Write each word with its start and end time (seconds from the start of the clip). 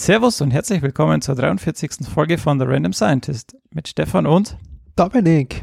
Servus 0.00 0.40
und 0.40 0.52
herzlich 0.52 0.80
willkommen 0.80 1.20
zur 1.22 1.34
43. 1.34 2.06
Folge 2.08 2.38
von 2.38 2.60
The 2.60 2.66
Random 2.66 2.92
Scientist 2.92 3.56
mit 3.74 3.88
Stefan 3.88 4.26
und 4.26 4.56
Dominik. 4.94 5.60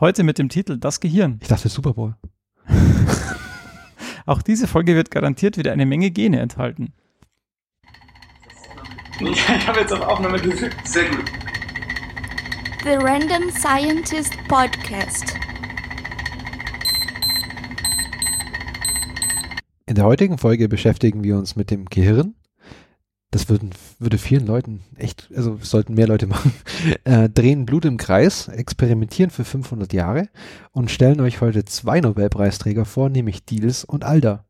Heute 0.00 0.24
mit 0.24 0.38
dem 0.38 0.48
Titel 0.48 0.78
Das 0.78 1.00
Gehirn. 1.00 1.38
Ich 1.42 1.48
dachte 1.48 1.68
Super 1.68 1.92
Bowl. 1.92 2.16
Auch 4.26 4.40
diese 4.40 4.66
Folge 4.68 4.94
wird 4.96 5.10
garantiert 5.10 5.58
wieder 5.58 5.72
eine 5.72 5.84
Menge 5.84 6.10
Gene 6.10 6.40
enthalten. 6.40 6.94
Ich 9.20 9.48
habe 9.68 9.80
jetzt 9.80 9.92
auf 9.92 10.00
Aufnahme 10.00 10.40
gedrückt. 10.40 10.74
Sehr 10.88 11.10
gut. 11.10 11.30
The 12.84 12.94
Random 12.94 13.50
Scientist 13.50 14.32
Podcast. 14.48 15.36
In 19.84 19.94
der 19.94 20.06
heutigen 20.06 20.38
Folge 20.38 20.70
beschäftigen 20.70 21.22
wir 21.22 21.36
uns 21.36 21.54
mit 21.54 21.70
dem 21.70 21.84
Gehirn. 21.84 22.34
Das 23.34 23.48
würden, 23.48 23.70
würde 23.98 24.16
vielen 24.16 24.46
Leuten 24.46 24.84
echt, 24.94 25.28
also 25.34 25.58
sollten 25.60 25.94
mehr 25.94 26.06
Leute 26.06 26.26
machen, 26.34 26.52
äh, 27.02 27.28
drehen 27.28 27.66
Blut 27.66 27.84
im 27.84 27.96
Kreis, 27.96 28.46
experimentieren 28.46 29.30
für 29.30 29.44
500 29.44 29.92
Jahre 29.92 30.28
und 30.70 30.88
stellen 30.88 31.20
euch 31.20 31.40
heute 31.40 31.64
zwei 31.64 32.00
Nobelpreisträger 32.00 32.84
vor, 32.84 33.08
nämlich 33.08 33.44
Diels 33.44 33.82
und 33.82 34.04
Alda. 34.04 34.44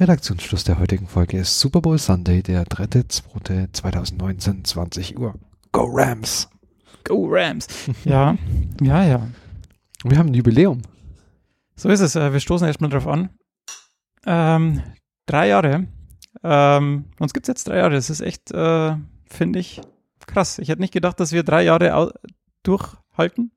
Redaktionsschluss 0.00 0.64
der 0.64 0.80
heutigen 0.80 1.06
Folge 1.06 1.38
ist 1.38 1.60
Super 1.60 1.80
Bowl 1.80 1.96
Sunday, 1.96 2.42
der 2.42 2.64
3.2.2019, 2.66 4.64
20 4.64 5.16
Uhr. 5.16 5.34
Go 5.70 5.84
Rams! 5.84 6.48
Go 7.04 7.28
Rams! 7.30 7.68
Ja, 8.04 8.36
ja, 8.80 9.04
ja. 9.04 9.28
Wir 10.02 10.18
haben 10.18 10.30
ein 10.30 10.34
Jubiläum. 10.34 10.82
So 11.76 11.88
ist 11.88 12.00
es. 12.00 12.16
äh, 12.16 12.32
Wir 12.32 12.40
stoßen 12.40 12.66
erstmal 12.66 12.90
drauf 12.90 13.06
an. 13.06 13.30
Ähm, 14.26 14.82
drei 15.26 15.46
Jahre. 15.46 15.86
Ähm, 16.44 17.04
uns 17.20 17.32
gibt 17.32 17.44
es 17.44 17.48
jetzt 17.48 17.68
drei 17.68 17.78
Jahre. 17.78 17.94
Das 17.94 18.10
ist 18.10 18.20
echt, 18.20 18.50
äh, 18.50 18.96
finde 19.26 19.58
ich, 19.58 19.80
krass. 20.26 20.58
Ich 20.58 20.68
hätte 20.68 20.80
nicht 20.80 20.92
gedacht, 20.92 21.18
dass 21.20 21.32
wir 21.32 21.42
drei 21.42 21.62
Jahre 21.64 22.12
durchhalten. 22.62 23.52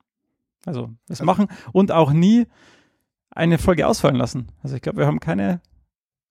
Also 0.66 0.90
das 1.08 1.22
machen 1.22 1.48
und 1.74 1.92
auch 1.92 2.12
nie 2.12 2.48
eine 3.32 3.58
Folge 3.58 3.88
ausfallen 3.88 4.16
lassen. 4.16 4.48
Also 4.64 4.76
ich 4.76 4.82
glaube, 4.82 5.00
wir 5.00 5.06
haben 5.08 5.20
keine, 5.20 5.62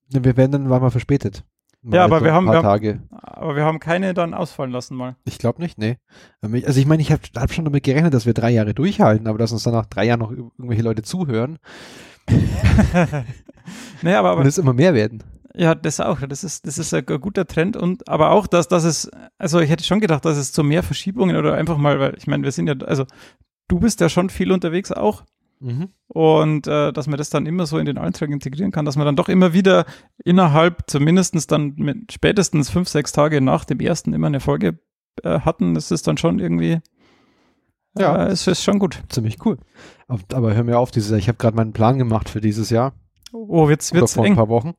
Wir 0.09 0.37
werden 0.37 0.53
dann, 0.53 0.71
waren 0.71 0.83
wir 0.83 0.91
verspätet. 0.91 1.45
Mal 1.83 1.97
Ja, 1.97 2.05
aber 2.05 2.19
so 2.21 2.25
wir 2.25 2.33
haben- 2.33 2.47
paar 2.47 2.81
wir 2.81 2.95
haben- 2.95 3.09
aber 3.11 3.57
wir 3.57 3.65
haben 3.65 3.79
keine 3.79 4.15
dann 4.15 4.33
ausfallen 4.33 4.73
lassen 4.73 4.97
mal. 4.97 5.17
Ich 5.25 5.39
glaube 5.39 5.61
nicht, 5.61 5.77
nee. 5.79 5.99
Also 6.41 6.81
ich 6.81 6.87
meine, 6.87 7.03
ich 7.03 7.13
habe 7.13 7.21
hab 7.37 7.53
schon 7.53 7.65
damit 7.67 7.85
gerechnet, 7.85 8.15
dass 8.15 8.25
wir 8.27 8.33
drei 8.33 8.51
Jahre 8.51 8.73
durchhalten, 8.75 9.27
aber 9.29 9.37
dass 9.39 9.53
uns 9.53 9.65
dann 9.65 9.75
nach 9.75 9.87
drei 9.87 10.07
Jahren 10.07 10.21
noch 10.21 10.31
ir- 10.33 10.51
irgendwelche 10.57 10.83
Leute 10.83 11.03
zuhören 11.03 11.59
naja, 14.03 14.19
aber, 14.19 14.33
und 14.33 14.39
aber 14.41 14.49
es 14.49 14.59
immer 14.59 14.73
mehr 14.73 14.95
werden. 14.95 15.23
Ja, 15.57 15.75
das 15.75 16.01
auch. 16.01 16.21
Das 16.21 16.45
ist, 16.45 16.67
das 16.67 16.79
ist 16.79 16.93
ein 16.93 17.05
guter 17.07 17.47
Trend 17.47 17.77
und 17.77 18.09
aber 18.09 18.31
auch, 18.31 18.47
dass, 18.47 18.69
dass 18.69 18.85
es, 18.85 19.11
also 19.39 19.61
ich 19.61 19.71
hätte 19.71 19.85
schon 19.85 20.01
gedacht, 20.01 20.25
dass 20.25 20.37
es 20.37 20.53
zu 20.53 20.63
mehr 20.65 20.83
Verschiebungen 20.83 21.37
oder 21.37 21.55
einfach 21.55 21.77
mal, 21.79 22.01
weil 22.01 22.15
ich 22.17 22.27
meine, 22.27 22.43
wir 22.43 22.53
sind 22.53 22.67
ja, 22.67 22.75
also 22.87 23.05
du 23.69 23.79
bist 23.81 24.01
ja 24.01 24.09
schon 24.09 24.31
viel 24.31 24.51
unterwegs 24.53 24.91
auch. 24.93 25.25
Mhm. 25.61 25.89
Und 26.09 26.67
äh, 26.67 26.93
dass 26.93 27.07
man 27.07 27.17
das 27.17 27.31
dann 27.31 27.47
immer 27.47 27.67
so 27.67 27.79
in 27.79 27.87
den 27.87 27.97
Alltag 27.97 28.31
integrieren 28.31 28.73
kann, 28.73 28.85
dass 28.85 28.97
man 28.97 29.07
dann 29.07 29.17
doch 29.17 29.29
immer 29.29 29.53
wieder 29.53 29.87
innerhalb 30.25 30.83
zumindestens 30.91 31.47
dann 31.47 31.75
mit 31.77 32.13
spätestens 32.13 32.69
fünf, 32.69 32.89
sechs 32.89 33.13
Tage 33.13 33.41
nach 33.41 33.65
dem 33.65 33.81
ersten 33.81 34.13
immer 34.13 34.27
eine 34.27 34.41
Folge 34.41 34.79
äh, 35.23 35.41
hatten, 35.41 35.75
das 35.75 35.91
ist 35.93 36.07
dann 36.09 36.19
schon 36.19 36.41
irgendwie, 36.41 36.81
Ja. 37.97 38.27
äh, 38.27 38.31
es 38.31 38.47
ist 38.47 38.63
schon 38.65 38.79
gut. 38.81 39.03
Ziemlich 39.09 39.39
cool. 39.47 39.59
Aber, 40.09 40.21
aber 40.35 40.55
hör 40.55 40.65
mir 40.65 40.79
auf, 40.79 40.91
dieses 40.91 41.11
Jahr. 41.11 41.19
Ich 41.19 41.29
habe 41.29 41.39
gerade 41.39 41.57
meinen 41.57 41.73
Plan 41.73 41.97
gemacht 41.99 42.29
für 42.29 42.41
dieses 42.41 42.69
Jahr. 42.71 42.93
Oh, 43.35 43.47
Oder 43.49 43.71
wird's 43.71 43.91
vor 43.91 44.25
ein 44.25 44.31
eng. 44.31 44.37
paar 44.37 44.49
Wochen. 44.49 44.75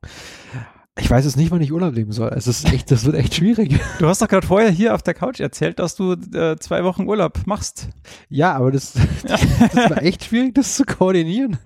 Ich 0.98 1.10
weiß 1.10 1.26
es 1.26 1.36
nicht, 1.36 1.50
wann 1.50 1.60
ich 1.60 1.72
Urlaub 1.74 1.92
nehmen 1.92 2.12
soll. 2.12 2.32
Es 2.34 2.46
ist 2.46 2.72
echt, 2.72 2.90
das 2.90 3.04
wird 3.04 3.16
echt 3.16 3.34
schwierig. 3.34 3.78
Du 3.98 4.06
hast 4.06 4.22
doch 4.22 4.28
gerade 4.28 4.46
vorher 4.46 4.70
hier 4.70 4.94
auf 4.94 5.02
der 5.02 5.12
Couch 5.12 5.40
erzählt, 5.40 5.78
dass 5.78 5.94
du 5.94 6.12
äh, 6.12 6.56
zwei 6.58 6.82
Wochen 6.84 7.06
Urlaub 7.06 7.42
machst. 7.44 7.90
Ja, 8.30 8.54
aber 8.54 8.72
das, 8.72 8.94
das 9.24 9.90
war 9.90 10.02
echt 10.02 10.24
schwierig, 10.24 10.54
das 10.54 10.74
zu 10.74 10.86
koordinieren. 10.86 11.58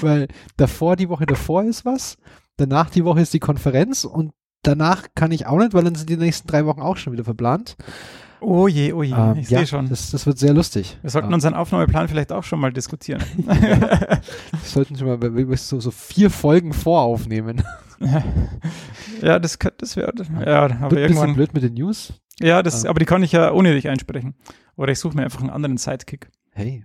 Weil 0.00 0.28
davor, 0.56 0.94
die 0.94 1.08
Woche 1.08 1.26
davor 1.26 1.64
ist 1.64 1.84
was, 1.84 2.16
danach 2.58 2.88
die 2.88 3.04
Woche 3.04 3.22
ist 3.22 3.34
die 3.34 3.40
Konferenz 3.40 4.04
und 4.04 4.30
danach 4.62 5.06
kann 5.16 5.32
ich 5.32 5.46
auch 5.46 5.58
nicht, 5.58 5.74
weil 5.74 5.82
dann 5.82 5.96
sind 5.96 6.08
die 6.08 6.16
nächsten 6.16 6.46
drei 6.46 6.64
Wochen 6.64 6.80
auch 6.80 6.96
schon 6.96 7.12
wieder 7.12 7.24
verplant. 7.24 7.76
Oh 8.40 8.68
je, 8.68 8.92
oh 8.92 9.02
je, 9.02 9.14
Ähm, 9.14 9.36
ich 9.38 9.50
ja, 9.50 9.58
sehe 9.58 9.66
schon. 9.66 9.88
Das, 9.88 10.10
das 10.10 10.26
wird 10.26 10.38
sehr 10.38 10.52
lustig. 10.54 10.98
Wir 11.02 11.10
sollten 11.10 11.28
Ähm, 11.28 11.34
unseren 11.34 11.54
Aufnahmeplan 11.54 12.08
vielleicht 12.08 12.32
auch 12.32 12.44
schon 12.44 12.60
mal 12.60 12.72
diskutieren. 12.72 13.22
Wir 13.46 14.20
sollten 14.64 14.96
schon 14.96 15.06
mal 15.08 15.56
so, 15.56 15.80
so 15.80 15.90
vier 15.90 16.30
Folgen 16.30 16.72
voraufnehmen. 16.72 17.62
ja, 19.22 19.38
das, 19.38 19.58
das 19.78 19.96
wäre, 19.96 20.12
ja, 20.44 20.64
aber 20.64 20.88
bisschen 20.88 20.98
irgendwann, 20.98 21.34
blöd 21.34 21.54
mit 21.54 21.62
den 21.62 21.74
News. 21.74 22.12
ja, 22.40 22.62
das, 22.62 22.84
Ah. 22.84 22.90
aber 22.90 22.98
die 22.98 23.06
kann 23.06 23.22
ich 23.22 23.32
ja 23.32 23.52
ohne 23.52 23.72
dich 23.72 23.88
einsprechen. 23.88 24.34
Oder 24.76 24.92
ich 24.92 24.98
suche 24.98 25.16
mir 25.16 25.24
einfach 25.24 25.40
einen 25.40 25.50
anderen 25.50 25.78
Sidekick. 25.78 26.28
Hey, 26.52 26.84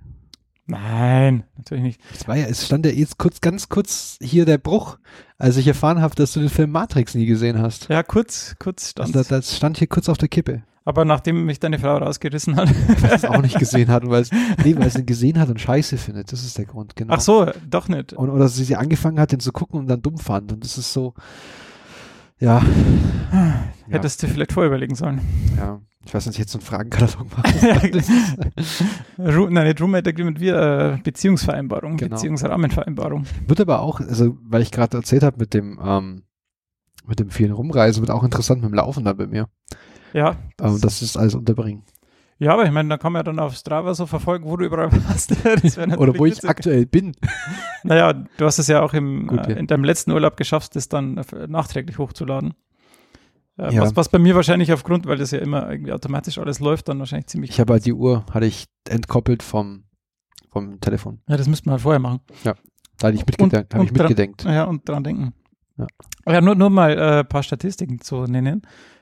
Nein, 0.68 1.44
natürlich 1.58 1.84
nicht. 1.84 2.02
es 2.14 2.28
war 2.30 2.38
ja, 2.38 2.46
es 2.46 2.66
stand 2.66 2.86
ja 2.86 2.92
jetzt 2.94 3.18
kurz, 3.18 3.42
ganz 3.42 3.68
kurz 3.68 4.18
hier 4.22 4.46
der 4.46 4.58
Bruch, 4.58 4.98
als 5.38 5.58
ich 5.58 5.68
erfahren 5.68 6.00
habe, 6.02 6.16
dass 6.16 6.32
du 6.32 6.40
den 6.40 6.48
Film 6.50 6.72
Matrix 6.72 7.14
nie 7.14 7.26
gesehen 7.26 7.60
hast. 7.62 7.90
Ja, 7.90 8.04
kurz, 8.04 8.56
kurz 8.58 8.92
stand. 8.92 9.08
Also 9.08 9.20
das, 9.20 9.28
das 9.28 9.58
stand 9.58 9.78
hier 9.80 9.88
kurz 9.88 10.08
auf 10.08 10.18
der 10.18 10.30
Kippe, 10.30 10.64
aber 10.86 11.06
nachdem 11.06 11.46
mich 11.46 11.60
deine 11.60 11.78
Frau 11.80 11.98
rausgerissen 11.98 12.56
hat. 12.56 12.70
weil 13.04 13.14
es 13.14 13.26
auch 13.26 13.42
nicht 13.42 13.58
gesehen 13.60 13.90
hat 13.90 14.04
und 14.04 14.10
weil 14.10 14.22
es, 14.24 14.32
nee, 14.32 14.76
weil 14.76 14.88
es 14.88 14.96
ihn 14.96 15.06
gesehen 15.06 15.40
hat 15.40 15.50
und 15.50 15.60
scheiße 15.62 15.98
findet. 15.98 16.32
Das 16.32 16.44
ist 16.44 16.58
der 16.58 16.66
Grund, 16.66 16.96
genau. 16.96 17.14
Ach 17.14 17.22
so, 17.22 17.50
doch 17.70 17.88
nicht. 17.88 18.14
Und, 18.14 18.30
oder 18.30 18.48
sie, 18.48 18.64
sie 18.64 18.76
angefangen 18.76 19.20
hat, 19.20 19.32
den 19.32 19.40
zu 19.40 19.52
gucken 19.52 19.80
und 19.80 19.88
dann 19.88 20.02
dumm 20.02 20.18
fand. 20.18 20.52
Und 20.52 20.64
das 20.64 20.78
ist 20.78 20.92
so, 20.92 21.14
ja. 22.40 22.62
ja, 23.32 23.54
Hättest 23.90 24.24
du 24.24 24.28
vielleicht 24.28 24.54
vorüberlegen 24.54 24.96
sollen. 24.96 25.22
ja. 25.58 25.80
Ich 26.04 26.16
weiß 26.16 26.26
nicht, 26.26 26.40
jetzt 26.40 26.52
so 26.52 26.58
einen 26.58 26.66
Fragenkatalog 26.66 27.28
machen. 27.38 27.54
Ru 29.20 29.50
Nein, 29.52 29.68
nicht 29.68 29.80
Roommate 29.80 30.10
Agreement, 30.10 30.40
wir 30.40 30.56
äh, 30.56 30.98
Beziehungsvereinbarung, 31.04 31.98
Genau. 31.98 32.16
Beziehungsrahmenvereinbarung. 32.16 33.26
Wird 33.46 33.62
aber 33.62 33.82
auch, 33.82 34.00
also 34.00 34.36
weil 34.44 34.64
ich 34.64 34.72
gerade 34.72 34.98
erzählt 34.98 35.22
habe 35.22 35.38
mit 35.38 35.54
dem, 35.54 35.80
ähm, 35.84 36.24
mit 37.06 37.20
dem 37.20 37.30
vielen 37.30 37.52
Rumreisen, 37.52 38.02
wird 38.02 38.10
auch 38.10 38.24
interessant 38.24 38.64
mit 38.64 38.72
dem 38.72 38.74
Laufen 38.74 39.06
dann 39.06 39.16
bei 39.16 39.28
mir. 39.28 39.48
Ja, 40.14 40.36
Das, 40.58 40.76
ähm, 40.76 40.82
das 40.82 41.02
ist 41.02 41.18
alles 41.18 41.36
unterbringen. 41.36 41.84
ja, 42.40 42.54
aber 42.54 42.66
ich 42.66 42.72
meine, 42.72 42.90
da 42.90 42.98
kann 42.98 43.12
man 43.14 43.20
ja 43.20 43.24
dann 43.24 43.40
auf 43.40 43.54
Strava 43.56 43.94
so 43.94 44.06
verfolgen, 44.06 44.46
wo 44.46 44.58
du 44.58 44.66
überall 44.66 44.92
warst. 45.08 45.32
Oder 45.98 46.18
wo 46.18 46.26
ich 46.26 46.48
aktuell 46.48 46.86
bin. 46.86 47.14
Naja, 47.84 48.14
du 48.14 48.46
hast 48.46 48.60
es 48.60 48.68
ja 48.68 48.82
auch 48.84 48.94
im, 48.94 49.26
Gut, 49.26 49.48
äh, 49.48 49.52
ja. 49.54 49.58
in 49.58 49.66
deinem 49.66 49.84
letzten 49.84 50.12
Urlaub 50.12 50.38
geschafft, 50.38 50.76
das 50.76 50.88
dann 50.88 51.18
äh, 51.18 51.48
nachträglich 51.48 51.98
hochzuladen. 51.98 52.54
Äh, 53.58 53.74
Ja. 53.74 53.82
was, 53.82 53.96
was 53.96 54.10
bei 54.10 54.20
mir 54.20 54.36
wahrscheinlich 54.36 54.72
aufgrund, 54.72 55.08
weil 55.08 55.18
das 55.18 55.32
ja 55.32 55.40
immer 55.40 55.68
irgendwie 55.70 55.92
automatisch 55.92 56.38
alles 56.38 56.60
läuft, 56.60 56.90
dann 56.90 57.00
wahrscheinlich 57.00 57.26
ziemlich. 57.28 57.50
Ich 57.50 57.60
habe 57.60 57.74
halt 57.74 57.86
die 57.86 57.94
Uhr, 57.94 58.24
hatte 58.32 58.46
ich 58.46 58.66
entkoppelt 58.88 59.42
vom, 59.42 59.86
vom 60.50 60.80
Telefon. 60.80 61.22
ja, 61.28 61.38
das 61.38 61.48
müsste 61.48 61.70
man 61.70 61.74
halt 61.74 61.82
vorher 61.82 62.00
machen. 62.00 62.20
Da 62.44 62.52
hatte 63.08 63.16
ich 63.16 63.22
Und- 63.22 63.30
mitgedenkt. 63.30 63.74
Habe 63.74 63.84
ich 63.86 63.90
und 63.92 63.98
dran- 63.98 64.08
mitgedenkt. 64.08 64.44
Ja, 64.44 64.64
und 64.66 64.88
dran 64.88 65.04
denken. 65.04 65.34
Ja. 65.78 65.88
Ja, 66.34 66.42
nur, 66.42 66.54
nur 66.54 66.70
mal 66.70 66.92
äh, 67.00 67.20
ein 67.22 67.28
paar 67.28 67.42
Statistiken 67.42 68.00
zu 68.00 68.26
nennen. 68.26 68.62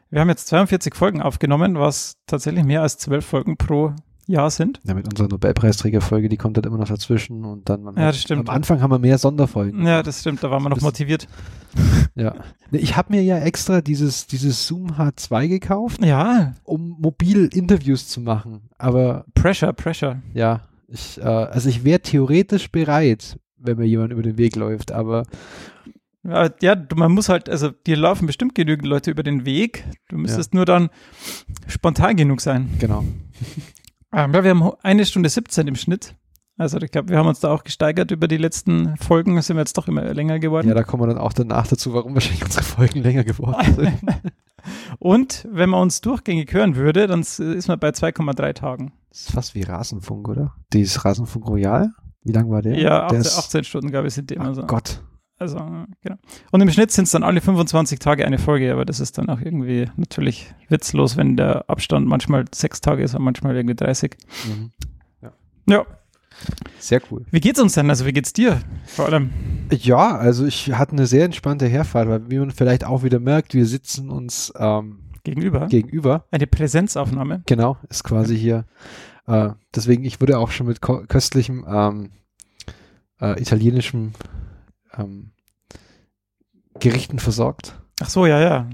Wir 0.10 0.22
haben 0.22 0.30
jetzt 0.30 0.48
42 0.48 0.96
Folgen 0.96 1.22
aufgenommen, 1.22 1.76
was 1.78 2.16
tatsächlich 2.26 2.64
mehr 2.64 2.82
als 2.82 2.98
12 2.98 3.26
Folgen 3.26 3.58
pro 3.58 3.94
Jahr 4.26 4.50
sind. 4.52 4.80
Ja, 4.84 4.94
mit 4.94 5.08
unserer 5.08 5.28
Nobelpreisträgerfolge, 5.28 6.30
die 6.30 6.38
kommt 6.38 6.58
dann 6.58 6.64
immer 6.64 6.78
noch 6.78 6.88
dazwischen 6.88 7.46
und 7.46 7.68
dann 7.70 7.84
Ja, 7.86 8.08
das 8.08 8.22
stimmt. 8.22 8.48
am 8.50 8.56
Anfang 8.56 8.82
haben 8.82 8.92
wir 8.92 9.00
mehr 9.00 9.18
Sonderfolgen. 9.18 9.86
Ja, 9.86 10.04
das 10.04 10.20
stimmt, 10.22 10.44
da 10.44 10.52
waren 10.52 10.62
wir 10.64 10.70
noch 10.70 10.78
Das- 10.78 10.84
motiviert. 10.84 11.28
Ja. 12.16 12.34
Ich 12.72 12.98
habe 12.98 13.14
mir 13.14 13.24
ja 13.24 13.38
extra 13.38 13.80
dieses, 13.82 14.28
dieses 14.28 14.68
Zoom 14.68 14.92
H2 14.98 15.48
gekauft, 15.48 16.04
Ja, 16.04 16.54
um 16.64 16.98
mobil 17.00 17.46
Interviews 17.54 18.08
zu 18.10 18.20
machen. 18.20 18.62
Aber 18.78 19.26
Pressure, 19.36 19.72
Pressure. 19.74 20.22
ja, 20.34 20.62
ich, 20.88 21.20
äh, 21.20 21.24
also 21.24 21.70
ich 21.70 21.86
wäre 21.86 22.02
theoretisch 22.02 22.72
bereit, 22.72 23.40
wenn 23.58 23.78
mir 23.78 23.86
jemand 23.86 24.12
über 24.12 24.24
den 24.24 24.38
Weg 24.38 24.56
läuft, 24.58 24.92
aber 24.92 25.24
Ja, 26.24 26.50
ja, 26.62 26.76
man 26.96 27.12
muss 27.12 27.30
halt, 27.30 27.50
also 27.50 27.70
dir 27.70 27.96
laufen 27.96 28.26
bestimmt 28.26 28.56
genügend 28.56 28.88
Leute 28.88 29.12
über 29.12 29.24
den 29.24 29.46
Weg. 29.46 29.86
Du 30.10 30.18
müsstest 30.18 30.54
nur 30.54 30.66
dann 30.66 30.90
spontan 31.68 32.18
genug 32.18 32.42
sein. 32.42 32.70
genau. 32.80 33.04
Ähm, 34.12 34.34
ja, 34.34 34.44
wir 34.44 34.50
haben 34.50 34.72
eine 34.82 35.06
Stunde 35.06 35.30
17 35.30 35.68
im 35.68 35.76
Schnitt. 35.76 36.16
Also 36.58 36.78
ich 36.80 36.90
glaube, 36.90 37.10
wir 37.10 37.18
haben 37.18 37.28
uns 37.28 37.42
da 37.42 37.54
auch 37.54 37.64
gesteigert 37.64 38.12
über 38.12 38.28
die 38.28 38.38
letzten 38.38 38.98
Folgen, 38.98 39.40
sind 39.42 39.56
wir 39.56 39.62
jetzt 39.62 39.78
doch 39.78 39.88
immer 39.88 40.14
länger 40.14 40.40
geworden. 40.40 40.68
Ja, 40.68 40.74
da 40.74 40.84
kommen 40.84 41.04
wir 41.04 41.08
dann 41.08 41.20
auch 41.20 41.32
danach 41.32 41.68
dazu, 41.68 41.94
warum 41.94 42.16
wahrscheinlich 42.16 42.44
unsere 42.44 42.64
Folgen 42.64 43.02
länger 43.04 43.24
geworden 43.24 43.76
sind. 43.76 44.00
Und 45.00 45.48
wenn 45.50 45.70
man 45.70 45.84
uns 45.84 46.02
durchgängig 46.02 46.52
hören 46.52 46.76
würde, 46.76 47.08
dann 47.08 47.22
ist 47.22 47.68
man 47.68 47.80
bei 47.80 47.90
2,3 47.90 48.54
Tagen. 48.54 48.94
Das 49.10 49.22
ist 49.22 49.32
fast 49.32 49.56
wie 49.56 49.62
Rasenfunk, 49.62 50.28
oder? 50.28 50.54
Dieses 50.74 51.06
Rasenfunk 51.06 51.48
Royal? 51.48 51.92
Wie 52.24 52.34
lang 52.34 52.50
war 52.50 52.62
der? 52.62 52.78
Ja, 52.78 53.08
der 53.08 53.20
18, 53.20 53.22
ist, 53.22 53.38
18 53.38 53.64
Stunden, 53.64 53.92
glaube 53.92 54.08
ich, 54.08 54.14
sind 54.14 54.30
die 54.30 54.34
immer 54.34 54.54
so. 54.54 54.64
oh 54.64 54.68
Gott. 54.68 55.02
Also, 55.40 55.58
äh, 55.58 55.86
genau. 56.02 56.18
Und 56.52 56.62
im 56.62 56.70
Schnitt 56.70 56.92
sind 56.92 57.06
es 57.06 57.12
dann 57.12 57.24
alle 57.24 57.42
25 57.42 58.00
Tage 58.00 58.26
eine 58.26 58.38
Folge, 58.38 58.72
aber 58.72 58.86
das 58.86 59.00
ist 59.00 59.18
dann 59.18 59.30
auch 59.30 59.40
irgendwie 59.40 59.90
natürlich 59.96 60.54
witzlos, 60.68 61.18
wenn 61.18 61.38
der 61.38 61.70
Abstand 61.70 62.08
manchmal 62.08 62.46
sechs 62.54 62.82
Tage 62.82 63.04
ist 63.04 63.16
und 63.16 63.24
manchmal 63.24 63.56
irgendwie 63.56 63.76
30. 63.76 64.18
Mhm. 64.46 64.72
Ja. 65.68 65.86
Sehr 66.80 67.02
cool. 67.12 67.26
Wie 67.32 67.40
geht's 67.40 67.60
uns 67.60 67.74
denn? 67.74 67.90
Also, 67.90 68.06
wie 68.06 68.14
geht's 68.14 68.34
dir 68.34 68.62
vor 68.86 69.06
allem? 69.06 69.30
Ja, 69.72 70.18
also 70.18 70.46
ich 70.46 70.74
hatte 70.74 70.94
eine 70.94 71.06
sehr 71.06 71.26
entspannte 71.26 71.68
Herfahrt, 71.68 72.10
weil 72.10 72.30
wie 72.30 72.40
man 72.40 72.52
vielleicht 72.52 72.86
auch 72.86 73.04
wieder 73.04 73.20
merkt, 73.20 73.54
wir 73.54 73.66
sitzen 73.66 74.10
uns 74.10 74.54
ähm, 74.58 75.00
Gegenüber. 75.24 75.68
gegenüber. 75.68 76.26
Eine 76.32 76.48
Präsenzaufnahme. 76.48 77.44
Genau, 77.46 77.78
ist 77.90 78.04
quasi 78.04 78.38
hier. 78.38 78.66
Äh, 79.28 79.50
deswegen, 79.76 80.04
ich 80.06 80.22
wurde 80.22 80.40
auch 80.40 80.52
schon 80.52 80.68
mit 80.68 80.82
köstlichem 80.82 81.66
ähm, 81.70 82.10
äh, 83.22 83.40
italienischem 83.40 84.14
ähm, 85.00 85.32
Gerichten 86.80 87.20
versorgt. 87.20 87.80
Ach 88.00 88.10
so, 88.10 88.26
ja, 88.26 88.40
ja. 88.40 88.70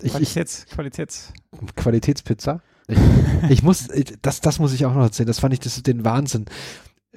Ich, 0.00 0.06
ich, 0.06 0.12
Qualitäts, 0.12 0.66
Qualitäts. 0.66 1.32
Qualitätspizza. 1.74 2.62
Ich, 2.86 2.98
ich 3.48 3.62
muss, 3.62 3.88
das, 4.22 4.40
das 4.40 4.58
muss 4.58 4.72
ich 4.72 4.86
auch 4.86 4.94
noch 4.94 5.02
erzählen. 5.02 5.26
Das 5.26 5.40
fand 5.40 5.54
ich 5.54 5.60
das, 5.60 5.82
den 5.82 6.04
Wahnsinn. 6.04 6.46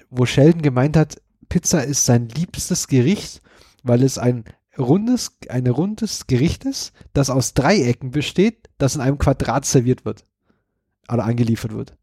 Wo 0.09 0.25
Sheldon 0.25 0.61
gemeint 0.61 0.97
hat, 0.97 1.21
Pizza 1.49 1.83
ist 1.83 2.05
sein 2.05 2.29
liebstes 2.29 2.87
Gericht, 2.87 3.41
weil 3.83 4.03
es 4.03 4.17
ein 4.17 4.45
rundes, 4.77 5.37
ein 5.49 5.67
rundes 5.67 6.27
Gericht 6.27 6.65
ist, 6.65 6.93
das 7.13 7.29
aus 7.29 7.53
Dreiecken 7.53 8.11
besteht, 8.11 8.69
das 8.77 8.95
in 8.95 9.01
einem 9.01 9.17
Quadrat 9.17 9.65
serviert 9.65 10.05
wird. 10.05 10.25
Oder 11.11 11.25
angeliefert 11.25 11.73
wird. 11.73 11.97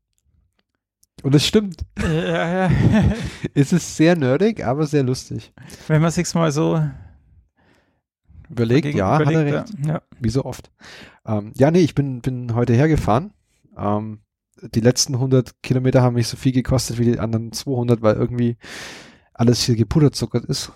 Und 1.22 1.34
es 1.34 1.44
stimmt. 1.46 1.84
Äh, 2.02 2.30
ja, 2.32 2.68
ja. 2.68 3.12
Es 3.54 3.72
ist 3.72 3.96
sehr 3.96 4.16
nerdig, 4.16 4.64
aber 4.64 4.86
sehr 4.86 5.02
lustig. 5.02 5.52
Wenn 5.88 6.00
man 6.00 6.10
sich's 6.10 6.34
mal 6.34 6.52
so 6.52 6.80
Überlegt, 8.50 8.84
gegen- 8.84 8.98
ja, 8.98 9.18
hat 9.18 9.26
er 9.26 9.30
überlegt, 9.32 9.56
recht. 9.56 9.86
ja. 9.86 10.02
Wie 10.20 10.30
so 10.30 10.44
oft. 10.44 10.70
Ähm, 11.26 11.52
ja, 11.56 11.70
nee, 11.70 11.80
ich 11.80 11.94
bin, 11.94 12.20
bin 12.22 12.54
heute 12.54 12.72
hergefahren. 12.72 13.32
Ähm, 13.76 14.20
die 14.74 14.80
letzten 14.80 15.14
100 15.14 15.62
Kilometer 15.62 16.02
haben 16.02 16.14
mich 16.14 16.28
so 16.28 16.36
viel 16.36 16.52
gekostet 16.52 16.98
wie 16.98 17.04
die 17.04 17.18
anderen 17.18 17.52
200, 17.52 18.00
weil 18.02 18.16
irgendwie 18.16 18.56
alles 19.34 19.62
hier 19.62 19.76
gepuderzuckert 19.76 20.44
ist. 20.46 20.72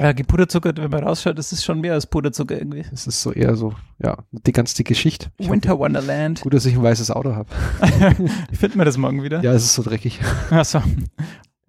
Ja, 0.00 0.12
Puderzucker, 0.14 0.72
wenn 0.76 0.90
man 0.90 1.04
rausschaut, 1.04 1.36
das 1.36 1.52
ist 1.52 1.62
schon 1.62 1.80
mehr 1.80 1.92
als 1.92 2.06
Puderzucker 2.06 2.56
irgendwie. 2.56 2.86
Es 2.90 3.06
ist 3.06 3.20
so 3.20 3.32
eher 3.32 3.54
so, 3.54 3.74
ja, 4.02 4.16
die 4.30 4.52
ganz 4.52 4.72
dicke 4.72 4.94
Schicht. 4.94 5.30
Ich 5.36 5.50
Winter 5.50 5.70
hoffe, 5.70 5.80
Wonderland. 5.80 6.40
gut, 6.40 6.54
dass 6.54 6.64
ich 6.64 6.74
ein 6.74 6.82
weißes 6.82 7.10
Auto 7.10 7.34
habe. 7.34 7.50
Finden 8.52 8.78
wir 8.78 8.86
das 8.86 8.96
morgen 8.96 9.22
wieder? 9.22 9.42
Ja, 9.42 9.52
es 9.52 9.64
ist 9.64 9.74
so 9.74 9.82
dreckig. 9.82 10.20
Achso. 10.50 10.80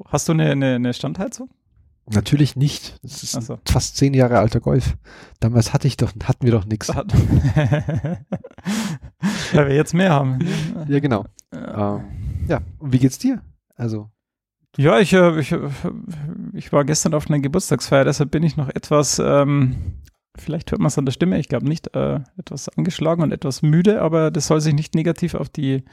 Hast 0.06 0.30
du 0.30 0.34
eine, 0.34 0.52
eine, 0.52 0.76
eine 0.76 0.94
Standheizung? 0.94 1.50
Natürlich 2.10 2.56
nicht. 2.56 3.00
Es 3.04 3.22
ist 3.24 3.34
so. 3.34 3.60
fast 3.68 3.98
zehn 3.98 4.14
Jahre 4.14 4.40
alter 4.40 4.60
Golf. 4.60 4.98
Damals 5.40 5.74
hatte 5.74 5.88
ich 5.88 5.98
doch, 5.98 6.12
hatten 6.24 6.46
wir 6.46 6.52
doch 6.52 6.66
nichts. 6.66 6.90
Weil 6.90 8.18
wir 9.54 9.76
jetzt 9.76 9.94
mehr 9.94 10.12
haben. 10.12 10.40
Ja, 10.88 11.00
genau. 11.00 11.26
Ja. 11.54 11.98
Ähm, 11.98 12.06
ja, 12.48 12.62
und 12.80 12.94
wie 12.94 13.00
geht's 13.00 13.20
dir? 13.20 13.42
Also, 13.76 14.10
Ja, 14.78 15.00
ich, 15.00 15.14
äh, 15.14 15.40
ich, 15.40 15.52
äh, 15.52 15.70
ich 16.54 16.72
war 16.72 16.86
gestern 16.86 17.14
auf 17.14 17.30
einer 17.30 17.40
Geburtstagsfeier, 17.40 18.06
deshalb 18.06 18.32
bin 18.32 18.44
ich 18.44 18.56
noch 18.58 18.70
etwas, 18.70 19.20
ähm, 19.20 19.76
vielleicht 20.38 20.72
hört 20.72 20.80
man 20.80 20.88
es 20.88 20.98
an 20.98 21.06
der 21.06 21.12
Stimme, 21.12 21.40
ich 21.40 21.50
glaube 21.50 21.68
nicht, 21.68 21.94
äh, 21.96 22.20
etwas 22.38 22.70
angeschlagen 22.70 23.22
und 23.22 23.32
etwas 23.32 23.62
müde, 23.62 24.02
aber 24.02 24.32
das 24.32 24.48
soll 24.48 24.62
sich 24.62 24.74
nicht 24.74 24.96
negativ 24.96 25.36
auf 25.36 25.50
die 25.50 25.84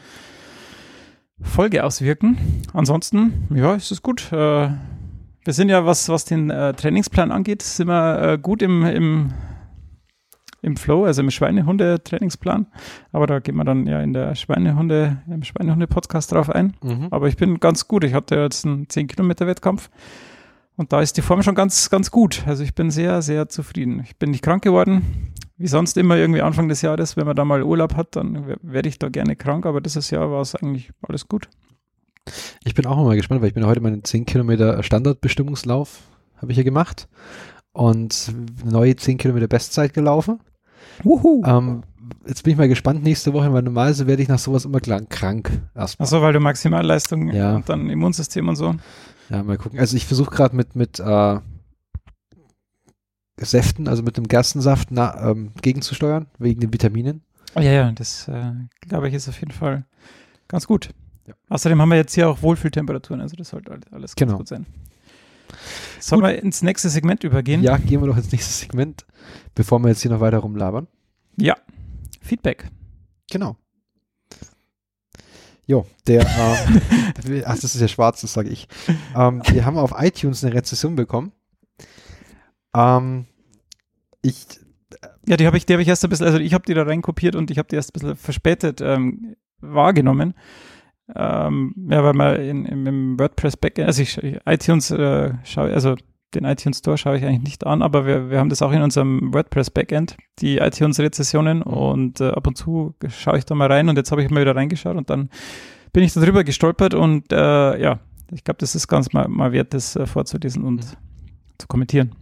Folge 1.40 1.84
auswirken. 1.84 2.38
Ansonsten, 2.72 3.48
ja, 3.54 3.74
es 3.74 3.90
ist 3.90 4.02
gut. 4.02 4.32
Äh, 4.32 4.70
wir 5.44 5.52
sind 5.54 5.68
ja, 5.68 5.86
was, 5.86 6.08
was 6.08 6.24
den 6.24 6.50
äh, 6.50 6.74
Trainingsplan 6.74 7.32
angeht, 7.32 7.62
sind 7.62 7.88
wir 7.88 8.22
äh, 8.22 8.38
gut 8.38 8.60
im, 8.60 8.84
im, 8.84 9.32
im 10.62 10.76
Flow, 10.76 11.04
also 11.04 11.22
im 11.22 11.30
Schweinehunde-Trainingsplan. 11.30 12.66
Aber 13.12 13.26
da 13.26 13.38
gehen 13.38 13.56
wir 13.56 13.64
dann 13.64 13.86
ja 13.86 14.00
in 14.00 14.12
der 14.12 14.34
Schweinehunde, 14.34 15.22
im 15.30 15.42
Schweinehunde-Podcast 15.42 16.32
drauf 16.32 16.50
ein. 16.50 16.74
Aber 17.10 17.28
ich 17.28 17.36
bin 17.36 17.60
ganz 17.60 17.86
gut. 17.88 18.04
Ich 18.04 18.14
hatte 18.14 18.36
jetzt 18.36 18.66
einen 18.66 18.86
10-Kilometer-Wettkampf 18.86 19.90
und 20.76 20.92
da 20.92 21.00
ist 21.00 21.16
die 21.16 21.22
Form 21.22 21.42
schon 21.42 21.54
ganz, 21.54 21.90
ganz 21.90 22.10
gut. 22.10 22.42
Also 22.46 22.62
ich 22.64 22.74
bin 22.74 22.90
sehr, 22.90 23.22
sehr 23.22 23.48
zufrieden. 23.48 24.00
Ich 24.04 24.16
bin 24.16 24.30
nicht 24.30 24.42
krank 24.42 24.62
geworden. 24.62 25.32
Wie 25.56 25.66
sonst 25.66 25.96
immer 25.96 26.16
irgendwie 26.16 26.42
Anfang 26.42 26.68
des 26.68 26.82
Jahres, 26.82 27.16
wenn 27.16 27.26
man 27.26 27.34
da 27.34 27.44
mal 27.44 27.62
Urlaub 27.64 27.96
hat, 27.96 28.14
dann 28.14 28.46
wer- 28.46 28.58
werde 28.62 28.88
ich 28.88 28.98
da 29.00 29.08
gerne 29.08 29.34
krank, 29.34 29.66
aber 29.66 29.80
dieses 29.80 30.10
Jahr 30.10 30.30
war 30.30 30.40
es 30.40 30.54
eigentlich 30.54 30.92
alles 31.02 31.26
gut. 31.26 31.48
Ich 32.64 32.74
bin 32.74 32.86
auch 32.86 32.96
mal 32.96 33.16
gespannt, 33.16 33.40
weil 33.40 33.48
ich 33.48 33.54
bin 33.54 33.66
heute 33.66 33.80
meinen 33.80 34.04
10 34.04 34.24
Kilometer 34.26 34.80
Standardbestimmungslauf 34.82 36.00
habe 36.36 36.52
ich 36.52 36.56
hier 36.56 36.64
gemacht 36.64 37.08
und 37.78 38.32
eine 38.62 38.72
neue 38.72 38.96
10 38.96 39.18
Kilometer 39.18 39.46
Bestzeit 39.48 39.94
gelaufen. 39.94 40.40
Wuhu. 41.04 41.42
Ähm, 41.46 41.82
jetzt 42.26 42.42
bin 42.42 42.52
ich 42.52 42.58
mal 42.58 42.68
gespannt 42.68 43.02
nächste 43.04 43.32
Woche, 43.32 43.52
weil 43.52 43.62
normalerweise 43.62 44.06
werde 44.06 44.22
ich 44.22 44.28
nach 44.28 44.38
sowas 44.38 44.64
immer 44.64 44.80
krank, 44.80 45.50
erstmal. 45.74 46.04
Achso, 46.06 46.20
weil 46.22 46.32
du 46.32 46.40
Maximalleistung 46.40 47.30
Ja. 47.32 47.54
und 47.54 47.68
dann 47.68 47.88
Immunsystem 47.88 48.48
und 48.48 48.56
so. 48.56 48.74
Ja, 49.30 49.42
mal 49.42 49.58
gucken. 49.58 49.78
Also 49.78 49.96
ich 49.96 50.06
versuche 50.06 50.30
gerade 50.30 50.56
mit, 50.56 50.74
mit 50.74 50.98
äh, 50.98 51.38
Säften, 53.40 53.86
also 53.86 54.02
mit 54.02 54.16
dem 54.16 54.26
Gerstensaft 54.26 54.88
na, 54.90 55.30
ähm, 55.30 55.52
gegenzusteuern, 55.62 56.26
wegen 56.38 56.60
den 56.60 56.72
Vitaminen. 56.72 57.22
Ja, 57.54 57.62
ja, 57.62 57.92
das 57.92 58.26
äh, 58.28 58.52
glaube 58.80 59.08
ich 59.08 59.14
ist 59.14 59.28
auf 59.28 59.38
jeden 59.38 59.52
Fall 59.52 59.84
ganz 60.48 60.66
gut. 60.66 60.90
Ja. 61.26 61.34
Außerdem 61.48 61.80
haben 61.80 61.90
wir 61.90 61.96
jetzt 61.96 62.14
hier 62.14 62.28
auch 62.28 62.42
Wohlfühltemperaturen, 62.42 63.20
also 63.20 63.36
das 63.36 63.50
sollte 63.50 63.70
alles- 63.70 63.92
alles 63.92 64.16
ganz 64.16 64.28
Genau. 64.30 64.38
gut 64.38 64.48
sein. 64.48 64.66
Sollen 66.00 66.22
wir 66.22 66.42
ins 66.42 66.62
nächste 66.62 66.88
Segment 66.88 67.24
übergehen? 67.24 67.62
Ja, 67.62 67.76
gehen 67.76 68.00
wir 68.00 68.06
doch 68.08 68.16
ins 68.16 68.32
nächste 68.32 68.52
Segment, 68.52 69.06
bevor 69.54 69.78
wir 69.80 69.88
jetzt 69.88 70.02
hier 70.02 70.10
noch 70.10 70.20
weiter 70.20 70.38
rumlabern. 70.38 70.86
Ja. 71.36 71.56
Feedback. 72.20 72.70
Genau. 73.30 73.56
Jo, 75.66 75.86
der, 76.06 76.22
ähm, 76.22 76.80
ach, 77.44 77.58
das 77.58 77.74
ist 77.74 77.80
ja 77.80 77.88
schwarz, 77.88 78.22
das 78.22 78.32
sage 78.32 78.48
ich. 78.48 78.68
Ähm, 79.14 79.42
wir 79.50 79.66
haben 79.66 79.76
auf 79.76 79.92
iTunes 79.98 80.42
eine 80.42 80.54
Rezession 80.54 80.96
bekommen. 80.96 81.32
Ähm, 82.74 83.26
ich, 84.22 84.46
Ja, 85.26 85.36
die 85.36 85.46
habe 85.46 85.58
ich, 85.58 85.66
die 85.66 85.74
habe 85.74 85.82
ich 85.82 85.88
erst 85.88 86.04
ein 86.04 86.10
bisschen, 86.10 86.26
also 86.26 86.38
ich 86.38 86.54
habe 86.54 86.64
die 86.64 86.72
da 86.72 86.84
reinkopiert 86.84 87.36
und 87.36 87.50
ich 87.50 87.58
habe 87.58 87.68
die 87.68 87.76
erst 87.76 87.90
ein 87.90 87.92
bisschen 88.00 88.16
verspätet 88.16 88.80
ähm, 88.80 89.36
wahrgenommen. 89.60 90.32
Ähm, 91.14 91.74
ja, 91.90 92.04
weil 92.04 92.12
man 92.12 92.36
in, 92.36 92.66
im, 92.66 92.86
im 92.86 93.18
WordPress 93.18 93.56
Backend, 93.56 93.86
also 93.86 94.02
ich, 94.02 94.18
ich 94.18 94.38
iTunes 94.44 94.90
äh, 94.90 95.32
schaue, 95.44 95.72
also 95.72 95.94
den 96.34 96.44
iTunes 96.44 96.78
Store 96.78 96.98
schaue 96.98 97.16
ich 97.16 97.24
eigentlich 97.24 97.42
nicht 97.42 97.66
an, 97.66 97.82
aber 97.82 98.06
wir, 98.06 98.30
wir 98.30 98.38
haben 98.38 98.50
das 98.50 98.60
auch 98.60 98.72
in 98.72 98.82
unserem 98.82 99.32
WordPress 99.32 99.70
Backend, 99.70 100.16
die 100.40 100.58
iTunes-Rezessionen 100.58 101.62
und 101.62 102.20
äh, 102.20 102.28
ab 102.28 102.46
und 102.46 102.56
zu 102.56 102.94
schaue 103.08 103.38
ich 103.38 103.46
da 103.46 103.54
mal 103.54 103.72
rein 103.72 103.88
und 103.88 103.96
jetzt 103.96 104.10
habe 104.10 104.22
ich 104.22 104.30
mal 104.30 104.42
wieder 104.42 104.54
reingeschaut 104.54 104.96
und 104.96 105.08
dann 105.08 105.30
bin 105.92 106.04
ich 106.04 106.12
da 106.12 106.20
drüber 106.20 106.44
gestolpert 106.44 106.92
und 106.92 107.32
äh, 107.32 107.80
ja, 107.80 108.00
ich 108.30 108.44
glaube, 108.44 108.58
das 108.58 108.74
ist 108.74 108.88
ganz 108.88 109.12
mal, 109.12 109.26
mal 109.28 109.52
wert, 109.52 109.72
das 109.72 109.96
äh, 109.96 110.06
vorzulesen 110.06 110.64
und 110.64 110.84
zu 111.56 111.66
kommentieren. 111.66 112.14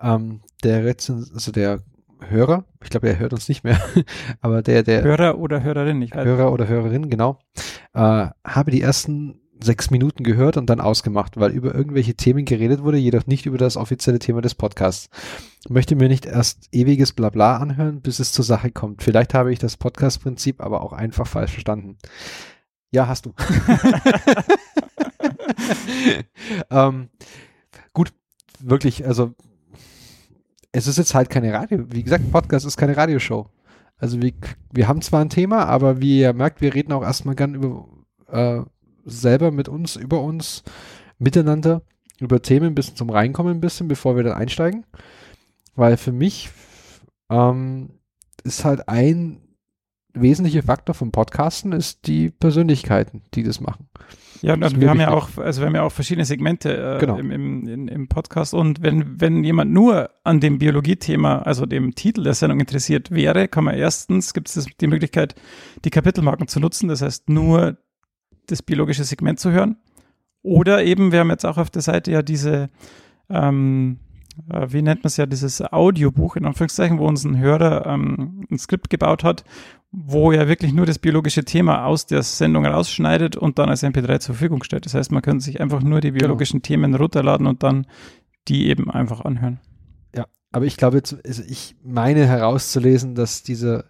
ähm, 0.00 0.40
der 0.62 0.84
Rezens, 0.84 1.32
also 1.32 1.50
der 1.50 1.80
Hörer, 2.28 2.64
ich 2.82 2.90
glaube, 2.90 3.08
er 3.08 3.18
hört 3.18 3.32
uns 3.32 3.48
nicht 3.48 3.64
mehr, 3.64 3.80
aber 4.40 4.62
der, 4.62 4.82
der 4.82 5.02
Hörer 5.02 5.38
oder 5.38 5.62
Hörerin, 5.62 6.02
ich 6.02 6.14
weiß 6.14 6.24
Hörer 6.24 6.52
oder 6.52 6.68
Hörerin, 6.68 7.10
genau, 7.10 7.38
äh, 7.94 8.28
habe 8.44 8.70
die 8.70 8.80
ersten 8.80 9.40
sechs 9.62 9.90
Minuten 9.90 10.24
gehört 10.24 10.56
und 10.56 10.70
dann 10.70 10.80
ausgemacht, 10.80 11.38
weil 11.38 11.50
über 11.50 11.74
irgendwelche 11.74 12.14
Themen 12.14 12.44
geredet 12.46 12.82
wurde, 12.82 12.96
jedoch 12.96 13.26
nicht 13.26 13.44
über 13.46 13.58
das 13.58 13.76
offizielle 13.76 14.18
Thema 14.18 14.40
des 14.40 14.54
Podcasts. 14.54 15.10
Möchte 15.68 15.96
mir 15.96 16.08
nicht 16.08 16.24
erst 16.24 16.68
ewiges 16.72 17.12
Blabla 17.12 17.58
anhören, 17.58 18.00
bis 18.00 18.20
es 18.20 18.32
zur 18.32 18.44
Sache 18.44 18.70
kommt. 18.70 19.02
Vielleicht 19.02 19.34
habe 19.34 19.52
ich 19.52 19.58
das 19.58 19.76
Podcast-Prinzip 19.76 20.62
aber 20.62 20.80
auch 20.80 20.94
einfach 20.94 21.26
falsch 21.26 21.52
verstanden. 21.52 21.98
Ja, 22.90 23.06
hast 23.06 23.26
du. 23.26 23.34
ähm, 26.70 27.10
gut, 27.92 28.12
wirklich, 28.60 29.06
also 29.06 29.34
es 30.72 30.86
ist 30.86 30.98
jetzt 30.98 31.14
halt 31.14 31.30
keine 31.30 31.52
Radio, 31.52 31.84
wie 31.90 32.02
gesagt, 32.02 32.30
Podcast 32.30 32.66
ist 32.66 32.76
keine 32.76 32.96
Radioshow. 32.96 33.48
Also 33.98 34.20
wir, 34.20 34.32
wir 34.72 34.88
haben 34.88 35.02
zwar 35.02 35.20
ein 35.20 35.28
Thema, 35.28 35.66
aber 35.66 36.00
wie 36.00 36.20
ihr 36.20 36.32
merkt, 36.32 36.60
wir 36.60 36.74
reden 36.74 36.92
auch 36.92 37.02
erstmal 37.02 37.34
gern 37.34 37.54
über 37.54 37.86
äh, 38.28 38.62
selber 39.04 39.50
mit 39.50 39.68
uns, 39.68 39.96
über 39.96 40.22
uns, 40.22 40.62
miteinander, 41.18 41.82
über 42.18 42.40
Themen 42.40 42.68
ein 42.68 42.74
bisschen 42.74 42.96
zum 42.96 43.10
Reinkommen 43.10 43.56
ein 43.56 43.60
bisschen, 43.60 43.88
bevor 43.88 44.16
wir 44.16 44.22
dann 44.22 44.34
einsteigen. 44.34 44.84
Weil 45.74 45.96
für 45.96 46.12
mich 46.12 46.50
ähm, 47.30 47.90
ist 48.44 48.64
halt 48.64 48.88
ein 48.88 49.40
wesentlicher 50.14 50.62
Faktor 50.62 50.94
vom 50.94 51.12
Podcasten 51.12 51.72
ist 51.72 52.06
die 52.06 52.30
Persönlichkeiten, 52.30 53.22
die 53.34 53.42
das 53.42 53.60
machen. 53.60 53.88
Ja, 54.42 54.54
und 54.54 54.60
Das 54.60 54.78
wir 54.80 54.88
haben 54.88 55.00
ja 55.00 55.10
auch, 55.10 55.36
also 55.36 55.60
wir 55.60 55.66
haben 55.66 55.74
ja 55.74 55.82
auch 55.82 55.92
verschiedene 55.92 56.24
Segmente 56.24 56.96
äh, 56.96 56.98
Genau. 56.98 57.18
im, 57.18 57.30
im, 57.30 57.68
in, 57.68 57.88
im 57.88 58.08
Podcast 58.08 58.54
und 58.54 58.82
wenn, 58.82 59.20
wenn 59.20 59.44
jemand 59.44 59.70
nur 59.70 60.10
an 60.24 60.40
dem 60.40 60.58
Biologie-Thema, 60.58 61.42
also 61.42 61.66
dem 61.66 61.94
Titel 61.94 62.22
der 62.22 62.34
Sendung 62.34 62.58
interessiert 62.60 63.10
wäre, 63.10 63.48
kann 63.48 63.64
man 63.64 63.74
erstens, 63.74 64.32
gibt 64.32 64.48
es 64.48 64.66
die 64.80 64.86
Möglichkeit, 64.86 65.34
die 65.84 65.90
Kapitelmarken 65.90 66.48
zu 66.48 66.58
nutzen, 66.58 66.88
das 66.88 67.02
heißt 67.02 67.28
nur 67.28 67.76
das 68.46 68.62
biologische 68.62 69.04
Segment 69.04 69.38
zu 69.38 69.50
hören. 69.52 69.76
Oder 70.42 70.84
eben, 70.84 71.12
wir 71.12 71.20
haben 71.20 71.30
jetzt 71.30 71.44
auch 71.44 71.58
auf 71.58 71.68
der 71.68 71.82
Seite 71.82 72.10
ja 72.10 72.22
diese, 72.22 72.70
ähm, 73.28 73.98
äh, 74.50 74.66
wie 74.70 74.80
nennt 74.80 75.02
man 75.04 75.08
es 75.08 75.18
ja, 75.18 75.26
dieses 75.26 75.60
Audiobuch 75.60 76.36
in 76.36 76.46
Anführungszeichen, 76.46 76.98
wo 76.98 77.06
uns 77.06 77.24
ein 77.24 77.38
Hörer 77.38 77.86
ähm, 77.86 78.46
ein 78.50 78.58
Skript 78.58 78.88
gebaut 78.88 79.22
hat, 79.22 79.44
wo 79.92 80.30
er 80.30 80.48
wirklich 80.48 80.72
nur 80.72 80.86
das 80.86 80.98
biologische 80.98 81.44
Thema 81.44 81.84
aus 81.84 82.06
der 82.06 82.22
Sendung 82.22 82.64
rausschneidet 82.64 83.36
und 83.36 83.58
dann 83.58 83.68
als 83.68 83.82
MP3 83.82 84.20
zur 84.20 84.34
Verfügung 84.34 84.62
stellt. 84.62 84.86
Das 84.86 84.94
heißt, 84.94 85.10
man 85.10 85.22
könnte 85.22 85.44
sich 85.44 85.60
einfach 85.60 85.82
nur 85.82 86.00
die 86.00 86.12
biologischen 86.12 86.62
Themen 86.62 86.94
runterladen 86.94 87.46
und 87.46 87.62
dann 87.62 87.86
die 88.48 88.68
eben 88.68 88.90
einfach 88.90 89.20
anhören. 89.22 89.60
Ja, 90.14 90.26
aber 90.52 90.64
ich 90.64 90.76
glaube 90.76 90.98
jetzt, 90.98 91.16
also 91.26 91.42
ich 91.46 91.76
meine 91.82 92.26
herauszulesen, 92.26 93.14
dass 93.14 93.42
diese 93.42 93.86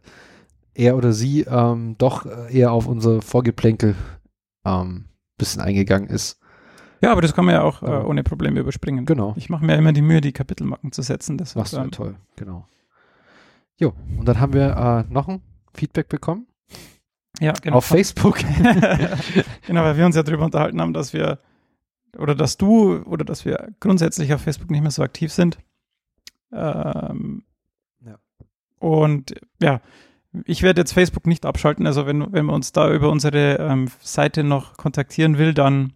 er 0.74 0.96
oder 0.96 1.12
sie 1.12 1.42
ähm, 1.42 1.96
doch 1.98 2.26
eher 2.48 2.72
auf 2.72 2.86
unser 2.86 3.20
Vorgeplänkel 3.20 3.94
ähm, 4.64 5.06
bisschen 5.36 5.60
eingegangen 5.60 6.08
ist. 6.08 6.38
Ja, 7.02 7.12
aber 7.12 7.22
das 7.22 7.34
kann 7.34 7.46
man 7.46 7.54
ja 7.54 7.62
auch 7.62 7.82
äh, 7.82 7.86
ohne 7.86 8.22
Probleme 8.22 8.60
überspringen. 8.60 9.06
Genau. 9.06 9.34
Ich 9.36 9.48
mache 9.48 9.64
mir 9.64 9.76
immer 9.76 9.92
die 9.92 10.02
Mühe, 10.02 10.20
die 10.20 10.32
Kapitelmarken 10.32 10.92
zu 10.92 11.02
setzen. 11.02 11.38
Das 11.38 11.54
ja 11.54 11.82
ähm, 11.82 11.90
toll, 11.90 12.16
genau. 12.36 12.66
Jo, 13.76 13.94
und 14.18 14.28
dann 14.28 14.38
haben 14.38 14.52
wir 14.52 15.06
äh, 15.08 15.12
noch 15.12 15.28
ein 15.28 15.40
Feedback 15.74 16.08
bekommen 16.08 16.46
Ja, 17.40 17.52
genau. 17.52 17.76
auf 17.76 17.86
Facebook. 17.86 18.38
genau, 19.66 19.82
weil 19.82 19.96
wir 19.96 20.06
uns 20.06 20.16
ja 20.16 20.22
darüber 20.22 20.44
unterhalten 20.44 20.80
haben, 20.80 20.92
dass 20.92 21.12
wir 21.12 21.38
oder 22.18 22.34
dass 22.34 22.56
du 22.56 23.02
oder 23.02 23.24
dass 23.24 23.44
wir 23.44 23.68
grundsätzlich 23.80 24.34
auf 24.34 24.42
Facebook 24.42 24.70
nicht 24.70 24.82
mehr 24.82 24.90
so 24.90 25.02
aktiv 25.02 25.32
sind. 25.32 25.58
Ähm, 26.52 27.44
Ja. 28.04 28.18
Und 28.78 29.34
ja, 29.62 29.80
ich 30.44 30.62
werde 30.62 30.80
jetzt 30.80 30.92
Facebook 30.92 31.26
nicht 31.26 31.46
abschalten. 31.46 31.86
Also 31.86 32.06
wenn, 32.06 32.32
wenn 32.32 32.46
man 32.46 32.56
uns 32.56 32.72
da 32.72 32.92
über 32.92 33.10
unsere 33.10 33.56
ähm, 33.58 33.88
Seite 34.00 34.44
noch 34.44 34.76
kontaktieren 34.76 35.38
will, 35.38 35.54
dann 35.54 35.92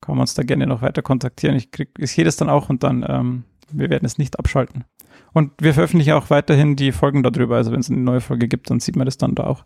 kann 0.00 0.14
man 0.14 0.22
uns 0.22 0.34
da 0.34 0.42
gerne 0.42 0.66
noch 0.66 0.82
weiter 0.82 1.02
kontaktieren. 1.02 1.56
Ich 1.56 1.70
krieg, 1.70 1.90
ich 1.98 2.12
sehe 2.12 2.24
das 2.24 2.36
dann 2.36 2.50
auch 2.50 2.68
und 2.68 2.82
dann, 2.82 3.04
ähm, 3.08 3.44
wir 3.70 3.90
werden 3.90 4.04
es 4.06 4.18
nicht 4.18 4.38
abschalten. 4.38 4.84
Und 5.32 5.52
wir 5.60 5.74
veröffentlichen 5.74 6.12
auch 6.12 6.30
weiterhin 6.30 6.76
die 6.76 6.92
Folgen 6.92 7.22
darüber. 7.22 7.56
Also 7.56 7.72
wenn 7.72 7.80
es 7.80 7.90
eine 7.90 8.00
neue 8.00 8.20
Folge 8.20 8.48
gibt, 8.48 8.70
dann 8.70 8.80
sieht 8.80 8.96
man 8.96 9.04
das 9.04 9.18
dann 9.18 9.34
da 9.34 9.44
auch. 9.44 9.64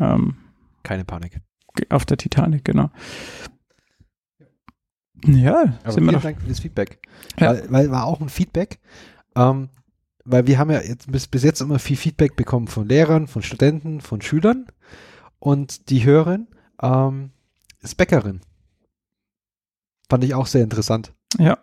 Ähm, 0.00 0.36
Keine 0.82 1.04
Panik. 1.04 1.40
auf 1.90 2.04
der 2.04 2.16
Titanic, 2.16 2.64
genau. 2.64 2.90
Ja, 5.24 5.78
Aber 5.82 5.92
vielen. 5.92 6.20
Dank 6.20 6.40
für 6.40 6.48
das 6.48 6.60
Feedback. 6.60 6.98
Ja. 7.38 7.54
Weil, 7.54 7.72
weil 7.72 7.90
war 7.90 8.04
auch 8.04 8.20
ein 8.20 8.28
Feedback, 8.28 8.78
ähm, 9.36 9.70
weil 10.24 10.46
wir 10.46 10.58
haben 10.58 10.70
ja 10.70 10.82
jetzt 10.82 11.10
bis, 11.10 11.26
bis 11.26 11.42
jetzt 11.42 11.60
immer 11.60 11.78
viel 11.78 11.96
Feedback 11.96 12.36
bekommen 12.36 12.68
von 12.68 12.88
Lehrern, 12.88 13.26
von 13.26 13.42
Studenten, 13.42 14.00
von 14.00 14.20
Schülern 14.20 14.66
und 15.38 15.90
die 15.90 16.04
Hörerin 16.04 16.48
ähm, 16.82 17.30
ist 17.80 17.96
Bäckerin. 17.96 18.40
Fand 20.08 20.24
ich 20.24 20.34
auch 20.34 20.46
sehr 20.46 20.62
interessant. 20.62 21.12
Ja. 21.38 21.58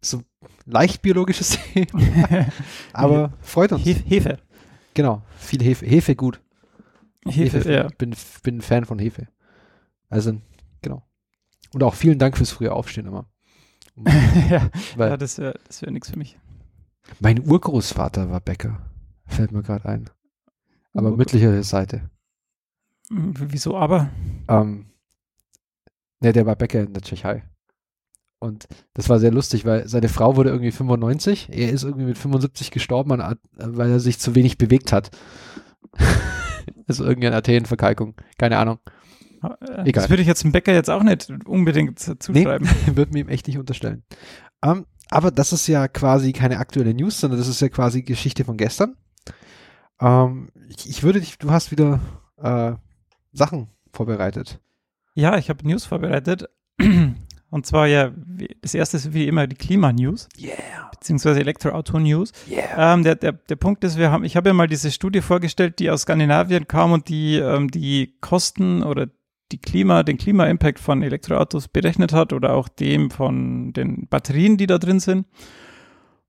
So 0.00 0.22
leicht 0.68 1.02
biologisches 1.02 1.58
Thema, 1.72 2.46
aber 2.92 3.32
freut 3.40 3.72
uns. 3.72 3.84
Hefe, 3.84 4.02
Hefe. 4.06 4.38
Genau, 4.94 5.22
viel 5.36 5.62
Hefe. 5.62 5.86
Hefe 5.86 6.14
gut. 6.16 6.40
Hefe, 7.26 7.70
ja. 7.72 7.88
bin, 7.98 8.14
bin 8.42 8.58
ein 8.58 8.62
Fan 8.62 8.84
von 8.84 8.98
Hefe. 8.98 9.28
Also, 10.08 10.40
genau. 10.82 11.02
Und 11.74 11.82
auch 11.82 11.94
vielen 11.94 12.18
Dank 12.18 12.36
fürs 12.36 12.50
frühe 12.50 12.72
Aufstehen 12.72 13.06
immer. 13.06 13.26
ja, 14.50 14.70
Weil 14.96 15.10
ja, 15.10 15.16
das 15.16 15.38
wäre 15.38 15.58
das 15.66 15.82
wär 15.82 15.90
nichts 15.90 16.10
für 16.10 16.18
mich. 16.18 16.38
mein 17.20 17.40
Urgroßvater 17.46 18.30
war 18.30 18.40
Bäcker. 18.40 18.90
Fällt 19.26 19.52
mir 19.52 19.62
gerade 19.62 19.86
ein. 19.88 20.08
Aber 20.94 21.10
Ur- 21.10 21.16
mütterlicher 21.16 21.62
Seite. 21.64 22.08
Wieso 23.10 23.76
aber? 23.76 24.10
Ähm, 24.48 24.86
ne, 26.20 26.32
der 26.32 26.46
war 26.46 26.56
Bäcker 26.56 26.80
in 26.80 26.92
der 26.94 27.02
Tschechei. 27.02 27.42
Und 28.40 28.68
das 28.94 29.08
war 29.08 29.18
sehr 29.18 29.32
lustig, 29.32 29.64
weil 29.64 29.88
seine 29.88 30.08
Frau 30.08 30.36
wurde 30.36 30.50
irgendwie 30.50 30.70
95. 30.70 31.48
Er 31.50 31.70
ist 31.72 31.82
irgendwie 31.82 32.04
mit 32.06 32.18
75 32.18 32.70
gestorben, 32.70 33.10
weil 33.56 33.90
er 33.90 34.00
sich 34.00 34.18
zu 34.20 34.34
wenig 34.34 34.58
bewegt 34.58 34.92
hat. 34.92 35.10
also 36.86 37.04
irgendeine 37.04 37.34
Arterienverkalkung. 37.36 38.14
Keine 38.38 38.58
Ahnung. 38.58 38.78
Äh, 39.42 39.82
Egal. 39.88 40.02
Das 40.02 40.10
würde 40.10 40.22
ich 40.22 40.28
jetzt 40.28 40.44
dem 40.44 40.52
Bäcker 40.52 40.72
jetzt 40.72 40.90
auch 40.90 41.02
nicht 41.02 41.28
unbedingt 41.46 41.98
zu- 41.98 42.18
zuschreiben. 42.18 42.68
Wird 42.94 43.12
mir 43.12 43.20
ihm 43.20 43.28
echt 43.28 43.46
nicht 43.46 43.58
unterstellen. 43.58 44.02
Ähm, 44.62 44.86
aber 45.10 45.30
das 45.30 45.52
ist 45.52 45.66
ja 45.68 45.88
quasi 45.88 46.32
keine 46.32 46.58
aktuelle 46.58 46.94
News, 46.94 47.20
sondern 47.20 47.38
das 47.38 47.48
ist 47.48 47.60
ja 47.60 47.68
quasi 47.68 48.02
Geschichte 48.02 48.44
von 48.44 48.56
gestern. 48.56 48.96
Ähm, 50.00 50.50
ich, 50.68 50.88
ich 50.88 51.02
würde 51.02 51.20
dich, 51.20 51.38
du 51.38 51.50
hast 51.50 51.70
wieder 51.70 52.00
äh, 52.36 52.72
Sachen 53.32 53.68
vorbereitet. 53.92 54.60
Ja, 55.14 55.38
ich 55.38 55.48
habe 55.50 55.66
News 55.66 55.84
vorbereitet. 55.84 56.44
Und 57.50 57.64
zwar 57.66 57.86
ja, 57.86 58.10
das 58.60 58.74
erste 58.74 58.98
ist 58.98 59.14
wie 59.14 59.26
immer 59.26 59.46
die 59.46 59.56
Klima-News, 59.56 60.28
Yeah, 60.38 60.90
beziehungsweise 60.92 61.40
Elektroauto-News. 61.40 62.32
yeah. 62.50 62.94
Ähm, 62.94 63.04
der, 63.04 63.14
der, 63.14 63.32
der 63.32 63.56
Punkt 63.56 63.82
ist, 63.84 63.96
wir 63.96 64.10
haben, 64.10 64.24
ich 64.24 64.36
habe 64.36 64.50
ja 64.50 64.52
mal 64.54 64.66
diese 64.68 64.90
Studie 64.90 65.22
vorgestellt, 65.22 65.78
die 65.78 65.90
aus 65.90 66.02
Skandinavien 66.02 66.68
kam 66.68 66.92
und 66.92 67.08
die 67.08 67.36
ähm, 67.36 67.70
die 67.70 68.16
Kosten 68.20 68.82
oder 68.82 69.08
die 69.50 69.58
Klima, 69.58 70.02
den 70.02 70.18
Klima-Impact 70.18 70.78
von 70.78 71.02
Elektroautos 71.02 71.68
berechnet 71.68 72.12
hat 72.12 72.34
oder 72.34 72.52
auch 72.54 72.68
dem 72.68 73.10
von 73.10 73.72
den 73.72 74.06
Batterien, 74.08 74.58
die 74.58 74.66
da 74.66 74.76
drin 74.76 75.00
sind. 75.00 75.26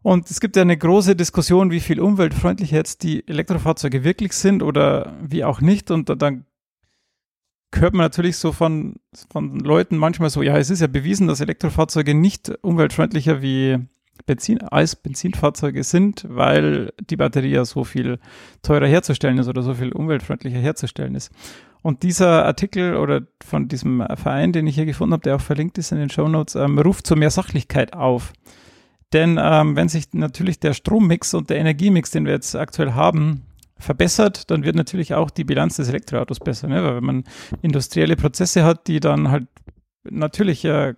Und 0.02 0.30
es 0.32 0.40
gibt 0.40 0.56
ja 0.56 0.62
eine 0.62 0.78
große 0.78 1.18
Diskussion, 1.18 1.72
wie 1.72 1.82
viel 1.82 2.00
umweltfreundlicher 2.00 2.78
jetzt 2.78 3.04
die 3.04 3.28
Elektrofahrzeuge 3.28 4.06
wirklich 4.06 4.32
sind 4.32 4.64
oder 4.64 5.18
wie 5.22 5.44
auch 5.44 5.60
nicht. 5.60 5.92
Und 5.92 6.08
da- 6.08 6.16
dann 6.16 6.46
hört 7.74 7.94
man 7.94 8.06
natürlich 8.06 8.38
so 8.38 8.52
von, 8.52 8.96
von 9.32 9.60
Leuten 9.60 9.98
manchmal 9.98 10.30
so, 10.30 10.42
ja, 10.42 10.58
es 10.58 10.70
ist 10.70 10.82
ja 10.82 10.88
bewiesen, 10.88 11.28
dass 11.28 11.42
Elektrofahrzeuge 11.42 12.14
nicht 12.14 12.52
umweltfreundlicher 12.62 13.42
wie 13.42 13.78
Benzin, 14.26 14.62
als 14.62 14.96
Benzinfahrzeuge 14.96 15.84
sind, 15.84 16.26
weil 16.28 16.92
die 17.10 17.16
Batterie 17.16 17.52
ja 17.52 17.66
so 17.66 17.84
viel 17.84 18.20
teurer 18.62 18.88
herzustellen 18.88 19.38
ist 19.38 19.48
oder 19.48 19.62
so 19.62 19.74
viel 19.74 19.92
umweltfreundlicher 19.92 20.60
herzustellen 20.60 21.16
ist. 21.16 21.32
Und 21.82 22.04
dieser 22.04 22.46
Artikel 22.46 22.96
oder 22.96 23.22
von 23.44 23.68
diesem 23.68 24.06
Verein, 24.16 24.52
den 24.52 24.68
ich 24.68 24.76
hier 24.76 24.86
gefunden 24.86 25.14
habe, 25.14 25.24
der 25.24 25.38
auch 25.38 25.42
verlinkt 25.42 25.78
ist 25.78 25.92
in 25.92 25.98
den 25.98 26.10
Show 26.10 26.28
Notes, 26.28 26.56
ähm, 26.56 26.78
ruft 26.78 27.08
zu 27.08 27.16
mehr 27.16 27.30
Sachlichkeit 27.30 27.94
auf. 27.94 28.34
Denn 29.14 29.40
ähm, 29.42 29.76
wenn 29.76 29.90
sich 29.90 30.14
natürlich 30.14 30.60
der 30.60 30.74
Strommix 30.74 31.34
und 31.34 31.50
der 31.50 31.58
Energiemix, 31.58 32.12
den 32.12 32.26
wir 32.26 32.34
jetzt 32.34 32.56
aktuell 32.56 32.94
haben, 32.94 33.46
verbessert, 33.80 34.52
dann 34.52 34.64
wird 34.64 34.76
natürlich 34.76 35.14
auch 35.14 35.30
die 35.30 35.44
Bilanz 35.46 35.78
des 35.78 35.90
Elektroautos 35.90 36.40
besser. 36.40 36.68
Ne? 36.68 36.84
Weil 36.84 36.98
wenn 36.98 37.04
man 37.04 37.24
industrielle 37.62 38.16
Prozesse 38.16 38.64
hat, 38.64 38.88
die 38.88 39.00
dann 39.00 39.32
halt 39.32 39.48
natürlich 40.04 40.66
äh, 40.66 40.94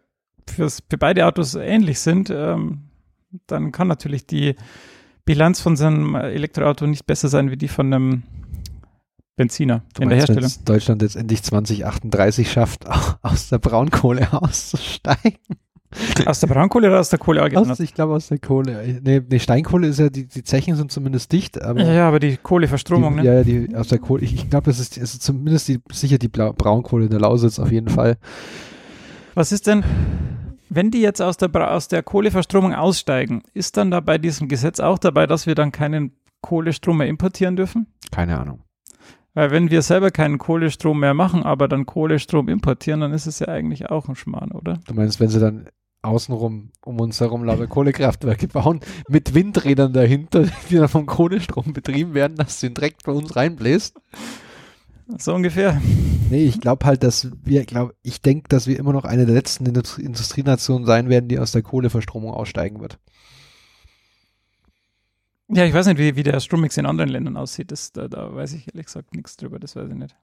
fürs, 0.49 0.83
für 0.89 0.97
beide 0.97 1.25
Autos 1.27 1.55
ähnlich 1.55 1.99
sind, 1.99 2.29
ähm, 2.29 2.89
dann 3.47 3.71
kann 3.71 3.87
natürlich 3.87 4.25
die 4.25 4.55
Bilanz 5.25 5.61
von 5.61 5.77
so 5.77 5.85
einem 5.85 6.15
Elektroauto 6.15 6.87
nicht 6.87 7.05
besser 7.05 7.29
sein 7.29 7.51
wie 7.51 7.57
die 7.57 7.67
von 7.67 7.93
einem 7.93 8.23
Benziner 9.35 9.83
Du 9.93 10.01
in 10.03 10.09
der 10.09 10.17
meinst, 10.17 10.29
Herstellung. 10.29 10.43
wenn's 10.43 10.63
Deutschland 10.63 11.01
jetzt 11.01 11.15
endlich 11.15 11.43
2038 11.43 12.51
schafft, 12.51 12.85
aus 13.21 13.49
der 13.49 13.59
Braunkohle 13.59 14.27
auszusteigen? 14.33 15.39
Aus 16.25 16.39
der 16.39 16.47
Braunkohle 16.47 16.87
oder 16.87 16.99
aus 16.99 17.09
der 17.09 17.19
Kohle? 17.19 17.43
Aus, 17.43 17.79
ich 17.79 17.93
glaube 17.93 18.13
aus 18.13 18.27
der 18.27 18.39
Kohle. 18.39 18.99
Nee, 19.03 19.21
nee, 19.29 19.39
Steinkohle 19.39 19.87
ist 19.87 19.99
ja, 19.99 20.09
die, 20.09 20.25
die 20.27 20.43
Zechen 20.43 20.75
sind 20.75 20.91
zumindest 20.91 21.31
dicht, 21.31 21.61
aber 21.61 21.81
Ja, 21.81 21.91
ja, 21.93 22.07
aber 22.07 22.19
die 22.19 22.37
Kohleverstromung, 22.37 23.17
die, 23.17 23.21
ne? 23.23 23.25
ja, 23.27 23.33
ja, 23.35 23.43
die 23.43 23.75
aus 23.75 23.89
der 23.89 23.99
Kohle. 23.99 24.23
Ich, 24.23 24.33
ich 24.33 24.49
glaube, 24.49 24.65
das 24.65 24.79
ist, 24.79 24.97
ist 24.97 25.21
zumindest 25.21 25.67
die, 25.67 25.79
sicher 25.91 26.17
die 26.17 26.27
Blau, 26.29 26.53
Braunkohle 26.53 27.05
in 27.05 27.11
der 27.11 27.19
Lausitz 27.19 27.59
auf 27.59 27.71
jeden 27.71 27.89
Fall. 27.89 28.17
Was 29.35 29.51
ist 29.51 29.67
denn, 29.67 29.83
wenn 30.69 30.91
die 30.91 31.01
jetzt 31.01 31.21
aus 31.21 31.37
der, 31.37 31.47
Bra- 31.47 31.75
aus 31.75 31.87
der 31.87 32.03
Kohleverstromung 32.03 32.73
aussteigen, 32.73 33.43
ist 33.53 33.77
dann 33.77 33.91
da 33.91 33.99
bei 33.99 34.17
diesem 34.17 34.47
Gesetz 34.47 34.79
auch 34.79 34.97
dabei, 34.99 35.27
dass 35.27 35.45
wir 35.47 35.55
dann 35.55 35.71
keinen 35.71 36.13
Kohlestrom 36.41 36.97
mehr 36.97 37.07
importieren 37.07 37.55
dürfen? 37.55 37.87
Keine 38.11 38.39
Ahnung. 38.39 38.61
Weil 39.33 39.51
wenn 39.51 39.71
wir 39.71 39.81
selber 39.81 40.11
keinen 40.11 40.37
Kohlestrom 40.37 40.99
mehr 40.99 41.13
machen, 41.13 41.43
aber 41.43 41.69
dann 41.69 41.85
Kohlestrom 41.85 42.49
importieren, 42.49 42.99
dann 42.99 43.13
ist 43.13 43.27
es 43.27 43.39
ja 43.39 43.47
eigentlich 43.47 43.89
auch 43.89 44.09
ein 44.09 44.15
Schmarrn, 44.15 44.51
oder? 44.51 44.79
Du 44.87 44.93
meinst, 44.93 45.21
wenn 45.21 45.29
sie 45.29 45.39
dann 45.39 45.67
außenrum 46.01 46.71
um 46.83 46.99
uns 46.99 47.19
herum 47.19 47.43
lauter 47.43 47.67
Kohlekraftwerke 47.67 48.47
bauen, 48.47 48.79
mit 49.07 49.33
Windrädern 49.33 49.93
dahinter, 49.93 50.45
die 50.69 50.75
dann 50.75 50.87
vom 50.87 51.05
Kohlestrom 51.05 51.73
betrieben 51.73 52.13
werden, 52.13 52.37
dass 52.37 52.59
du 52.59 52.67
ihn 52.67 52.73
direkt 52.73 53.03
bei 53.03 53.11
uns 53.11 53.35
reinbläst? 53.35 53.95
So 55.17 55.33
ungefähr. 55.33 55.81
Nee, 56.29 56.45
ich 56.45 56.61
glaube 56.61 56.85
halt, 56.85 57.03
dass 57.03 57.29
wir, 57.43 57.65
glaub, 57.65 57.93
ich 58.01 58.21
denke, 58.21 58.47
dass 58.47 58.65
wir 58.65 58.79
immer 58.79 58.93
noch 58.93 59.03
eine 59.03 59.25
der 59.25 59.35
letzten 59.35 59.65
Industrie 59.65 60.03
Industrienationen 60.03 60.85
sein 60.85 61.09
werden, 61.09 61.27
die 61.27 61.39
aus 61.39 61.51
der 61.51 61.61
Kohleverstromung 61.61 62.31
aussteigen 62.31 62.79
wird. 62.79 62.97
Ja, 65.49 65.65
ich 65.65 65.73
weiß 65.73 65.87
nicht, 65.87 65.97
wie, 65.97 66.15
wie 66.15 66.23
der 66.23 66.39
Strommix 66.39 66.77
in 66.77 66.85
anderen 66.85 67.09
Ländern 67.09 67.35
aussieht. 67.35 67.71
Das, 67.71 67.91
da, 67.91 68.07
da 68.07 68.33
weiß 68.33 68.53
ich 68.53 68.67
ehrlich 68.69 68.85
gesagt 68.85 69.13
nichts 69.13 69.35
drüber, 69.35 69.59
das 69.59 69.75
weiß 69.75 69.89
ich 69.89 69.95
nicht. 69.95 70.15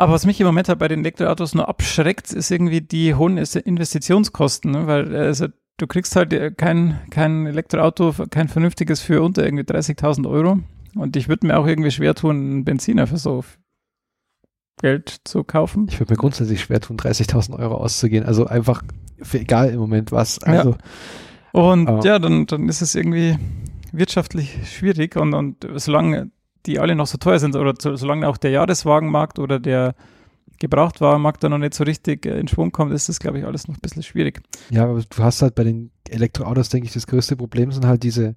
Ja. 0.00 0.04
Aber 0.04 0.14
was 0.14 0.24
mich 0.26 0.40
im 0.40 0.46
Moment 0.46 0.68
halt 0.68 0.78
bei 0.78 0.88
den 0.88 1.00
Elektroautos 1.00 1.54
nur 1.54 1.68
abschreckt, 1.68 2.32
ist 2.32 2.50
irgendwie 2.50 2.80
die 2.80 3.14
hohen 3.14 3.36
Investitionskosten, 3.36 4.70
ne? 4.70 4.86
weil 4.86 5.14
äh, 5.14 5.18
also, 5.18 5.48
du 5.76 5.86
kriegst 5.86 6.16
halt 6.16 6.32
äh, 6.32 6.50
kein, 6.50 6.98
kein 7.10 7.46
Elektroauto, 7.46 8.14
kein 8.30 8.48
vernünftiges 8.48 9.00
für 9.00 9.22
unter 9.22 9.44
irgendwie 9.44 9.64
30.000 9.64 10.28
Euro. 10.28 10.58
Und 10.94 11.16
ich 11.16 11.28
würde 11.28 11.46
mir 11.46 11.58
auch 11.58 11.66
irgendwie 11.66 11.90
schwer 11.90 12.14
tun, 12.14 12.36
einen 12.36 12.64
Benziner 12.64 13.06
für 13.06 13.18
so 13.18 13.44
Geld 14.80 15.20
zu 15.24 15.44
kaufen. 15.44 15.86
Ich 15.90 16.00
würde 16.00 16.14
mir 16.14 16.16
grundsätzlich 16.16 16.62
schwer 16.62 16.80
tun, 16.80 16.96
30.000 16.96 17.58
Euro 17.58 17.74
auszugehen. 17.74 18.24
Also 18.24 18.46
einfach, 18.46 18.82
für 19.20 19.38
egal 19.38 19.68
im 19.68 19.78
Moment 19.78 20.12
was. 20.12 20.42
Also, 20.42 20.76
Und 21.52 21.88
Aber- 21.88 22.06
ja, 22.06 22.18
dann, 22.18 22.46
dann 22.46 22.68
ist 22.68 22.80
es 22.80 22.94
irgendwie 22.94 23.36
wirtschaftlich 23.92 24.56
schwierig 24.70 25.16
und, 25.16 25.34
und 25.34 25.66
solange 25.76 26.30
die 26.66 26.78
alle 26.78 26.94
noch 26.94 27.06
so 27.06 27.18
teuer 27.18 27.38
sind 27.38 27.56
oder 27.56 27.74
so, 27.78 27.96
solange 27.96 28.28
auch 28.28 28.36
der 28.36 28.50
Jahreswagenmarkt 28.50 29.38
oder 29.38 29.58
der 29.58 29.94
Gebrauchtwagenmarkt 30.58 31.42
da 31.42 31.48
noch 31.48 31.58
nicht 31.58 31.74
so 31.74 31.84
richtig 31.84 32.26
äh, 32.26 32.38
in 32.38 32.48
Schwung 32.48 32.70
kommt, 32.70 32.92
ist 32.92 33.08
das, 33.08 33.18
glaube 33.18 33.38
ich, 33.38 33.46
alles 33.46 33.66
noch 33.66 33.76
ein 33.76 33.80
bisschen 33.80 34.02
schwierig. 34.02 34.42
ja, 34.70 34.84
aber 34.84 35.00
du 35.00 35.22
hast 35.22 35.42
halt 35.42 35.54
bei 35.54 35.64
den 35.64 35.90
Elektroautos, 36.08 36.68
denke 36.68 36.86
ich, 36.86 36.92
das 36.92 37.06
größte 37.06 37.36
Problem 37.36 37.72
sind 37.72 37.86
halt 37.86 38.02
diese, 38.02 38.36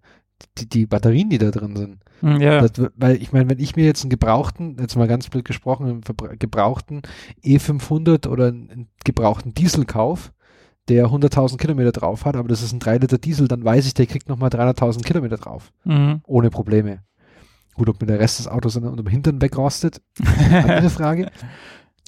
die, 0.57 0.69
die 0.69 0.85
Batterien, 0.85 1.29
die 1.29 1.37
da 1.37 1.51
drin 1.51 1.75
sind. 1.75 1.97
Hm, 2.21 2.39
Ja, 2.39 2.65
Das, 2.65 2.89
weil 2.95 3.21
ich 3.21 3.33
meine, 3.33 3.49
wenn 3.49 3.59
ich 3.59 3.75
mir 3.75 3.85
jetzt 3.85 4.03
einen 4.03 4.09
gebrauchten, 4.09 4.77
jetzt 4.79 4.95
mal 4.95 5.07
ganz 5.07 5.27
blöd 5.29 5.43
gesprochen, 5.43 5.85
einen 5.87 6.39
gebrauchten 6.39 7.01
E500 7.43 8.27
oder 8.27 8.47
einen 8.47 8.87
gebrauchten 9.03 9.53
Diesel 9.53 9.85
kauf, 9.85 10.31
der 10.89 11.07
100.000 11.07 11.57
Kilometer 11.57 11.91
drauf 11.91 12.25
hat, 12.25 12.35
aber 12.35 12.47
das 12.47 12.61
ist 12.61 12.73
ein 12.73 12.79
3 12.79 12.97
Liter 12.97 13.17
Diesel, 13.17 13.47
dann 13.47 13.63
weiß 13.63 13.85
ich, 13.85 13.93
der 13.93 14.05
kriegt 14.05 14.29
nochmal 14.29 14.49
300.000 14.49 15.03
Kilometer 15.03 15.37
drauf. 15.37 15.71
mhm. 15.83 16.21
Ohne 16.25 16.49
Probleme. 16.49 16.99
Gut, 17.75 17.89
ob 17.89 17.99
mir 18.01 18.07
der 18.07 18.19
Rest 18.19 18.39
des 18.39 18.47
Autos 18.47 18.73
dann 18.75 18.83
unter 18.85 19.03
dem 19.03 19.07
Hintern 19.09 19.41
wegrostet, 19.41 20.01
andere 20.51 20.89
Frage. 20.89 21.31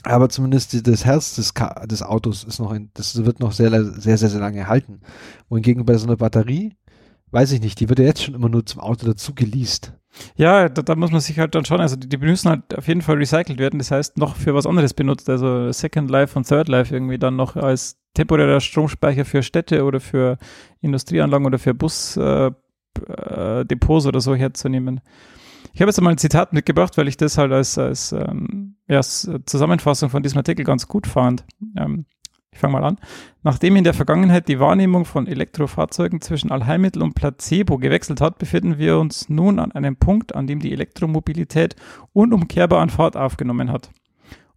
Aber 0.04 0.30
zumindest 0.30 0.74
die- 0.74 0.84
das 0.84 1.06
Herz 1.06 1.36
des, 1.36 1.54
Ka 1.54 1.86
des 1.88 2.04
Autos 2.04 2.44
ist 2.44 2.60
noch, 2.60 2.72
in, 2.74 2.92
das 2.94 3.24
wird 3.26 3.40
noch 3.40 3.52
sehr, 3.52 3.72
sehr, 3.72 4.18
sehr, 4.18 4.30
sehr 4.30 4.40
lange 4.40 4.68
halten. 4.68 5.02
Wohingegen 5.50 5.86
bei 5.86 5.96
so 5.96 6.06
einer 6.06 6.18
Batterie, 6.18 6.76
weiß 7.32 7.52
ich 7.54 7.62
nicht, 7.62 7.80
die 7.80 7.90
wird 7.90 8.00
ja 8.00 8.06
jetzt 8.06 8.24
schon 8.24 8.36
immer 8.36 8.50
nur 8.50 8.66
zum 8.66 8.82
Auto 8.82 9.08
dazu 9.08 9.34
geleast. 9.34 9.94
Ja, 10.38 10.70
da, 10.70 10.82
da 10.82 10.96
muss 10.96 11.12
man 11.12 11.20
sich 11.20 11.40
halt 11.40 11.56
dann 11.56 11.66
schon, 11.66 11.82
also 11.82 11.96
die, 11.96 12.08
die 12.08 12.18
müssen 12.18 12.48
halt 12.50 12.78
auf 12.78 12.88
jeden 12.88 13.02
Fall 13.02 13.18
recycelt 13.18 13.58
werden, 13.60 13.80
das 13.80 13.92
heißt 13.92 14.18
noch 14.18 14.36
für 14.38 14.54
was 14.54 14.66
anderes 14.66 14.94
benutzt, 14.94 15.30
also 15.30 15.72
Second 15.72 16.10
Life 16.10 16.38
und 16.38 16.48
Third 16.48 16.70
Life 16.70 16.94
irgendwie 16.94 17.18
dann 17.18 17.36
noch 17.36 17.56
als 17.58 17.98
temporärer 18.14 18.62
Stromspeicher 18.62 19.26
für 19.26 19.44
Städte 19.44 19.84
oder 19.84 20.00
für 20.00 20.38
Industrieanlagen 20.80 21.46
oder 21.46 21.60
für 21.60 21.74
Busdepots 21.74 22.56
äh, 23.10 23.66
Depots 23.66 24.06
oder 24.06 24.22
so 24.22 24.36
herzunehmen. 24.36 25.02
Ich 25.76 25.82
habe 25.82 25.90
jetzt 25.90 26.00
mal 26.00 26.12
ein 26.12 26.18
Zitat 26.18 26.54
mitgebracht, 26.54 26.98
weil 26.98 27.10
ich 27.10 27.18
das 27.18 27.38
halt 27.38 27.52
als, 27.52 27.78
als 27.78 28.14
ähm, 28.14 28.78
ja, 28.88 28.96
als 28.96 29.30
Zusammenfassung 29.46 30.10
von 30.10 30.24
diesem 30.24 30.38
Artikel 30.38 30.64
ganz 30.64 30.88
gut 30.88 31.06
fand. 31.06 31.44
Ähm, 31.76 32.06
ich 32.54 32.60
fange 32.60 32.72
mal 32.72 32.86
an. 32.86 32.98
Nachdem 33.44 33.76
in 33.76 33.84
der 33.84 33.94
Vergangenheit 33.94 34.48
die 34.48 34.62
Wahrnehmung 34.62 35.04
von 35.04 35.28
Elektrofahrzeugen 35.28 36.22
zwischen 36.22 36.50
Allheilmittel 36.50 37.04
und 37.04 37.14
Placebo 37.14 37.78
gewechselt 37.78 38.22
hat, 38.22 38.38
befinden 38.38 38.78
wir 38.78 38.98
uns 38.98 39.28
nun 39.28 39.60
an 39.60 39.74
einem 39.74 39.98
Punkt, 39.98 40.34
an 40.34 40.48
dem 40.48 40.62
die 40.62 40.72
Elektromobilität 40.72 41.76
unumkehrbar 42.14 42.80
an 42.80 42.90
Fahrt 42.90 43.18
aufgenommen 43.18 43.70
hat. 43.70 43.90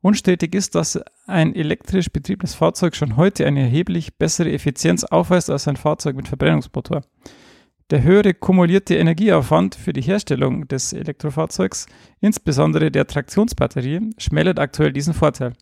Unstrittig 0.00 0.54
ist, 0.54 0.76
dass 0.76 1.00
ein 1.26 1.52
elektrisch 1.52 2.12
betriebenes 2.12 2.54
Fahrzeug 2.54 2.94
schon 2.94 3.16
heute 3.16 3.44
eine 3.44 3.62
erheblich 3.62 4.18
bessere 4.18 4.52
Effizienz 4.52 5.02
aufweist 5.02 5.50
als 5.50 5.66
ein 5.66 5.76
Fahrzeug 5.76 6.14
mit 6.14 6.28
Verbrennungsmotor. 6.28 7.00
Der 7.90 8.02
höhere 8.02 8.34
kumulierte 8.34 8.96
Energieaufwand 8.96 9.74
für 9.74 9.92
die 9.92 10.02
Herstellung 10.02 10.68
des 10.68 10.92
Elektrofahrzeugs, 10.92 11.86
insbesondere 12.20 12.90
der 12.90 13.06
Traktionsbatterie, 13.06 14.10
schmälert 14.18 14.58
aktuell 14.58 14.92
diesen 14.92 15.14
Vorteil. 15.14 15.54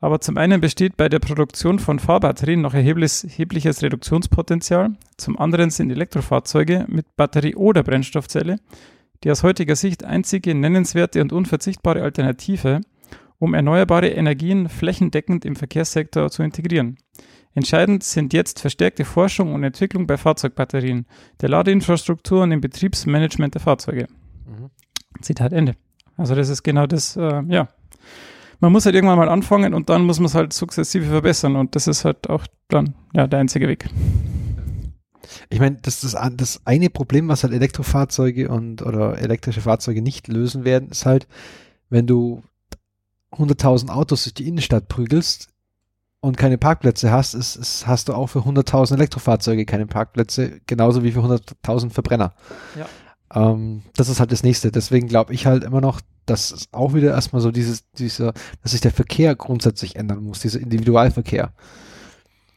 Aber 0.00 0.20
zum 0.20 0.36
einen 0.36 0.60
besteht 0.60 0.96
bei 0.96 1.08
der 1.08 1.20
Produktion 1.20 1.78
von 1.78 1.98
Fahrbatterien 1.98 2.60
noch 2.60 2.74
erhebliches, 2.74 3.24
erhebliches 3.24 3.82
Reduktionspotenzial. 3.82 4.94
Zum 5.16 5.38
anderen 5.38 5.70
sind 5.70 5.90
Elektrofahrzeuge 5.90 6.86
mit 6.88 7.16
Batterie 7.16 7.54
oder 7.54 7.82
Brennstoffzelle 7.82 8.58
die 9.24 9.30
aus 9.30 9.42
heutiger 9.42 9.74
Sicht 9.74 10.04
einzige 10.04 10.54
nennenswerte 10.54 11.20
und 11.22 11.32
unverzichtbare 11.32 12.02
Alternative, 12.02 12.82
um 13.38 13.54
erneuerbare 13.54 14.08
Energien 14.08 14.68
flächendeckend 14.68 15.44
im 15.44 15.56
Verkehrssektor 15.56 16.30
zu 16.30 16.42
integrieren. 16.42 16.98
Entscheidend 17.54 18.02
sind 18.02 18.32
jetzt 18.32 18.60
verstärkte 18.60 19.04
Forschung 19.04 19.54
und 19.54 19.62
Entwicklung 19.62 20.06
bei 20.06 20.16
Fahrzeugbatterien, 20.16 21.06
der 21.40 21.48
Ladeinfrastruktur 21.48 22.42
und 22.42 22.50
im 22.50 22.60
Betriebsmanagement 22.60 23.54
der 23.54 23.60
Fahrzeuge. 23.60 24.08
Mhm. 24.46 24.70
Zitat 25.20 25.52
Ende. 25.52 25.76
Also 26.16 26.34
das 26.34 26.48
ist 26.48 26.64
genau 26.64 26.86
das, 26.86 27.16
äh, 27.16 27.42
ja. 27.48 27.68
Man 28.60 28.72
muss 28.72 28.86
halt 28.86 28.94
irgendwann 28.94 29.18
mal 29.18 29.28
anfangen 29.28 29.74
und 29.74 29.88
dann 29.88 30.04
muss 30.04 30.18
man 30.18 30.26
es 30.26 30.34
halt 30.34 30.52
sukzessive 30.52 31.06
verbessern 31.06 31.56
und 31.56 31.76
das 31.76 31.86
ist 31.86 32.04
halt 32.04 32.28
auch 32.28 32.46
dann 32.68 32.94
ja 33.12 33.26
der 33.26 33.40
einzige 33.40 33.68
Weg. 33.68 33.88
Ich 35.48 35.60
meine, 35.60 35.78
das, 35.82 36.00
das, 36.00 36.16
das 36.36 36.60
eine 36.64 36.90
Problem, 36.90 37.28
was 37.28 37.44
halt 37.44 37.52
Elektrofahrzeuge 37.52 38.48
und 38.48 38.82
oder 38.82 39.18
elektrische 39.18 39.60
Fahrzeuge 39.60 40.02
nicht 40.02 40.28
lösen 40.28 40.64
werden, 40.64 40.88
ist 40.90 41.06
halt, 41.06 41.26
wenn 41.88 42.06
du 42.06 42.42
100.000 43.32 43.90
Autos 43.90 44.24
durch 44.24 44.34
die 44.34 44.48
Innenstadt 44.48 44.88
prügelst 44.88 45.48
und 46.24 46.38
keine 46.38 46.56
Parkplätze 46.56 47.12
hast, 47.12 47.34
ist, 47.34 47.54
ist, 47.54 47.86
hast 47.86 48.08
du 48.08 48.14
auch 48.14 48.28
für 48.28 48.38
100.000 48.38 48.94
Elektrofahrzeuge 48.94 49.66
keine 49.66 49.86
Parkplätze, 49.86 50.60
genauso 50.66 51.04
wie 51.04 51.12
für 51.12 51.20
100.000 51.20 51.90
Verbrenner. 51.90 52.32
Ja. 52.78 53.50
Ähm, 53.52 53.82
das 53.94 54.08
ist 54.08 54.20
halt 54.20 54.32
das 54.32 54.42
nächste. 54.42 54.72
Deswegen 54.72 55.06
glaube 55.06 55.34
ich 55.34 55.44
halt 55.44 55.64
immer 55.64 55.82
noch, 55.82 56.00
dass 56.24 56.50
es 56.50 56.68
auch 56.72 56.94
wieder 56.94 57.10
erstmal 57.10 57.42
so 57.42 57.50
dieses, 57.50 57.90
dieser, 57.92 58.32
dass 58.62 58.72
sich 58.72 58.80
der 58.80 58.90
Verkehr 58.90 59.36
grundsätzlich 59.36 59.96
ändern 59.96 60.24
muss, 60.24 60.40
dieser 60.40 60.60
Individualverkehr 60.60 61.52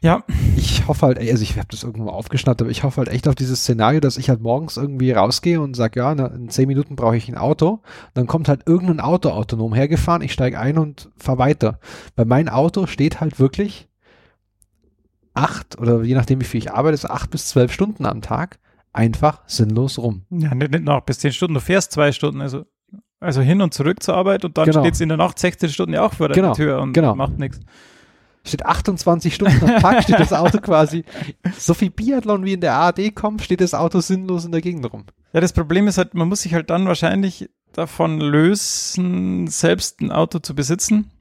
Ja, 0.02 0.24
ich 0.56 0.88
hoffe 0.88 1.08
halt, 1.08 1.18
also 1.20 1.42
ich 1.42 1.58
habe 1.58 1.68
das 1.72 1.82
irgendwo 1.84 2.06
mal 2.06 2.12
aufgeschnappt, 2.12 2.62
aber 2.62 2.70
ich 2.70 2.84
hoffe 2.84 2.98
halt 2.98 3.10
echt 3.10 3.28
auf 3.28 3.34
dieses 3.34 3.62
Szenario, 3.62 4.00
dass 4.00 4.18
ich 4.18 4.30
halt 4.30 4.42
morgens 4.42 4.78
irgendwie 4.78 5.12
rausgehe 5.12 5.60
und 5.60 5.76
sage, 5.76 6.00
ja, 6.00 6.14
na, 6.14 6.28
in 6.28 6.50
zehn 6.50 6.68
Minuten 6.68 6.96
brauche 6.96 7.18
ich 7.18 7.28
ein 7.28 7.38
Auto. 7.38 7.80
Dann 8.14 8.28
kommt 8.28 8.48
halt 8.48 8.62
irgendein 8.68 9.00
Auto 9.00 9.30
autonom 9.30 9.74
hergefahren, 9.74 10.22
ich 10.22 10.34
steige 10.34 10.60
ein 10.60 10.78
und 10.78 11.10
fahre 11.18 11.40
weiter. 11.40 11.80
Weil 12.16 12.26
mein 12.26 12.48
Auto 12.48 12.86
steht 12.86 13.22
halt 13.22 13.40
wirklich 13.40 13.88
acht 15.34 15.78
oder 15.80 16.04
je 16.04 16.16
nachdem, 16.16 16.42
wie 16.42 16.46
viel 16.46 16.60
ich 16.60 16.72
arbeite, 16.72 17.10
acht 17.10 17.30
bis 17.30 17.48
zwölf 17.48 17.72
Stunden 17.72 18.06
am 18.06 18.22
Tag 18.22 18.60
einfach 18.94 19.42
sinnlos 19.48 19.98
rum. 20.00 20.24
Ja, 20.32 20.54
nicht, 20.56 20.72
nicht 20.72 20.84
noch 20.84 21.02
bis 21.02 21.20
10 21.20 21.34
Stunden, 21.34 21.54
du 21.56 21.60
fährst 21.60 21.92
zwei 21.92 22.12
Stunden, 22.12 22.42
also, 22.42 22.66
also 23.20 23.42
hin 23.42 23.62
und 23.62 23.74
zurück 23.74 24.02
zur 24.02 24.16
Arbeit 24.16 24.44
und 24.46 24.58
dann 24.58 24.66
Genau. 24.66 24.80
steht 24.82 24.96
es 24.96 25.02
in 25.02 25.10
der 25.10 25.18
Nacht 25.18 25.38
16 25.38 25.70
Stunden 25.70 25.94
ja 25.94 26.02
auch 26.04 26.14
vor 26.14 26.28
der 26.30 26.36
Genau, 26.36 26.54
Tür 26.54 26.82
und 26.82 26.94
genau. 26.94 27.14
macht 27.16 27.38
nichts. 27.38 27.60
Steht 28.43 28.65
28 28.65 29.36
Stunden 29.36 29.62
am 29.62 29.82
Tag, 29.82 30.04
steht 30.04 30.19
das 30.19 30.32
Auto 30.34 30.58
quasi. 30.62 31.04
So 31.58 31.73
viel 31.73 31.89
Biathlon 31.89 32.45
wie 32.45 32.54
in 32.54 32.62
der 32.62 32.73
ARD 32.73 33.13
kommt, 33.13 33.41
steht 33.41 33.62
das 33.62 33.73
Auto 33.73 34.00
sinnlos 34.00 34.45
in 34.45 34.52
der 34.52 34.62
Gegend 34.62 34.91
rum. 34.91 35.06
Ja, 35.34 35.41
das 35.41 35.54
Problem 35.54 35.88
ist 35.88 35.97
halt, 35.97 36.13
man 36.13 36.30
muss 36.30 36.41
sich 36.43 36.54
halt 36.54 36.69
dann 36.69 36.88
wahrscheinlich 36.88 37.50
davon 37.73 38.19
lösen, 38.19 39.47
selbst 39.47 40.02
ein 40.02 40.12
Auto 40.12 40.39
zu 40.39 40.56
besitzen 40.56 41.12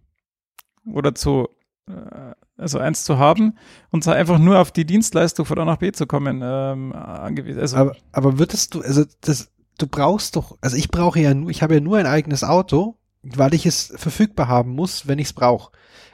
oder 0.90 1.14
zu, 1.14 1.48
äh, 1.88 2.32
also 2.56 2.78
eins 2.78 3.04
zu 3.04 3.18
haben 3.18 3.58
und 3.90 4.04
zwar 4.04 4.14
einfach 4.14 4.38
nur 4.38 4.60
auf 4.60 4.72
die 4.72 4.86
Dienstleistung 4.86 5.44
von 5.44 5.58
A 5.58 5.64
nach 5.64 5.76
B 5.76 5.92
zu 5.92 6.06
kommen 6.06 6.40
ähm, 6.42 6.92
angewiesen. 6.94 7.60
Also, 7.60 7.76
Aber, 7.76 7.96
aber 8.12 8.38
würdest 8.38 8.74
du, 8.74 8.80
also 8.80 9.04
das, 9.20 9.50
du 9.78 9.86
brauchst 9.86 10.36
doch, 10.36 10.56
also 10.60 10.76
ich 10.76 10.90
brauche 10.90 11.20
ja 11.20 11.34
nur, 11.34 11.50
ich 11.50 11.62
habe 11.62 11.74
ja 11.74 11.80
nur 11.80 11.98
ein 11.98 12.06
eigenes 12.06 12.44
Auto, 12.44 12.96
weil 13.22 13.54
ich 13.54 13.66
es 13.66 13.92
verfügbar 13.96 14.48
haben 14.48 14.70
muss, 14.70 15.06
wenn 15.06 15.18
ich 15.18 15.26
es 15.28 15.32
brauche. 15.32 15.72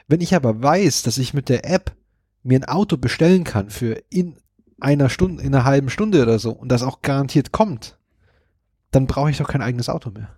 Wenn 0.09 0.21
ich 0.21 0.35
aber 0.35 0.63
weiß, 0.63 1.03
dass 1.03 1.19
ich 1.19 1.35
mit 1.35 1.49
der 1.49 1.69
App 1.69 1.93
mir 2.43 2.59
ein 2.59 2.65
Auto 2.65 2.97
bestellen 2.97 3.45
kann 3.45 3.71
für 3.71 4.03
in 4.11 4.37
einer 4.81 5.09
Stunde, 5.09 5.43
in 5.43 5.55
einer 5.55 5.65
halben 5.65 5.91
Stunde 5.91 6.23
oder 6.23 6.39
so 6.39 6.51
und 6.51 6.69
das 6.69 6.83
auch 6.83 7.03
garantiert 7.03 7.53
kommt, 7.53 7.99
dann 8.91 9.07
brauche 9.07 9.31
ich 9.31 9.39
doch 9.39 9.49
kein 9.49 9.63
eigenes 9.63 9.89
Auto 9.89 10.11
mehr. 10.11 10.37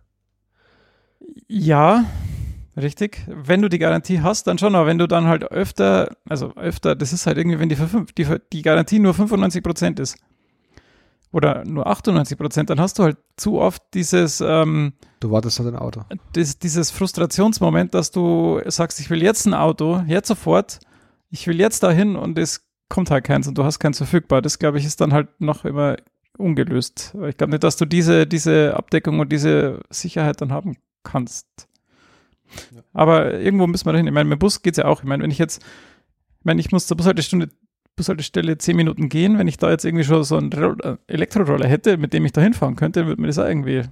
Ja, 1.49 2.05
richtig. 2.77 3.23
Wenn 3.27 3.63
du 3.63 3.69
die 3.69 3.79
Garantie 3.79 4.21
hast, 4.21 4.47
dann 4.47 4.59
schon, 4.59 4.75
aber 4.75 4.87
wenn 4.87 4.99
du 4.99 5.09
dann 5.09 5.27
halt 5.27 5.45
öfter, 5.45 6.17
also 6.29 6.55
öfter, 6.57 6.95
das 6.95 7.13
ist 7.13 7.27
halt 7.27 7.39
irgendwie, 7.39 7.59
wenn 7.59 7.69
die, 7.69 7.77
die, 8.19 8.37
die 8.53 8.63
Garantie 8.63 8.99
nur 8.99 9.15
95 9.15 9.63
Prozent 9.63 9.99
ist 9.99 10.19
oder 11.35 11.65
nur 11.65 11.89
98 11.89 12.39
Prozent, 12.39 12.71
dann 12.71 12.79
hast 12.81 12.97
du 12.99 13.03
halt 13.03 13.17
zu 13.37 13.59
oft 13.59 13.83
dieses, 13.93 14.41
ähm, 14.41 14.93
Du 15.19 15.33
wartest 15.33 15.59
auf 15.59 15.67
dein 15.67 15.75
Auto. 15.75 16.03
das, 16.33 16.61
dieses 16.61 16.93
Frustrationsmoment, 16.93 17.93
dass 17.93 18.13
du 18.13 18.61
sagst, 18.67 19.01
ich 19.01 19.11
will 19.11 19.21
jetzt 19.21 19.45
ein 19.45 19.53
Auto, 19.53 20.05
jetzt 20.07 20.29
sofort, 20.29 20.79
ich 21.31 21.49
will 21.49 21.59
jetzt 21.59 21.83
dahin 21.83 22.15
und 22.15 22.39
es 22.39 22.65
kommt 22.89 23.11
halt 23.11 23.25
keins 23.25 23.49
und 23.49 23.59
du 23.59 23.65
hast 23.65 23.81
keins 23.81 23.99
verfügbar. 23.99 24.43
Das, 24.43 24.61
glaube 24.61 24.79
ich, 24.79 24.85
ist 24.85 25.01
dann 25.01 25.13
halt 25.13 25.41
noch 25.41 25.65
immer 25.65 25.97
ungelöst. 26.39 27.17
Ich 27.29 27.37
glaube 27.37 27.51
nicht, 27.51 27.65
dass 27.65 27.77
du 27.77 27.85
diese, 27.85 28.29
diese 28.29 28.77
Abdeckung 28.77 29.19
und 29.19 29.33
diese 29.33 29.81
Sicherheit 29.91 30.41
dann 30.41 30.53
haben 30.53 30.77
kannst. 31.03 31.49
Ja. 32.73 32.83
Aber 32.93 33.35
irgendwo 33.41 33.67
müssen 33.67 33.87
wir 33.87 33.93
dahin. 33.93 34.07
Ich 34.07 34.13
meine, 34.13 34.29
mit 34.29 34.37
dem 34.37 34.39
Bus 34.39 34.63
geht's 34.63 34.79
ja 34.79 34.85
auch. 34.85 35.01
Ich 35.01 35.09
meine, 35.09 35.25
wenn 35.25 35.33
ich 35.33 35.39
jetzt, 35.39 35.63
ich 36.39 36.45
meine, 36.45 36.61
ich 36.61 36.71
muss 36.71 36.87
zur 36.87 36.97
Bushaltestunde, 36.97 37.49
Bushaltestelle 37.97 38.59
zehn 38.59 38.77
Minuten 38.77 39.09
gehen, 39.09 39.39
wenn 39.39 39.47
ich 39.49 39.57
da 39.57 39.71
jetzt 39.71 39.85
irgendwie 39.85 40.05
schon 40.05 40.25
so 40.25 40.37
einen 40.37 40.51
äh, 40.53 40.97
Elektroroller 41.07 41.69
hätte, 41.69 41.97
mit 41.97 42.13
dem 42.13 42.25
ich 42.25 42.33
da 42.33 42.41
hinfahren 42.41 42.77
könnte, 42.77 43.07
würde 43.07 43.21
mir 43.21 43.29
das 43.29 43.39
auch 43.39 43.47
irgendwie 43.47 43.83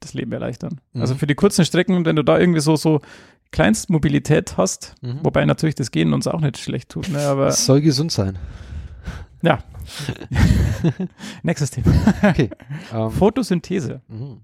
das 0.00 0.14
Leben 0.14 0.32
erleichtern. 0.32 0.80
Mhm. 0.92 1.00
Also 1.02 1.14
für 1.14 1.26
die 1.26 1.34
kurzen 1.34 1.64
Strecken, 1.64 2.04
wenn 2.04 2.16
du 2.16 2.22
da 2.22 2.38
irgendwie 2.38 2.60
so, 2.60 2.76
so 2.76 3.00
Kleinstmobilität 3.50 4.56
hast, 4.56 4.94
Mhm. 5.02 5.20
wobei 5.22 5.44
natürlich 5.44 5.74
das 5.74 5.90
Gehen 5.90 6.12
uns 6.12 6.26
auch 6.26 6.40
nicht 6.40 6.58
schlecht 6.58 6.88
tut, 6.90 7.08
ne? 7.10 7.20
aber 7.20 7.46
Es 7.48 7.64
soll 7.66 7.80
gesund 7.80 8.12
sein. 8.12 8.38
ja. 9.42 9.58
Nächstes 11.42 11.70
Thema. 11.70 11.92
Okay. 12.22 12.50
ähm, 12.92 13.10
Photosynthese. 13.10 14.02
mhm. 14.08 14.40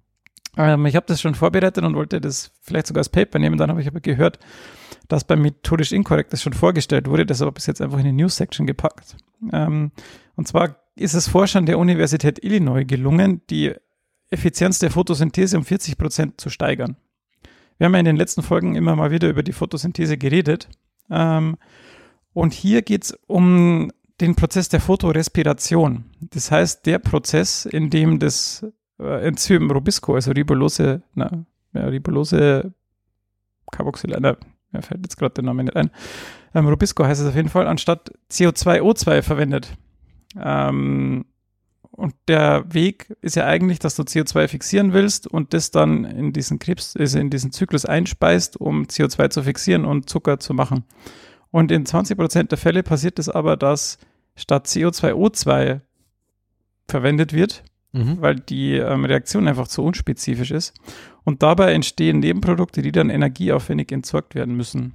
Ähm, 0.56 0.86
ich 0.86 0.96
habe 0.96 1.06
das 1.06 1.20
schon 1.20 1.34
vorbereitet 1.34 1.84
und 1.84 1.94
wollte 1.94 2.20
das 2.20 2.52
vielleicht 2.60 2.86
sogar 2.86 3.00
als 3.00 3.08
Paper 3.08 3.38
nehmen. 3.38 3.58
Dann 3.58 3.70
habe 3.70 3.80
ich 3.80 3.88
aber 3.88 4.00
gehört, 4.00 4.38
dass 5.08 5.24
beim 5.24 5.42
methodisch 5.42 5.92
inkorrekt 5.92 6.32
das 6.32 6.42
schon 6.42 6.52
vorgestellt 6.52 7.08
wurde. 7.08 7.26
Das 7.26 7.42
aber 7.42 7.52
bis 7.52 7.66
jetzt 7.66 7.80
einfach 7.80 7.98
in 7.98 8.04
die 8.04 8.12
News-Section 8.12 8.66
gepackt. 8.66 9.16
Ähm, 9.52 9.92
und 10.36 10.48
zwar 10.48 10.76
ist 10.94 11.14
es 11.14 11.28
Forschern 11.28 11.66
der 11.66 11.78
Universität 11.78 12.42
Illinois 12.44 12.84
gelungen, 12.84 13.42
die 13.48 13.72
Effizienz 14.30 14.78
der 14.78 14.90
Photosynthese 14.90 15.56
um 15.56 15.64
40 15.64 15.98
Prozent 15.98 16.40
zu 16.40 16.48
steigern. 16.48 16.96
Wir 17.78 17.86
haben 17.86 17.94
ja 17.94 18.00
in 18.00 18.06
den 18.06 18.16
letzten 18.16 18.42
Folgen 18.42 18.74
immer 18.74 18.96
mal 18.96 19.10
wieder 19.10 19.28
über 19.28 19.42
die 19.42 19.52
Photosynthese 19.52 20.16
geredet. 20.16 20.68
Ähm, 21.10 21.56
und 22.32 22.52
hier 22.52 22.82
geht 22.82 23.04
es 23.04 23.18
um 23.26 23.90
den 24.20 24.36
Prozess 24.36 24.68
der 24.68 24.80
Photorespiration. 24.80 26.04
Das 26.20 26.50
heißt, 26.50 26.86
der 26.86 26.98
Prozess, 26.98 27.66
in 27.66 27.90
dem 27.90 28.18
das 28.18 28.64
Enzym 29.04 29.70
Rubisco, 29.70 30.14
also 30.14 30.32
Ribulose, 30.32 31.02
na, 31.14 31.44
ja, 31.72 31.86
Ribulose 31.86 32.72
Carboxyl, 33.70 34.16
na, 34.20 34.36
mir 34.72 34.82
fällt 34.82 35.02
jetzt 35.02 35.16
gerade 35.16 35.34
der 35.34 35.44
Name 35.44 35.64
nicht 35.64 35.76
ein. 35.76 35.90
Ähm, 36.54 36.68
Rubisco 36.68 37.04
heißt 37.04 37.20
es 37.20 37.28
auf 37.28 37.34
jeden 37.34 37.48
Fall, 37.48 37.66
anstatt 37.66 38.12
CO2O2 38.30 39.22
verwendet. 39.22 39.76
Ähm, 40.40 41.24
und 41.90 42.14
der 42.26 42.64
Weg 42.72 43.14
ist 43.20 43.36
ja 43.36 43.46
eigentlich, 43.46 43.78
dass 43.78 43.96
du 43.96 44.02
CO2 44.02 44.48
fixieren 44.48 44.92
willst 44.94 45.26
und 45.26 45.52
das 45.52 45.70
dann 45.70 46.04
in 46.04 46.32
diesen 46.32 46.58
Krebs, 46.58 46.96
also 46.96 47.18
in 47.18 47.28
diesen 47.28 47.52
Zyklus 47.52 47.84
einspeist, 47.84 48.56
um 48.56 48.84
CO2 48.84 49.28
zu 49.28 49.42
fixieren 49.42 49.84
und 49.84 50.08
Zucker 50.08 50.40
zu 50.40 50.54
machen. 50.54 50.84
Und 51.50 51.70
in 51.70 51.84
20 51.84 52.16
Prozent 52.16 52.50
der 52.50 52.58
Fälle 52.58 52.82
passiert 52.82 53.18
es 53.18 53.28
aber, 53.28 53.58
dass 53.58 53.98
statt 54.34 54.66
CO2O2 54.66 55.80
verwendet 56.88 57.34
wird, 57.34 57.62
Mhm. 57.92 58.20
weil 58.20 58.36
die 58.36 58.76
ähm, 58.76 59.04
Reaktion 59.04 59.46
einfach 59.46 59.68
zu 59.68 59.84
unspezifisch 59.84 60.50
ist. 60.50 60.74
Und 61.24 61.42
dabei 61.42 61.72
entstehen 61.74 62.20
Nebenprodukte, 62.20 62.80
die 62.80 62.92
dann 62.92 63.10
energieaufwendig 63.10 63.92
entsorgt 63.92 64.34
werden 64.34 64.56
müssen. 64.56 64.94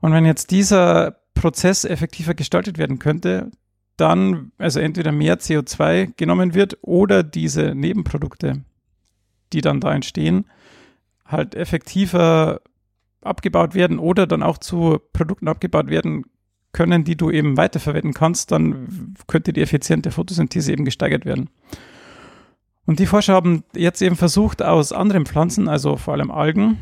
Und 0.00 0.12
wenn 0.12 0.24
jetzt 0.24 0.50
dieser 0.50 1.18
Prozess 1.34 1.84
effektiver 1.84 2.34
gestaltet 2.34 2.78
werden 2.78 2.98
könnte, 2.98 3.50
dann 3.96 4.52
also 4.58 4.80
entweder 4.80 5.12
mehr 5.12 5.38
CO2 5.38 6.12
genommen 6.16 6.54
wird 6.54 6.78
oder 6.82 7.22
diese 7.22 7.74
Nebenprodukte, 7.74 8.64
die 9.52 9.60
dann 9.60 9.80
da 9.80 9.94
entstehen, 9.94 10.46
halt 11.26 11.54
effektiver 11.54 12.60
abgebaut 13.20 13.74
werden 13.74 13.98
oder 13.98 14.26
dann 14.26 14.42
auch 14.42 14.58
zu 14.58 14.98
Produkten 15.12 15.48
abgebaut 15.48 15.88
werden 15.88 16.24
können, 16.72 17.04
die 17.04 17.16
du 17.16 17.30
eben 17.30 17.56
weiterverwenden 17.56 18.14
kannst, 18.14 18.50
dann 18.50 19.14
könnte 19.26 19.52
die 19.52 19.60
Effizienz 19.60 20.02
der 20.02 20.12
Photosynthese 20.12 20.72
eben 20.72 20.84
gesteigert 20.84 21.24
werden. 21.24 21.50
Und 22.84 22.98
die 22.98 23.06
Forscher 23.06 23.34
haben 23.34 23.64
jetzt 23.74 24.02
eben 24.02 24.16
versucht, 24.16 24.62
aus 24.62 24.92
anderen 24.92 25.26
Pflanzen, 25.26 25.68
also 25.68 25.96
vor 25.96 26.14
allem 26.14 26.30
Algen, 26.30 26.78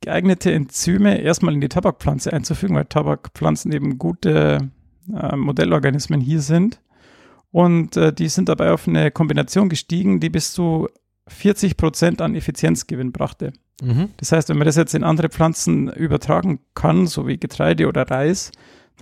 geeignete 0.00 0.52
Enzyme 0.52 1.20
erstmal 1.20 1.54
in 1.54 1.60
die 1.60 1.68
Tabakpflanze 1.68 2.32
einzufügen, 2.32 2.74
weil 2.74 2.84
Tabakpflanzen 2.84 3.72
eben 3.72 3.98
gute 3.98 4.70
äh, 5.14 5.36
Modellorganismen 5.36 6.20
hier 6.20 6.40
sind. 6.40 6.80
Und 7.50 7.96
äh, 7.96 8.12
die 8.12 8.28
sind 8.28 8.48
dabei 8.48 8.72
auf 8.72 8.88
eine 8.88 9.10
Kombination 9.10 9.68
gestiegen, 9.68 10.20
die 10.20 10.30
bis 10.30 10.52
zu 10.52 10.88
40 11.28 11.76
Prozent 11.76 12.20
an 12.20 12.34
Effizienzgewinn 12.34 13.12
brachte. 13.12 13.52
Mhm. 13.82 14.10
Das 14.16 14.32
heißt, 14.32 14.48
wenn 14.48 14.58
man 14.58 14.66
das 14.66 14.76
jetzt 14.76 14.94
in 14.94 15.04
andere 15.04 15.28
Pflanzen 15.28 15.88
übertragen 15.88 16.60
kann, 16.74 17.06
so 17.06 17.26
wie 17.26 17.38
Getreide 17.38 17.88
oder 17.88 18.10
Reis, 18.10 18.52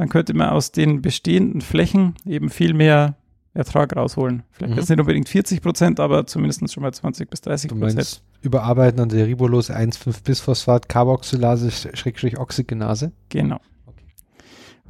dann 0.01 0.09
könnte 0.09 0.33
man 0.33 0.49
aus 0.49 0.73
den 0.73 1.03
bestehenden 1.03 1.61
Flächen 1.61 2.15
eben 2.25 2.49
viel 2.49 2.73
mehr 2.73 3.17
Ertrag 3.53 3.95
rausholen. 3.95 4.45
Vielleicht 4.51 4.73
Mhm. 4.73 4.79
jetzt 4.79 4.89
nicht 4.89 4.99
unbedingt 4.99 5.29
40 5.29 5.61
Prozent, 5.61 6.01
aber 6.01 6.27
zumindest 6.27 6.73
schon 6.73 6.83
mal 6.83 6.91
20 6.95 7.29
bis 7.29 7.43
30 7.43 7.69
Du 7.69 7.79
Prozent. 7.79 8.23
Überarbeiten 8.41 8.99
an 9.01 9.11
der 9.11 9.27
Ribulose 9.27 9.77
1,5-Bisphosphat, 9.77 10.89
Carboxylase, 10.89 11.71
Schrägstrich 11.71 12.39
Oxygenase? 12.39 13.13
Genau. 13.29 13.61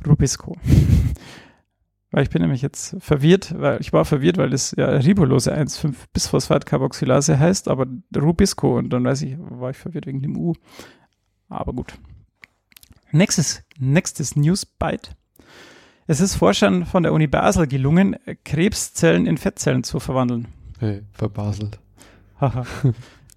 Rubisco. 0.07 0.57
weil 2.13 2.23
ich 2.23 2.31
bin 2.31 2.43
nämlich 2.43 2.63
jetzt 2.63 2.95
verwirrt, 3.01 3.53
weil 3.59 3.81
ich 3.81 3.93
war 3.93 4.05
verwirrt, 4.05 4.39
weil 4.39 4.51
das 4.51 4.73
ja 4.79 4.87
Ribulose 4.91 5.53
1,5 5.53 5.95
Bisphosphat-Carboxylase 6.13 7.37
heißt, 7.37 7.67
aber 7.67 7.87
Rubisco 8.17 8.79
und 8.79 8.91
dann 8.91 9.05
weiß 9.05 9.23
ich, 9.23 9.37
war 9.41 9.71
ich 9.71 9.77
verwirrt 9.77 10.07
wegen 10.07 10.23
dem 10.23 10.37
U. 10.37 10.53
Aber 11.49 11.73
gut. 11.73 11.95
Nächstes, 13.13 13.63
nächstes 13.79 14.37
News-Byte. 14.37 15.17
Es 16.07 16.21
ist 16.21 16.35
Forschern 16.37 16.87
von 16.87 17.03
der 17.03 17.13
Uni 17.13 17.27
Basel 17.27 17.67
gelungen, 17.67 18.17
Krebszellen 18.45 19.27
in 19.27 19.39
Fettzellen 19.39 19.85
zu 19.85 20.01
verwandeln. 20.01 20.49
Hey, 20.79 21.03
verbaselt. 21.13 21.79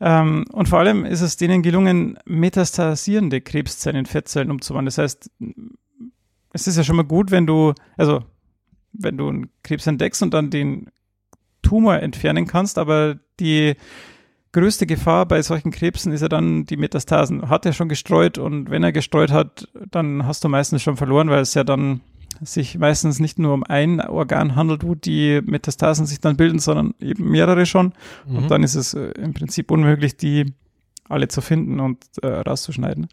Ähm, 0.06 0.44
und 0.52 0.68
vor 0.68 0.80
allem 0.80 1.06
ist 1.06 1.22
es 1.22 1.38
denen 1.38 1.62
gelungen, 1.62 2.18
metastasierende 2.26 3.40
Krebszellen 3.40 4.00
in 4.00 4.06
Fettzellen 4.06 4.52
umzuwandeln. 4.52 4.88
Das 4.88 4.98
heißt, 4.98 5.32
es 6.52 6.68
ist 6.68 6.76
ja 6.76 6.84
schon 6.84 6.98
mal 6.98 7.06
gut, 7.06 7.32
wenn 7.32 7.48
du, 7.48 7.74
also 7.96 8.26
wenn 8.92 9.18
du 9.18 9.30
einen 9.30 9.50
Krebs 9.64 9.88
entdeckst 9.88 10.22
und 10.22 10.34
dann 10.34 10.50
den 10.50 10.90
Tumor 11.62 12.00
entfernen 12.02 12.48
kannst, 12.48 12.78
aber 12.78 13.18
die 13.40 13.76
größte 14.54 14.86
Gefahr 14.86 15.26
bei 15.26 15.42
solchen 15.42 15.72
Krebsen 15.72 16.14
ist 16.14 16.22
ja 16.22 16.30
dann 16.30 16.66
die 16.66 16.78
Metastasen. 16.78 17.50
Hat 17.50 17.66
er 17.66 17.74
schon 17.74 17.90
gestreut 17.90 18.38
und 18.38 18.70
wenn 18.70 18.84
er 18.84 18.92
gestreut 18.92 19.32
hat, 19.32 19.68
dann 19.92 20.26
hast 20.26 20.44
du 20.44 20.50
meistens 20.50 20.82
schon 20.82 20.96
verloren, 20.96 21.30
weil 21.30 21.42
es 21.42 21.54
ja 21.54 21.64
dann 21.64 22.02
sich 22.42 22.78
meistens 22.78 23.20
nicht 23.20 23.40
nur 23.40 23.54
um 23.54 23.64
ein 23.64 24.00
Organ 24.02 24.56
handelt, 24.56 24.84
wo 24.84 24.96
die 24.96 25.42
Metastasen 25.44 26.06
sich 26.06 26.20
dann 26.20 26.38
bilden, 26.38 26.60
sondern 26.60 26.94
eben 27.00 27.30
mehrere 27.30 27.66
schon. 27.66 27.94
Mhm. 28.28 28.38
Und 28.38 28.52
dann 28.52 28.64
ist 28.64 28.76
es 28.76 28.94
äh, 28.94 29.12
im 29.12 29.34
Prinzip 29.34 29.72
unmöglich, 29.72 30.18
die 30.18 30.54
alle 31.10 31.28
zu 31.28 31.42
finden 31.42 31.80
und 31.80 32.04
äh, 32.22 32.28
rauszuschneiden. 32.28 33.08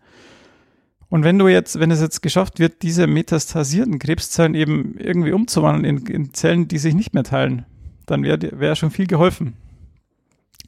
Und 1.09 1.25
wenn 1.25 1.39
du 1.39 1.49
jetzt, 1.49 1.81
wenn 1.81 1.91
es 1.91 2.01
jetzt 2.01 2.23
geschafft 2.23 2.61
wird, 2.61 2.83
diese 2.83 3.07
metastasierten 3.07 3.99
Krebszellen 3.99 4.55
eben 4.55 4.97
irgendwie 4.97 5.33
umzuwandeln 5.33 5.85
in, 5.85 6.07
in 6.07 6.35
Zellen, 6.35 6.69
die 6.69 6.79
sich 6.79 6.95
nicht 6.95 7.15
mehr 7.15 7.25
teilen, 7.25 7.67
dann 8.07 8.23
wäre 8.23 8.39
wär 8.59 8.77
schon 8.77 8.91
viel 8.91 9.07
geholfen. 9.07 9.55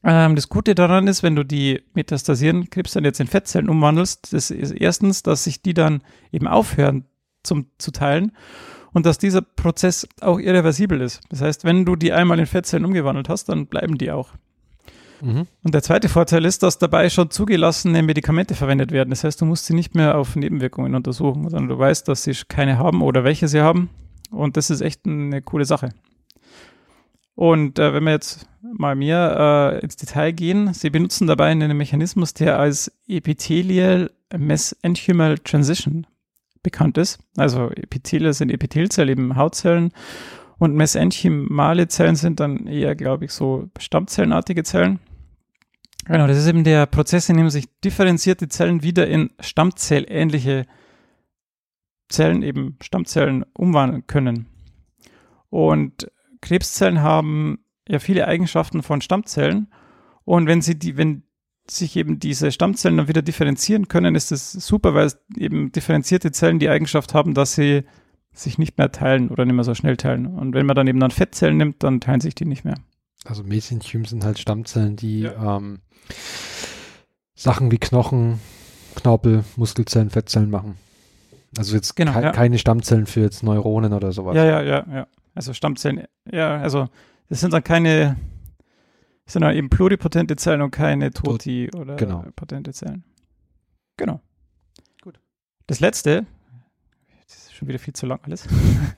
Ähm, 0.04 0.36
das 0.36 0.48
Gute 0.48 0.74
daran 0.74 1.06
ist, 1.06 1.22
wenn 1.22 1.36
du 1.36 1.44
die 1.44 1.82
metastasierenden 1.94 2.70
Krebszellen 2.70 3.04
jetzt 3.04 3.20
in 3.20 3.26
Fettzellen 3.26 3.68
umwandelst, 3.68 4.32
das 4.32 4.50
ist 4.50 4.72
erstens, 4.72 5.22
dass 5.22 5.44
sich 5.44 5.62
die 5.62 5.74
dann 5.74 6.02
eben 6.32 6.48
aufhören 6.48 7.04
zum, 7.42 7.66
zu 7.78 7.90
teilen 7.90 8.32
und 8.92 9.06
dass 9.06 9.18
dieser 9.18 9.42
Prozess 9.42 10.06
auch 10.20 10.38
irreversibel 10.38 11.00
ist. 11.00 11.20
Das 11.30 11.40
heißt, 11.40 11.64
wenn 11.64 11.84
du 11.84 11.96
die 11.96 12.12
einmal 12.12 12.38
in 12.38 12.46
Fettzellen 12.46 12.84
umgewandelt 12.84 13.28
hast, 13.28 13.48
dann 13.48 13.66
bleiben 13.66 13.98
die 13.98 14.10
auch. 14.10 14.30
Mhm. 15.20 15.46
Und 15.62 15.74
der 15.74 15.82
zweite 15.82 16.08
Vorteil 16.08 16.44
ist, 16.44 16.64
dass 16.64 16.78
dabei 16.78 17.08
schon 17.08 17.30
zugelassene 17.30 18.02
Medikamente 18.02 18.54
verwendet 18.54 18.90
werden. 18.90 19.10
Das 19.10 19.22
heißt, 19.22 19.40
du 19.40 19.44
musst 19.44 19.66
sie 19.66 19.74
nicht 19.74 19.94
mehr 19.94 20.18
auf 20.18 20.34
Nebenwirkungen 20.34 20.94
untersuchen, 20.94 21.48
sondern 21.48 21.68
du 21.68 21.78
weißt, 21.78 22.08
dass 22.08 22.24
sie 22.24 22.34
keine 22.48 22.78
haben 22.78 23.02
oder 23.02 23.22
welche 23.22 23.46
sie 23.46 23.60
haben. 23.60 23.88
Und 24.30 24.56
das 24.56 24.70
ist 24.70 24.80
echt 24.80 25.06
eine 25.06 25.40
coole 25.40 25.64
Sache. 25.64 25.90
Und 27.34 27.78
äh, 27.78 27.94
wenn 27.94 28.04
wir 28.04 28.12
jetzt 28.12 28.46
mal 28.62 28.94
mehr 28.94 29.74
äh, 29.74 29.84
ins 29.84 29.96
Detail 29.96 30.32
gehen, 30.32 30.74
sie 30.74 30.90
benutzen 30.90 31.26
dabei 31.26 31.46
einen 31.46 31.76
Mechanismus, 31.76 32.34
der 32.34 32.58
als 32.58 32.92
Epithelial 33.06 34.10
Mesenchymal 34.36 35.38
Transition 35.38 36.06
bekannt 36.62 36.98
ist. 36.98 37.18
Also 37.36 37.70
Epithelie 37.70 38.32
sind 38.32 38.50
Epithelzellen, 38.50 39.10
eben 39.10 39.36
Hautzellen. 39.36 39.92
Und 40.58 40.74
mesenchymale 40.74 41.88
Zellen 41.88 42.14
sind 42.14 42.38
dann 42.38 42.66
eher, 42.66 42.94
glaube 42.94 43.24
ich, 43.24 43.32
so 43.32 43.68
Stammzellenartige 43.78 44.62
Zellen. 44.62 45.00
Genau, 46.04 46.26
das 46.26 46.38
ist 46.38 46.46
eben 46.46 46.64
der 46.64 46.86
Prozess, 46.86 47.28
in 47.28 47.36
dem 47.36 47.50
sich 47.50 47.66
differenzierte 47.80 48.48
Zellen 48.48 48.82
wieder 48.82 49.06
in 49.08 49.30
stammzellähnliche 49.40 50.66
Zellen, 52.08 52.42
eben 52.42 52.76
Stammzellen, 52.80 53.44
umwandeln 53.54 54.06
können. 54.06 54.46
Und 55.48 56.10
Krebszellen 56.42 57.00
haben 57.00 57.60
ja 57.88 57.98
viele 57.98 58.26
Eigenschaften 58.28 58.82
von 58.82 59.00
Stammzellen. 59.00 59.68
Und 60.24 60.46
wenn 60.46 60.60
sie 60.60 60.78
die, 60.78 60.96
wenn 60.98 61.22
sich 61.66 61.96
eben 61.96 62.18
diese 62.18 62.52
Stammzellen 62.52 62.96
dann 62.98 63.08
wieder 63.08 63.22
differenzieren 63.22 63.88
können, 63.88 64.14
ist 64.14 64.30
das 64.30 64.52
super, 64.52 64.94
weil 64.94 65.06
es 65.06 65.18
eben 65.36 65.72
differenzierte 65.72 66.30
Zellen 66.32 66.58
die 66.58 66.68
Eigenschaft 66.68 67.14
haben, 67.14 67.32
dass 67.34 67.54
sie 67.54 67.84
sich 68.34 68.58
nicht 68.58 68.78
mehr 68.78 68.90
teilen 68.92 69.30
oder 69.30 69.44
nicht 69.44 69.54
mehr 69.54 69.64
so 69.64 69.74
schnell 69.74 69.96
teilen. 69.96 70.26
Und 70.26 70.54
wenn 70.54 70.66
man 70.66 70.76
dann 70.76 70.86
eben 70.88 71.00
dann 71.00 71.10
Fettzellen 71.10 71.56
nimmt, 71.56 71.82
dann 71.82 72.00
teilen 72.00 72.20
sich 72.20 72.34
die 72.34 72.44
nicht 72.46 72.64
mehr. 72.64 72.74
Also 73.24 73.42
Mesenchymen 73.44 74.04
sind 74.06 74.24
halt 74.24 74.38
Stammzellen, 74.38 74.96
die 74.96 75.20
Ja. 75.20 75.56
ähm, 75.58 75.80
Sachen 77.34 77.70
wie 77.70 77.78
Knochen, 77.78 78.40
Knorpel, 78.94 79.44
Muskelzellen, 79.56 80.10
Fettzellen 80.10 80.50
machen. 80.50 80.76
Also 81.56 81.74
jetzt 81.76 81.96
Genau, 81.96 82.12
kei- 82.12 82.22
ja. 82.22 82.30
keine 82.32 82.58
Stammzellen 82.58 83.06
für 83.06 83.20
jetzt 83.20 83.42
Neuronen 83.42 83.92
oder 83.92 84.12
sowas. 84.12 84.34
Ja, 84.36 84.44
ja, 84.44 84.62
ja, 84.62 84.86
ja. 84.92 85.06
Also 85.34 85.54
Stammzellen, 85.54 86.06
ja, 86.30 86.56
also 86.56 86.88
das 87.28 87.40
sind 87.40 87.52
dann 87.52 87.64
keine, 87.64 88.16
das 89.24 89.32
sind 89.34 89.42
dann 89.42 89.56
eben 89.56 89.70
pluripotente 89.70 90.36
Zellen 90.36 90.60
und 90.60 90.70
keine 90.70 91.10
Toti 91.10 91.70
oder 91.74 91.96
genau. 91.96 92.24
potente 92.36 92.72
Zellen. 92.72 93.04
Genau. 93.96 94.20
Gut. 95.02 95.18
Das 95.66 95.80
letzte, 95.80 96.26
das 97.26 97.36
ist 97.36 97.54
schon 97.54 97.68
wieder 97.68 97.78
viel 97.78 97.94
zu 97.94 98.04
lang 98.04 98.20
alles. 98.22 98.46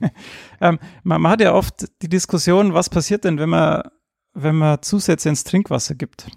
ähm, 0.61 0.79
man, 1.03 1.21
man 1.21 1.31
hat 1.31 1.41
ja 1.41 1.53
oft 1.53 1.85
die 2.01 2.09
Diskussion, 2.09 2.73
was 2.73 2.89
passiert 2.89 3.23
denn, 3.23 3.37
wenn 3.37 3.49
man, 3.49 3.83
wenn 4.33 4.55
man 4.55 4.81
Zusätze 4.81 5.29
ins 5.29 5.45
Trinkwasser 5.45 5.95
gibt? 5.95 6.29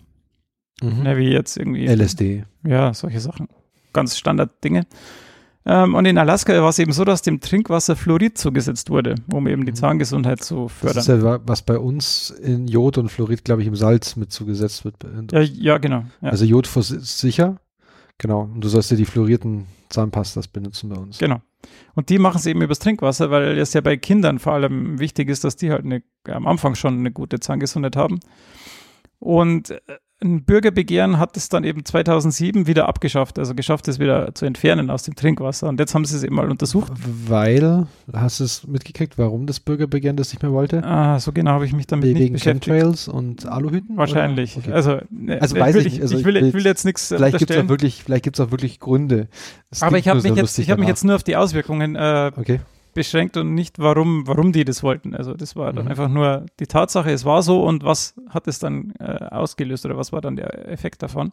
Mhm. 0.80 1.04
Ja, 1.04 1.16
wie 1.16 1.30
jetzt 1.30 1.56
irgendwie. 1.56 1.86
LSD. 1.86 2.44
Ja, 2.64 2.94
solche 2.94 3.20
Sachen. 3.20 3.48
Ganz 3.92 4.16
Standarddinge. 4.16 4.86
Ähm, 5.70 5.94
und 5.94 6.06
in 6.06 6.16
Alaska 6.16 6.54
war 6.62 6.70
es 6.70 6.78
eben 6.78 6.92
so, 6.92 7.04
dass 7.04 7.20
dem 7.20 7.40
Trinkwasser 7.40 7.94
Fluorid 7.94 8.38
zugesetzt 8.38 8.88
wurde, 8.88 9.16
um 9.32 9.46
eben 9.46 9.66
die 9.66 9.72
Mhm. 9.72 9.76
Zahngesundheit 9.76 10.42
zu 10.42 10.64
Das 10.64 10.72
fördern. 10.72 10.98
ist 10.98 11.08
ja, 11.08 11.22
wa- 11.22 11.40
was 11.44 11.60
bei 11.62 11.78
uns 11.78 12.30
in 12.30 12.66
Jod 12.66 12.96
und 12.96 13.10
Fluorid, 13.10 13.44
glaube 13.44 13.60
ich, 13.60 13.68
im 13.68 13.76
Salz 13.76 14.16
mit 14.16 14.32
zugesetzt 14.32 14.84
wird. 14.86 14.94
Ja, 15.30 15.40
ja, 15.40 15.78
genau. 15.78 16.04
Ja. 16.22 16.30
Also 16.30 16.44
Jod 16.46 16.66
ist 16.74 17.18
sicher. 17.18 17.58
Genau. 18.16 18.42
Und 18.52 18.62
du 18.62 18.68
sollst 18.68 18.90
dir 18.90 18.96
die 18.96 19.04
fluorierten 19.04 19.66
Zahnpastas 19.90 20.48
benutzen 20.48 20.88
bei 20.88 20.96
uns. 20.96 21.18
Genau. 21.18 21.40
Und 21.94 22.08
die 22.08 22.18
machen 22.18 22.38
es 22.38 22.46
eben 22.46 22.62
übers 22.62 22.78
Trinkwasser, 22.78 23.30
weil 23.30 23.58
es 23.58 23.74
ja 23.74 23.80
bei 23.80 23.96
Kindern 23.96 24.38
vor 24.38 24.54
allem 24.54 24.98
wichtig 24.98 25.28
ist, 25.28 25.44
dass 25.44 25.56
die 25.56 25.70
halt 25.70 25.84
eine, 25.84 26.02
am 26.28 26.46
Anfang 26.46 26.74
schon 26.76 26.98
eine 26.98 27.12
gute 27.12 27.40
Zahngesundheit 27.40 27.94
haben. 27.94 28.20
Und 29.18 29.70
äh, 29.70 29.78
ein 30.20 30.42
Bürgerbegehren 30.42 31.18
hat 31.18 31.36
es 31.36 31.48
dann 31.48 31.62
eben 31.62 31.84
2007 31.84 32.66
wieder 32.66 32.88
abgeschafft, 32.88 33.38
also 33.38 33.54
geschafft, 33.54 33.86
es 33.86 34.00
wieder 34.00 34.34
zu 34.34 34.46
entfernen 34.46 34.90
aus 34.90 35.04
dem 35.04 35.14
Trinkwasser. 35.14 35.68
Und 35.68 35.78
jetzt 35.78 35.94
haben 35.94 36.04
sie 36.04 36.16
es 36.16 36.24
eben 36.24 36.34
mal 36.34 36.50
untersucht. 36.50 36.92
Weil, 37.26 37.86
hast 38.12 38.40
du 38.40 38.44
es 38.44 38.66
mitgekriegt, 38.66 39.16
warum 39.16 39.46
das 39.46 39.60
Bürgerbegehren 39.60 40.16
das 40.16 40.32
nicht 40.32 40.42
mehr 40.42 40.50
wollte? 40.50 40.82
Ah, 40.82 41.20
so 41.20 41.30
genau 41.30 41.52
habe 41.52 41.66
ich 41.66 41.72
mich 41.72 41.86
damit 41.86 42.08
nicht 42.08 42.18
Wegen 42.18 42.32
beschäftigt. 42.32 42.64
Chemtrails 42.64 43.06
und 43.06 43.46
Aluhüten? 43.46 43.96
Wahrscheinlich. 43.96 44.56
Okay. 44.56 44.72
Also, 44.72 44.98
ne, 45.10 45.40
Also 45.40 45.56
weiß 45.56 45.76
ich 45.76 45.86
ich, 45.86 45.92
nicht. 45.92 46.02
Also 46.02 46.18
ich, 46.18 46.24
will, 46.24 46.36
ich 46.36 46.42
will 46.42 46.48
ich 46.48 46.54
will 46.54 46.64
jetzt 46.64 46.84
nichts 46.84 47.08
vielleicht 47.08 47.38
gibt 47.38 47.50
es 47.52 47.56
auch 47.56 47.68
wirklich, 47.68 48.02
vielleicht 48.02 48.24
gibt's 48.24 48.40
auch 48.40 48.50
wirklich 48.50 48.80
Gründe. 48.80 49.28
Es 49.70 49.82
aber 49.82 49.98
ich 49.98 50.08
habe 50.08 50.20
mich, 50.20 50.34
jetzt, 50.34 50.58
ich 50.58 50.70
hab 50.70 50.78
mich 50.78 50.88
jetzt 50.88 51.04
nur 51.04 51.14
auf 51.14 51.22
die 51.22 51.36
Auswirkungen 51.36 51.94
äh, 51.94 52.32
Okay. 52.36 52.60
Beschränkt 52.94 53.36
und 53.36 53.54
nicht, 53.54 53.78
warum, 53.78 54.26
warum 54.26 54.52
die 54.52 54.64
das 54.64 54.82
wollten. 54.82 55.14
Also 55.14 55.34
das 55.34 55.56
war 55.56 55.72
dann 55.72 55.84
Mhm. 55.86 55.90
einfach 55.90 56.08
nur 56.08 56.46
die 56.60 56.66
Tatsache, 56.66 57.10
es 57.10 57.24
war 57.24 57.42
so 57.42 57.62
und 57.64 57.84
was 57.84 58.14
hat 58.30 58.48
es 58.48 58.58
dann 58.58 58.92
äh, 58.98 59.24
ausgelöst 59.30 59.84
oder 59.86 59.96
was 59.96 60.12
war 60.12 60.20
dann 60.20 60.36
der 60.36 60.68
Effekt 60.68 61.02
davon. 61.02 61.32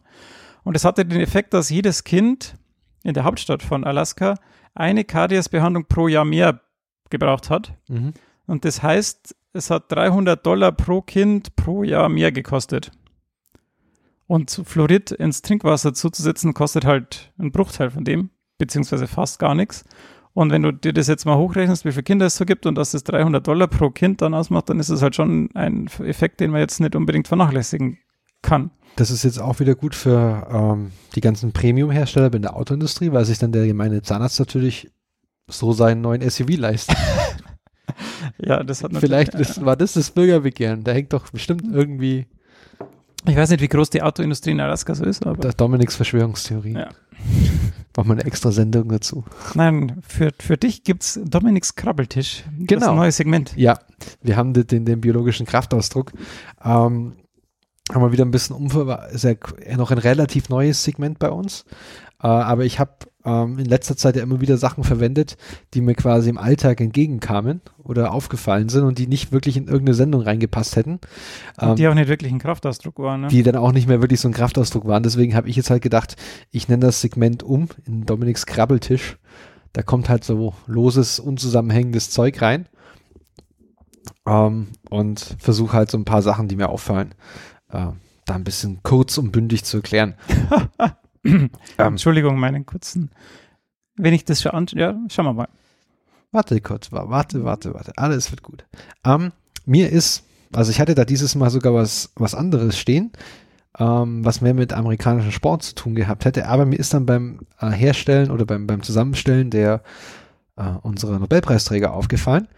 Und 0.64 0.76
es 0.76 0.84
hatte 0.84 1.04
den 1.04 1.20
Effekt, 1.20 1.54
dass 1.54 1.70
jedes 1.70 2.04
Kind 2.04 2.56
in 3.04 3.14
der 3.14 3.24
Hauptstadt 3.24 3.62
von 3.62 3.84
Alaska 3.84 4.34
eine 4.74 5.04
Karies-Behandlung 5.04 5.86
pro 5.86 6.08
Jahr 6.08 6.24
mehr 6.24 6.60
gebraucht 7.10 7.50
hat. 7.50 7.72
Mhm. 7.88 8.12
Und 8.46 8.64
das 8.64 8.82
heißt, 8.82 9.34
es 9.52 9.70
hat 9.70 9.90
300 9.90 10.44
Dollar 10.44 10.72
pro 10.72 11.02
Kind 11.02 11.56
pro 11.56 11.82
Jahr 11.82 12.08
mehr 12.08 12.30
gekostet. 12.32 12.90
Und 14.26 14.50
Fluorid 14.64 15.12
ins 15.12 15.40
Trinkwasser 15.42 15.94
zuzusetzen, 15.94 16.52
kostet 16.52 16.84
halt 16.84 17.32
einen 17.38 17.52
Bruchteil 17.52 17.90
von 17.90 18.04
dem, 18.04 18.30
beziehungsweise 18.58 19.06
fast 19.06 19.38
gar 19.38 19.54
nichts. 19.54 19.84
Und 20.36 20.52
wenn 20.52 20.62
du 20.62 20.70
dir 20.70 20.92
das 20.92 21.06
jetzt 21.06 21.24
mal 21.24 21.38
hochrechnest, 21.38 21.86
wie 21.86 21.92
viele 21.92 22.02
Kinder 22.02 22.26
es 22.26 22.36
so 22.36 22.44
gibt 22.44 22.66
und 22.66 22.74
dass 22.74 22.90
das 22.90 23.04
300 23.04 23.46
Dollar 23.46 23.68
pro 23.68 23.88
Kind 23.88 24.20
dann 24.20 24.34
ausmacht, 24.34 24.68
dann 24.68 24.78
ist 24.78 24.90
es 24.90 25.00
halt 25.00 25.16
schon 25.16 25.48
ein 25.54 25.86
Effekt, 26.00 26.40
den 26.40 26.50
man 26.50 26.60
jetzt 26.60 26.78
nicht 26.78 26.94
unbedingt 26.94 27.26
vernachlässigen 27.26 27.96
kann. 28.42 28.70
Das 28.96 29.10
ist 29.10 29.22
jetzt 29.22 29.40
auch 29.40 29.60
wieder 29.60 29.74
gut 29.74 29.94
für 29.94 30.46
ähm, 30.50 30.92
die 31.14 31.22
ganzen 31.22 31.52
Premium-Hersteller 31.52 32.34
in 32.34 32.42
der 32.42 32.54
Autoindustrie, 32.54 33.12
weil 33.12 33.24
sich 33.24 33.38
dann 33.38 33.52
der 33.52 33.66
gemeine 33.66 34.02
Zahnarzt 34.02 34.38
natürlich 34.38 34.90
so 35.48 35.72
seinen 35.72 36.02
neuen 36.02 36.28
SUV 36.28 36.58
leistet. 36.58 36.98
Ja, 38.38 38.62
das 38.62 38.82
hat 38.82 38.92
natürlich, 38.92 39.30
Vielleicht 39.30 39.34
ist, 39.34 39.64
war 39.64 39.76
das 39.76 39.94
das 39.94 40.10
Bürgerbegehren. 40.10 40.84
Da 40.84 40.92
hängt 40.92 41.12
doch 41.12 41.30
bestimmt 41.30 41.64
irgendwie 41.72 42.26
Ich 43.26 43.36
weiß 43.36 43.50
nicht, 43.50 43.62
wie 43.62 43.68
groß 43.68 43.90
die 43.90 44.02
Autoindustrie 44.02 44.50
in 44.50 44.60
Alaska 44.60 44.94
so 44.94 45.04
ist, 45.04 45.26
aber 45.26 45.52
Dominiks 45.52 45.96
Verschwörungstheorie. 45.96 46.74
Ja. 46.74 46.88
Machen 47.96 48.08
wir 48.08 48.12
eine 48.12 48.24
extra 48.26 48.52
Sendung 48.52 48.88
dazu. 48.90 49.24
nein, 49.54 50.00
für, 50.06 50.30
für 50.38 50.56
dich 50.56 50.84
gibt's 50.84 51.18
Dominiks 51.24 51.74
Krabbeltisch. 51.74 52.44
Das 52.58 52.66
Genau. 52.66 52.94
neue 52.94 53.10
Segment. 53.12 53.56
Ja, 53.56 53.78
wir 54.22 54.36
haben 54.36 54.52
den, 54.52 54.66
den, 54.66 54.84
den 54.84 55.00
biologischen 55.00 55.46
Kraftausdruck. 55.46 56.12
Ähm, 56.62 57.14
haben 57.92 58.02
wir 58.02 58.12
wieder 58.12 58.24
ein 58.24 58.30
bisschen 58.32 58.56
umver... 58.56 59.08
Ist 59.12 59.24
ja 59.24 59.34
noch 59.76 59.90
ein 59.92 59.98
relativ 59.98 60.48
neues 60.48 60.82
Segment 60.82 61.18
bei 61.18 61.30
uns. 61.30 61.64
Äh, 62.22 62.26
aber 62.26 62.64
ich 62.64 62.78
habe 62.78 62.92
ähm, 63.24 63.58
in 63.58 63.66
letzter 63.66 63.96
Zeit 63.96 64.16
ja 64.16 64.22
immer 64.22 64.40
wieder 64.40 64.56
Sachen 64.56 64.84
verwendet, 64.84 65.36
die 65.74 65.80
mir 65.80 65.94
quasi 65.94 66.30
im 66.30 66.38
Alltag 66.38 66.80
entgegenkamen 66.80 67.60
oder 67.82 68.12
aufgefallen 68.12 68.68
sind 68.68 68.84
und 68.84 68.98
die 68.98 69.06
nicht 69.06 69.32
wirklich 69.32 69.56
in 69.56 69.66
irgendeine 69.66 69.94
Sendung 69.94 70.22
reingepasst 70.22 70.76
hätten. 70.76 71.00
Ähm, 71.60 71.76
die 71.76 71.88
auch 71.88 71.94
nicht 71.94 72.08
wirklich 72.08 72.32
ein 72.32 72.38
Kraftausdruck 72.38 72.98
waren. 72.98 73.22
Ne? 73.22 73.28
die 73.28 73.42
dann 73.42 73.56
auch 73.56 73.72
nicht 73.72 73.88
mehr 73.88 74.00
wirklich 74.00 74.20
so 74.20 74.28
ein 74.28 74.34
Kraftausdruck 74.34 74.86
waren. 74.86 75.02
Deswegen 75.02 75.34
habe 75.34 75.48
ich 75.48 75.56
jetzt 75.56 75.70
halt 75.70 75.82
gedacht, 75.82 76.16
ich 76.50 76.68
nenne 76.68 76.86
das 76.86 77.00
Segment 77.00 77.42
um 77.42 77.68
in 77.84 78.06
Dominiks 78.06 78.46
Krabbeltisch. 78.46 79.18
Da 79.72 79.82
kommt 79.82 80.08
halt 80.08 80.24
so 80.24 80.54
loses, 80.66 81.18
unzusammenhängendes 81.18 82.10
Zeug 82.10 82.40
rein. 82.40 82.66
Ähm, 84.26 84.68
und 84.88 85.36
versuche 85.38 85.76
halt 85.76 85.90
so 85.90 85.98
ein 85.98 86.04
paar 86.04 86.22
Sachen, 86.22 86.48
die 86.48 86.56
mir 86.56 86.68
auffallen, 86.68 87.14
äh, 87.70 87.88
da 88.24 88.34
ein 88.34 88.44
bisschen 88.44 88.80
kurz 88.82 89.18
und 89.18 89.32
bündig 89.32 89.64
zu 89.64 89.78
erklären. 89.78 90.14
ähm, 91.26 91.50
Entschuldigung, 91.78 92.38
meinen 92.38 92.66
kurzen. 92.66 93.10
Wenn 93.96 94.14
ich 94.14 94.24
das 94.24 94.42
schon 94.42 94.52
anschaue, 94.52 94.80
ja, 94.80 94.96
schauen 95.08 95.26
wir 95.26 95.32
mal. 95.32 95.48
Warte 96.32 96.60
kurz, 96.60 96.92
wa- 96.92 97.08
warte, 97.08 97.44
warte, 97.44 97.72
warte. 97.74 97.92
Alles 97.96 98.30
wird 98.30 98.42
gut. 98.42 98.64
Ähm, 99.04 99.32
mir 99.64 99.90
ist, 99.90 100.24
also 100.52 100.70
ich 100.70 100.80
hatte 100.80 100.94
da 100.94 101.04
dieses 101.04 101.34
Mal 101.34 101.50
sogar 101.50 101.72
was, 101.74 102.12
was 102.16 102.34
anderes 102.34 102.78
stehen, 102.78 103.12
ähm, 103.78 104.24
was 104.24 104.40
mehr 104.40 104.54
mit 104.54 104.72
amerikanischem 104.72 105.32
Sport 105.32 105.62
zu 105.62 105.74
tun 105.74 105.94
gehabt 105.94 106.24
hätte, 106.24 106.48
aber 106.48 106.66
mir 106.66 106.78
ist 106.78 106.92
dann 106.94 107.06
beim 107.06 107.40
äh, 107.60 107.70
Herstellen 107.70 108.30
oder 108.30 108.44
beim, 108.44 108.66
beim 108.66 108.82
Zusammenstellen 108.82 109.50
der 109.50 109.82
äh, 110.56 110.70
unserer 110.82 111.18
Nobelpreisträger 111.18 111.92
aufgefallen, 111.94 112.48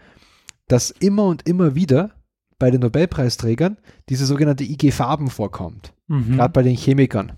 dass 0.67 0.91
immer 0.91 1.25
und 1.25 1.47
immer 1.47 1.75
wieder 1.75 2.11
bei 2.57 2.71
den 2.71 2.81
Nobelpreisträgern 2.81 3.77
diese 4.09 4.25
sogenannte 4.25 4.63
IG 4.63 4.91
Farben 4.91 5.29
vorkommt 5.29 5.93
Mhm. 6.11 6.37
gerade 6.37 6.51
bei 6.53 6.63
den 6.63 6.75
Chemikern. 6.75 7.33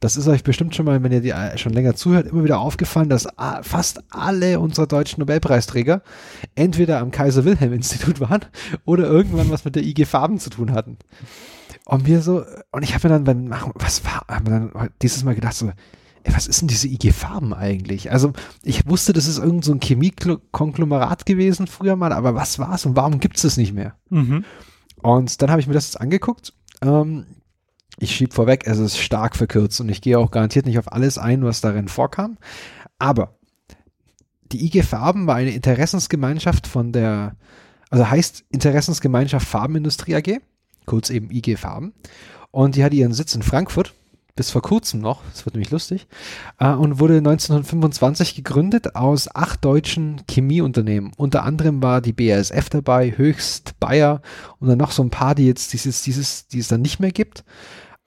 Das 0.00 0.16
ist 0.16 0.28
euch 0.28 0.44
bestimmt 0.44 0.74
schon 0.74 0.84
mal, 0.86 1.02
wenn 1.02 1.12
ihr 1.12 1.20
die 1.20 1.30
äh, 1.30 1.56
schon 1.56 1.72
länger 1.72 1.94
zuhört, 1.94 2.26
immer 2.26 2.44
wieder 2.44 2.58
aufgefallen, 2.58 3.08
dass 3.08 3.26
a- 3.38 3.62
fast 3.62 4.02
alle 4.10 4.60
unserer 4.60 4.86
deutschen 4.86 5.20
Nobelpreisträger 5.20 6.02
entweder 6.54 6.98
am 6.98 7.10
Kaiser-Wilhelm-Institut 7.10 8.20
waren 8.20 8.40
oder 8.84 9.04
irgendwann 9.06 9.50
was 9.50 9.64
mit 9.64 9.76
der 9.76 9.82
IG 9.84 10.04
Farben 10.04 10.38
zu 10.38 10.50
tun 10.50 10.72
hatten. 10.72 10.98
Und 11.86 12.06
mir 12.08 12.20
so, 12.22 12.44
und 12.72 12.82
ich 12.82 12.94
habe 12.94 13.08
mir 13.08 13.14
dann 13.14 13.24
beim 13.24 13.48
Machen, 13.48 13.72
was 13.76 14.04
war, 14.04 14.24
hab 14.28 14.44
mir 14.44 14.50
dann 14.50 14.90
dieses 15.00 15.24
Mal 15.24 15.34
gedacht 15.34 15.54
so, 15.54 15.66
ey, 16.22 16.34
was 16.34 16.46
ist 16.46 16.60
denn 16.60 16.68
diese 16.68 16.88
IG 16.88 17.12
Farben 17.12 17.52
eigentlich? 17.54 18.10
Also 18.10 18.32
ich 18.62 18.86
wusste, 18.86 19.12
das 19.12 19.26
ist 19.26 19.38
irgend 19.38 19.64
so 19.64 19.72
ein 19.72 19.80
Chemiekonglomerat 19.80 21.26
gewesen 21.26 21.66
früher 21.66 21.96
mal, 21.96 22.12
aber 22.12 22.34
was 22.34 22.58
war's 22.58 22.86
und 22.86 22.96
warum 22.96 23.20
gibt's 23.20 23.42
das 23.42 23.56
nicht 23.56 23.72
mehr? 23.74 23.94
Mhm. 24.10 24.44
Und 25.02 25.40
dann 25.42 25.50
habe 25.50 25.60
ich 25.60 25.66
mir 25.66 25.74
das 25.74 25.86
jetzt 25.86 26.00
angeguckt. 26.00 26.52
Ähm, 26.82 27.26
ich 27.98 28.14
schieb 28.14 28.34
vorweg, 28.34 28.66
es 28.66 28.78
ist 28.78 28.98
stark 28.98 29.36
verkürzt 29.36 29.80
und 29.80 29.88
ich 29.88 30.00
gehe 30.00 30.18
auch 30.18 30.30
garantiert 30.30 30.66
nicht 30.66 30.78
auf 30.78 30.92
alles 30.92 31.18
ein, 31.18 31.44
was 31.44 31.60
darin 31.60 31.88
vorkam. 31.88 32.38
Aber 32.98 33.36
die 34.52 34.64
IG 34.66 34.82
Farben 34.82 35.26
war 35.26 35.36
eine 35.36 35.50
Interessensgemeinschaft 35.50 36.66
von 36.66 36.92
der, 36.92 37.36
also 37.90 38.08
heißt 38.08 38.44
Interessensgemeinschaft 38.50 39.46
Farbenindustrie 39.46 40.16
AG, 40.16 40.40
kurz 40.86 41.10
eben 41.10 41.30
IG 41.30 41.56
Farben. 41.56 41.92
Und 42.50 42.76
die 42.76 42.84
hat 42.84 42.94
ihren 42.94 43.12
Sitz 43.12 43.34
in 43.34 43.42
Frankfurt, 43.42 43.94
bis 44.36 44.50
vor 44.50 44.62
kurzem 44.62 45.00
noch, 45.00 45.22
das 45.32 45.44
wird 45.44 45.54
nämlich 45.54 45.70
lustig, 45.70 46.06
äh, 46.58 46.70
und 46.70 46.98
wurde 46.98 47.18
1925 47.18 48.34
gegründet 48.34 48.96
aus 48.96 49.32
acht 49.34 49.64
deutschen 49.64 50.22
Chemieunternehmen. 50.28 51.12
Unter 51.16 51.44
anderem 51.44 51.82
war 51.82 52.00
die 52.00 52.12
BASF 52.12 52.68
dabei, 52.68 53.16
Höchst, 53.16 53.78
Bayer 53.78 54.22
und 54.58 54.68
dann 54.68 54.78
noch 54.78 54.90
so 54.90 55.02
ein 55.02 55.10
paar, 55.10 55.34
die 55.34 55.46
jetzt 55.46 55.72
dieses, 55.72 56.02
dieses, 56.02 56.48
die 56.48 56.58
es 56.58 56.68
dann 56.68 56.82
nicht 56.82 57.00
mehr 57.00 57.12
gibt. 57.12 57.44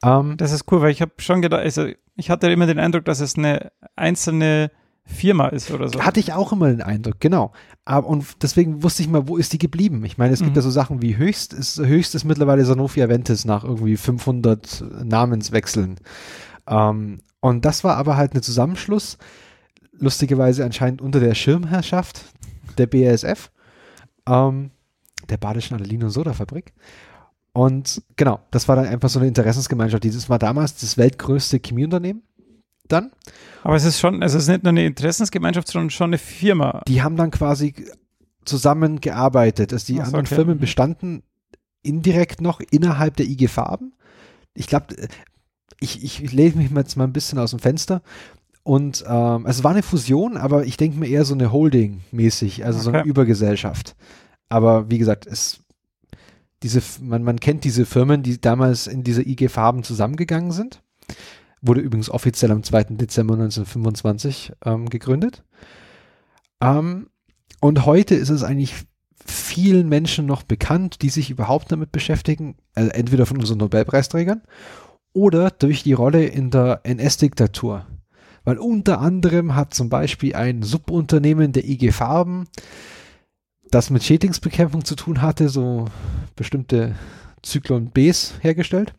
Ähm, 0.04 0.38
Das 0.38 0.52
ist 0.52 0.72
cool, 0.72 0.82
weil 0.82 0.92
ich 0.92 1.02
habe 1.02 1.12
schon 1.18 1.42
gedacht, 1.42 1.62
also 1.62 1.88
ich 2.16 2.30
hatte 2.30 2.50
immer 2.52 2.66
den 2.68 2.80
Eindruck, 2.80 3.06
dass 3.06 3.20
es 3.20 3.38
eine 3.38 3.72
einzelne 3.96 4.72
Firma 5.06 5.48
ist 5.48 5.72
oder 5.72 5.88
so. 5.88 6.04
Hatte 6.04 6.20
ich 6.20 6.34
auch 6.34 6.52
immer 6.52 6.68
den 6.68 6.82
Eindruck, 6.82 7.20
genau. 7.20 7.54
Aber, 7.86 8.08
und 8.08 8.26
deswegen 8.44 8.84
wusste 8.84 9.02
ich 9.04 9.08
mal, 9.10 9.28
wo 9.28 9.38
ist 9.38 9.54
die 9.54 9.58
geblieben? 9.58 10.04
Ich 10.04 10.18
meine, 10.18 10.34
es 10.34 10.40
gibt 10.40 10.52
Mhm. 10.52 10.56
ja 10.58 10.62
so 10.62 10.70
Sachen 10.70 11.02
wie 11.02 11.16
Höchst, 11.16 11.54
ist, 11.54 11.80
Höchst 11.80 12.14
ist 12.14 12.26
mittlerweile 12.26 12.66
Sanofi 12.66 13.02
Aventis 13.02 13.46
nach 13.46 13.64
irgendwie 13.64 13.96
500 13.96 14.84
Namenswechseln. 15.04 15.96
Ähm, 16.68 17.20
und 17.40 17.64
das 17.64 17.84
war 17.86 17.96
aber 17.96 18.18
halt 18.18 18.34
ein 18.36 18.42
Zusammenschluss, 18.42 19.18
lustigerweise 19.94 20.66
anscheinend 20.66 21.02
unter 21.02 21.20
der 21.20 21.36
Schirmherrschaft 21.36 22.22
der 22.78 22.88
BASF, 22.88 23.50
ähm, 24.28 24.72
der 25.30 25.38
Badischen 25.38 25.76
Adalin- 25.78 26.04
und 26.04 26.10
Soda-Fabrik. 26.10 26.74
Und 27.58 28.04
genau, 28.15 28.39
das 28.52 28.67
war 28.67 28.76
dann 28.76 28.86
einfach 28.86 29.10
so 29.10 29.17
eine 29.20 29.28
Interessensgemeinschaft. 29.28 30.04
Dieses 30.04 30.30
war 30.30 30.38
damals 30.38 30.76
das 30.76 30.96
weltgrößte 30.98 31.60
Chemieunternehmen. 31.60 32.22
Dann 32.88 33.12
Aber 33.63 33.76
es 33.76 33.84
ist 33.84 34.00
schon, 34.00 34.22
also 34.22 34.38
es 34.38 34.43
ist 34.43 34.50
nicht 34.50 34.63
nur 34.63 34.70
eine 34.70 34.86
Interessensgemeinschaft, 34.86 35.67
sondern 35.67 35.89
schon 35.89 36.12
eine 36.12 36.20
Firma. 36.20 36.82
die 36.88 37.02
haben 37.02 37.15
dann 37.15 37.32
quasi 37.32 37.74
zusammengearbeitet. 38.46 39.74
Also 39.74 39.91
die 39.93 40.00
Ach 40.02 40.06
anderen 40.06 40.26
okay. 40.26 40.36
Firmen 40.36 40.58
Mhm. 40.58 40.62
bestanden 40.62 41.24
indirekt 41.84 42.41
noch 42.41 42.60
innerhalb 42.72 43.15
der 43.17 43.26
IG 43.28 43.48
Farben. 43.48 43.93
Ich 44.54 44.67
glaube, 44.67 44.96
ich, 45.80 46.04
ich 46.04 46.32
lege 46.32 46.58
mich 46.58 46.72
jetzt 46.72 46.96
mal 46.96 47.04
ein 47.06 47.13
bisschen 47.13 47.39
aus 47.39 47.52
dem 47.52 47.60
Fenster. 47.60 48.02
Und 48.63 49.04
ähm, 49.08 49.46
es 49.48 49.63
war 49.63 49.72
eine 49.72 49.84
Fusion, 49.84 50.36
aber 50.38 50.65
ich 50.65 50.76
denke 50.78 51.00
mir 51.00 51.08
eher 51.08 51.24
so 51.26 51.34
eine 51.34 51.52
Holding-mäßig, 51.52 52.65
also 52.65 52.80
so 52.80 52.89
eine 52.89 53.00
Okay. 53.00 53.10
Übergesellschaft. 53.10 53.96
Aber 54.50 54.89
wie 54.91 54.98
gesagt, 54.98 55.26
es, 55.26 55.60
diese, 56.63 56.82
man, 57.02 57.24
man 57.24 57.39
kennt 57.39 57.63
diese 57.63 57.86
Firmen, 57.86 58.24
die 58.24 58.41
damals 58.41 58.88
in 58.88 59.04
dieser 59.04 59.26
IG 59.26 59.50
Farben 59.50 59.84
zusammengegangen 59.84 60.52
sind. 60.52 60.82
Wurde 61.62 61.82
übrigens 61.82 62.10
offiziell 62.10 62.52
am 62.52 62.63
2. 62.63 62.84
Dezember 62.91 63.34
1925 63.34 64.54
ähm, 64.65 64.89
gegründet. 64.89 65.43
Ähm, 66.62 67.08
und 67.60 67.86
heute 67.86 68.15
ist 68.15 68.30
es 68.30 68.43
eigentlich 68.43 68.76
vielen 69.26 69.89
Menschen 69.89 70.26
noch 70.26 70.43
bekannt, 70.43 71.02
die 71.02 71.10
sich 71.10 71.30
überhaupt 71.30 71.72
damit 71.72 71.91
beschäftigen, 71.91 72.56
also 72.76 72.89
entweder 72.91 73.26
von 73.26 73.38
unseren 73.38 73.58
Nobelpreisträgern 73.58 74.41
oder 75.13 75.50
durch 75.50 75.84
die 75.84 75.93
Rolle 75.93 76.26
in 76.26 76.52
der 76.52 76.82
NS-Diktatur. 76.84 77.86
weil 78.43 78.60
unter 78.60 79.02
anderem 79.02 79.56
hat 79.56 79.74
zum 79.74 79.89
Beispiel 79.89 80.34
ein 80.34 80.63
Subunternehmen 80.63 81.52
der 81.52 81.67
IG 81.67 81.91
Farben, 81.91 82.48
das 83.71 83.89
mit 83.89 84.03
Schädlingsbekämpfung 84.03 84.86
zu 84.86 84.95
tun 84.95 85.21
hatte, 85.21 85.49
so 85.49 85.86
bestimmte 86.36 86.95
Zyklon 87.41 87.91
Bs 87.91 88.36
hergestellt, 88.41 88.93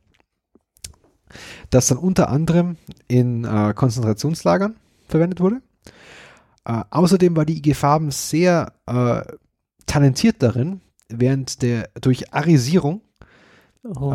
das 1.71 1.89
dann 1.89 1.99
unter 1.99 2.29
anderem 2.29 2.77
in 3.09 3.45
äh, 3.45 3.73
Konzentrationslagern 3.75 4.77
verwendet 5.09 5.41
wurde. 5.41 5.61
Äh, 6.65 6.83
außerdem 6.91 7.37
war 7.37 7.45
die 7.45 7.59
IG 7.59 7.75
Farben 7.75 8.11
sehr 8.11 8.73
äh, 8.87 9.23
talentiert 9.87 10.37
darin, 10.43 10.81
während 11.09 11.63
der 11.63 11.89
durch 12.01 12.33
Arisierung 12.33 13.01
äh, 13.85 13.89
Oh. 13.95 14.11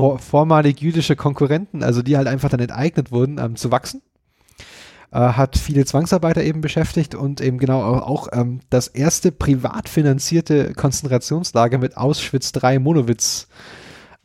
vor, 0.00 0.18
vormalig 0.18 0.80
jüdische 0.80 1.16
Konkurrenten, 1.16 1.82
also 1.82 2.02
die 2.02 2.16
halt 2.16 2.28
einfach 2.28 2.48
dann 2.50 2.60
enteignet 2.60 3.10
wurden, 3.10 3.38
ähm, 3.38 3.56
zu 3.56 3.72
wachsen. 3.72 4.02
Äh, 5.16 5.32
hat 5.32 5.56
viele 5.56 5.86
Zwangsarbeiter 5.86 6.44
eben 6.44 6.60
beschäftigt 6.60 7.14
und 7.14 7.40
eben 7.40 7.56
genau 7.56 7.82
auch, 7.82 8.02
auch 8.02 8.28
ähm, 8.32 8.60
das 8.68 8.86
erste 8.86 9.32
privat 9.32 9.88
finanzierte 9.88 10.74
Konzentrationslager 10.74 11.78
mit 11.78 11.96
Auschwitz 11.96 12.52
3 12.52 12.78
Monowitz, 12.78 13.48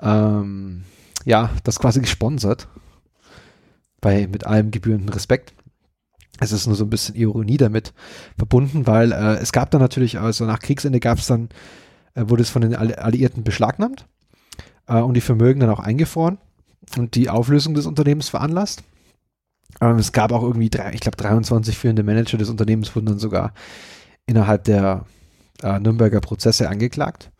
ähm, 0.02 0.84
ja, 1.24 1.50
das 1.64 1.80
quasi 1.80 2.02
gesponsert. 2.02 2.68
Bei, 4.02 4.28
mit 4.28 4.46
allem 4.46 4.72
gebührenden 4.72 5.08
Respekt. 5.10 5.54
Es 6.42 6.52
ist 6.52 6.68
nur 6.68 6.76
so 6.76 6.84
ein 6.84 6.90
bisschen 6.90 7.16
Ironie 7.16 7.58
damit 7.58 7.94
verbunden, 8.38 8.86
weil 8.86 9.14
äh, 9.14 9.36
es 9.36 9.54
gab 9.54 9.72
dann 9.72 9.80
natürlich, 9.80 10.20
also 10.20 10.44
nach 10.44 10.60
Kriegsende 10.60 11.00
gab 11.00 11.20
es 11.20 11.28
dann, 11.28 11.48
äh, 12.16 12.24
wurde 12.28 12.42
es 12.42 12.50
von 12.50 12.64
den 12.64 12.76
Alli- 12.76 12.96
Alliierten 12.96 13.46
beschlagnahmt 13.46 14.08
äh, 14.88 15.00
und 15.00 15.14
die 15.14 15.22
Vermögen 15.22 15.62
dann 15.62 15.70
auch 15.70 15.80
eingefroren 15.80 16.38
und 16.98 17.16
die 17.16 17.30
Auflösung 17.30 17.76
des 17.76 17.86
Unternehmens 17.86 18.28
veranlasst. 18.28 18.84
Ähm, 19.82 19.98
es 19.98 20.12
gab 20.12 20.32
auch 20.32 20.44
irgendwie, 20.44 20.70
drei, 20.70 20.94
ich 20.94 21.02
glaube, 21.02 21.18
23 21.18 21.78
führende 21.78 22.04
Manager 22.04 22.38
des 22.38 22.50
Unternehmens 22.50 22.96
wurden 22.96 23.08
dann 23.08 23.20
sogar 23.20 23.54
innerhalb 24.28 24.64
der 24.66 25.06
äh, 25.64 25.80
Nürnberger 25.80 26.22
Prozesse 26.22 26.70
angeklagt. 26.70 27.32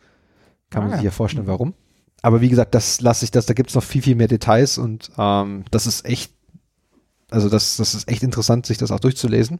Kann 0.70 0.82
man 0.82 0.92
Ah, 0.92 0.96
sich 0.96 1.04
ja. 1.04 1.10
ja 1.10 1.14
vorstellen, 1.14 1.46
warum. 1.46 1.74
Aber 2.22 2.40
wie 2.40 2.48
gesagt, 2.48 2.74
das 2.74 3.00
lasse 3.00 3.24
ich 3.24 3.30
das, 3.30 3.46
da 3.46 3.54
gibt 3.54 3.70
es 3.70 3.74
noch 3.74 3.82
viel, 3.82 4.02
viel 4.02 4.14
mehr 4.14 4.28
Details 4.28 4.78
und 4.78 5.10
ähm, 5.18 5.64
das 5.70 5.86
ist 5.86 6.04
echt, 6.06 6.32
also 7.30 7.48
das, 7.48 7.76
das 7.76 7.94
ist 7.94 8.08
echt 8.08 8.22
interessant, 8.22 8.66
sich 8.66 8.78
das 8.78 8.90
auch 8.92 9.00
durchzulesen. 9.00 9.58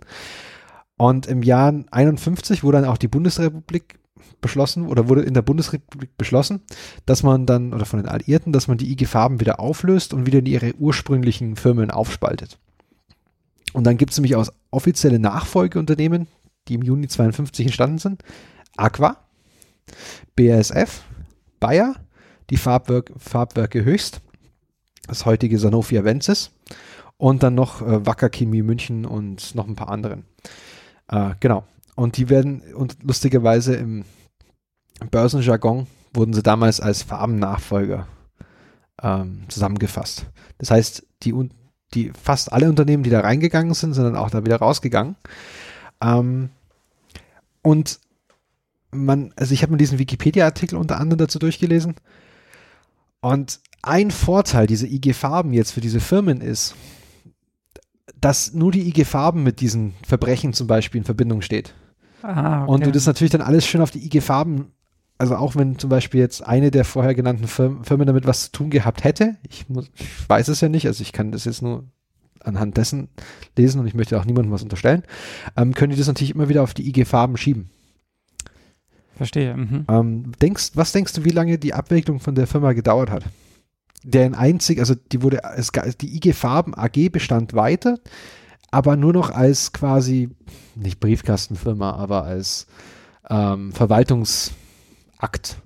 Und 0.97 1.27
im 1.27 1.43
Jahr 1.43 1.75
51 1.91 2.63
wurde 2.63 2.81
dann 2.81 2.89
auch 2.91 2.99
die 2.99 3.09
Bundesrepublik 3.09 3.99
beschlossen 4.41 4.87
oder 4.87 5.09
wurde 5.09 5.23
in 5.23 5.35
der 5.35 5.43
Bundesrepublik 5.43 6.17
beschlossen, 6.17 6.63
dass 7.07 7.23
man 7.23 7.47
dann, 7.47 7.73
oder 7.73 7.85
von 7.85 8.01
den 8.01 8.09
Alliierten, 8.09 8.53
dass 8.53 8.69
man 8.69 8.79
die 8.79 8.93
IG 8.93 9.07
Farben 9.07 9.41
wieder 9.41 9.59
auflöst 9.59 10.15
und 10.15 10.27
wieder 10.27 10.39
in 10.41 10.47
ihre 10.47 10.75
ursprünglichen 10.75 11.57
Firmen 11.57 11.91
aufspaltet. 11.91 12.59
Und 13.73 13.85
dann 13.85 13.97
gibt 13.97 14.13
es 14.13 14.19
nämlich 14.19 14.37
aus 14.37 14.53
offizielle 14.71 15.19
Nachfolgeunternehmen, 15.19 16.27
die 16.69 16.75
im 16.75 16.83
Juni 16.83 17.09
52 17.09 17.67
entstanden 17.67 17.99
sind, 17.99 18.23
Aqua, 18.77 19.17
BASF, 20.37 21.03
Bayer, 21.61 21.95
die 22.51 22.57
Farbwerk, 22.57 23.13
Farbwerke 23.17 23.85
Höchst, 23.85 24.21
das 25.07 25.27
heutige 25.27 25.59
Sanofi 25.59 25.99
Aventis 25.99 26.51
und 27.17 27.43
dann 27.43 27.55
noch 27.55 27.83
äh, 27.83 28.07
Wacker 28.07 28.31
Chemie 28.31 28.63
München 28.63 29.05
und 29.05 29.55
noch 29.55 29.67
ein 29.67 29.77
paar 29.77 29.89
anderen. 29.89 30.25
Äh, 31.09 31.35
genau. 31.41 31.65
Und 31.95 32.17
die 32.17 32.29
werden, 32.31 32.63
und 32.75 32.97
lustigerweise 33.03 33.75
im 33.75 34.05
Börsenjargon 35.11 35.87
wurden 36.15 36.33
sie 36.33 36.43
damals 36.43 36.81
als 36.81 37.03
Farbennachfolger 37.03 38.07
ähm, 39.03 39.43
zusammengefasst. 39.49 40.27
Das 40.59 40.71
heißt, 40.71 41.07
die, 41.23 41.33
un- 41.33 41.53
die 41.95 42.13
fast 42.21 42.53
alle 42.53 42.69
Unternehmen, 42.69 43.03
die 43.03 43.11
da 43.11 43.21
reingegangen 43.21 43.75
sind, 43.75 43.95
sind 43.95 44.05
dann 44.05 44.17
auch 44.17 44.31
da 44.31 44.45
wieder 44.45 44.57
rausgegangen. 44.57 45.17
Ähm, 46.03 46.51
und 47.63 48.01
man, 48.91 49.33
also 49.37 49.55
ich 49.55 49.63
habe 49.63 49.73
mir 49.73 49.79
diesen 49.79 49.99
Wikipedia-Artikel 49.99 50.77
unter 50.77 50.99
anderem 50.99 51.19
dazu 51.19 51.39
durchgelesen. 51.39 51.95
Und 53.21 53.61
ein 53.83 54.11
Vorteil 54.11 54.67
dieser 54.67 54.87
IG 54.87 55.13
Farben 55.13 55.53
jetzt 55.53 55.73
für 55.73 55.81
diese 55.81 56.01
Firmen 56.01 56.41
ist, 56.41 56.75
dass 58.21 58.53
nur 58.53 58.71
die 58.71 58.87
IG 58.89 59.05
Farben 59.05 59.43
mit 59.43 59.61
diesen 59.61 59.95
Verbrechen 60.07 60.53
zum 60.53 60.67
Beispiel 60.67 61.01
in 61.01 61.05
Verbindung 61.05 61.43
steht. 61.43 61.75
Ah, 62.23 62.63
okay. 62.63 62.73
Und 62.73 62.87
du 62.87 62.93
das 62.93 63.07
natürlich 63.07 63.33
dann 63.33 63.41
alles 63.41 63.67
schön 63.67 63.81
auf 63.81 63.91
die 63.91 64.05
IG 64.05 64.21
Farben, 64.21 64.73
also 65.23 65.37
auch 65.37 65.55
wenn 65.55 65.79
zum 65.79 65.89
Beispiel 65.89 66.19
jetzt 66.19 66.45
eine 66.45 66.73
der 66.73 66.85
vorher 66.85 67.15
genannten 67.15 67.47
Firmen, 67.47 67.85
Firmen 67.85 68.09
damit 68.09 68.27
was 68.27 68.47
zu 68.47 68.51
tun 68.51 68.71
gehabt 68.71 69.05
hätte, 69.05 69.37
ich, 69.49 69.69
muss, 69.69 69.89
ich 69.97 70.29
weiß 70.29 70.49
es 70.49 70.61
ja 70.61 70.69
nicht, 70.69 70.89
also 70.89 71.01
ich 71.01 71.13
kann 71.13 71.31
das 71.31 71.45
jetzt 71.45 71.63
nur 71.63 71.85
anhand 72.41 72.77
dessen 72.77 73.07
lesen 73.57 73.81
und 73.81 73.87
ich 73.87 73.95
möchte 73.95 74.19
auch 74.19 74.25
niemandem 74.25 74.51
was 74.51 74.65
unterstellen, 74.65 75.05
ähm, 75.57 75.75
können 75.75 75.93
die 75.93 75.97
das 75.97 76.09
natürlich 76.09 76.35
immer 76.35 76.49
wieder 76.49 76.65
auf 76.65 76.75
die 76.75 76.89
IG 76.89 77.05
Farben 77.05 77.37
schieben. 77.37 77.71
Verstehe. 79.15 79.57
Mhm. 79.57 79.85
Ähm, 79.89 80.33
denkst, 80.43 80.73
was 80.75 80.91
denkst 80.91 81.13
du, 81.13 81.25
wie 81.25 81.31
lange 81.31 81.57
die 81.57 81.73
Abwicklung 81.73 82.19
von 82.19 82.35
der 82.35 82.49
Firma 82.49 82.73
gedauert 82.73 83.11
hat? 83.11 83.23
Deren 84.03 84.35
einzig, 84.35 84.81
also 84.81 84.97
die 84.97 85.23
wurde, 85.23 85.43
es, 85.55 85.71
die 86.01 86.17
IG 86.17 86.33
Farben 86.33 86.75
AG 86.75 87.11
bestand 87.13 87.55
weiter, 87.55 88.01
aber 88.73 88.97
nur 88.97 89.13
noch 89.13 89.31
als 89.31 89.73
quasi, 89.73 90.31
nicht 90.75 90.99
Briefkastenfirma, 90.99 91.93
aber 91.93 92.25
als 92.25 92.67
ähm, 93.31 93.71
Verwaltungsakt. 95.23 95.57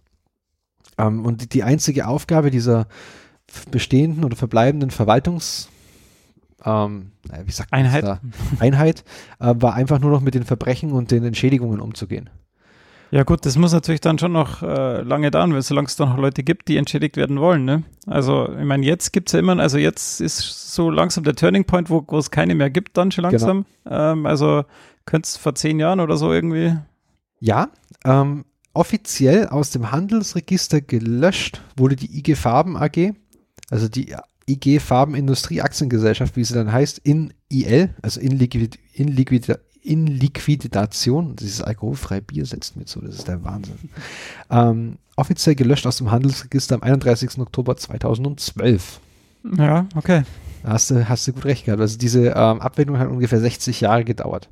Ähm, 0.99 1.25
und 1.25 1.55
die, 1.55 1.62
einzige 1.62 2.07
Aufgabe 2.07 2.51
dieser 2.51 2.87
bestehenden 3.71 4.25
oder 4.25 4.37
verbleibenden 4.37 4.90
Verwaltungs, 4.90 5.69
ähm, 6.64 7.12
äh, 7.31 7.47
wie 7.47 7.53
sagt 7.53 7.73
Einheit. 7.73 8.05
da? 8.05 8.21
Einheit 8.59 9.05
äh, 9.38 9.55
war 9.59 9.75
einfach 9.75 9.99
nur 9.99 10.11
noch 10.11 10.21
mit 10.21 10.35
den 10.35 10.45
Verbrechen 10.45 10.92
und 10.92 11.11
den 11.11 11.25
Entschädigungen 11.25 11.81
umzugehen. 11.81 12.31
Ja 13.12 13.23
gut, 13.23 13.47
das 13.47 13.57
muss 13.57 13.73
natürlich 13.73 14.01
dann 14.01 14.19
schon 14.19 14.33
noch 14.33 14.62
äh, 14.62 15.03
lange 15.03 15.31
dauern, 15.31 15.55
weil 15.55 15.62
solange 15.62 15.87
es 15.87 15.95
dann 15.95 16.09
noch 16.09 16.19
Leute 16.19 16.42
gibt, 16.42 16.66
die 16.66 16.77
entschädigt 16.77 17.16
werden 17.16 17.38
wollen. 17.38 17.64
Ne? 17.64 17.85
Also 18.07 18.49
ich 18.59 18.64
meine, 18.64 18.85
jetzt 18.85 19.12
gibt's 19.12 19.31
ja 19.31 19.38
immer, 19.38 19.57
also 19.61 19.79
jetzt 19.79 20.21
ist 20.21 20.75
so 20.75 20.90
langsam 20.90 21.23
der 21.23 21.37
Turning 21.37 21.64
Point, 21.64 21.88
wo 21.88 22.05
wo 22.09 22.19
es 22.19 22.33
keine 22.33 22.57
mehr 22.57 22.69
gibt, 22.69 22.97
dann 22.97 23.12
schon 23.12 23.23
langsam. 23.23 23.64
Ähm, 23.88 24.27
also 24.27 24.64
könnte 25.05 25.27
es 25.27 25.37
vor 25.37 25.55
zehn 25.55 25.79
Jahren 25.79 26.01
oder 26.01 26.16
so 26.16 26.33
irgendwie. 26.33 26.77
Ja, 27.38 27.69
ähm, 28.05 28.45
offiziell 28.77 29.47
aus 29.49 29.71
dem 29.71 29.91
Handelsregister 29.91 30.81
gelöscht 30.81 31.62
wurde 31.77 31.97
die 31.97 32.19
IG 32.19 32.37
Farben 32.37 32.77
AG, 32.77 33.15
also 33.71 33.89
die 33.89 34.15
IG 34.49 34.79
Farben 34.79 35.15
Industrie 35.15 35.61
Aktiengesellschaft, 35.62 36.37
wie 36.37 36.45
sie 36.45 36.55
dann 36.55 36.71
heißt, 36.71 36.99
in 36.99 37.33
IL, 37.49 37.95
also 38.03 38.21
in, 38.21 38.33
Liquid, 38.33 38.79
in, 38.93 39.09
Liquid, 39.09 39.59
in 39.83 40.07
Liquidation. 40.07 41.37
Dieses 41.37 41.61
alkoholfreie 41.62 42.23
Bier 42.23 42.47
setzt 42.47 42.77
mir 42.77 42.85
zu, 42.85 43.01
das 43.01 43.17
ist 43.17 43.29
der 43.29 43.43
Wahnsinn. 43.45 43.79
Ähm, 44.49 44.99
offiziell 45.17 45.57
gelöscht 45.57 45.87
aus 45.89 45.97
dem 45.97 46.12
Handelsregister 46.12 46.77
am 46.77 46.83
31. 46.83 47.39
Oktober 47.41 47.77
2012. 47.77 49.01
Ja, 49.59 49.87
okay. 49.97 50.23
Da 50.62 50.73
hast 50.73 50.91
du, 50.91 51.09
hast 51.09 51.27
du 51.27 51.33
gut 51.33 51.47
recht 51.47 51.65
gehabt. 51.65 51.81
Also 51.81 51.99
diese 51.99 52.29
ähm, 52.29 52.61
Abwicklung 52.61 52.99
hat 52.99 53.09
ungefähr 53.09 53.41
60 53.41 53.81
Jahre 53.81 54.05
gedauert. 54.05 54.49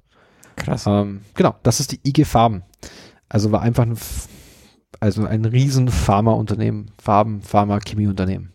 Krass. 0.57 0.85
Ähm, 0.87 1.21
genau, 1.35 1.55
das 1.63 1.79
ist 1.79 1.93
die 1.93 2.01
IG 2.05 2.25
Farben. 2.25 2.63
Also 3.29 3.53
war 3.53 3.63
einfach 3.63 3.85
ein, 3.85 3.97
also 5.01 5.25
ein 5.27 5.45
riesen 5.45 5.89
Pharmaunternehmen, 5.89 6.91
Farben, 7.01 7.43
Pharma, 7.43 7.79
Chemieunternehmen. 7.81 8.53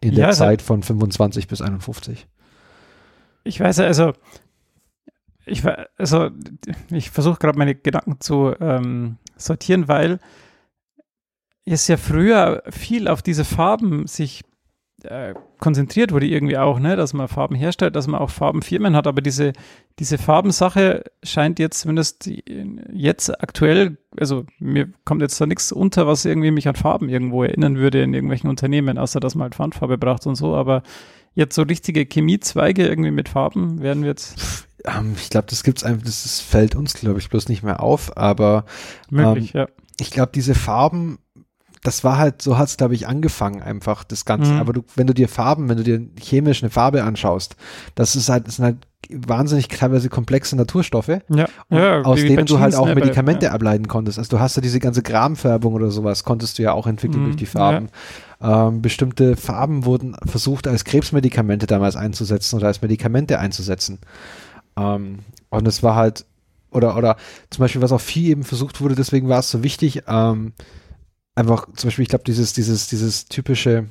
In 0.00 0.10
Ja, 0.10 0.16
der 0.16 0.26
also- 0.28 0.38
Zeit 0.44 0.62
von 0.62 0.82
25 0.82 1.48
bis 1.48 1.60
51. 1.62 2.26
Ich 3.44 3.60
weiß 3.60 3.78
ja, 3.78 3.84
also 3.86 4.12
ich 5.46 5.62
also 5.98 6.30
ich 6.90 7.10
versuche 7.10 7.38
gerade 7.38 7.58
meine 7.58 7.74
Gedanken 7.74 8.18
zu 8.20 8.54
ähm, 8.58 9.18
sortieren, 9.36 9.86
weil 9.88 10.18
es 11.66 11.86
ja 11.88 11.96
früher 11.98 12.62
viel 12.70 13.08
auf 13.08 13.20
diese 13.22 13.44
Farben 13.44 14.06
sich 14.06 14.42
äh, 15.04 15.34
konzentriert 15.58 16.12
wurde 16.12 16.26
irgendwie 16.26 16.58
auch, 16.58 16.78
ne, 16.78 16.96
dass 16.96 17.12
man 17.12 17.28
Farben 17.28 17.54
herstellt, 17.54 17.96
dass 17.96 18.06
man 18.06 18.20
auch 18.20 18.30
Farbenfirmen 18.30 18.96
hat, 18.96 19.06
aber 19.06 19.20
diese, 19.20 19.52
diese 19.98 20.18
Farbensache 20.18 21.04
scheint 21.22 21.58
jetzt 21.58 21.80
zumindest 21.80 22.30
jetzt 22.92 23.42
aktuell, 23.42 23.98
also 24.18 24.44
mir 24.58 24.88
kommt 25.04 25.22
jetzt 25.22 25.40
da 25.40 25.46
nichts 25.46 25.72
unter, 25.72 26.06
was 26.06 26.24
irgendwie 26.24 26.50
mich 26.50 26.68
an 26.68 26.74
Farben 26.74 27.08
irgendwo 27.08 27.42
erinnern 27.42 27.76
würde 27.76 28.02
in 28.02 28.14
irgendwelchen 28.14 28.50
Unternehmen, 28.50 28.98
außer 28.98 29.20
dass 29.20 29.34
man 29.34 29.44
halt 29.44 29.58
Wandfarbe 29.58 29.98
braucht 29.98 30.26
und 30.26 30.34
so, 30.34 30.54
aber 30.54 30.82
jetzt 31.34 31.54
so 31.54 31.62
richtige 31.62 32.04
Chemiezweige 32.04 32.86
irgendwie 32.86 33.10
mit 33.10 33.28
Farben 33.28 33.82
werden 33.82 34.02
wir 34.02 34.10
jetzt 34.10 34.66
Ähm, 34.84 35.14
ich 35.16 35.30
glaube, 35.30 35.46
das 35.48 35.62
gibt's 35.62 35.82
einfach, 35.82 36.04
das 36.04 36.26
ist, 36.26 36.40
fällt 36.40 36.74
uns, 36.74 36.94
glaube 36.94 37.18
ich, 37.18 37.28
bloß 37.30 37.48
nicht 37.48 37.62
mehr 37.62 37.82
auf, 37.82 38.16
aber 38.16 38.66
möglich, 39.10 39.54
ja. 39.54 39.66
ich 39.98 40.10
glaube, 40.10 40.32
diese 40.34 40.54
Farben, 40.54 41.18
das 41.84 42.02
war 42.02 42.18
halt, 42.18 42.42
so 42.42 42.58
hat's 42.58 42.76
glaube 42.76 42.94
ich, 42.94 43.06
angefangen 43.06 43.62
einfach, 43.62 44.02
das 44.02 44.24
Ganze. 44.24 44.54
Mhm. 44.54 44.58
Aber 44.60 44.72
du, 44.72 44.82
wenn 44.96 45.06
du 45.06 45.14
dir 45.14 45.28
Farben, 45.28 45.68
wenn 45.68 45.76
du 45.76 45.84
dir 45.84 46.00
chemisch 46.18 46.62
eine 46.62 46.70
Farbe 46.70 47.04
anschaust, 47.04 47.54
das 47.94 48.16
ist 48.16 48.28
halt, 48.28 48.48
das 48.48 48.56
sind 48.56 48.64
halt 48.64 48.78
wahnsinnig 49.10 49.68
teilweise 49.68 50.08
komplexe 50.08 50.56
Naturstoffe, 50.56 51.18
Ja, 51.28 51.46
ja 51.68 52.00
aus 52.02 52.20
denen 52.20 52.46
du 52.46 52.58
halt 52.58 52.74
auch 52.74 52.86
bei- 52.86 52.94
Medikamente 52.94 53.46
ja. 53.46 53.52
ableiten 53.52 53.86
konntest. 53.86 54.18
Also 54.18 54.30
du 54.30 54.40
hast 54.40 54.56
ja 54.56 54.62
diese 54.62 54.80
ganze 54.80 55.02
Gramfärbung 55.02 55.74
oder 55.74 55.90
sowas, 55.90 56.24
konntest 56.24 56.58
du 56.58 56.62
ja 56.62 56.72
auch 56.72 56.86
entwickeln 56.86 57.20
Mhm, 57.20 57.24
durch 57.26 57.36
die 57.36 57.44
Farben. 57.46 57.90
Ähm, 58.40 58.80
bestimmte 58.80 59.36
Farben 59.36 59.84
wurden 59.84 60.16
versucht 60.24 60.66
als 60.66 60.84
Krebsmedikamente 60.86 61.66
damals 61.66 61.96
einzusetzen 61.96 62.56
oder 62.56 62.68
als 62.68 62.80
Medikamente 62.80 63.38
einzusetzen. 63.38 63.98
Ähm, 64.78 65.18
und 65.50 65.68
es 65.68 65.82
war 65.82 65.96
halt, 65.96 66.24
oder, 66.70 66.96
oder 66.96 67.16
zum 67.50 67.62
Beispiel, 67.62 67.82
was 67.82 67.92
auch 67.92 68.00
viel 68.00 68.30
eben 68.30 68.42
versucht 68.42 68.80
wurde, 68.80 68.94
deswegen 68.94 69.28
war 69.28 69.40
es 69.40 69.50
so 69.50 69.62
wichtig, 69.62 70.02
ähm, 70.08 70.54
einfach 71.34 71.66
zum 71.74 71.88
Beispiel, 71.88 72.04
ich 72.04 72.08
glaube, 72.08 72.24
dieses, 72.24 72.52
dieses, 72.52 72.88
dieses 72.88 73.26
typische 73.26 73.88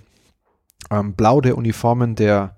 ähm, 0.89 1.13
Blau 1.13 1.41
der 1.41 1.57
Uniformen 1.57 2.15
der, 2.15 2.55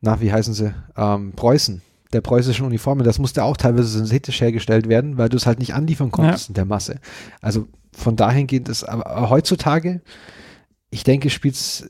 na, 0.00 0.20
wie 0.20 0.32
heißen 0.32 0.54
sie, 0.54 0.74
ähm, 0.96 1.32
Preußen, 1.32 1.82
der 2.12 2.20
preußischen 2.20 2.66
Uniformen, 2.66 3.04
das 3.04 3.18
musste 3.18 3.44
auch 3.44 3.56
teilweise 3.56 3.88
synthetisch 3.88 4.40
hergestellt 4.40 4.88
werden, 4.88 5.18
weil 5.18 5.28
du 5.28 5.36
es 5.36 5.46
halt 5.46 5.58
nicht 5.58 5.74
anliefern 5.74 6.10
konntest 6.10 6.48
in 6.48 6.54
der 6.54 6.64
Masse. 6.64 7.00
Also 7.40 7.66
von 7.92 8.16
dahin 8.16 8.46
geht 8.46 8.68
es, 8.68 8.84
aber 8.84 9.30
heutzutage, 9.30 10.02
ich 10.90 11.02
denke, 11.02 11.30
spielt 11.30 11.54
es 11.54 11.88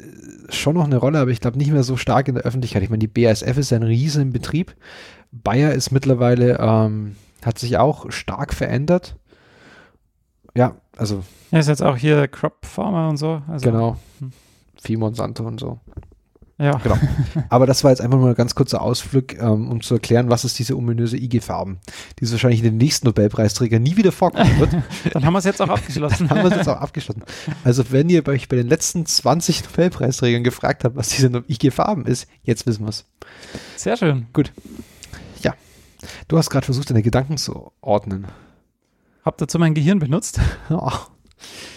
schon 0.49 0.75
noch 0.75 0.85
eine 0.85 0.97
Rolle, 0.97 1.19
aber 1.19 1.31
ich 1.31 1.41
glaube 1.41 1.59
nicht 1.59 1.71
mehr 1.71 1.83
so 1.83 1.97
stark 1.97 2.29
in 2.29 2.35
der 2.35 2.45
Öffentlichkeit. 2.45 2.83
Ich 2.83 2.91
meine, 2.91 3.07
die 3.07 3.09
BASF 3.09 3.57
ist 3.59 3.73
ein 3.73 3.83
riesen 3.83 4.33
Betrieb. 4.33 4.75
Bayer 5.33 5.73
ist 5.73 5.91
mittlerweile, 5.91 6.59
ähm, 6.59 7.17
hat 7.45 7.59
sich 7.59 7.77
auch 7.77 8.11
stark 8.11 8.55
verändert. 8.55 9.17
Ja, 10.57 10.81
also 10.97 11.23
Ja, 11.51 11.59
ist 11.59 11.69
jetzt 11.69 11.83
auch 11.83 11.97
hier 11.97 12.29
Crop 12.29 12.65
Farmer 12.65 13.09
und 13.09 13.17
so. 13.17 13.43
Also, 13.49 13.71
genau. 13.71 13.97
hm. 14.19 14.33
Wie 14.83 14.97
Monsanto 14.97 15.45
und 15.45 15.59
so. 15.59 15.81
Ja, 16.59 16.79
Genau. 16.79 16.97
Aber 17.51 17.67
das 17.67 17.85
war 17.85 17.91
jetzt 17.91 18.01
einfach 18.01 18.19
nur 18.19 18.31
ein 18.31 18.35
ganz 18.35 18.55
kurzer 18.55 18.81
Ausflug, 18.81 19.35
ähm, 19.35 19.71
um 19.71 19.83
zu 19.83 19.95
erklären, 19.95 20.31
was 20.31 20.45
ist 20.45 20.59
diese 20.59 20.77
ominöse 20.77 21.19
IG-Farben, 21.19 21.79
die 22.19 22.25
es 22.25 22.33
wahrscheinlich 22.33 22.61
in 22.61 22.65
den 22.65 22.77
nächsten 22.79 23.07
Nobelpreisträger 23.07 23.79
nie 23.79 23.97
wieder 23.97 24.13
vorkommen 24.13 24.59
wird. 24.59 24.71
dann 25.13 25.25
haben 25.25 25.35
wir 25.35 25.39
es 25.39 25.45
jetzt 25.45 25.61
auch 25.61 25.69
abgeschlossen. 25.71 26.31
haben 26.31 26.43
wir 26.43 26.51
es 26.51 26.57
jetzt 26.57 26.69
auch 26.69 26.81
abgeschlossen. 26.81 27.25
Also 27.63 27.91
wenn 27.91 28.09
ihr 28.09 28.27
euch 28.27 28.49
bei 28.49 28.57
den 28.57 28.69
letzten 28.69 29.05
20 29.05 29.65
Nobelpreisträgern 29.65 30.45
gefragt 30.45 30.85
habt, 30.85 30.97
was 30.97 31.09
diese 31.09 31.29
IG-Farben 31.47 32.07
ist, 32.07 32.27
jetzt 32.43 32.67
wissen 32.67 32.85
wir 32.85 32.91
es. 32.91 33.05
Sehr 33.77 33.97
schön. 33.97 34.27
Du 36.29 36.39
hast 36.39 36.51
gerade 36.51 36.65
versucht, 36.65 36.91
deine 36.91 37.03
Gedanken 37.03 37.37
zu 37.37 37.73
ordnen. 37.81 38.27
Habt 39.27 39.41
dazu 39.41 39.59
mein 39.59 39.75
Gehirn 39.75 39.99
benutzt? 39.99 40.41
Oh, 40.71 40.93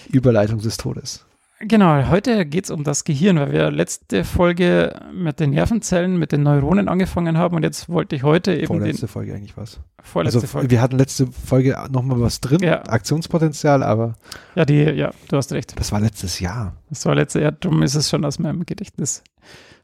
Überleitung 0.10 0.60
des 0.60 0.78
Todes. 0.78 1.26
Genau, 1.62 2.08
heute 2.10 2.45
geht 2.45 2.66
es 2.66 2.70
um 2.72 2.84
das 2.86 3.04
Gehirn, 3.04 3.38
weil 3.38 3.52
wir 3.52 3.70
letzte 3.72 4.24
Folge 4.24 4.97
mit 5.14 5.39
den 5.41 5.50
Nervenzellen, 5.50 6.18
mit 6.18 6.32
den 6.32 6.43
Neuronen 6.43 6.88
angefangen 6.88 7.38
haben 7.38 7.56
und 7.58 7.64
jetzt 7.64 7.89
wollte 7.89 8.16
ich 8.16 8.24
heute 8.24 8.54
eben 8.56 8.68
Vorletzte 8.68 9.08
den 9.08 9.10
Folge 9.10 9.34
eigentlich 9.34 9.58
was. 9.58 9.80
vorletzte 10.02 10.38
also 10.38 10.47
Folge. 10.47 10.70
wir 10.70 10.80
hatten 10.82 10.97
letzte 10.97 11.28
Folge 11.28 11.76
nochmal 11.91 12.22
was 12.22 12.39
drin, 12.39 12.62
Ja. 12.62 12.84
Aktionspotenzial, 12.84 13.82
aber 13.84 14.14
Ja, 14.56 14.64
die, 14.64 14.76
ja, 14.84 15.12
du 15.28 15.36
hast 15.36 15.52
recht. 15.52 15.78
das 15.78 15.91
war 15.91 16.00
letztes 16.00 16.39
Jahr. 16.39 16.78
Das 16.89 17.06
war 17.06 17.16
letzte 17.16 17.41
Jahr, 17.41 17.52
darum 17.52 17.82
ist 17.84 17.95
es 17.95 18.10
schon 18.10 18.24
aus 18.24 18.39
meinem 18.39 18.66
Gedächtnis 18.66 19.24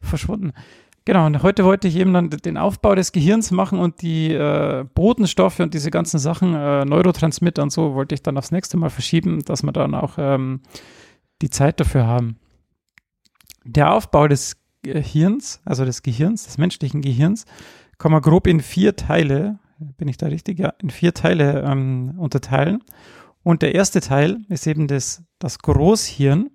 verschwunden. 0.01 0.53
Genau, 1.05 1.27
und 1.27 1.43
heute 1.43 1.63
wollte 1.63 1.87
ich 1.87 1.97
eben 1.97 2.13
dann 2.13 2.31
den 2.31 2.57
Aufbau 2.57 2.95
des 2.95 3.11
Gehirns 3.11 3.51
machen 3.51 3.77
und 3.77 4.01
die 4.01 4.33
äh, 4.33 4.85
Botenstoffe 4.95 5.59
und 5.59 5.75
diese 5.75 5.91
ganzen 5.91 6.17
Sachen, 6.17 6.55
äh, 6.55 6.83
Neurotransmitter 6.83 7.61
und 7.61 7.71
so, 7.71 7.93
wollte 7.93 8.15
ich 8.15 8.23
dann 8.23 8.39
aufs 8.39 8.51
nächste 8.51 8.75
Mal 8.77 8.89
verschieben, 8.89 9.43
dass 9.45 9.61
wir 9.61 9.71
dann 9.71 9.93
auch 9.93 10.15
ähm, 10.17 10.61
die 11.43 11.51
Zeit 11.51 11.79
dafür 11.79 12.07
haben. 12.07 12.39
Der 13.63 13.93
Aufbau 13.93 14.27
des 14.27 14.57
Gehirns, 14.81 15.61
also 15.63 15.85
des 15.85 16.01
Gehirns, 16.01 16.45
des 16.45 16.57
menschlichen 16.57 17.01
Gehirns, 17.01 17.45
kann 17.99 18.11
man 18.11 18.21
grob 18.21 18.47
in 18.47 18.59
vier 18.59 18.95
Teile, 18.95 19.59
bin 19.77 20.07
ich 20.07 20.17
da 20.17 20.25
richtig? 20.25 20.57
Ja, 20.57 20.73
in 20.81 20.89
vier 20.89 21.13
Teile 21.13 21.61
ähm, 21.61 22.15
unterteilen. 22.17 22.83
Und 23.43 23.61
der 23.61 23.75
erste 23.75 24.01
Teil 24.01 24.39
ist 24.49 24.65
eben 24.65 24.87
das, 24.87 25.23
das 25.37 25.59
Großhirn. 25.59 26.49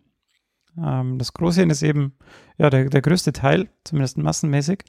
Ähm, 0.83 1.19
das 1.19 1.33
Großhirn 1.33 1.71
ist 1.71 1.83
eben 1.83 2.15
ja, 2.59 2.71
der, 2.71 2.89
der 2.89 3.03
größte 3.03 3.33
Teil, 3.33 3.69
zumindest 3.85 4.19
massenmäßig. 4.19 4.85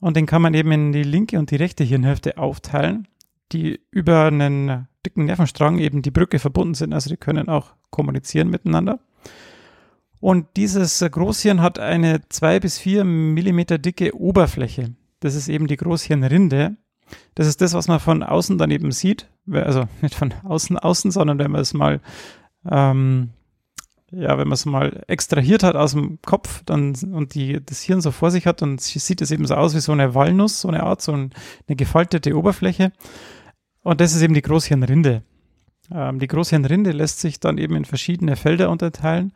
Und 0.00 0.16
den 0.16 0.26
kann 0.26 0.42
man 0.42 0.54
eben 0.54 0.72
in 0.72 0.92
die 0.92 1.02
linke 1.02 1.38
und 1.38 1.50
die 1.50 1.56
rechte 1.56 1.84
Hirnhälfte 1.84 2.38
aufteilen, 2.38 3.06
die 3.52 3.80
über 3.90 4.26
einen 4.26 4.88
dicken 5.04 5.26
Nervenstrang 5.26 5.78
eben 5.78 6.02
die 6.02 6.10
Brücke 6.10 6.38
verbunden 6.38 6.74
sind. 6.74 6.92
Also 6.92 7.10
die 7.10 7.16
können 7.16 7.48
auch 7.48 7.72
kommunizieren 7.90 8.48
miteinander. 8.48 9.00
Und 10.20 10.46
dieses 10.56 11.00
Großhirn 11.00 11.62
hat 11.62 11.78
eine 11.78 12.20
zwei 12.28 12.60
bis 12.60 12.78
vier 12.78 13.04
Millimeter 13.04 13.78
dicke 13.78 14.14
Oberfläche. 14.14 14.94
Das 15.20 15.34
ist 15.34 15.48
eben 15.48 15.66
die 15.66 15.76
Großhirnrinde. 15.76 16.76
Das 17.34 17.46
ist 17.46 17.60
das, 17.60 17.74
was 17.74 17.88
man 17.88 18.00
von 18.00 18.22
außen 18.22 18.58
dann 18.58 18.70
eben 18.70 18.92
sieht. 18.92 19.28
Also 19.50 19.88
nicht 20.02 20.14
von 20.14 20.32
außen 20.44 20.78
außen, 20.78 21.10
sondern 21.10 21.38
wenn 21.38 21.50
man 21.50 21.62
es 21.62 21.74
mal 21.74 22.00
ähm, 22.70 23.30
ja, 24.12 24.38
wenn 24.38 24.48
man 24.48 24.54
es 24.54 24.66
mal 24.66 25.02
extrahiert 25.06 25.62
hat 25.62 25.76
aus 25.76 25.92
dem 25.92 26.18
Kopf 26.22 26.62
dann, 26.66 26.94
und 27.12 27.34
die, 27.34 27.64
das 27.64 27.82
Hirn 27.82 28.00
so 28.00 28.10
vor 28.10 28.30
sich 28.30 28.46
hat, 28.46 28.62
dann 28.62 28.78
sieht 28.78 29.20
es 29.20 29.30
eben 29.30 29.46
so 29.46 29.54
aus 29.54 29.74
wie 29.74 29.80
so 29.80 29.92
eine 29.92 30.14
Walnuss, 30.14 30.60
so 30.60 30.68
eine 30.68 30.82
Art, 30.82 31.00
so 31.00 31.12
ein, 31.12 31.30
eine 31.68 31.76
gefaltete 31.76 32.36
Oberfläche. 32.36 32.92
Und 33.82 34.00
das 34.00 34.14
ist 34.14 34.22
eben 34.22 34.34
die 34.34 34.42
Großhirnrinde. 34.42 35.22
Ähm, 35.92 36.18
die 36.18 36.26
Großhirnrinde 36.26 36.90
lässt 36.90 37.20
sich 37.20 37.40
dann 37.40 37.58
eben 37.58 37.76
in 37.76 37.84
verschiedene 37.84 38.36
Felder 38.36 38.70
unterteilen. 38.70 39.32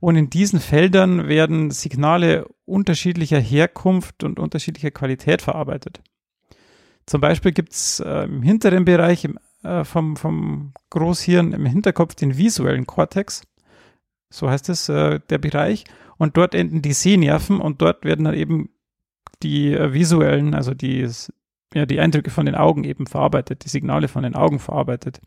Und 0.00 0.16
in 0.16 0.30
diesen 0.30 0.60
Feldern 0.60 1.28
werden 1.28 1.70
Signale 1.70 2.46
unterschiedlicher 2.64 3.38
Herkunft 3.38 4.24
und 4.24 4.38
unterschiedlicher 4.38 4.90
Qualität 4.90 5.42
verarbeitet. 5.42 6.00
Zum 7.06 7.20
Beispiel 7.20 7.52
gibt 7.52 7.72
es 7.72 8.00
äh, 8.00 8.24
im 8.24 8.42
hinteren 8.42 8.84
Bereich 8.84 9.24
im, 9.24 9.38
äh, 9.62 9.84
vom, 9.84 10.16
vom 10.16 10.72
Großhirn 10.90 11.52
im 11.52 11.66
Hinterkopf 11.66 12.14
den 12.14 12.36
visuellen 12.36 12.86
Kortex 12.86 13.42
so 14.30 14.48
heißt 14.48 14.68
es, 14.68 14.88
äh, 14.88 15.20
der 15.28 15.38
Bereich. 15.38 15.84
Und 16.16 16.36
dort 16.36 16.54
enden 16.54 16.82
die 16.82 16.92
Sehnerven 16.92 17.60
und 17.60 17.82
dort 17.82 18.04
werden 18.04 18.24
dann 18.24 18.34
eben 18.34 18.70
die 19.42 19.72
äh, 19.72 19.92
visuellen, 19.92 20.54
also 20.54 20.74
die, 20.74 21.08
ja, 21.74 21.86
die 21.86 22.00
Eindrücke 22.00 22.30
von 22.30 22.46
den 22.46 22.54
Augen 22.54 22.84
eben 22.84 23.06
verarbeitet, 23.06 23.64
die 23.64 23.68
Signale 23.70 24.08
von 24.08 24.22
den 24.22 24.34
Augen 24.34 24.58
verarbeitet. 24.58 25.20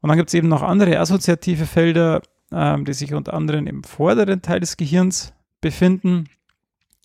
Und 0.00 0.08
dann 0.08 0.16
gibt 0.16 0.30
es 0.30 0.34
eben 0.34 0.48
noch 0.48 0.62
andere 0.62 0.98
assoziative 0.98 1.66
Felder, 1.66 2.22
ähm, 2.52 2.84
die 2.84 2.92
sich 2.92 3.14
unter 3.14 3.34
anderem 3.34 3.66
im 3.66 3.84
vorderen 3.84 4.42
Teil 4.42 4.60
des 4.60 4.76
Gehirns 4.76 5.32
befinden. 5.60 6.28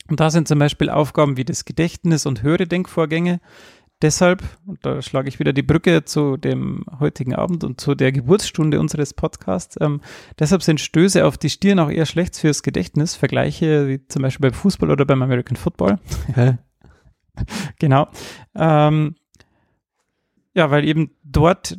Und 0.09 0.19
da 0.19 0.29
sind 0.29 0.47
zum 0.47 0.59
Beispiel 0.59 0.89
Aufgaben 0.89 1.37
wie 1.37 1.45
das 1.45 1.65
Gedächtnis 1.65 2.25
und 2.25 2.41
höhere 2.41 2.67
Denkvorgänge. 2.67 3.39
Deshalb, 4.01 4.43
und 4.65 4.85
da 4.85 5.01
schlage 5.01 5.27
ich 5.27 5.39
wieder 5.39 5.51
die 5.51 5.61
Brücke 5.61 6.05
zu 6.05 6.37
dem 6.37 6.85
heutigen 6.99 7.35
Abend 7.35 7.65
und 7.65 7.81
zu 7.81 7.95
der 7.95 8.13
Geburtsstunde 8.13 8.79
unseres 8.79 9.13
Podcasts, 9.13 9.77
ähm, 9.81 9.99
deshalb 10.39 10.63
sind 10.63 10.79
Stöße 10.79 11.25
auf 11.25 11.37
die 11.37 11.49
Stirn 11.49 11.79
auch 11.79 11.89
eher 11.89 12.05
schlecht 12.05 12.37
fürs 12.37 12.63
Gedächtnis. 12.63 13.15
Vergleiche 13.15 13.89
wie 13.89 14.07
zum 14.07 14.21
Beispiel 14.21 14.49
beim 14.49 14.57
Fußball 14.57 14.89
oder 14.89 15.05
beim 15.05 15.21
American 15.21 15.57
Football. 15.57 15.99
Genau. 17.79 18.09
Ähm, 18.53 19.15
ja, 20.53 20.69
weil 20.71 20.85
eben 20.85 21.11
dort 21.23 21.77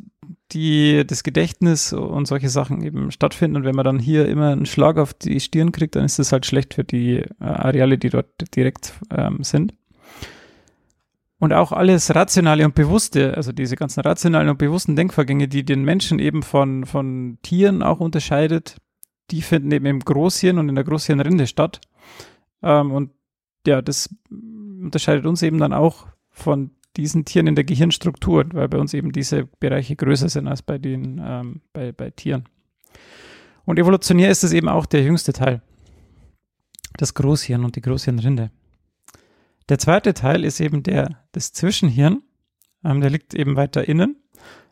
die, 0.52 1.04
das 1.06 1.22
Gedächtnis 1.22 1.92
und 1.92 2.26
solche 2.26 2.48
Sachen 2.48 2.82
eben 2.82 3.10
stattfinden. 3.10 3.56
Und 3.58 3.64
wenn 3.64 3.74
man 3.74 3.84
dann 3.84 3.98
hier 3.98 4.26
immer 4.28 4.50
einen 4.50 4.66
Schlag 4.66 4.98
auf 4.98 5.14
die 5.14 5.38
Stirn 5.40 5.72
kriegt, 5.72 5.96
dann 5.96 6.04
ist 6.04 6.18
das 6.18 6.32
halt 6.32 6.46
schlecht 6.46 6.74
für 6.74 6.84
die 6.84 7.16
äh, 7.18 7.26
Areale, 7.40 7.98
die 7.98 8.10
dort 8.10 8.28
direkt 8.56 8.94
ähm, 9.10 9.42
sind. 9.42 9.74
Und 11.40 11.54
auch 11.54 11.72
alles 11.72 12.14
Rationale 12.14 12.66
und 12.66 12.74
Bewusste, 12.74 13.34
also 13.34 13.50
diese 13.50 13.74
ganzen 13.74 14.00
rationalen 14.00 14.50
und 14.50 14.58
bewussten 14.58 14.94
Denkvorgänge, 14.94 15.48
die 15.48 15.64
den 15.64 15.84
Menschen 15.84 16.18
eben 16.18 16.42
von, 16.42 16.84
von 16.84 17.38
Tieren 17.40 17.82
auch 17.82 17.98
unterscheidet, 17.98 18.76
die 19.30 19.40
finden 19.40 19.72
eben 19.72 19.86
im 19.86 20.00
Großhirn 20.00 20.58
und 20.58 20.68
in 20.68 20.74
der 20.74 20.84
Großhirnrinde 20.84 21.46
statt. 21.46 21.80
Ähm, 22.62 22.92
und 22.92 23.12
ja, 23.66 23.80
das 23.80 24.14
unterscheidet 24.30 25.24
uns 25.24 25.42
eben 25.42 25.56
dann 25.56 25.72
auch 25.72 26.08
von 26.28 26.72
diesen 26.98 27.24
Tieren 27.24 27.46
in 27.46 27.54
der 27.54 27.64
Gehirnstruktur, 27.64 28.44
weil 28.52 28.68
bei 28.68 28.78
uns 28.78 28.92
eben 28.92 29.10
diese 29.10 29.46
Bereiche 29.46 29.96
größer 29.96 30.28
sind 30.28 30.46
als 30.46 30.60
bei 30.60 30.76
den 30.76 31.22
ähm, 31.24 31.62
bei, 31.72 31.92
bei 31.92 32.10
Tieren. 32.10 32.44
Und 33.64 33.78
evolutionär 33.78 34.30
ist 34.30 34.44
es 34.44 34.52
eben 34.52 34.68
auch 34.68 34.84
der 34.84 35.02
jüngste 35.02 35.32
Teil. 35.32 35.62
Das 36.98 37.14
Großhirn 37.14 37.64
und 37.64 37.76
die 37.76 37.80
Großhirnrinde. 37.80 38.50
Der 39.70 39.78
zweite 39.78 40.14
Teil 40.14 40.44
ist 40.44 40.60
eben 40.60 40.82
der, 40.82 41.22
das 41.30 41.52
Zwischenhirn. 41.52 42.22
Ähm, 42.84 43.00
der 43.00 43.08
liegt 43.08 43.34
eben 43.34 43.54
weiter 43.54 43.88
innen. 43.88 44.16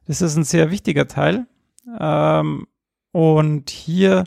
Das 0.07 0.21
ist 0.21 0.37
ein 0.37 0.43
sehr 0.43 0.73
wichtiger 0.73 1.07
Teil. 1.07 1.47
Ähm, 1.99 2.67
und 3.13 3.71
hier 3.71 4.25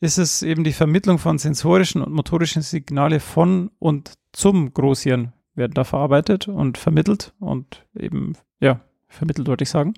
ist 0.00 0.18
es 0.18 0.42
eben 0.42 0.64
die 0.64 0.72
Vermittlung 0.72 1.18
von 1.18 1.38
sensorischen 1.38 2.02
und 2.02 2.12
motorischen 2.12 2.62
Signale 2.62 3.20
von 3.20 3.70
und 3.78 4.14
zum 4.32 4.74
Großhirn 4.74 5.32
werden 5.54 5.74
da 5.74 5.84
verarbeitet 5.84 6.48
und 6.48 6.78
vermittelt 6.78 7.32
und 7.38 7.86
eben, 7.96 8.34
ja, 8.60 8.80
vermittelt 9.06 9.46
wollte 9.46 9.62
ich 9.62 9.70
sagen. 9.70 9.94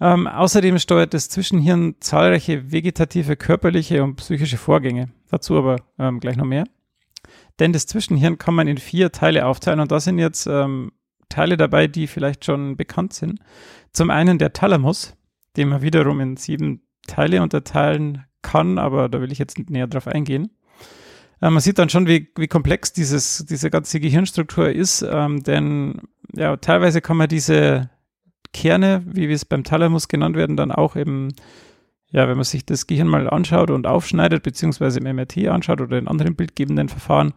Ähm, 0.00 0.28
außerdem 0.28 0.78
steuert 0.78 1.14
das 1.14 1.28
Zwischenhirn 1.28 1.96
zahlreiche 1.98 2.70
vegetative, 2.70 3.36
körperliche 3.36 4.04
und 4.04 4.16
psychische 4.16 4.56
Vorgänge. 4.56 5.10
Dazu 5.30 5.56
aber 5.56 5.76
ähm, 5.98 6.20
gleich 6.20 6.36
noch 6.36 6.44
mehr. 6.44 6.64
Denn 7.62 7.72
das 7.72 7.86
Zwischenhirn 7.86 8.38
kann 8.38 8.56
man 8.56 8.66
in 8.66 8.76
vier 8.76 9.12
Teile 9.12 9.46
aufteilen 9.46 9.78
und 9.78 9.92
da 9.92 10.00
sind 10.00 10.18
jetzt 10.18 10.48
ähm, 10.48 10.90
Teile 11.28 11.56
dabei, 11.56 11.86
die 11.86 12.08
vielleicht 12.08 12.44
schon 12.44 12.76
bekannt 12.76 13.12
sind. 13.12 13.38
Zum 13.92 14.10
einen 14.10 14.38
der 14.38 14.52
Thalamus, 14.52 15.14
den 15.56 15.68
man 15.68 15.80
wiederum 15.80 16.18
in 16.18 16.36
sieben 16.36 16.82
Teile 17.06 17.40
unterteilen 17.40 18.24
kann, 18.42 18.78
aber 18.78 19.08
da 19.08 19.20
will 19.20 19.30
ich 19.30 19.38
jetzt 19.38 19.60
näher 19.70 19.86
drauf 19.86 20.08
eingehen. 20.08 20.50
Äh, 21.40 21.50
man 21.50 21.60
sieht 21.60 21.78
dann 21.78 21.88
schon, 21.88 22.08
wie, 22.08 22.32
wie 22.36 22.48
komplex 22.48 22.92
dieses, 22.92 23.46
diese 23.48 23.70
ganze 23.70 24.00
Gehirnstruktur 24.00 24.68
ist, 24.68 25.02
ähm, 25.08 25.44
denn 25.44 26.00
ja, 26.34 26.56
teilweise 26.56 27.00
kann 27.00 27.16
man 27.16 27.28
diese 27.28 27.90
Kerne, 28.52 29.04
wie 29.06 29.28
wir 29.28 29.36
es 29.36 29.44
beim 29.44 29.62
Thalamus 29.62 30.08
genannt 30.08 30.34
werden, 30.34 30.56
dann 30.56 30.72
auch 30.72 30.96
eben, 30.96 31.28
ja, 32.12 32.28
wenn 32.28 32.36
man 32.36 32.44
sich 32.44 32.64
das 32.66 32.86
Gehirn 32.86 33.08
mal 33.08 33.28
anschaut 33.28 33.70
und 33.70 33.86
aufschneidet, 33.86 34.42
beziehungsweise 34.42 35.00
im 35.00 35.16
MRT 35.16 35.48
anschaut 35.48 35.80
oder 35.80 35.98
in 35.98 36.08
anderen 36.08 36.36
bildgebenden 36.36 36.88
Verfahren, 36.88 37.32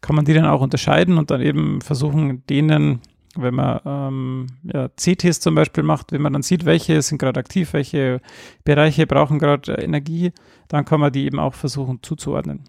kann 0.00 0.16
man 0.16 0.24
die 0.24 0.34
dann 0.34 0.46
auch 0.46 0.62
unterscheiden 0.62 1.18
und 1.18 1.30
dann 1.30 1.42
eben 1.42 1.80
versuchen, 1.82 2.44
denen, 2.46 3.00
wenn 3.36 3.54
man 3.54 3.80
ähm, 3.84 4.46
ja, 4.62 4.88
CTs 4.96 5.40
zum 5.40 5.54
Beispiel 5.54 5.82
macht, 5.82 6.12
wenn 6.12 6.22
man 6.22 6.32
dann 6.32 6.42
sieht, 6.42 6.64
welche 6.64 7.02
sind 7.02 7.18
gerade 7.18 7.38
aktiv, 7.38 7.72
welche 7.74 8.20
Bereiche 8.64 9.06
brauchen 9.06 9.38
gerade 9.38 9.76
äh, 9.76 9.84
Energie, 9.84 10.32
dann 10.68 10.84
kann 10.84 11.00
man 11.00 11.12
die 11.12 11.26
eben 11.26 11.38
auch 11.38 11.54
versuchen 11.54 11.98
zuzuordnen. 12.02 12.64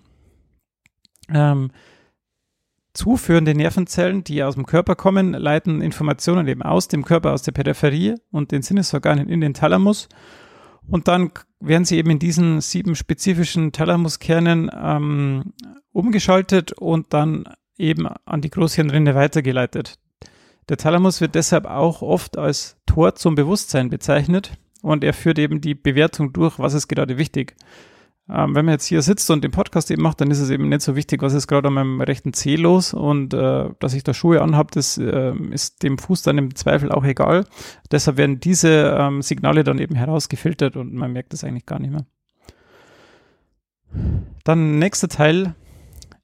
Ähm, 1.29 1.71
zuführende 2.93 3.55
Nervenzellen, 3.55 4.25
die 4.25 4.43
aus 4.43 4.55
dem 4.55 4.65
Körper 4.65 4.95
kommen, 4.95 5.33
leiten 5.33 5.81
Informationen 5.81 6.47
eben 6.47 6.63
aus 6.63 6.89
dem 6.89 7.05
Körper, 7.05 7.31
aus 7.31 7.43
der 7.43 7.53
Peripherie 7.53 8.15
und 8.31 8.51
den 8.51 8.61
Sinnesorganen 8.61 9.29
in 9.29 9.39
den 9.39 9.53
Thalamus. 9.53 10.09
Und 10.89 11.07
dann 11.07 11.31
werden 11.59 11.85
sie 11.85 11.97
eben 11.97 12.09
in 12.09 12.19
diesen 12.19 12.61
sieben 12.61 12.95
spezifischen 12.95 13.71
Thalamuskernen 13.71 14.71
ähm, 14.73 15.53
umgeschaltet 15.91 16.71
und 16.73 17.13
dann 17.13 17.45
eben 17.77 18.07
an 18.07 18.41
die 18.41 18.49
Großhirnrinde 18.49 19.15
weitergeleitet. 19.15 19.95
Der 20.67 20.77
Thalamus 20.77 21.21
wird 21.21 21.35
deshalb 21.35 21.65
auch 21.65 22.01
oft 22.01 22.37
als 22.37 22.77
Tor 22.85 23.15
zum 23.15 23.35
Bewusstsein 23.35 23.89
bezeichnet 23.89 24.51
und 24.81 25.03
er 25.03 25.13
führt 25.13 25.39
eben 25.39 25.61
die 25.61 25.75
Bewertung 25.75 26.33
durch, 26.33 26.59
was 26.59 26.73
ist 26.73 26.87
gerade 26.87 27.17
wichtig. 27.17 27.55
Ähm, 28.31 28.53
wenn 28.53 28.65
man 28.65 28.73
jetzt 28.73 28.85
hier 28.85 29.01
sitzt 29.01 29.29
und 29.31 29.43
den 29.43 29.51
Podcast 29.51 29.89
eben 29.89 30.03
macht, 30.03 30.21
dann 30.21 30.29
ist 30.29 30.39
es 30.39 30.51
eben 30.51 30.69
nicht 30.69 30.81
so 30.81 30.95
wichtig, 30.95 31.21
was 31.21 31.33
ist 31.33 31.47
gerade 31.47 31.69
an 31.69 31.73
meinem 31.73 32.01
rechten 32.01 32.33
Zeh 32.33 32.55
los 32.55 32.93
und 32.93 33.33
äh, 33.33 33.69
dass 33.79 33.95
ich 33.95 34.03
da 34.03 34.13
Schuhe 34.13 34.41
anhabe, 34.41 34.69
das 34.71 34.97
äh, 34.97 35.33
ist 35.51 35.81
dem 35.81 35.97
Fuß 35.97 36.21
dann 36.21 36.37
im 36.37 36.53
Zweifel 36.53 36.91
auch 36.91 37.03
egal. 37.03 37.45
Deshalb 37.91 38.17
werden 38.17 38.39
diese 38.39 38.95
ähm, 38.97 39.23
Signale 39.23 39.63
dann 39.63 39.79
eben 39.79 39.95
herausgefiltert 39.95 40.75
und 40.75 40.93
man 40.93 41.11
merkt 41.11 41.33
das 41.33 41.43
eigentlich 41.43 41.65
gar 41.65 41.79
nicht 41.79 41.91
mehr. 41.91 42.05
Dann 44.43 44.77
nächster 44.77 45.07
Teil 45.07 45.55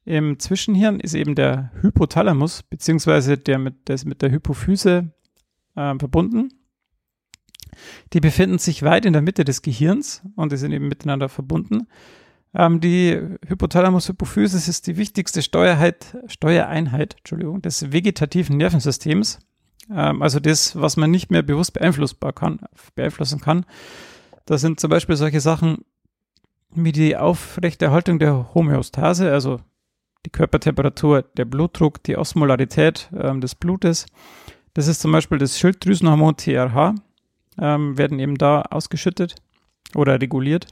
im 0.05 0.37
Zwischenhirn 0.37 0.99
ist 0.99 1.15
eben 1.15 1.33
der 1.33 1.71
Hypothalamus, 1.81 2.61
beziehungsweise 2.61 3.39
der 3.39 3.57
mit, 3.57 3.87
der 3.87 3.97
mit 4.05 4.21
der 4.21 4.31
Hypophyse 4.31 5.11
äh, 5.75 5.95
verbunden. 5.97 6.49
Die 8.13 8.19
befinden 8.19 8.57
sich 8.57 8.83
weit 8.83 9.05
in 9.05 9.13
der 9.13 9.21
Mitte 9.21 9.43
des 9.43 9.61
Gehirns 9.61 10.21
und 10.35 10.51
die 10.51 10.57
sind 10.57 10.71
eben 10.71 10.87
miteinander 10.87 11.29
verbunden. 11.29 11.87
Ähm, 12.53 12.79
die 12.79 13.19
Hypothalamus-Hypophysis 13.47 14.67
ist 14.67 14.87
die 14.87 14.97
wichtigste 14.97 15.41
Steuerheit, 15.41 16.17
Steuereinheit 16.27 17.15
Entschuldigung, 17.17 17.61
des 17.61 17.91
vegetativen 17.91 18.57
Nervensystems. 18.57 19.39
Ähm, 19.93 20.21
also 20.21 20.39
das, 20.39 20.79
was 20.79 20.97
man 20.97 21.11
nicht 21.11 21.31
mehr 21.31 21.43
bewusst 21.43 21.73
beeinflussbar 21.73 22.33
kann, 22.33 22.59
beeinflussen 22.95 23.41
kann. 23.41 23.65
Das 24.45 24.61
sind 24.61 24.79
zum 24.79 24.89
Beispiel 24.89 25.15
solche 25.15 25.41
Sachen 25.41 25.79
wie 26.73 26.91
die 26.91 27.15
Aufrechterhaltung 27.17 28.19
der 28.19 28.53
Homöostase, 28.53 29.31
also 29.31 29.59
die 30.25 30.29
Körpertemperatur, 30.29 31.21
der 31.21 31.45
Blutdruck, 31.45 32.03
die 32.03 32.17
Osmolarität 32.17 33.09
ähm, 33.17 33.41
des 33.41 33.55
Blutes. 33.55 34.05
Das 34.73 34.87
ist 34.87 35.01
zum 35.01 35.11
Beispiel 35.11 35.37
das 35.37 35.57
Schilddrüsenhormon 35.57 36.35
TRH, 36.35 36.95
ähm, 37.59 37.97
werden 37.97 38.19
eben 38.19 38.37
da 38.37 38.61
ausgeschüttet 38.61 39.35
oder 39.93 40.21
reguliert. 40.21 40.67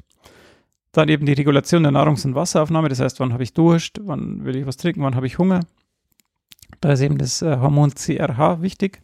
Dann 0.92 1.10
eben 1.10 1.26
die 1.26 1.34
Regulation 1.34 1.84
der 1.84 1.92
Nahrungs- 1.92 2.26
und 2.26 2.36
Wasseraufnahme, 2.36 2.90
das 2.90 3.00
heißt, 3.00 3.20
wann 3.20 3.34
habe 3.34 3.44
ich 3.44 3.54
Durst, 3.54 4.00
wann 4.04 4.46
will 4.46 4.56
ich 4.56 4.66
was 4.66 4.78
trinken, 4.78 5.02
wann 5.02 5.16
habe 5.16 5.28
ich 5.28 5.38
Hunger. 5.38 5.62
Da 6.82 6.92
ist 6.92 7.02
eben 7.02 7.18
das 7.18 7.42
äh, 7.42 7.58
Hormon 7.58 7.94
CRH 7.96 8.62
wichtig. 8.62 9.00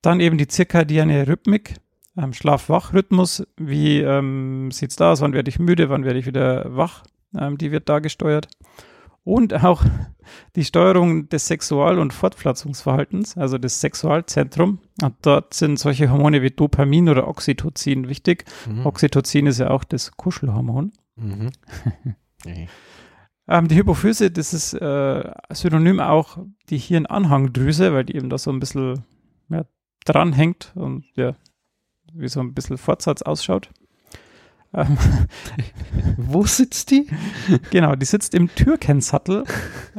Dann 0.00 0.20
eben 0.20 0.38
die 0.38 0.46
zirkadiane 0.46 1.26
Rhythmik, 1.26 1.74
ähm, 2.16 2.32
Schlaf-Wach-Rhythmus. 2.32 3.46
Wie 3.56 4.00
ähm, 4.00 4.70
sieht 4.70 4.90
es 4.90 4.96
da 4.96 5.12
aus? 5.12 5.20
Wann 5.20 5.32
werde 5.32 5.48
ich 5.48 5.58
müde? 5.58 5.90
Wann 5.90 6.04
werde 6.04 6.18
ich 6.18 6.26
wieder 6.26 6.76
wach? 6.76 7.04
Ähm, 7.36 7.58
die 7.58 7.72
wird 7.72 7.88
da 7.88 7.98
gesteuert 7.98 8.48
und 9.26 9.64
auch 9.64 9.84
die 10.54 10.64
Steuerung 10.64 11.28
des 11.28 11.48
Sexual- 11.48 11.98
und 11.98 12.12
Fortpflanzungsverhaltens, 12.12 13.36
also 13.36 13.58
das 13.58 13.80
Sexualzentrum. 13.80 14.78
Und 15.02 15.14
dort 15.22 15.52
sind 15.52 15.80
solche 15.80 16.10
Hormone 16.10 16.42
wie 16.42 16.52
Dopamin 16.52 17.08
oder 17.08 17.26
Oxytocin 17.26 18.08
wichtig. 18.08 18.44
Mhm. 18.68 18.86
Oxytocin 18.86 19.48
ist 19.48 19.58
ja 19.58 19.70
auch 19.70 19.82
das 19.82 20.12
Kuschelhormon. 20.12 20.92
Mhm. 21.16 21.50
ähm, 23.48 23.68
die 23.68 23.74
Hypophyse, 23.74 24.30
das 24.30 24.54
ist 24.54 24.74
äh, 24.74 25.32
synonym 25.50 25.98
auch 25.98 26.38
die 26.70 26.78
Hirnanhangdrüse, 26.78 27.92
weil 27.92 28.04
die 28.04 28.14
eben 28.14 28.30
da 28.30 28.38
so 28.38 28.52
ein 28.52 28.60
bisschen 28.60 29.04
ja, 29.48 29.64
dranhängt 30.04 30.70
und 30.76 31.04
ja, 31.16 31.34
wie 32.12 32.28
so 32.28 32.38
ein 32.38 32.54
bisschen 32.54 32.78
Fortsatz 32.78 33.22
ausschaut. 33.22 33.70
Ähm, 34.76 34.98
Wo 36.18 36.44
sitzt 36.44 36.90
die? 36.90 37.08
Genau, 37.70 37.96
die 37.96 38.06
sitzt 38.06 38.34
im 38.34 38.54
Türkensattel, 38.54 39.44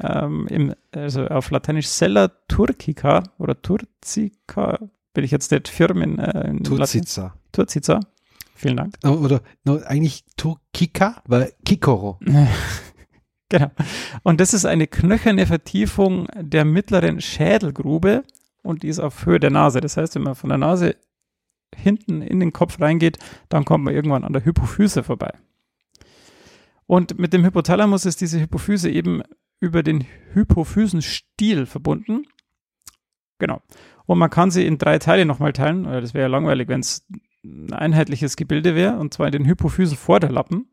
ähm, 0.02 0.48
im, 0.48 0.74
also 0.92 1.26
auf 1.28 1.50
Lateinisch 1.50 1.88
Sella 1.88 2.30
Turcica 2.48 3.24
oder 3.40 3.60
Turcica, 3.60 4.80
bin 5.14 5.24
ich 5.24 5.32
jetzt 5.32 5.52
nicht 5.52 5.68
Firmen. 5.68 6.20
Äh, 6.20 6.56
Turcica. 6.62 7.34
Turcica. 7.52 8.00
Vielen 8.56 8.78
Dank. 8.78 8.96
Oder 9.04 9.42
no, 9.64 9.80
eigentlich 9.86 10.26
Turcica, 10.36 11.22
weil 11.26 11.54
Kikoro. 11.66 12.20
genau. 13.50 13.72
Und 14.24 14.40
das 14.40 14.54
ist 14.54 14.66
eine 14.66 14.88
knöcherne 14.88 15.46
Vertiefung 15.46 16.28
der 16.40 16.66
mittleren 16.66 17.20
Schädelgrube 17.22 18.24
und 18.64 18.84
die 18.84 18.90
ist 18.90 19.00
auf 19.00 19.26
Höhe 19.26 19.40
der 19.40 19.52
Nase. 19.52 19.80
Das 19.80 19.98
heißt, 19.98 20.16
wenn 20.16 20.24
man 20.24 20.36
von 20.36 20.50
der 20.50 20.58
Nase 20.58 20.96
hinten 21.76 22.22
in 22.22 22.40
den 22.40 22.54
Kopf 22.54 22.80
reingeht, 22.80 23.18
dann 23.50 23.66
kommt 23.66 23.84
man 23.84 23.94
irgendwann 23.94 24.24
an 24.24 24.34
der 24.34 24.46
Hypophyse 24.46 25.04
vorbei. 25.04 25.34
Und 26.86 27.20
mit 27.20 27.34
dem 27.34 27.44
Hypothalamus 27.44 28.06
ist 28.06 28.22
diese 28.22 28.40
Hypophyse 28.40 28.90
eben 28.90 29.22
über 29.60 29.84
den 29.84 30.06
Hypophysenstiel 30.34 31.66
verbunden. 31.66 32.24
Genau. 33.40 33.62
Und 34.06 34.20
man 34.20 34.30
kann 34.30 34.52
sie 34.52 34.66
in 34.66 34.78
drei 34.78 35.00
Teile 35.00 35.26
nochmal 35.26 35.54
teilen. 35.54 35.84
Das 35.84 36.14
wäre 36.14 36.24
ja 36.24 36.28
langweilig, 36.28 36.70
wenn 36.70 36.80
es 36.80 37.06
ein 37.44 37.74
einheitliches 37.74 38.38
Gebilde 38.38 38.74
wäre. 38.74 38.98
Und 38.98 39.14
zwar 39.14 39.28
in 39.28 39.34
den 39.34 39.46
Hypophysen-Vorderlappen, 39.46 40.72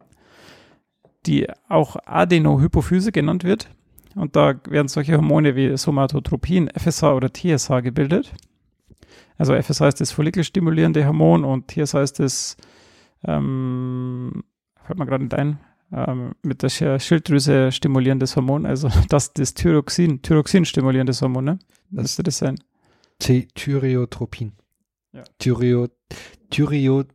die 1.26 1.48
auch 1.68 1.96
Adenohypophyse 2.04 3.10
genannt 3.10 3.42
wird. 3.42 3.70
Und 4.14 4.36
da 4.36 4.54
werden 4.68 4.88
solche 4.88 5.16
Hormone 5.16 5.56
wie 5.56 5.76
Somatotropin, 5.76 6.70
FSH 6.70 7.02
oder 7.02 7.32
TSH 7.32 7.80
gebildet. 7.82 8.32
Also 9.36 9.54
FSH 9.54 9.80
ist 9.82 10.00
das 10.00 10.12
follikelstimulierende 10.12 11.06
Hormon 11.06 11.44
und 11.44 11.70
TSH 11.70 11.94
ist 11.94 12.18
das, 12.20 12.56
ähm, 13.26 14.44
fällt 14.84 14.98
mir 14.98 15.06
gerade 15.06 15.24
nicht 15.24 15.34
ein, 15.34 15.58
ähm, 15.92 16.34
mit 16.42 16.62
der 16.62 16.68
Schilddrüse 16.68 17.72
stimulierendes 17.72 18.36
Hormon, 18.36 18.66
also 18.66 18.88
das, 19.08 19.32
das 19.32 19.54
Thyroxin, 19.54 20.22
Thyroxin 20.22 20.64
stimulierendes 20.64 21.22
Hormon, 21.22 21.44
ne? 21.44 21.58
Das 21.90 22.02
müsste 22.02 22.22
das 22.22 22.38
sein. 22.38 22.56
Thyreotropin. 23.20 24.52
Ja. 25.12 25.22
Thyreot, 25.38 25.92
Thyreot, 26.50 27.08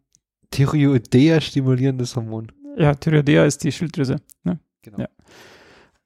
Thyreoidea 0.51 1.41
stimulierendes 1.41 2.15
Hormon. 2.15 2.51
Ja, 2.77 2.95
Thyreoidea 2.95 3.45
ist 3.45 3.63
die 3.63 3.71
Schilddrüse. 3.71 4.17
Ne? 4.43 4.59
Genau. 4.81 4.99
Ja. 4.99 5.07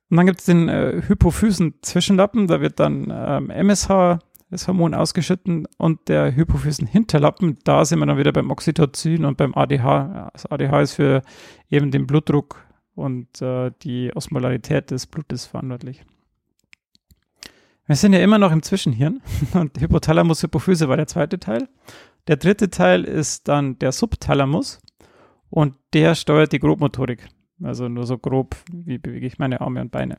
Und 0.09 0.18
dann 0.18 0.26
gibt 0.26 0.39
es 0.39 0.45
den 0.45 0.70
äh, 0.70 1.01
Hypophysen-Zwischenlappen, 1.07 2.47
da 2.47 2.61
wird 2.61 2.80
dann 2.80 3.11
ähm, 3.11 3.49
MSH 3.49 4.20
das 4.54 4.68
Hormon 4.68 4.93
ausgeschüttet 4.93 5.66
und 5.78 6.08
der 6.08 6.36
Hypophysen-Hinterlappen, 6.36 7.58
da 7.64 7.84
sind 7.86 7.99
wir 7.99 8.06
dann 8.06 8.18
wieder 8.18 8.32
beim 8.32 8.51
Oxytocin 8.51 9.26
und 9.26 9.36
beim 9.36 9.56
ADH. 9.56 10.30
Das 10.32 10.45
ADH 10.45 10.82
ist 10.82 10.93
für 10.93 11.24
eben 11.70 11.89
den 11.89 12.06
Blutdruck 12.06 12.64
und 12.93 13.41
äh, 13.41 13.72
die 13.82 14.16
Osmolarität 14.16 14.91
des 14.91 15.08
Blutes 15.08 15.45
verantwortlich. 15.45 16.06
Wir 17.88 17.95
sind 17.95 18.14
ja 18.14 18.20
immer 18.20 18.38
noch 18.38 18.51
im 18.51 18.62
Zwischenhirn 18.62 19.22
und 19.54 19.80
Hypothalamus-Hypophyse 19.80 20.88
war 20.88 20.97
der 20.97 21.08
zweite 21.08 21.39
Teil. 21.39 21.68
Der 22.28 22.38
dritte 22.38 22.70
Teil 22.70 23.04
ist 23.04 23.47
dann 23.47 23.80
der 23.80 23.91
Subthalamus 23.91 24.80
und 25.49 25.76
der 25.93 26.14
steuert 26.14 26.51
die 26.54 26.60
Grobmotorik. 26.60 27.28
Also 27.64 27.89
nur 27.89 28.06
so 28.06 28.20
grob, 28.20 28.56
wie 28.72 28.99
bewege 28.99 29.26
ich 29.26 29.39
meine 29.39 29.62
Arme 29.62 29.82
und 29.82 29.91
Beine. 29.91 30.18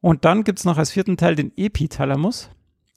Und 0.00 0.24
dann 0.24 0.44
gibt 0.44 0.60
es 0.60 0.64
noch 0.64 0.78
als 0.78 0.92
vierten 0.92 1.16
Teil 1.16 1.34
den 1.34 1.50
Epithalamus. 1.56 2.50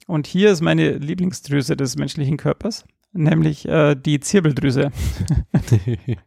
Und 0.08 0.26
hier 0.26 0.50
ist 0.50 0.62
meine 0.62 0.92
Lieblingsdrüse 0.92 1.76
des 1.76 1.96
menschlichen 1.98 2.38
Körpers, 2.38 2.86
nämlich 3.12 3.68
äh, 3.68 3.94
die 3.94 4.18
Zirbeldrüse. 4.20 4.90
ist 5.52 6.18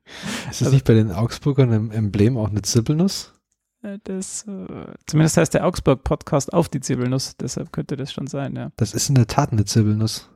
das 0.47 0.61
also, 0.61 0.73
nicht 0.75 0.85
bei 0.85 0.93
den 0.93 1.11
Augsburgern 1.11 1.73
im 1.73 1.89
Emblem 1.89 2.37
auch 2.37 2.49
eine 2.49 2.61
Zirbelnuss? 2.61 3.33
Äh, 3.81 3.97
Das, 4.03 4.45
äh, 4.47 4.67
zumindest 5.07 5.37
heißt 5.37 5.55
der 5.55 5.65
Augsburg-Podcast 5.65 6.53
auf 6.53 6.69
die 6.69 6.79
Zirbelnuss, 6.79 7.37
deshalb 7.37 7.73
könnte 7.73 7.97
das 7.97 8.13
schon 8.13 8.27
sein, 8.27 8.55
ja. 8.55 8.71
Das 8.75 8.93
ist 8.93 9.09
in 9.09 9.15
der 9.15 9.25
Tat 9.25 9.51
eine 9.51 9.65
Zirbelnuss 9.65 10.29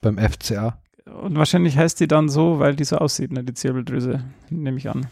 beim 0.00 0.16
FCA. 0.16 0.78
Und 1.04 1.36
wahrscheinlich 1.36 1.76
heißt 1.76 2.00
die 2.00 2.08
dann 2.08 2.30
so, 2.30 2.58
weil 2.58 2.74
die 2.74 2.84
so 2.84 2.96
aussieht, 2.96 3.32
ne, 3.32 3.44
die 3.44 3.52
Zirbeldrüse, 3.52 4.24
nehme 4.48 4.78
ich 4.78 4.88
an. 4.88 5.08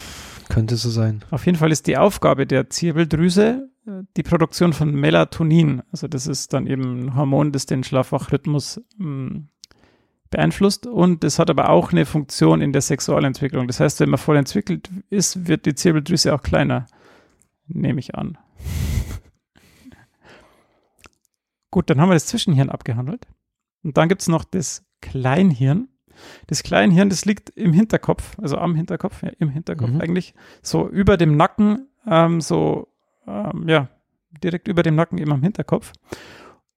Könnte 0.48 0.76
so 0.76 0.88
sein. 0.88 1.22
Auf 1.30 1.44
jeden 1.44 1.58
Fall 1.58 1.72
ist 1.72 1.86
die 1.86 1.98
Aufgabe 1.98 2.46
der 2.46 2.70
Zirbeldrüse 2.70 3.69
die 4.16 4.22
Produktion 4.22 4.72
von 4.72 4.94
Melatonin. 4.94 5.82
Also 5.92 6.08
das 6.08 6.26
ist 6.26 6.52
dann 6.52 6.66
eben 6.66 7.06
ein 7.06 7.14
Hormon, 7.14 7.52
das 7.52 7.66
den 7.66 7.84
Schlafwachrhythmus 7.84 8.80
mh, 8.98 9.42
beeinflusst. 10.30 10.86
Und 10.86 11.24
es 11.24 11.38
hat 11.38 11.50
aber 11.50 11.68
auch 11.70 11.92
eine 11.92 12.06
Funktion 12.06 12.62
in 12.62 12.72
der 12.72 12.82
Sexualentwicklung. 12.82 13.66
Das 13.66 13.80
heißt, 13.80 14.00
wenn 14.00 14.10
man 14.10 14.18
voll 14.18 14.36
entwickelt 14.36 14.90
ist, 15.10 15.46
wird 15.46 15.66
die 15.66 15.74
Zirbeldrüse 15.74 16.34
auch 16.34 16.42
kleiner. 16.42 16.86
Nehme 17.66 18.00
ich 18.00 18.14
an. 18.14 18.38
Gut, 21.70 21.90
dann 21.90 22.00
haben 22.00 22.08
wir 22.08 22.14
das 22.14 22.26
Zwischenhirn 22.26 22.70
abgehandelt. 22.70 23.26
Und 23.82 23.96
dann 23.96 24.08
gibt 24.08 24.22
es 24.22 24.28
noch 24.28 24.44
das 24.44 24.84
Kleinhirn. 25.00 25.88
Das 26.48 26.62
Kleinhirn, 26.62 27.08
das 27.08 27.24
liegt 27.24 27.48
im 27.50 27.72
Hinterkopf, 27.72 28.38
also 28.40 28.58
am 28.58 28.74
Hinterkopf, 28.74 29.22
ja, 29.22 29.30
im 29.38 29.48
Hinterkopf 29.48 29.90
Mhm. 29.90 30.00
eigentlich, 30.02 30.34
so 30.60 30.86
über 30.86 31.16
dem 31.16 31.36
Nacken, 31.36 31.88
ähm, 32.06 32.42
so, 32.42 32.89
ähm, 33.30 33.68
ja, 33.68 33.88
direkt 34.42 34.68
über 34.68 34.82
dem 34.82 34.94
Nacken 34.94 35.18
eben 35.18 35.32
am 35.32 35.42
Hinterkopf. 35.42 35.92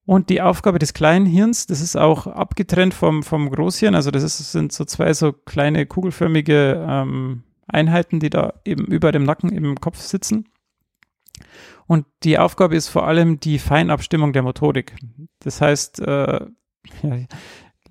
Und 0.06 0.30
die 0.30 0.41
Aufgabe 0.41 0.80
des 0.80 0.93
Kleinhirns, 0.93 1.66
das 1.66 1.80
ist 1.80 1.95
auch 1.95 2.28
abgetrennt 2.28 2.93
vom, 2.93 3.24
vom 3.24 3.49
Großhirn, 3.49 3.95
also 3.95 4.12
das 4.12 4.24
ist, 4.24 4.51
sind 4.51 4.74
so 4.74 4.84
zwei 4.84 5.14
so 5.14 5.32
kleine 5.32 5.86
kugelförmige 5.86 6.86
ähm, 6.88 7.43
Einheiten, 7.68 8.20
die 8.20 8.30
da 8.30 8.54
eben 8.66 8.86
über 8.86 9.14
dem 9.14 9.24
Nacken 9.24 9.49
im 9.49 9.80
Kopf 9.80 9.99
sitzen. 9.99 10.49
Und 11.88 12.06
die 12.24 12.38
Aufgabe 12.38 12.76
ist 12.76 12.89
vor 12.89 13.08
allem 13.08 13.39
die 13.39 13.60
Feinabstimmung 13.60 14.34
der 14.34 14.43
Motorik. 14.43 14.95
Das 15.39 15.62
heißt, 15.62 15.99
äh, 16.01 16.45
ja, 17.01 17.16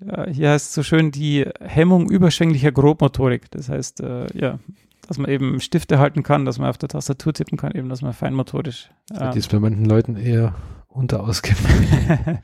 äh, 0.07 0.31
hier 0.31 0.51
heißt 0.51 0.67
es 0.67 0.73
so 0.73 0.83
schön 0.83 1.11
die 1.11 1.45
Hemmung 1.59 2.09
überschwänglicher 2.09 2.71
Grobmotorik. 2.71 3.49
Das 3.51 3.69
heißt, 3.69 4.01
äh, 4.01 4.27
ja, 4.37 4.59
dass 5.07 5.17
man 5.17 5.29
eben 5.29 5.59
Stifte 5.59 5.99
halten 5.99 6.23
kann, 6.23 6.45
dass 6.45 6.59
man 6.59 6.69
auf 6.69 6.77
der 6.77 6.89
Tastatur 6.89 7.33
tippen 7.33 7.57
kann, 7.57 7.73
eben, 7.73 7.89
dass 7.89 8.01
man 8.01 8.13
feinmotorisch. 8.13 8.89
Die 9.11 9.15
ähm, 9.19 9.31
ist 9.37 9.51
bei 9.51 9.59
manchen 9.59 9.85
Leuten 9.85 10.15
eher 10.15 10.55
unterausgeprägt. 10.87 12.41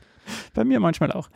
Bei 0.54 0.64
mir 0.64 0.78
manchmal 0.80 1.10
auch. 1.12 1.28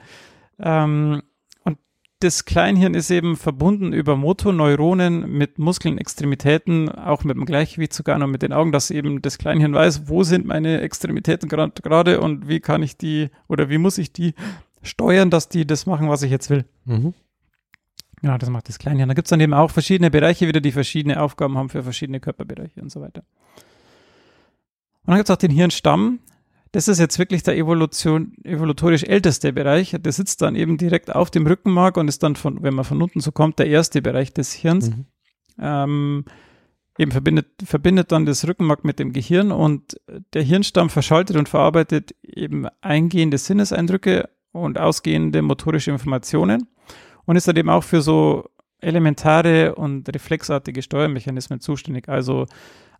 Ähm, 0.59 1.23
und 1.65 1.79
das 2.21 2.45
Kleinhirn 2.45 2.95
ist 2.95 3.11
eben 3.11 3.37
verbunden 3.37 3.93
über 3.93 4.17
Motoneuronen 4.17 5.31
mit 5.31 5.59
Muskeln, 5.59 5.99
Extremitäten, 5.99 6.89
auch 6.91 7.25
mit 7.25 7.37
dem 7.37 7.45
Gleichgewicht 7.45 7.93
sogar 7.93 8.19
noch 8.19 8.29
mit 8.29 8.43
den 8.43 8.53
Augen, 8.53 8.71
dass 8.71 8.91
eben 8.91 9.21
das 9.23 9.39
Kleinhirn 9.39 9.75
weiß, 9.75 10.09
wo 10.09 10.23
sind 10.23 10.47
meine 10.47 10.81
Extremitäten 10.81 11.49
grad- 11.49 11.83
gerade 11.83 12.21
und 12.21 12.47
wie 12.49 12.61
kann 12.61 12.83
ich 12.83 12.97
die 12.97 13.31
oder 13.49 13.69
wie 13.69 13.79
muss 13.79 13.99
ich 13.99 14.13
die 14.13 14.35
steuern, 14.83 15.31
dass 15.31 15.49
die 15.49 15.67
das 15.67 15.87
machen, 15.87 16.09
was 16.09 16.23
ich 16.23 16.31
jetzt 16.31 16.51
will. 16.51 16.67
Mhm. 16.85 17.15
Genau, 18.25 18.39
das 18.39 18.49
macht 18.49 18.71
das 18.71 18.79
Kleinhirn. 18.79 19.07
Da 19.07 19.15
gibt 19.15 19.27
es 19.27 19.31
dann 19.31 19.41
eben 19.41 19.53
auch 19.53 19.71
verschiedene 19.71 20.11
Bereiche 20.11 20.49
wieder, 20.49 20.63
die 20.63 20.73
verschiedene 20.73 21.21
Aufgaben 21.21 21.59
haben 21.59 21.69
für 21.69 21.83
verschiedene 21.83 22.21
Körperbereiche 22.21 22.81
und 22.81 22.91
so 22.91 23.03
weiter. 23.03 23.23
Und 25.03 25.09
dann 25.09 25.17
gibt 25.17 25.29
es 25.29 25.35
auch 25.35 25.39
den 25.39 25.51
Hirnstamm. 25.51 26.21
Das 26.73 26.89
ist 26.89 26.99
jetzt 26.99 27.19
wirklich 27.19 27.43
der 27.43 27.55
Evolution, 27.59 28.33
evolutorisch 28.43 29.05
älteste 29.05 29.53
Bereich. 29.53 29.95
Der 30.01 30.11
sitzt 30.11 30.41
dann 30.41 30.57
eben 30.57 30.79
direkt 30.79 31.15
auf 31.15 31.31
dem 31.31 31.47
Rückenmark 31.47 31.99
und 31.99 32.09
ist 32.09 32.23
dann 32.23 32.35
von, 32.35 32.63
wenn 32.63 32.73
man 32.73 32.87
von 32.87 33.03
unten 33.03 33.21
so 33.21 33.31
kommt, 33.31 33.59
der 33.59 33.67
erste 33.67 34.01
Bereich 34.01 34.33
des 34.33 34.55
Hirns. 34.55 34.89
Mhm. 34.89 35.05
Ähm, 35.61 36.25
eben 36.97 37.11
verbindet, 37.11 37.49
verbindet 37.63 38.11
dann 38.11 38.25
das 38.25 38.49
Rückenmark 38.49 38.87
mit 38.87 38.99
dem 39.01 39.13
Gehirn 39.13 39.53
und 39.53 40.01
der 40.33 40.43
Hirnstamm 40.43 40.89
verschaltet 40.89 41.37
und 41.37 41.51
verarbeitet 41.51 42.15
eben 42.23 42.69
eingehende 42.81 43.37
Sinneseindrücke 43.37 44.31
und 44.53 44.79
ausgehende 44.79 45.43
motorische 45.43 45.91
Informationen 45.91 46.69
und 47.27 47.37
ist 47.37 47.49
dann 47.49 47.57
eben 47.57 47.71
auch 47.71 47.85
für 47.85 48.03
so 48.03 48.51
elementare 48.81 49.75
und 49.75 50.13
reflexartige 50.15 50.83
Steuermechanismen 50.83 51.61
zuständig, 51.61 52.09
also 52.09 52.47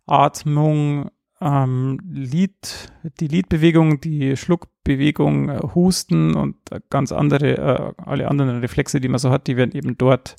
Atmung, 0.07 1.09
ähm, 1.41 1.99
Lid, 2.09 2.91
die 3.19 3.27
Lidbewegung, 3.27 3.99
die 4.01 4.37
Schluckbewegung, 4.37 5.49
äh, 5.49 5.59
Husten 5.75 6.35
und 6.35 6.55
ganz 6.89 7.11
andere, 7.11 7.57
äh, 7.57 7.93
alle 7.97 8.27
anderen 8.27 8.59
Reflexe, 8.59 8.99
die 9.01 9.09
man 9.09 9.19
so 9.19 9.29
hat, 9.29 9.47
die 9.47 9.57
werden 9.57 9.75
eben 9.75 9.97
dort 9.97 10.35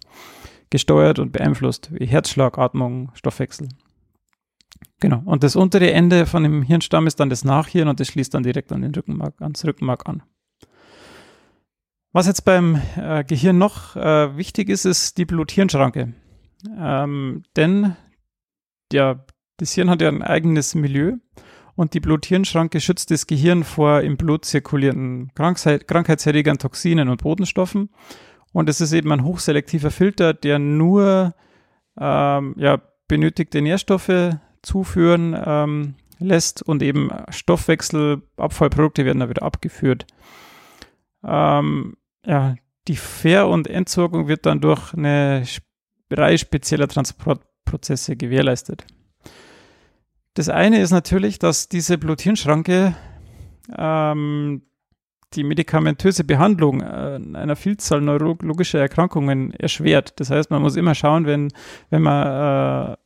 gesteuert 0.71 1.19
und 1.19 1.33
beeinflusst, 1.33 1.91
wie 1.93 2.07
Herzschlag, 2.07 2.59
Atmung, 2.59 3.11
Stoffwechsel. 3.15 3.69
Genau. 5.01 5.23
Und 5.27 5.43
das 5.43 5.57
untere 5.57 5.93
Ende 5.93 6.27
von 6.27 6.43
dem 6.43 6.63
Hirnstamm 6.63 7.07
ist 7.07 7.21
dann 7.21 7.31
das 7.31 7.45
Nachhirn 7.45 7.89
und 7.89 8.01
das 8.01 8.09
schließt 8.09 8.33
dann 8.33 8.43
direkt 8.43 8.73
an 8.73 8.83
den 8.83 8.95
Rückenmark, 8.95 9.41
ans 9.41 9.65
Rückenmark 9.65 10.09
an. 10.09 10.23
Was 12.17 12.27
jetzt 12.27 12.47
beim 12.47 12.81
äh, 12.97 13.25
Gehirn 13.25 13.59
noch 13.59 13.95
äh, 13.95 14.39
wichtig 14.39 14.71
ist, 14.71 14.87
ist 14.87 15.19
die 15.19 15.27
Blut-Hirn-Schranke. 15.27 16.15
Ähm, 16.75 17.43
denn 17.57 17.95
ja, 18.91 19.23
das 19.59 19.73
Hirn 19.75 19.91
hat 19.91 20.01
ja 20.01 20.09
ein 20.09 20.23
eigenes 20.23 20.75
Milieu 20.75 21.19
und 21.75 21.93
die 21.93 22.01
Blut-Hirn-Schranke 22.01 22.81
schützt 22.81 23.11
das 23.11 23.27
Gehirn 23.27 23.65
vor 23.65 24.01
im 24.01 24.17
Blut 24.17 24.47
zirkulierenden 24.47 25.35
Krankheit, 25.35 25.87
Krankheitserregern, 25.87 26.57
Toxinen 26.57 27.11
und 27.11 27.23
Botenstoffen. 27.23 27.91
Und 28.55 28.71
es 28.71 28.81
ist 28.81 28.95
eben 28.95 29.13
ein 29.13 29.23
hochselektiver 29.23 29.91
Filter, 29.91 30.33
der 30.33 30.59
nur 30.59 31.35
ähm, 32.01 32.55
ja, 32.57 32.81
benötigte 33.09 33.61
Nährstoffe 33.61 34.39
zuführen 34.63 35.37
ähm, 35.45 35.97
lässt 36.19 36.63
und 36.63 36.83
eben 36.83 37.11
Stoffwechsel, 37.29 38.23
Abfallprodukte 38.39 39.05
werden 39.05 39.21
da 39.21 39.29
wieder 39.29 39.43
abgeführt. 39.43 40.07
Ähm, 41.23 41.99
ja, 42.27 42.57
die 42.89 42.97
Ver- 42.97 43.49
und 43.49 43.69
Entsorgung 43.69 44.29
wird 44.29 44.47
dann 44.47 44.61
durch 44.61 44.95
eine 44.95 45.45
Reihe 46.11 46.39
spezieller 46.39 46.89
Transportprozesse 46.89 48.17
gewährleistet. 48.17 48.87
Das 50.35 50.49
eine 50.49 50.81
ist 50.81 50.91
natürlich, 50.91 51.39
dass 51.39 51.69
diese 51.69 51.99
Blut-Hirn-Schranke 51.99 52.95
ähm, 53.77 54.63
die 55.33 55.45
medikamentöse 55.45 56.25
Behandlung 56.25 56.83
äh, 56.83 57.19
einer 57.35 57.57
Vielzahl 57.57 58.01
neurologischer 58.01 58.79
Erkrankungen 58.79 59.53
erschwert. 59.53 60.21
Das 60.21 60.31
heißt, 60.31 60.51
man 60.51 60.63
muss 60.63 60.77
immer 60.77 60.95
schauen, 60.95 61.27
wenn, 61.27 61.53
wenn 61.91 62.03
man 62.03 62.97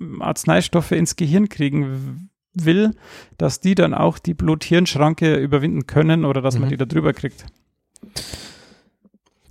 äh, 0.00 0.22
Arzneistoffe 0.22 0.96
ins 0.96 1.16
Gehirn 1.16 1.48
kriegen 1.48 2.28
will, 2.54 2.90
dass 3.38 3.60
die 3.60 3.74
dann 3.74 3.94
auch 3.94 4.18
die 4.18 4.34
Blut-Hirn-Schranke 4.34 5.36
überwinden 5.36 5.86
können 5.86 6.24
oder 6.24 6.42
dass 6.42 6.54
man 6.58 6.64
Mhm. 6.64 6.70
die 6.70 6.76
da 6.76 6.84
drüber 6.84 7.12
kriegt. 7.12 7.46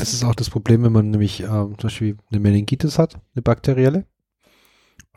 Das 0.10 0.14
ist 0.14 0.24
auch 0.24 0.36
das 0.36 0.50
Problem, 0.50 0.84
wenn 0.84 0.92
man 0.92 1.10
nämlich 1.12 1.42
ähm, 1.42 1.76
zum 1.78 1.88
Beispiel 1.88 2.18
eine 2.32 2.40
Meningitis 2.40 2.98
hat, 3.00 3.16
eine 3.36 3.42
bakterielle. 3.42 4.06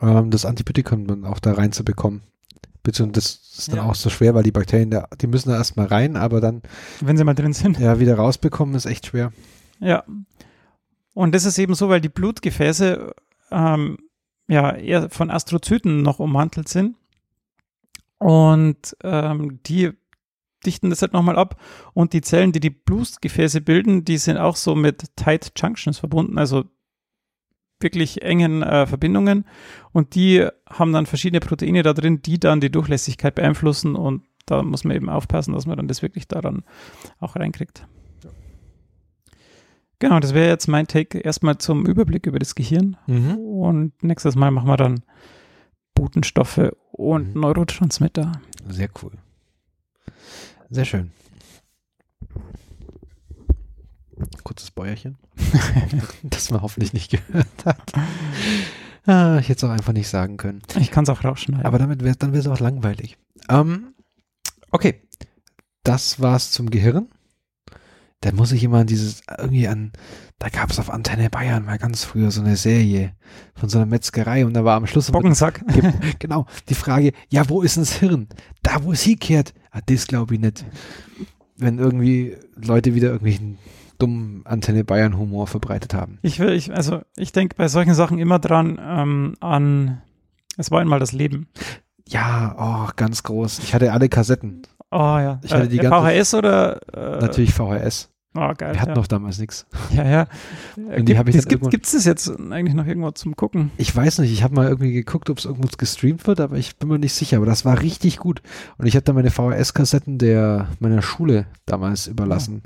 Ähm, 0.01 0.31
das 0.31 0.45
Antibiotikum 0.45 1.07
dann 1.07 1.25
auch 1.25 1.39
da 1.39 1.53
reinzubekommen. 1.53 2.21
Beziehungsweise 2.83 3.15
das 3.15 3.57
ist 3.59 3.67
dann 3.69 3.77
Ja. 3.77 3.83
auch 3.83 3.95
so 3.95 4.09
schwer, 4.09 4.33
weil 4.35 4.43
die 4.43 4.51
Bakterien 4.51 4.89
da, 4.91 5.07
die 5.19 5.27
müssen 5.27 5.49
da 5.49 5.55
erstmal 5.55 5.87
rein, 5.87 6.15
aber 6.15 6.39
dann 6.41 6.61
Wenn 7.01 7.17
sie 7.17 7.23
mal 7.23 7.33
drin 7.33 7.53
sind. 7.53 7.79
ja 7.79 7.99
wieder 7.99 8.15
rausbekommen 8.15 8.75
ist 8.75 8.85
echt 8.85 9.07
schwer. 9.07 9.33
Ja. 9.79 10.03
Und 11.13 11.33
das 11.35 11.45
ist 11.45 11.57
eben 11.57 11.73
so, 11.75 11.89
weil 11.89 11.99
die 12.01 12.09
Blutgefäße 12.09 13.13
ähm, 13.51 13.97
ja 14.47 14.71
eher 14.75 15.09
von 15.09 15.31
Astrozyten 15.31 16.01
noch 16.01 16.19
ummantelt 16.19 16.69
sind. 16.69 16.95
Und 18.19 18.95
ähm, 19.03 19.59
die 19.65 19.91
dichten 20.65 20.89
das 20.89 21.01
halt 21.01 21.13
nochmal 21.13 21.37
ab. 21.37 21.59
Und 21.93 22.13
die 22.13 22.21
Zellen, 22.21 22.51
die 22.51 22.59
die 22.59 22.69
Blutgefäße 22.69 23.61
bilden, 23.61 24.05
die 24.05 24.17
sind 24.17 24.37
auch 24.37 24.55
so 24.55 24.75
mit 24.75 25.15
Tight 25.15 25.51
Junctions 25.55 25.99
verbunden, 25.99 26.37
also 26.37 26.65
wirklich 27.79 28.23
engen 28.23 28.63
äh, 28.63 28.87
Verbindungen. 28.87 29.45
Und 29.91 30.15
die 30.15 30.47
haben 30.67 30.93
dann 30.93 31.05
verschiedene 31.05 31.39
Proteine 31.41 31.83
da 31.83 31.93
drin, 31.93 32.21
die 32.23 32.39
dann 32.39 32.59
die 32.59 32.71
Durchlässigkeit 32.71 33.35
beeinflussen. 33.35 33.95
Und 33.95 34.23
da 34.47 34.63
muss 34.63 34.83
man 34.83 34.95
eben 34.95 35.09
aufpassen, 35.09 35.53
dass 35.53 35.67
man 35.67 35.77
dann 35.77 35.87
das 35.87 36.01
wirklich 36.01 36.27
daran 36.27 36.63
auch 37.19 37.35
reinkriegt. 37.35 37.85
Genau, 39.99 40.19
das 40.19 40.33
wäre 40.33 40.49
jetzt 40.49 40.67
mein 40.67 40.87
Take 40.87 41.19
erstmal 41.19 41.57
zum 41.57 41.85
Überblick 41.85 42.27
über 42.27 42.37
das 42.39 42.53
Gehirn. 42.55 42.97
Und 43.07 43.93
nächstes 44.03 44.35
Mal 44.35 44.51
machen 44.51 44.67
wir 44.69 44.77
dann 44.77 45.03
Botenstoffe 45.95 46.71
und 46.91 47.33
Mhm. 47.35 47.41
Neurotransmitter. 47.41 48.31
Sehr 48.69 48.89
cool. 49.01 49.11
Sehr 50.69 50.85
schön. 50.85 51.11
Kurzes 54.43 54.71
Bäuerchen. 54.71 55.17
das 56.23 56.49
man 56.51 56.61
hoffentlich 56.61 56.93
nicht 56.93 57.11
gehört 57.11 57.65
hat. 57.65 57.93
Ah, 59.05 59.37
ich 59.39 59.47
hätte 59.47 59.65
es 59.65 59.69
auch 59.69 59.73
einfach 59.73 59.93
nicht 59.93 60.09
sagen 60.09 60.37
können. 60.37 60.61
Ich 60.79 60.91
kann 60.91 61.03
es 61.03 61.09
auch 61.09 61.23
rausschneiden. 61.23 61.65
Aber 61.65 61.79
damit 61.79 62.03
wär, 62.03 62.15
dann 62.15 62.33
wäre 62.33 62.41
es 62.41 62.47
auch 62.47 62.59
langweilig. 62.59 63.17
Ähm, 63.49 63.93
okay, 64.71 65.01
das 65.83 66.19
war's 66.19 66.51
zum 66.51 66.69
Gehirn. 66.69 67.07
Da 68.21 68.31
muss 68.31 68.51
ich 68.51 68.63
immer 68.63 68.79
an 68.79 68.87
dieses, 68.87 69.21
irgendwie 69.37 69.67
an, 69.67 69.91
da 70.39 70.49
gab 70.49 70.71
es 70.71 70.79
auf 70.79 70.89
Antenne 70.89 71.29
Bayern 71.29 71.65
mal 71.65 71.77
ganz 71.77 72.03
früher 72.03 72.31
so 72.31 72.41
eine 72.41 72.55
Serie 72.55 73.13
von 73.53 73.69
so 73.69 73.77
einer 73.77 73.85
Metzgerei 73.85 74.45
und 74.45 74.53
da 74.53 74.65
war 74.65 74.75
am 74.75 74.87
Schluss 74.87 75.11
Bockensack. 75.11 75.63
genau 76.19 76.47
die 76.67 76.73
Frage, 76.73 77.13
ja, 77.29 77.47
wo 77.47 77.61
ist 77.61 77.75
denn 77.75 77.83
das 77.83 77.93
Hirn? 77.93 78.27
Da, 78.63 78.83
wo 78.83 78.91
es 78.91 79.03
hinkehrt. 79.03 79.53
Ah, 79.71 79.81
das 79.85 80.07
glaube 80.07 80.33
ich 80.33 80.41
nicht. 80.41 80.65
Wenn 81.57 81.77
irgendwie 81.77 82.35
Leute 82.55 82.95
wieder 82.95 83.09
irgendwelchen 83.09 83.59
dummen 83.99 84.45
Antenne 84.45 84.83
Bayern 84.83 85.17
Humor 85.17 85.47
verbreitet 85.47 85.93
haben. 85.93 86.19
Ich 86.21 86.39
will, 86.39 86.53
ich, 86.53 86.73
also 86.73 87.01
ich 87.15 87.31
denke 87.31 87.55
bei 87.55 87.67
solchen 87.67 87.93
Sachen 87.93 88.19
immer 88.19 88.39
dran 88.39 88.79
ähm, 88.81 89.35
an, 89.39 90.01
es 90.57 90.71
war 90.71 90.81
einmal 90.81 90.99
das 90.99 91.11
Leben. 91.11 91.47
Ja, 92.07 92.55
oh, 92.57 92.91
ganz 92.95 93.23
groß. 93.23 93.59
Ich 93.59 93.73
hatte 93.73 93.91
alle 93.91 94.09
Kassetten. 94.09 94.63
Oh 94.91 94.97
ja. 95.19 95.39
Ich 95.43 95.53
hatte 95.53 95.67
die 95.67 95.79
äh, 95.79 95.81
ganze- 95.83 96.09
VHS 96.21 96.33
oder? 96.33 96.79
Äh, 96.93 97.21
Natürlich 97.21 97.53
VHS. 97.53 98.09
Oh, 98.35 98.53
geil. 98.55 98.73
Wir 98.73 98.81
hatten 98.81 98.91
ja. 98.91 98.95
noch 98.97 99.07
damals 99.07 99.39
nichts. 99.39 99.65
Ja, 99.91 100.07
ja. 100.07 100.27
Und 100.75 101.09
die 101.09 101.13
ich 101.13 101.17
Gibt 101.25 101.51
irgendwann- 101.51 101.69
gibt's 101.71 101.93
das 101.93 102.05
jetzt 102.05 102.29
eigentlich 102.29 102.75
noch 102.75 102.85
irgendwo 102.85 103.09
zum 103.11 103.35
Gucken? 103.35 103.71
Ich 103.77 103.95
weiß 103.95 104.19
nicht, 104.19 104.31
ich 104.31 104.43
habe 104.43 104.53
mal 104.53 104.67
irgendwie 104.67 104.91
geguckt, 104.93 105.29
ob 105.31 105.39
es 105.39 105.45
irgendwo 105.45 105.67
gestreamt 105.75 106.27
wird, 106.27 106.39
aber 106.39 106.55
ich 106.57 106.77
bin 106.77 106.87
mir 106.89 106.99
nicht 106.99 107.13
sicher. 107.15 107.37
Aber 107.37 107.47
das 107.47 107.65
war 107.65 107.81
richtig 107.81 108.17
gut. 108.17 108.41
Und 108.77 108.85
ich 108.85 108.95
habe 108.95 109.03
dann 109.03 109.15
meine 109.15 109.31
VHS-Kassetten 109.31 110.19
der 110.19 110.67
meiner 110.79 111.01
Schule 111.01 111.47
damals 111.65 112.05
überlassen, 112.05 112.61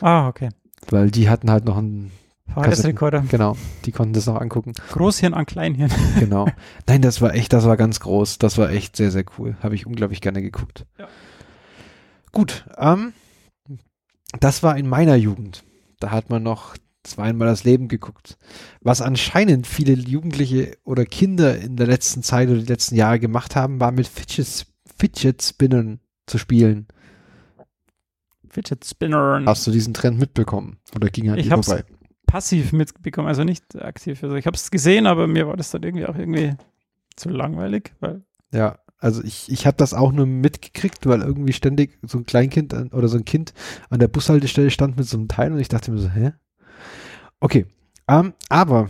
Ah, 0.00 0.26
okay. 0.26 0.48
weil 0.90 1.10
die 1.12 1.28
hatten 1.30 1.48
halt 1.50 1.64
noch 1.64 1.78
einen, 1.78 2.10
VHS-Rekorder. 2.52 3.24
genau, 3.30 3.56
die 3.84 3.92
konnten 3.92 4.14
das 4.14 4.26
noch 4.26 4.40
angucken. 4.40 4.72
Großhirn 4.92 5.32
an 5.32 5.46
Kleinhirn. 5.46 5.90
Genau. 6.18 6.48
Nein, 6.88 7.02
das 7.02 7.22
war 7.22 7.34
echt, 7.34 7.52
das 7.52 7.64
war 7.66 7.76
ganz 7.76 8.00
groß. 8.00 8.38
Das 8.38 8.58
war 8.58 8.70
echt 8.70 8.96
sehr, 8.96 9.10
sehr 9.12 9.24
cool. 9.38 9.56
Habe 9.62 9.76
ich 9.76 9.86
unglaublich 9.86 10.20
gerne 10.20 10.42
geguckt. 10.42 10.86
Ja. 10.98 11.06
Gut, 12.34 12.66
ähm, 12.76 13.12
das 14.40 14.62
war 14.62 14.76
in 14.76 14.88
meiner 14.88 15.14
Jugend. 15.16 15.64
Da 16.00 16.10
hat 16.10 16.28
man 16.30 16.42
noch 16.42 16.76
zweimal 17.04 17.46
das 17.48 17.64
Leben 17.64 17.88
geguckt. 17.88 18.36
Was 18.80 19.00
anscheinend 19.00 19.66
viele 19.66 19.92
Jugendliche 19.94 20.76
oder 20.84 21.04
Kinder 21.04 21.56
in 21.58 21.76
der 21.76 21.86
letzten 21.86 22.22
Zeit 22.22 22.48
oder 22.48 22.58
die 22.60 22.66
letzten 22.66 22.96
Jahre 22.96 23.20
gemacht 23.20 23.56
haben, 23.56 23.78
war 23.80 23.92
mit 23.92 24.08
Fidget, 24.08 24.66
Fidget 24.98 25.42
Spinnern 25.42 26.00
zu 26.26 26.38
spielen. 26.38 26.86
Fidget 28.48 28.84
Spinner. 28.84 29.42
Hast 29.46 29.66
du 29.66 29.70
diesen 29.70 29.94
Trend 29.94 30.18
mitbekommen? 30.18 30.78
Oder 30.94 31.08
ging 31.08 31.26
er 31.26 31.36
hab's- 31.50 31.66
vorbei? 31.66 31.84
Passiv 32.26 32.72
mitbekommen, 32.72 33.28
also 33.28 33.44
nicht 33.44 33.76
aktiv. 33.80 34.22
Also 34.24 34.34
ich 34.34 34.46
habe 34.46 34.56
es 34.56 34.70
gesehen, 34.70 35.06
aber 35.06 35.26
mir 35.28 35.46
war 35.46 35.56
das 35.56 35.70
dann 35.70 35.82
irgendwie 35.84 36.06
auch 36.06 36.16
irgendwie 36.16 36.54
zu 37.16 37.28
langweilig, 37.28 37.92
weil 38.00 38.24
Ja, 38.52 38.78
also 39.04 39.22
ich, 39.22 39.52
ich 39.52 39.66
habe 39.66 39.76
das 39.76 39.92
auch 39.92 40.12
nur 40.12 40.24
mitgekriegt, 40.24 41.06
weil 41.06 41.20
irgendwie 41.20 41.52
ständig 41.52 41.98
so 42.06 42.16
ein 42.16 42.24
Kleinkind 42.24 42.72
an, 42.72 42.88
oder 42.88 43.06
so 43.08 43.18
ein 43.18 43.26
Kind 43.26 43.52
an 43.90 44.00
der 44.00 44.08
Bushaltestelle 44.08 44.70
stand 44.70 44.96
mit 44.96 45.06
so 45.06 45.18
einem 45.18 45.28
Teil 45.28 45.52
und 45.52 45.58
ich 45.58 45.68
dachte 45.68 45.92
mir 45.92 45.98
so, 45.98 46.08
hä? 46.08 46.32
Okay, 47.38 47.66
ähm, 48.08 48.32
aber 48.48 48.88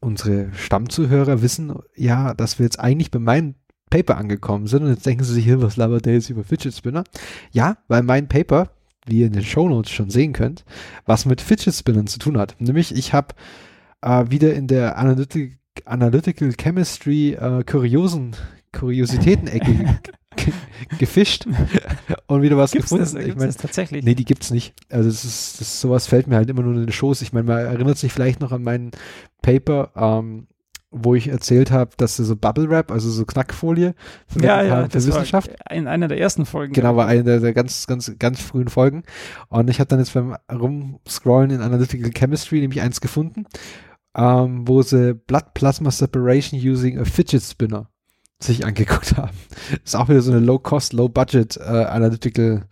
unsere 0.00 0.52
Stammzuhörer 0.52 1.40
wissen 1.40 1.78
ja, 1.96 2.34
dass 2.34 2.58
wir 2.58 2.64
jetzt 2.64 2.78
eigentlich 2.78 3.10
bei 3.10 3.20
meinem 3.20 3.54
Paper 3.88 4.18
angekommen 4.18 4.66
sind 4.66 4.82
und 4.82 4.90
jetzt 4.90 5.06
denken 5.06 5.24
sie 5.24 5.32
sich, 5.32 5.44
hier, 5.44 5.62
was 5.62 5.78
labert 5.78 6.04
der 6.04 6.12
jetzt 6.12 6.28
über 6.28 6.44
Fidget 6.44 6.74
Spinner? 6.74 7.04
Ja, 7.52 7.78
weil 7.88 8.02
mein 8.02 8.28
Paper, 8.28 8.68
wie 9.06 9.20
ihr 9.20 9.28
in 9.28 9.32
den 9.32 9.44
Shownotes 9.44 9.90
schon 9.90 10.10
sehen 10.10 10.34
könnt, 10.34 10.66
was 11.06 11.24
mit 11.24 11.40
Fidget 11.40 11.74
Spinnern 11.74 12.06
zu 12.06 12.18
tun 12.18 12.36
hat. 12.36 12.54
Nämlich, 12.58 12.94
ich 12.94 13.14
habe 13.14 13.28
äh, 14.02 14.26
wieder 14.28 14.52
in 14.52 14.66
der 14.66 14.98
Analytic 14.98 15.58
Analytical 15.84 16.52
Chemistry 16.52 17.32
äh, 17.34 17.64
Kuriosen, 17.64 18.36
Kuriositäten-Ecke 18.72 19.72
ge- 19.74 19.86
ge- 20.36 20.52
gefischt 20.98 21.46
und 22.26 22.42
wieder 22.42 22.56
was 22.56 22.72
gibt's 22.72 22.90
gefunden. 22.90 23.14
das, 23.16 23.24
ich 23.24 23.34
meine, 23.34 23.46
das 23.46 23.56
tatsächlich? 23.56 24.04
nee, 24.04 24.14
die 24.14 24.24
gibt's 24.24 24.50
nicht. 24.50 24.74
Also 24.90 25.08
das 25.08 25.24
ist, 25.24 25.60
das, 25.60 25.80
sowas 25.80 26.06
fällt 26.06 26.26
mir 26.26 26.36
halt 26.36 26.48
immer 26.50 26.62
nur 26.62 26.74
in 26.74 26.80
den 26.80 26.92
Schoß. 26.92 27.22
Ich 27.22 27.32
meine, 27.32 27.46
man 27.46 27.58
erinnert 27.58 27.98
sich 27.98 28.12
vielleicht 28.12 28.40
noch 28.40 28.52
an 28.52 28.62
mein 28.62 28.90
Paper, 29.42 29.90
ähm, 29.96 30.46
wo 30.96 31.14
ich 31.16 31.26
erzählt 31.28 31.72
habe, 31.72 31.90
dass 31.96 32.16
so 32.16 32.36
Bubble 32.36 32.70
Wrap, 32.70 32.92
also 32.92 33.10
so 33.10 33.24
Knackfolie, 33.24 33.94
verwenden 34.28 34.46
ja, 34.46 34.62
ja, 34.62 34.82
für 34.84 34.88
das 34.90 35.06
Wissenschaft. 35.08 35.50
in 35.70 35.88
einer 35.88 36.06
der 36.06 36.20
ersten 36.20 36.46
Folgen. 36.46 36.72
Genau, 36.72 36.94
war 36.94 37.06
eine 37.08 37.24
der, 37.24 37.40
der 37.40 37.52
ganz, 37.52 37.88
ganz, 37.88 38.12
ganz 38.18 38.40
frühen 38.40 38.68
Folgen. 38.68 39.02
Und 39.48 39.68
ich 39.68 39.80
habe 39.80 39.88
dann 39.88 39.98
jetzt 39.98 40.14
beim 40.14 40.36
Rumscrollen 40.52 41.50
in 41.50 41.60
Analytical 41.62 42.10
Chemistry 42.16 42.60
nämlich 42.60 42.80
eins 42.80 43.00
gefunden, 43.00 43.44
ähm, 44.14 44.66
wo 44.66 44.82
sie 44.82 45.14
Blood 45.14 45.54
Plasma 45.54 45.90
Separation 45.90 46.60
using 46.60 46.98
a 46.98 47.04
Fidget 47.04 47.42
Spinner 47.42 47.88
sich 48.40 48.64
angeguckt 48.64 49.16
haben. 49.16 49.36
ist 49.84 49.96
auch 49.96 50.08
wieder 50.08 50.22
so 50.22 50.32
eine 50.32 50.40
Low-Cost, 50.40 50.92
Low-Budget 50.92 51.56
äh, 51.56 51.62
Analytical, 51.62 52.66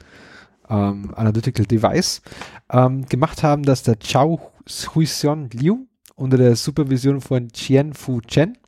ähm, 0.69 1.13
Analytical 1.15 1.67
Device. 1.67 2.23
Ähm, 2.71 3.07
gemacht 3.07 3.43
haben, 3.43 3.63
dass 3.63 3.83
der 3.83 3.99
Chao 3.99 4.53
Huixion 4.95 5.51
Liu 5.51 5.87
unter 6.15 6.37
der 6.37 6.57
Supervision 6.57 7.21
von 7.21 7.49
Chien 7.49 7.95
Fu 7.95 8.21
Chen, 8.21 8.59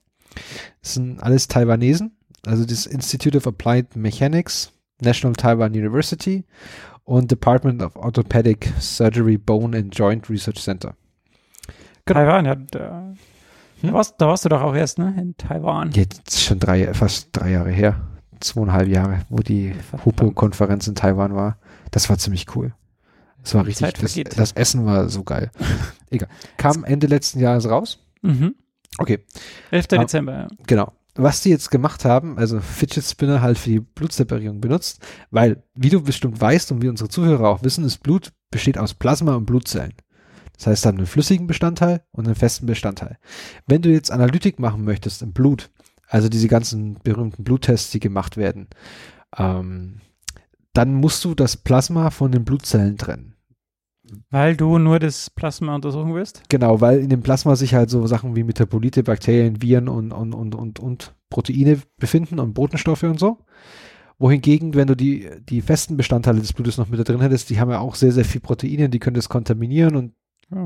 das 0.83 0.95
sind 0.95 1.23
alles 1.23 1.47
Taiwanesen, 1.47 2.17
also 2.47 2.65
das 2.65 2.87
Institute 2.87 3.37
of 3.37 3.47
Applied 3.47 3.95
Mechanics, 3.97 4.73
National 5.01 5.35
Taiwan 5.35 5.73
University 5.73 6.45
und 7.05 7.31
Department 7.31 7.83
of 7.83 7.97
Orthopedic 7.97 8.73
Surgery 8.81 9.39
Bone 9.39 9.77
and 9.77 9.97
Joint 9.97 10.29
Research 10.29 10.61
Center. 10.61 10.97
Genau. 12.07 12.21
Taiwan, 12.21 12.45
ja. 12.45 12.55
Da, 12.55 13.15
Hm? 13.81 13.89
da, 13.89 13.93
warst, 13.93 14.15
da 14.19 14.29
warst 14.29 14.45
du 14.45 14.49
doch 14.49 14.63
auch 14.63 14.75
erst, 14.75 14.99
ne? 14.99 15.15
In 15.19 15.37
Taiwan. 15.37 15.91
Jetzt 15.93 16.41
schon 16.41 16.59
drei, 16.59 16.93
fast 16.95 17.29
drei 17.33 17.51
Jahre 17.53 17.71
her, 17.71 18.01
zweieinhalb 18.41 18.89
Jahre, 18.89 19.21
wo 19.29 19.39
die. 19.39 19.75
Hupo-Konferenz 20.05 20.87
in 20.87 20.95
Taiwan 20.95 21.35
war. 21.35 21.59
Das 21.91 22.09
war 22.09 22.19
ziemlich 22.19 22.55
cool. 22.57 22.73
Das 23.43 23.55
war 23.55 23.67
richtig, 23.67 23.87
Zeit 23.95 24.03
das, 24.03 24.37
das 24.37 24.53
Essen 24.53 24.87
war 24.87 25.09
so 25.09 25.23
geil. 25.23 25.51
Egal. 26.11 26.29
Kam 26.57 26.85
Ende 26.85 27.07
letzten 27.07 27.41
Jahres 27.41 27.69
raus. 27.69 27.99
Mhm. 28.23 28.55
Okay, 28.97 29.25
11. 29.71 29.87
Ah. 29.93 29.97
Dezember, 29.99 30.33
ja. 30.33 30.49
genau. 30.67 30.93
Was 31.17 31.43
die 31.43 31.51
jetzt 31.51 31.71
gemacht 31.71 32.05
haben, 32.05 32.39
also 32.39 32.61
Fidget 32.61 33.05
Spinner 33.05 33.41
halt 33.41 33.59
für 33.59 33.71
die 33.71 33.81
Blutseparierung 33.81 34.61
benutzt, 34.61 35.01
weil, 35.31 35.63
wie 35.75 35.91
du 35.91 36.03
bestimmt 36.03 36.41
weißt 36.41 36.73
und 36.73 36.83
wie 36.83 36.89
unsere 36.89 37.09
Zuhörer 37.09 37.49
auch 37.49 37.63
wissen, 37.63 37.85
das 37.85 37.99
Blut 37.99 38.33
besteht 38.51 38.79
aus 38.79 38.95
Plasma 38.95 39.35
und 39.35 39.47
Blutzellen. 39.47 39.95
Das 40.57 40.67
heißt, 40.67 40.87
haben 40.87 40.99
einen 40.99 41.07
flüssigen 41.07 41.47
Bestandteil 41.47 42.03
und 42.13 42.27
einen 42.27 42.37
festen 42.37 42.67
Bestandteil. 42.67 43.19
Wenn 43.67 43.83
du 43.83 43.91
jetzt 43.91 44.11
Analytik 44.11 44.59
machen 44.59 44.85
möchtest 44.85 45.23
im 45.23 45.33
Blut, 45.33 45.71
also 46.09 46.29
diese 46.29 46.49
ganzen 46.49 46.99
berühmten 47.03 47.45
Bluttests, 47.45 47.91
die 47.91 48.01
gemacht 48.01 48.37
werden, 48.37 48.69
ähm, 49.37 50.01
dann 50.73 50.95
musst 50.95 51.25
du 51.25 51.35
das 51.35 51.57
Plasma 51.57 52.11
von 52.11 52.33
den 52.33 52.45
Blutzellen 52.45 52.99
trennen. 52.99 53.35
Weil 54.31 54.57
du 54.57 54.79
nur 54.79 54.99
das 54.99 55.31
Plasma 55.31 55.75
untersuchen 55.75 56.15
willst? 56.15 56.43
Genau, 56.49 56.81
weil 56.81 57.01
in 57.01 57.09
dem 57.09 57.23
Plasma 57.23 57.57
sich 57.57 57.75
halt 57.75 57.91
so 57.91 58.07
Sachen 58.07 58.37
wie 58.37 58.45
Metabolite, 58.45 59.03
Bakterien, 59.03 59.63
Viren 59.63 59.89
und, 59.89 60.13
und, 60.13 60.35
und, 60.35 60.55
und, 60.55 60.79
und 60.79 61.15
Proteine 61.31 61.79
befinden 61.99 62.39
und 62.39 62.55
Botenstoffe 62.55 63.03
und 63.05 63.19
so. 63.19 63.39
Wohingegen, 64.19 64.75
wenn 64.75 64.87
du 64.87 64.95
die, 64.95 65.29
die 65.49 65.63
festen 65.63 65.97
Bestandteile 65.97 66.41
des 66.41 66.53
Blutes 66.53 66.77
noch 66.77 66.89
mit 66.89 67.01
da 67.01 67.05
drin 67.05 67.21
hättest, 67.21 67.51
die 67.51 67.59
haben 67.59 67.71
ja 67.71 67.81
auch 67.81 67.95
sehr, 67.95 68.13
sehr 68.13 68.25
viel 68.25 68.41
Proteine, 68.41 68.89
die 68.89 68.99
können 69.01 69.17
das 69.17 69.29
kontaminieren 69.29 69.97
und 69.97 70.13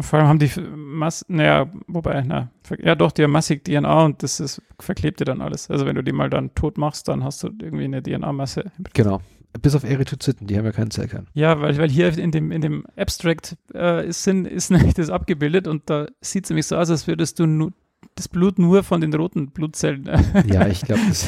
Vor 0.01 0.19
allem 0.19 0.29
haben 0.29 0.39
die 0.39 0.51
Mass, 0.77 1.25
naja, 1.29 1.71
wobei, 1.87 2.23
na, 2.23 2.51
ja 2.79 2.95
doch, 2.95 3.13
die 3.13 3.23
haben 3.23 3.31
massig 3.31 3.65
DNA 3.65 4.05
und 4.05 4.23
das 4.23 4.41
ist, 4.41 4.61
verklebt 4.79 5.21
dir 5.21 5.25
dann 5.25 5.41
alles. 5.41 5.71
Also 5.71 5.87
wenn 5.87 5.95
du 5.95 6.03
die 6.03 6.13
mal 6.13 6.29
dann 6.31 6.55
tot 6.55 6.79
machst, 6.79 7.09
dann 7.09 7.25
hast 7.25 7.43
du 7.43 7.49
irgendwie 7.61 7.85
eine 7.85 8.03
DNA-Masse. 8.03 8.65
genau. 8.93 9.21
Bis 9.63 9.75
auf 9.75 9.83
Erythrozyten, 9.83 10.47
die 10.47 10.59
haben 10.59 10.67
ja 10.67 10.73
keinen 10.73 10.91
Zellkern. 10.91 11.27
Ja, 11.33 11.61
weil, 11.61 11.79
weil 11.79 11.89
hier 11.89 12.17
in 12.17 12.31
dem, 12.31 12.53
in 12.53 12.61
dem 12.61 12.85
Abstract 12.97 13.57
äh, 13.75 14.07
ist, 14.07 14.23
sind, 14.23 14.47
ist 14.47 14.71
nämlich 14.71 14.95
das 14.95 15.11
abgebildet 15.11 15.67
und 15.67 15.89
da 15.89 16.07
sieht 16.21 16.45
es 16.45 16.51
nämlich 16.51 16.67
so 16.67 16.77
aus, 16.77 16.91
als 16.91 17.07
würdest 17.07 17.39
du 17.39 17.47
nu, 17.47 17.71
das 18.15 18.29
Blut 18.29 18.59
nur 18.59 18.85
von 18.85 19.01
den 19.01 19.13
roten 19.15 19.51
Blutzellen. 19.51 20.09
Ja, 20.47 20.67
ich 20.67 20.83
glaube, 20.83 21.01
das. 21.09 21.27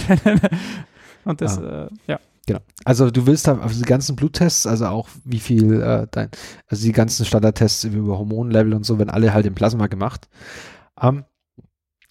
und 1.24 1.40
das, 1.40 1.56
äh, 1.58 1.88
ja. 2.06 2.20
Genau. 2.50 2.62
Also 2.84 3.12
du 3.12 3.26
willst 3.26 3.46
da 3.46 3.58
auf 3.58 3.70
diese 3.70 3.84
ganzen 3.84 4.16
Bluttests, 4.16 4.66
also 4.66 4.86
auch 4.86 5.08
wie 5.24 5.38
viel 5.38 5.80
äh, 5.80 6.08
dein, 6.10 6.30
also 6.66 6.84
die 6.84 6.90
ganzen 6.90 7.24
Standardtests 7.24 7.84
über 7.84 8.18
Hormonlevel 8.18 8.74
und 8.74 8.84
so, 8.84 8.98
werden 8.98 9.10
alle 9.10 9.32
halt 9.32 9.46
im 9.46 9.54
Plasma 9.54 9.86
gemacht. 9.86 10.28
Ähm, 11.00 11.24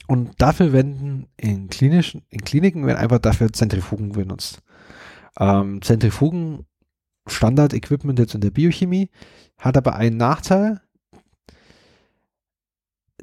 und 0.07 0.31
dafür 0.37 0.71
werden 0.71 1.27
in 1.35 1.67
klinischen, 1.67 2.21
in 2.29 2.39
Kliniken 2.39 2.87
werden 2.87 2.97
einfach 2.97 3.19
dafür 3.19 3.51
Zentrifugen 3.51 4.13
benutzt. 4.13 4.61
Ähm, 5.37 5.81
Zentrifugen, 5.81 6.65
Standard-Equipment 7.27 8.17
jetzt 8.17 8.33
in 8.33 8.39
der 8.39 8.51
Biochemie, 8.51 9.09
hat 9.57 9.75
aber 9.75 9.95
einen 9.95 10.15
Nachteil. 10.15 10.79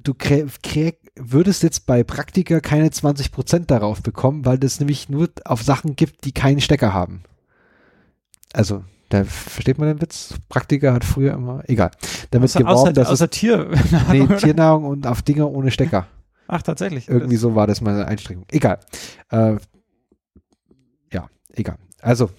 Du 0.03 0.13
krä, 0.13 0.45
krä, 0.63 0.99
würdest 1.17 1.63
jetzt 1.63 1.87
bei 1.87 2.05
Praktika 2.05 2.61
keine 2.61 2.89
20% 2.89 3.67
darauf 3.67 4.03
bekommen, 4.03 4.45
weil 4.45 4.59
das 4.59 4.81
nämlich 4.81 5.09
nur 5.09 5.29
auf 5.45 5.63
Sachen 5.63 5.97
gibt, 5.97 6.25
die 6.25 6.33
keinen 6.33 6.61
Stecker 6.61 6.93
haben. 6.93 7.23
Also, 8.53 8.85
da 9.09 9.25
versteht 9.25 9.79
man 9.79 9.89
den 9.89 10.01
Witz? 10.01 10.35
Praktika 10.49 10.93
hat 10.93 11.05
früher 11.05 11.35
immer, 11.35 11.63
egal. 11.69 11.91
Damit 12.31 12.51
außer, 12.51 12.59
geworben, 12.61 12.79
außer, 12.79 12.93
dass 12.93 13.09
außer 13.09 13.25
es, 13.27 13.31
Tier. 13.31 13.71
nee, 14.11 14.27
Tiernahrung 14.27 14.85
und 14.85 15.07
auf 15.07 15.23
Dinger 15.23 15.51
ohne 15.51 15.71
Stecker. 15.71 16.07
Ach, 16.49 16.63
tatsächlich. 16.63 17.09
Irgendwie 17.09 17.37
so 17.37 17.55
war 17.55 17.67
das 17.67 17.81
meine 17.81 18.07
Einstrengung. 18.07 18.45
Egal. 18.51 18.79
Äh, 19.31 19.57
ja, 21.13 21.29
egal. 21.53 21.79
Also, 22.01 22.31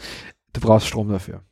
du 0.52 0.60
brauchst 0.60 0.86
Strom 0.86 1.08
dafür. 1.08 1.42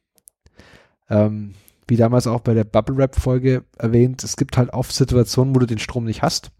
ähm, 1.08 1.54
wie 1.86 1.96
damals 1.96 2.26
auch 2.26 2.40
bei 2.40 2.54
der 2.54 2.64
Bubble 2.64 2.96
Wrap 2.96 3.16
Folge 3.16 3.64
erwähnt, 3.76 4.24
es 4.24 4.36
gibt 4.36 4.56
halt 4.56 4.72
oft 4.72 4.92
Situationen, 4.92 5.54
wo 5.54 5.58
du 5.58 5.66
den 5.66 5.78
Strom 5.78 6.04
nicht 6.04 6.22
hast. 6.22 6.50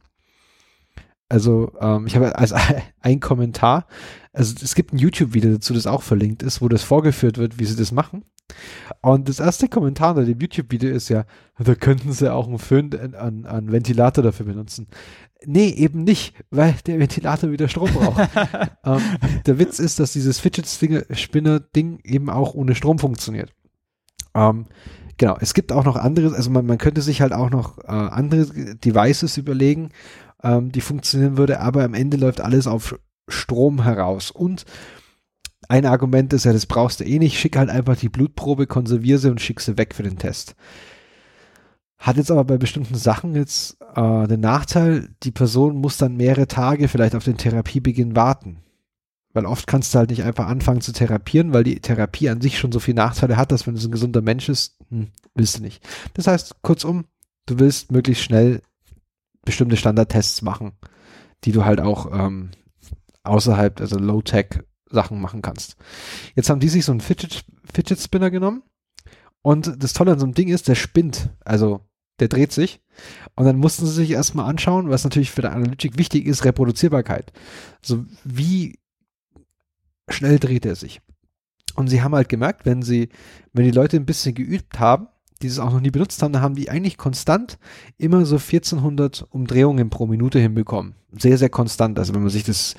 Also 1.28 1.72
ähm, 1.80 2.06
ich 2.06 2.16
habe 2.16 2.36
als 2.36 2.52
ein 3.00 3.20
Kommentar, 3.20 3.86
also 4.32 4.54
es 4.62 4.74
gibt 4.74 4.92
ein 4.92 4.98
YouTube-Video 4.98 5.52
dazu, 5.52 5.74
das 5.74 5.86
auch 5.86 6.02
verlinkt 6.02 6.42
ist, 6.42 6.60
wo 6.60 6.68
das 6.68 6.82
vorgeführt 6.82 7.38
wird, 7.38 7.58
wie 7.58 7.64
sie 7.64 7.76
das 7.76 7.92
machen. 7.92 8.24
Und 9.00 9.28
das 9.28 9.40
erste 9.40 9.68
Kommentar 9.68 10.10
unter 10.10 10.24
dem 10.24 10.38
YouTube-Video 10.38 10.90
ist 10.90 11.08
ja, 11.08 11.24
da 11.58 11.74
könnten 11.74 12.12
sie 12.12 12.32
auch 12.32 12.46
einen 12.46 12.58
Föhn, 12.58 12.90
einen, 13.14 13.46
einen 13.46 13.72
Ventilator 13.72 14.22
dafür 14.22 14.46
benutzen. 14.46 14.88
Nee, 15.46 15.68
eben 15.70 16.04
nicht, 16.04 16.34
weil 16.50 16.74
der 16.86 16.98
Ventilator 16.98 17.50
wieder 17.50 17.68
Strom 17.68 17.90
braucht. 17.92 18.28
ähm, 18.84 19.00
der 19.46 19.58
Witz 19.58 19.78
ist, 19.78 20.00
dass 20.00 20.12
dieses 20.12 20.40
Fidget 20.40 20.66
Spinner-Ding 20.66 22.00
eben 22.04 22.30
auch 22.30 22.54
ohne 22.54 22.74
Strom 22.74 22.98
funktioniert. 22.98 23.52
Ähm, 24.34 24.66
genau, 25.16 25.36
es 25.40 25.54
gibt 25.54 25.72
auch 25.72 25.84
noch 25.84 25.96
andere, 25.96 26.34
also 26.34 26.50
man, 26.50 26.66
man 26.66 26.78
könnte 26.78 27.02
sich 27.02 27.20
halt 27.20 27.32
auch 27.32 27.50
noch 27.50 27.78
äh, 27.78 27.88
andere 27.88 28.76
Devices 28.76 29.36
überlegen, 29.36 29.90
ähm, 30.44 30.70
die 30.70 30.80
funktionieren 30.80 31.36
würde, 31.36 31.60
aber 31.60 31.82
am 31.82 31.94
Ende 31.94 32.16
läuft 32.16 32.40
alles 32.40 32.66
auf 32.66 32.98
Strom 33.28 33.82
heraus. 33.82 34.30
Und 34.30 34.64
ein 35.68 35.86
Argument 35.86 36.32
ist 36.32 36.44
ja, 36.44 36.52
das 36.52 36.66
brauchst 36.66 37.00
du 37.00 37.04
eh 37.04 37.18
nicht, 37.18 37.38
schick 37.38 37.56
halt 37.56 37.70
einfach 37.70 37.96
die 37.96 38.10
Blutprobe, 38.10 38.66
konservier 38.66 39.18
sie 39.18 39.30
und 39.30 39.40
schick 39.40 39.60
sie 39.60 39.78
weg 39.78 39.94
für 39.94 40.02
den 40.02 40.18
Test. 40.18 40.54
Hat 41.98 42.18
jetzt 42.18 42.30
aber 42.30 42.44
bei 42.44 42.58
bestimmten 42.58 42.96
Sachen 42.96 43.34
jetzt 43.34 43.78
äh, 43.96 44.26
den 44.26 44.40
Nachteil, 44.40 45.08
die 45.22 45.30
Person 45.30 45.76
muss 45.76 45.96
dann 45.96 46.16
mehrere 46.16 46.46
Tage 46.46 46.88
vielleicht 46.88 47.14
auf 47.14 47.24
den 47.24 47.38
Therapiebeginn 47.38 48.14
warten. 48.14 48.58
Weil 49.32 49.46
oft 49.46 49.66
kannst 49.66 49.94
du 49.94 49.98
halt 49.98 50.10
nicht 50.10 50.22
einfach 50.22 50.46
anfangen 50.46 50.82
zu 50.82 50.92
therapieren, 50.92 51.52
weil 51.52 51.64
die 51.64 51.80
Therapie 51.80 52.28
an 52.28 52.40
sich 52.40 52.58
schon 52.58 52.72
so 52.72 52.78
viele 52.78 52.96
Nachteile 52.96 53.36
hat, 53.36 53.50
dass 53.50 53.66
wenn 53.66 53.74
es 53.74 53.84
ein 53.84 53.90
gesunder 53.90 54.22
Mensch 54.22 54.48
ist, 54.48 54.78
hm, 54.90 55.08
willst 55.34 55.58
du 55.58 55.62
nicht. 55.62 55.82
Das 56.12 56.26
heißt, 56.26 56.62
kurzum, 56.62 57.06
du 57.46 57.58
willst 57.58 57.90
möglichst 57.90 58.22
schnell 58.22 58.60
bestimmte 59.44 59.76
Standardtests 59.76 60.42
machen, 60.42 60.72
die 61.44 61.52
du 61.52 61.64
halt 61.64 61.80
auch 61.80 62.10
ähm, 62.12 62.50
außerhalb, 63.22 63.80
also 63.80 63.98
Low-Tech 63.98 64.60
Sachen 64.90 65.20
machen 65.20 65.42
kannst. 65.42 65.76
Jetzt 66.34 66.50
haben 66.50 66.60
die 66.60 66.68
sich 66.68 66.84
so 66.84 66.92
einen 66.92 67.00
Fidget, 67.00 67.44
Fidget 67.70 67.98
Spinner 67.98 68.30
genommen 68.30 68.62
und 69.42 69.82
das 69.82 69.92
Tolle 69.92 70.12
an 70.12 70.18
so 70.18 70.24
einem 70.24 70.34
Ding 70.34 70.48
ist, 70.48 70.68
der 70.68 70.74
spinnt, 70.74 71.30
also 71.44 71.80
der 72.20 72.28
dreht 72.28 72.52
sich 72.52 72.80
und 73.34 73.44
dann 73.44 73.56
mussten 73.56 73.86
sie 73.86 73.92
sich 73.92 74.10
erstmal 74.12 74.48
anschauen, 74.48 74.88
was 74.88 75.04
natürlich 75.04 75.30
für 75.30 75.42
die 75.42 75.48
Analytik 75.48 75.98
wichtig 75.98 76.26
ist, 76.26 76.44
Reproduzierbarkeit. 76.44 77.32
Also 77.82 78.04
wie 78.24 78.78
schnell 80.08 80.38
dreht 80.38 80.64
er 80.64 80.76
sich. 80.76 81.00
Und 81.74 81.88
sie 81.88 82.02
haben 82.02 82.14
halt 82.14 82.28
gemerkt, 82.28 82.66
wenn 82.66 82.82
sie, 82.82 83.08
wenn 83.52 83.64
die 83.64 83.72
Leute 83.72 83.96
ein 83.96 84.06
bisschen 84.06 84.34
geübt 84.34 84.78
haben, 84.78 85.08
die 85.44 85.50
es 85.50 85.58
auch 85.58 85.72
noch 85.72 85.80
nie 85.80 85.90
benutzt 85.90 86.22
haben, 86.22 86.32
dann 86.32 86.42
haben 86.42 86.54
die 86.54 86.70
eigentlich 86.70 86.96
konstant 86.96 87.58
immer 87.98 88.24
so 88.24 88.36
1400 88.36 89.26
Umdrehungen 89.30 89.90
pro 89.90 90.06
Minute 90.06 90.38
hinbekommen. 90.38 90.94
Sehr, 91.16 91.38
sehr 91.38 91.50
konstant. 91.50 91.98
Also 91.98 92.14
wenn 92.14 92.22
man 92.22 92.30
sich 92.30 92.44
das, 92.44 92.74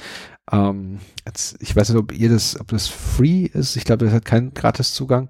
ähm, 0.52 1.00
jetzt, 1.26 1.58
ich 1.62 1.76
weiß 1.76 1.90
nicht, 1.90 2.00
ob 2.00 2.12
ihr 2.12 2.30
das, 2.30 2.60
ob 2.60 2.68
das 2.70 2.88
free 2.88 3.46
ist. 3.46 3.76
Ich 3.76 3.86
glaube, 3.86 4.06
das 4.06 4.14
hat 4.14 4.26
keinen 4.26 4.54
Gratiszugang. 4.54 5.30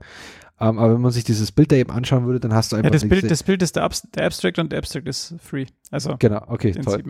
Ähm, 0.58 0.80
aber 0.80 0.94
wenn 0.94 1.02
man 1.02 1.12
sich 1.12 1.26
dieses 1.26 1.52
Bild 1.52 1.74
da 1.74 1.76
eben 1.76 1.92
anschauen 1.92 2.26
würde, 2.26 2.40
dann 2.40 2.54
hast 2.54 2.72
du 2.72 2.78
einfach. 2.78 2.86
Ja, 2.88 2.92
das 2.92 3.08
Bild, 3.08 3.30
das 3.30 3.44
Bild 3.44 3.62
ist 3.62 3.76
der, 3.76 3.84
Abs 3.84 4.04
der 4.16 4.26
Abstract 4.26 4.58
und 4.60 4.72
der 4.72 4.80
Abstract 4.80 5.08
ist 5.08 5.36
free. 5.42 5.66
Also. 5.92 6.16
Genau, 6.18 6.42
okay, 6.48 6.72
toll. 6.72 7.04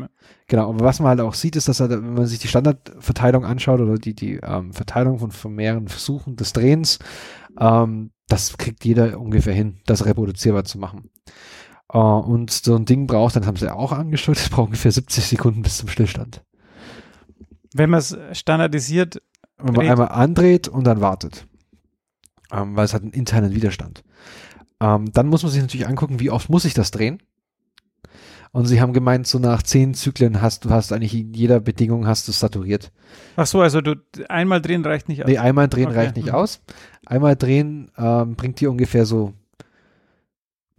Genau, 0.47 0.69
aber 0.69 0.84
was 0.84 0.99
man 0.99 1.09
halt 1.09 1.19
auch 1.19 1.36
sieht, 1.36 1.55
ist, 1.55 1.67
dass 1.67 1.80
halt, 1.80 1.91
wenn 1.91 2.15
man 2.15 2.26
sich 2.26 2.39
die 2.39 2.47
Standardverteilung 2.47 3.45
anschaut 3.45 3.80
oder 3.82 3.99
die, 3.99 4.15
die 4.15 4.39
ähm, 4.41 4.73
Verteilung 4.73 5.19
von, 5.19 5.30
von 5.30 5.53
mehreren 5.53 5.88
Versuchen 5.88 6.38
des 6.38 6.53
Drehens, 6.53 6.97
ähm, 7.59 8.09
das 8.28 8.57
kriegt 8.57 8.86
jeder 8.86 9.19
ungefähr 9.19 9.53
hin, 9.53 9.80
das 9.86 10.05
reproduzierbar 10.05 10.65
zu 10.65 10.78
machen. 10.78 11.09
Uh, 11.93 12.17
und 12.17 12.49
so 12.49 12.76
ein 12.76 12.86
Ding 12.86 13.05
braucht, 13.05 13.36
dann 13.36 13.45
haben 13.45 13.57
sie 13.57 13.71
auch 13.71 13.91
angeschaut, 13.91 14.38
es 14.38 14.49
braucht 14.49 14.67
ungefähr 14.67 14.91
70 14.91 15.23
Sekunden 15.23 15.61
bis 15.61 15.78
zum 15.78 15.88
Stillstand. 15.88 16.43
Wenn 17.73 17.91
man 17.91 17.99
es 17.99 18.17
standardisiert. 18.32 19.21
Wenn 19.57 19.76
man 19.76 19.88
einmal 19.88 20.09
andreht 20.09 20.67
und 20.67 20.86
dann 20.86 20.99
wartet 20.99 21.47
ähm, 22.51 22.76
weil 22.76 22.86
es 22.86 22.93
hat 22.93 23.01
einen 23.01 23.11
internen 23.11 23.53
Widerstand. 23.53 24.03
Ähm, 24.80 25.11
dann 25.11 25.28
muss 25.28 25.43
man 25.43 25.51
sich 25.51 25.61
natürlich 25.61 25.88
angucken, 25.88 26.19
wie 26.19 26.30
oft 26.30 26.49
muss 26.49 26.65
ich 26.65 26.73
das 26.73 26.91
drehen. 26.91 27.21
Und 28.56 28.68
sie 28.68 28.80
haben 28.80 28.93
gemeint, 28.93 29.28
so 29.28 29.38
nach 29.38 29.64
zehn 29.64 29.93
Zyklen 29.93 30.41
hast 30.41 30.64
du 30.64 30.70
hast 30.70 30.93
eigentlich 30.93 31.14
in 31.14 31.34
jeder 31.34 31.60
Bedingung 31.60 32.08
hast 32.08 32.30
du 32.30 32.32
saturiert. 32.32 32.93
Ach 33.36 33.45
so, 33.45 33.60
also 33.60 33.82
du 33.82 33.95
einmal 34.30 34.62
drehen 34.62 34.86
reicht 34.86 35.10
nicht 35.10 35.24
aus. 35.24 35.28
Nee, 35.28 35.39
einmal 35.39 35.68
drehen 35.68 35.89
okay. 35.89 35.97
reicht 35.97 36.16
nicht 36.16 36.30
mhm. 36.30 36.36
aus. 36.36 36.62
Einmal 37.06 37.36
drehen 37.36 37.91
ähm, 37.97 38.38
bringt 38.38 38.62
dir 38.62 38.72
ungefähr 38.72 39.06
so, 39.06 39.34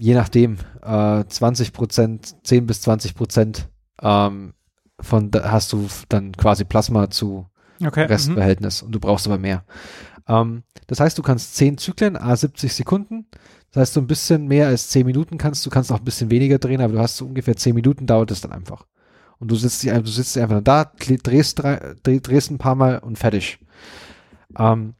je 0.01 0.15
nachdem, 0.15 0.57
äh, 0.81 1.25
20 1.29 1.75
Prozent, 1.75 2.37
10 2.47 2.67
bis 2.67 2.81
20 2.81 3.15
Prozent 3.15 3.69
ähm, 4.01 4.55
von 4.99 5.31
da 5.31 5.53
hast 5.53 5.75
du 5.75 5.87
dann 6.09 6.33
quasi 6.33 6.65
Plasma 6.65 7.11
zu 7.11 7.45
okay. 7.85 8.07
Restverhältnis 8.07 8.81
mhm. 8.81 8.87
und 8.87 8.93
du 8.95 9.01
brauchst 9.01 9.27
aber 9.27 9.37
mehr. 9.37 9.67
Ähm, 10.27 10.63
das 10.87 11.01
heißt, 11.01 11.19
du 11.19 11.23
kannst 11.23 11.57
10 11.57 11.77
Zyklen, 11.77 12.17
a 12.17 12.35
70 12.37 12.73
Sekunden. 12.73 13.27
Das 13.77 13.89
heißt, 13.89 13.93
so 13.93 14.01
ein 14.01 14.07
bisschen 14.07 14.49
mehr 14.49 14.69
als 14.69 14.89
10 14.89 15.05
Minuten 15.05 15.37
kannst 15.37 15.67
du, 15.67 15.69
kannst 15.69 15.93
auch 15.93 15.99
ein 15.99 16.05
bisschen 16.05 16.31
weniger 16.31 16.59
drehen, 16.59 16.81
aber 16.81 16.95
du 16.95 16.99
hast 16.99 17.19
so 17.19 17.27
ungefähr 17.27 17.57
10 17.57 17.75
Minuten, 17.75 18.07
dauert 18.07 18.31
es 18.31 18.41
dann 18.41 18.53
einfach. 18.53 18.87
Und 19.39 19.51
du 19.51 19.55
sitzt, 19.55 19.85
du 19.85 20.07
sitzt 20.07 20.39
einfach 20.39 20.63
da, 20.63 20.91
drehst, 20.99 21.63
drehst 22.03 22.51
ein 22.51 22.57
paar 22.57 22.75
Mal 22.75 23.01
und 23.01 23.19
fertig. 23.19 23.59
Ähm, 24.59 24.95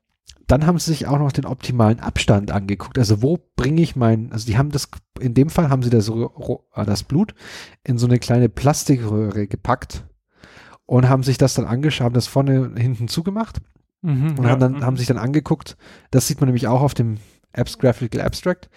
dann 0.47 0.67
haben 0.67 0.79
sie 0.79 0.91
sich 0.91 1.07
auch 1.07 1.19
noch 1.19 1.33
den 1.33 1.47
optimalen 1.47 2.01
Abstand 2.01 2.51
angeguckt. 2.51 2.99
Also 2.99 3.23
wo 3.23 3.39
bringe 3.57 3.81
ich 3.81 3.97
mein, 3.97 4.31
also 4.31 4.45
die 4.45 4.59
haben 4.59 4.71
das, 4.71 4.91
in 5.21 5.33
dem 5.33 5.49
Fall 5.49 5.71
haben 5.71 5.83
sie 5.83 5.89
das, 5.89 6.11
äh, 6.11 6.85
das 6.85 7.03
Blut 7.03 7.35
in 7.83 7.97
so 7.97 8.07
eine 8.07 8.19
kleine 8.19 8.51
Plastikröhre 8.51 9.47
gepackt 9.47 10.05
und 10.85 11.09
haben 11.09 11.23
sich 11.23 11.39
das 11.39 11.55
dann 11.55 11.65
angeschaut, 11.65 12.05
haben 12.05 12.15
das 12.15 12.27
vorne 12.27 12.73
hinten 12.77 13.09
zugemacht 13.09 13.63
Mhm, 14.03 14.39
und 14.39 14.45
ja, 14.45 14.51
haben 14.51 14.61
dann, 14.61 14.85
haben 14.85 14.97
sich 14.97 15.07
dann 15.07 15.19
angeguckt, 15.19 15.77
das 16.11 16.29
sieht 16.29 16.41
man 16.41 16.47
nämlich 16.47 16.69
auch 16.69 16.81
auf 16.81 16.95
dem 16.95 17.17
Apps 17.57 17.79
Graphical 17.79 18.21
Abstract, 18.21 18.69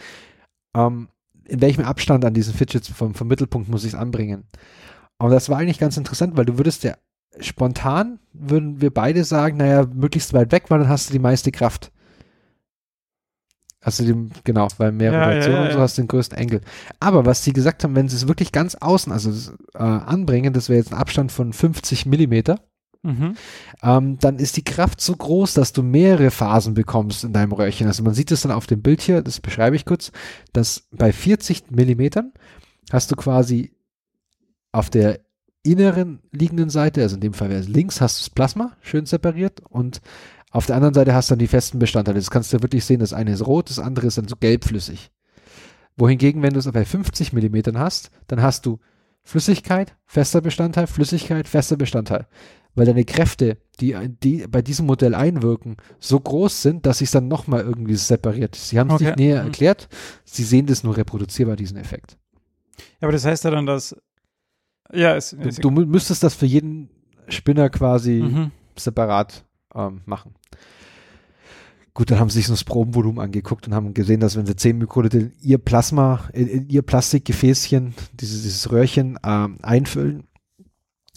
ähm, 0.75 1.09
in 1.45 1.61
welchem 1.61 1.83
Abstand 1.83 2.25
an 2.25 2.33
diesen 2.33 2.53
Fidgets 2.53 2.89
vom, 2.89 3.13
vom 3.13 3.27
Mittelpunkt 3.27 3.69
muss 3.69 3.83
ich 3.83 3.93
es 3.93 3.99
anbringen. 3.99 4.45
Und 5.17 5.31
das 5.31 5.49
war 5.49 5.57
eigentlich 5.57 5.79
ganz 5.79 5.97
interessant, 5.97 6.37
weil 6.37 6.45
du 6.45 6.57
würdest 6.57 6.83
ja 6.83 6.95
spontan, 7.39 8.19
würden 8.33 8.81
wir 8.81 8.91
beide 8.91 9.23
sagen, 9.23 9.57
naja, 9.57 9.85
möglichst 9.93 10.33
weit 10.33 10.51
weg, 10.51 10.65
weil 10.69 10.79
dann 10.79 10.89
hast 10.89 11.09
du 11.09 11.13
die 11.13 11.19
meiste 11.19 11.51
Kraft. 11.51 11.91
Also 13.81 14.03
dem, 14.03 14.31
genau, 14.43 14.67
weil 14.77 14.91
mehr 14.91 15.13
ja, 15.13 15.23
Rotation 15.23 15.55
ja, 15.55 15.61
ja, 15.61 15.67
und 15.67 15.73
so 15.73 15.79
hast 15.79 15.97
du 15.97 16.01
den 16.01 16.09
größten 16.09 16.37
Engel. 16.37 16.61
Aber 16.99 17.25
was 17.25 17.43
sie 17.43 17.53
gesagt 17.53 17.83
haben, 17.83 17.95
wenn 17.95 18.09
sie 18.09 18.17
es 18.17 18.27
wirklich 18.27 18.51
ganz 18.51 18.75
außen, 18.75 19.11
also 19.11 19.53
äh, 19.73 19.77
anbringen, 19.77 20.51
das 20.51 20.67
wäre 20.67 20.79
jetzt 20.79 20.91
ein 20.91 20.99
Abstand 20.99 21.31
von 21.31 21.53
50 21.53 22.05
Millimeter, 22.05 22.59
Mhm. 23.01 23.35
Ähm, 23.81 24.17
dann 24.19 24.39
ist 24.39 24.57
die 24.57 24.63
Kraft 24.63 24.99
so 24.99 25.15
groß, 25.15 25.53
dass 25.53 25.71
du 25.71 25.83
mehrere 25.83 26.31
Phasen 26.31 26.73
bekommst 26.73 27.23
in 27.23 27.31
deinem 27.31 27.53
Röhrchen. 27.53 27.87
Also 27.87 28.03
man 28.03 28.13
sieht 28.13 28.31
es 28.31 28.41
dann 28.41 28.51
auf 28.51 28.67
dem 28.67 28.81
Bild 28.81 29.01
hier, 29.01 29.21
das 29.21 29.39
beschreibe 29.39 29.75
ich 29.75 29.85
kurz, 29.85 30.11
dass 30.51 30.87
bei 30.91 31.13
40 31.13 31.71
Millimetern 31.71 32.33
hast 32.91 33.11
du 33.11 33.15
quasi 33.15 33.73
auf 34.71 34.89
der 34.89 35.21
inneren 35.63 36.19
liegenden 36.31 36.69
Seite, 36.69 37.01
also 37.01 37.15
in 37.15 37.21
dem 37.21 37.33
Fall 37.33 37.49
wäre 37.49 37.59
es 37.59 37.67
links, 37.67 38.01
hast 38.01 38.19
du 38.19 38.23
das 38.23 38.29
Plasma 38.29 38.75
schön 38.81 39.05
separiert 39.05 39.61
und 39.69 40.01
auf 40.51 40.65
der 40.65 40.75
anderen 40.75 40.93
Seite 40.93 41.13
hast 41.13 41.29
du 41.29 41.33
dann 41.33 41.39
die 41.39 41.47
festen 41.47 41.79
Bestandteile. 41.79 42.17
Das 42.17 42.31
kannst 42.31 42.51
du 42.51 42.61
wirklich 42.61 42.83
sehen, 42.83 42.99
das 42.99 43.13
eine 43.13 43.31
ist 43.31 43.45
rot, 43.45 43.69
das 43.69 43.79
andere 43.79 44.07
ist 44.07 44.17
dann 44.17 44.27
so 44.27 44.35
gelbflüssig. 44.35 45.11
Wohingegen, 45.95 46.41
wenn 46.41 46.53
du 46.53 46.59
es 46.59 46.71
bei 46.71 46.85
50 46.85 47.33
Millimetern 47.33 47.77
hast, 47.77 48.09
dann 48.27 48.41
hast 48.41 48.65
du 48.65 48.79
Flüssigkeit, 49.29 49.95
fester 50.05 50.41
Bestandteil, 50.41 50.87
Flüssigkeit, 50.87 51.47
fester 51.47 51.77
Bestandteil 51.77 52.27
weil 52.75 52.85
deine 52.85 53.03
Kräfte, 53.03 53.57
die, 53.79 53.95
die 54.23 54.47
bei 54.47 54.61
diesem 54.61 54.85
Modell 54.85 55.15
einwirken, 55.15 55.77
so 55.99 56.19
groß 56.19 56.61
sind, 56.61 56.85
dass 56.85 56.99
sich 56.99 57.11
dann 57.11 57.27
nochmal 57.27 57.61
irgendwie 57.61 57.95
separiert. 57.95 58.55
Sie 58.55 58.79
haben 58.79 58.89
es 58.89 58.95
okay. 58.95 59.05
nicht 59.05 59.17
näher 59.17 59.41
mhm. 59.41 59.47
erklärt, 59.47 59.89
sie 60.23 60.43
sehen 60.43 60.65
das 60.65 60.83
nur 60.83 60.95
reproduzierbar, 60.95 61.55
diesen 61.55 61.77
Effekt. 61.77 62.17
Ja, 63.01 63.07
aber 63.07 63.11
das 63.11 63.25
heißt 63.25 63.43
ja 63.43 63.51
dann, 63.51 63.65
dass 63.65 63.95
ja, 64.93 65.15
es, 65.15 65.31
du, 65.31 65.49
du 65.49 65.71
müsstest 65.71 66.23
das 66.23 66.33
für 66.33 66.45
jeden 66.45 66.89
Spinner 67.27 67.69
quasi 67.69 68.21
mhm. 68.23 68.51
separat 68.77 69.45
ähm, 69.75 70.01
machen. 70.05 70.35
Gut, 71.99 72.11
dann 72.11 72.19
haben 72.21 72.29
sie 72.29 72.37
sich 72.37 72.47
so 72.47 72.53
das 72.53 72.63
Probenvolumen 72.63 73.19
angeguckt 73.19 73.67
und 73.67 73.75
haben 73.75 73.93
gesehen, 73.93 74.21
dass 74.21 74.37
wenn 74.37 74.45
sie 74.45 74.55
10 74.55 74.77
Mikroliter 74.77 75.19
in 75.19 75.33
ihr 75.41 75.57
Plasma, 75.57 76.29
in, 76.31 76.47
in 76.47 76.69
ihr 76.69 76.81
Plastikgefäßchen, 76.81 77.93
dieses, 78.13 78.43
dieses 78.43 78.71
Röhrchen 78.71 79.19
ähm, 79.21 79.57
einfüllen, 79.61 80.23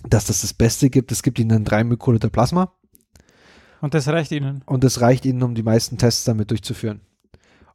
dass 0.03 0.25
das 0.25 0.41
das 0.41 0.53
Beste 0.53 0.91
gibt. 0.91 1.13
Es 1.13 1.23
gibt 1.23 1.39
ihnen 1.39 1.51
dann 1.51 1.65
drei 1.65 1.85
Mikroliter 1.85 2.31
Plasma. 2.31 2.73
Und 3.81 3.95
das 3.95 4.09
reicht 4.09 4.33
ihnen. 4.33 4.63
Und 4.67 4.83
das 4.83 5.01
reicht 5.01 5.25
ihnen, 5.25 5.45
um 5.45 5.55
die 5.55 5.63
meisten 5.63 5.99
Tests 5.99 6.25
damit 6.25 6.51
durchzuführen. 6.51 7.03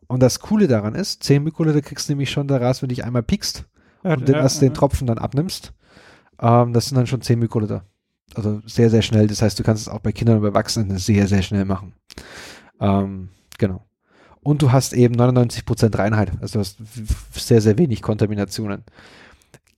Und 0.08 0.22
das 0.22 0.42
Coole 0.42 0.68
daran 0.68 0.94
ist, 0.94 1.24
10 1.24 1.46
Mikroliter 1.46 1.82
kriegst 1.82 2.10
du 2.10 2.12
nämlich 2.12 2.30
schon 2.30 2.50
daraus, 2.50 2.82
wenn 2.82 2.90
du 2.90 2.96
dich 2.96 3.06
einmal 3.06 3.24
piekst 3.24 3.64
ja, 4.04 4.16
und 4.16 4.28
den, 4.28 4.36
ja, 4.36 4.42
erst 4.42 4.62
den 4.62 4.74
Tropfen 4.74 5.08
dann 5.08 5.18
abnimmst. 5.18 5.72
Ähm, 6.42 6.74
das 6.74 6.88
sind 6.88 6.98
dann 6.98 7.08
schon 7.08 7.22
10 7.22 7.40
Mikroliter. 7.40 7.86
Also 8.36 8.62
sehr, 8.66 8.90
sehr 8.90 9.02
schnell. 9.02 9.28
Das 9.28 9.42
heißt, 9.42 9.58
du 9.58 9.64
kannst 9.64 9.84
es 9.84 9.88
auch 9.88 10.02
bei 10.02 10.12
Kindern 10.12 10.36
und 10.36 10.42
bei 10.42 10.50
Erwachsenen 10.50 10.98
sehr, 10.98 11.30
sehr 11.30 11.42
schnell 11.42 11.64
machen. 11.64 11.94
Ähm, 12.80 13.30
genau. 13.58 13.86
und 14.42 14.62
du 14.62 14.72
hast 14.72 14.94
eben 14.94 15.16
99% 15.16 15.98
Reinheit. 15.98 16.32
Also 16.42 16.54
du 16.54 16.60
hast 16.60 16.78
sehr, 17.34 17.62
sehr 17.62 17.78
wenig 17.78 18.02
Kontaminationen. 18.02 18.84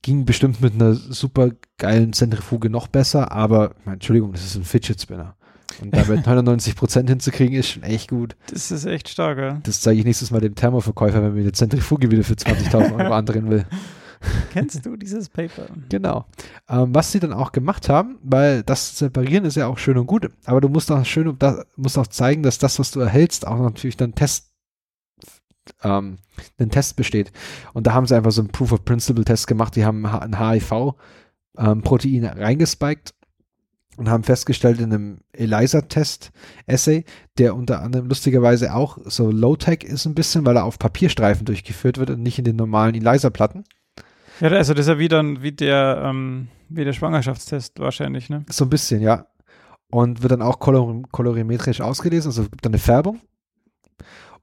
Ging 0.02 0.24
bestimmt 0.24 0.60
mit 0.60 0.74
einer 0.74 0.94
super 0.94 1.50
geilen 1.76 2.12
Zentrifuge 2.12 2.70
noch 2.70 2.88
besser, 2.88 3.32
aber 3.32 3.74
mein, 3.84 3.94
Entschuldigung, 3.94 4.32
das 4.32 4.44
ist 4.44 4.56
ein 4.56 4.64
Fidget 4.64 5.00
Spinner. 5.00 5.36
Und 5.80 5.94
damit 5.94 6.26
99% 6.26 7.06
hinzukriegen, 7.08 7.56
ist 7.56 7.68
schon 7.68 7.82
echt 7.82 8.10
gut. 8.10 8.36
Das 8.50 8.70
ist 8.70 8.84
echt 8.86 9.08
stark, 9.08 9.38
ja. 9.38 9.60
Das 9.62 9.80
zeige 9.80 10.00
ich 10.00 10.06
nächstes 10.06 10.30
Mal 10.30 10.40
dem 10.40 10.54
Thermoverkäufer, 10.54 11.22
wenn 11.22 11.34
mir 11.34 11.40
eine 11.40 11.52
Zentrifuge 11.52 12.10
wieder 12.10 12.24
für 12.24 12.34
20.000 12.34 12.98
Euro 12.98 13.14
andrehen 13.14 13.50
will. 13.50 13.66
Kennst 14.52 14.84
du 14.84 14.96
dieses 14.96 15.28
Paper? 15.28 15.66
Genau. 15.88 16.26
Ähm, 16.68 16.94
was 16.94 17.12
sie 17.12 17.20
dann 17.20 17.32
auch 17.32 17.52
gemacht 17.52 17.88
haben, 17.88 18.18
weil 18.22 18.62
das 18.62 18.98
Separieren 18.98 19.44
ist 19.44 19.56
ja 19.56 19.66
auch 19.66 19.78
schön 19.78 19.96
und 19.96 20.06
gut, 20.06 20.28
aber 20.44 20.60
du 20.60 20.68
musst 20.68 20.92
auch 20.92 21.04
schön 21.04 21.34
da, 21.38 21.64
musst 21.76 21.96
auch 21.98 22.06
zeigen, 22.06 22.42
dass 22.42 22.58
das, 22.58 22.78
was 22.78 22.90
du 22.90 23.00
erhältst, 23.00 23.46
auch 23.46 23.58
natürlich 23.58 23.96
dann 23.96 24.14
Test, 24.14 24.50
ähm, 25.82 26.18
einen 26.58 26.70
Test 26.70 26.96
besteht. 26.96 27.32
Und 27.72 27.86
da 27.86 27.94
haben 27.94 28.06
sie 28.06 28.16
einfach 28.16 28.32
so 28.32 28.42
einen 28.42 28.50
Proof 28.50 28.72
of 28.72 28.84
Principle 28.84 29.24
Test 29.24 29.46
gemacht. 29.46 29.76
Die 29.76 29.84
haben 29.84 30.04
ein 30.04 30.38
HIV-Protein 30.38 32.24
reingespiked 32.24 33.14
und 33.96 34.08
haben 34.08 34.24
festgestellt 34.24 34.80
in 34.80 34.92
einem 34.92 35.18
ELISA-Test-Essay, 35.32 37.04
der 37.38 37.54
unter 37.54 37.82
anderem 37.82 38.08
lustigerweise 38.08 38.74
auch 38.74 38.98
so 39.04 39.30
Low-Tech 39.30 39.84
ist 39.84 40.06
ein 40.06 40.14
bisschen, 40.14 40.46
weil 40.46 40.56
er 40.56 40.64
auf 40.64 40.78
Papierstreifen 40.78 41.44
durchgeführt 41.44 41.98
wird 41.98 42.10
und 42.10 42.22
nicht 42.22 42.38
in 42.38 42.44
den 42.44 42.56
normalen 42.56 42.94
ELISA-Platten. 42.94 43.64
Ja, 44.40 44.48
also 44.48 44.72
das 44.72 44.86
ist 44.86 44.88
ja 44.88 44.98
wie 44.98 45.08
dann 45.08 45.42
wie 45.42 45.52
der, 45.52 46.02
ähm, 46.04 46.48
wie 46.68 46.84
der 46.84 46.92
Schwangerschaftstest 46.92 47.78
wahrscheinlich, 47.78 48.30
ne? 48.30 48.44
So 48.48 48.64
ein 48.64 48.70
bisschen, 48.70 49.02
ja. 49.02 49.26
Und 49.90 50.22
wird 50.22 50.32
dann 50.32 50.42
auch 50.42 50.58
kolor 50.58 51.02
kolorimetrisch 51.10 51.80
ausgelesen, 51.80 52.28
also 52.28 52.42
gibt 52.44 52.64
dann 52.64 52.72
eine 52.72 52.78
Färbung. 52.78 53.20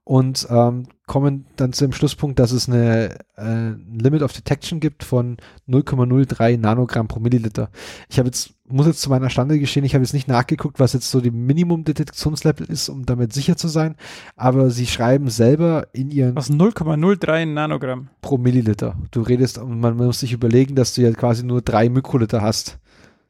Und 0.08 0.46
ähm, 0.48 0.84
kommen 1.06 1.44
dann 1.56 1.74
zu 1.74 1.84
dem 1.84 1.92
Schlusspunkt, 1.92 2.38
dass 2.38 2.50
es 2.50 2.66
eine 2.66 3.18
äh, 3.36 3.42
ein 3.42 3.98
Limit 4.00 4.22
of 4.22 4.32
Detection 4.32 4.80
gibt 4.80 5.04
von 5.04 5.36
0,03 5.68 6.56
Nanogramm 6.56 7.08
pro 7.08 7.20
Milliliter. 7.20 7.68
Ich 8.08 8.18
habe 8.18 8.28
jetzt, 8.28 8.54
muss 8.66 8.86
jetzt 8.86 9.02
zu 9.02 9.10
meiner 9.10 9.28
Stande 9.28 9.58
gestehen, 9.58 9.84
ich 9.84 9.92
habe 9.92 10.02
jetzt 10.02 10.14
nicht 10.14 10.26
nachgeguckt, 10.26 10.80
was 10.80 10.94
jetzt 10.94 11.10
so 11.10 11.20
die 11.20 11.30
Minimum-Detektionslevel 11.30 12.66
ist, 12.70 12.88
um 12.88 13.04
damit 13.04 13.34
sicher 13.34 13.58
zu 13.58 13.68
sein. 13.68 13.96
Aber 14.34 14.70
sie 14.70 14.86
schreiben 14.86 15.28
selber 15.28 15.88
in 15.92 16.10
ihren 16.10 16.34
Was 16.34 16.50
0,03 16.50 17.44
Nanogramm. 17.44 18.08
pro 18.22 18.38
Milliliter. 18.38 18.96
Du 19.10 19.20
redest, 19.20 19.62
man 19.62 19.94
muss 19.94 20.20
sich 20.20 20.32
überlegen, 20.32 20.74
dass 20.74 20.94
du 20.94 21.02
ja 21.02 21.12
quasi 21.12 21.44
nur 21.44 21.60
drei 21.60 21.90
Mikroliter 21.90 22.40
hast. 22.40 22.78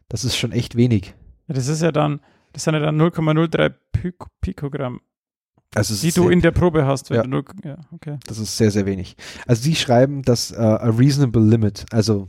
Das 0.08 0.22
ist 0.22 0.36
schon 0.36 0.52
echt 0.52 0.76
wenig. 0.76 1.16
Ja, 1.48 1.56
das 1.56 1.66
ist 1.66 1.82
ja 1.82 1.90
dann, 1.90 2.20
das 2.52 2.62
sind 2.62 2.74
ja 2.74 2.80
dann 2.80 3.00
0,03 3.02 3.72
Pik 3.90 4.14
Pikogramm, 4.40 5.00
Also 5.74 5.94
die 5.94 6.12
du 6.12 6.22
sehr- 6.22 6.30
in 6.30 6.40
der 6.40 6.50
Probe 6.50 6.86
hast. 6.86 7.10
Wenn 7.10 7.16
Ja. 7.16 7.22
du 7.24 7.28
0, 7.28 7.44
ja, 7.64 7.76
okay. 7.92 8.16
Das 8.26 8.38
ist 8.38 8.56
sehr, 8.56 8.70
sehr 8.70 8.86
wenig. 8.86 9.16
Also 9.46 9.62
sie 9.62 9.74
schreiben 9.74 10.22
das 10.22 10.50
äh, 10.50 10.56
a 10.56 10.88
reasonable 10.90 11.42
limit. 11.44 11.84
Also 11.92 12.28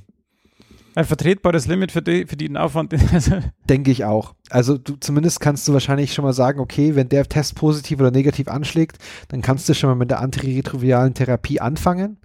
Ein 0.96 1.06
vertretbares 1.06 1.66
Limit 1.68 1.92
für, 1.92 2.02
die, 2.02 2.26
für 2.26 2.36
den 2.36 2.58
Aufwand. 2.58 2.94
Also, 3.14 3.40
denke 3.70 3.92
ich 3.92 4.04
auch. 4.04 4.34
Also 4.50 4.78
du 4.78 4.96
zumindest 5.00 5.40
kannst 5.40 5.68
du 5.68 5.74
wahrscheinlich 5.74 6.14
schon 6.14 6.26
mal 6.26 6.34
sagen, 6.34 6.60
okay, 6.60 6.96
wenn 6.96 7.08
der 7.10 7.26
Test 7.30 7.56
positiv 7.56 8.00
oder 8.00 8.12
negativ 8.12 8.48
anschlägt, 8.50 8.98
dann 9.30 9.42
kannst 9.42 9.70
du 9.70 9.74
schon 9.74 9.90
mal 9.90 9.96
mit 9.96 10.10
der 10.12 10.20
antiretroviralen 10.20 11.14
Therapie 11.14 11.62
anfangen 11.62 12.18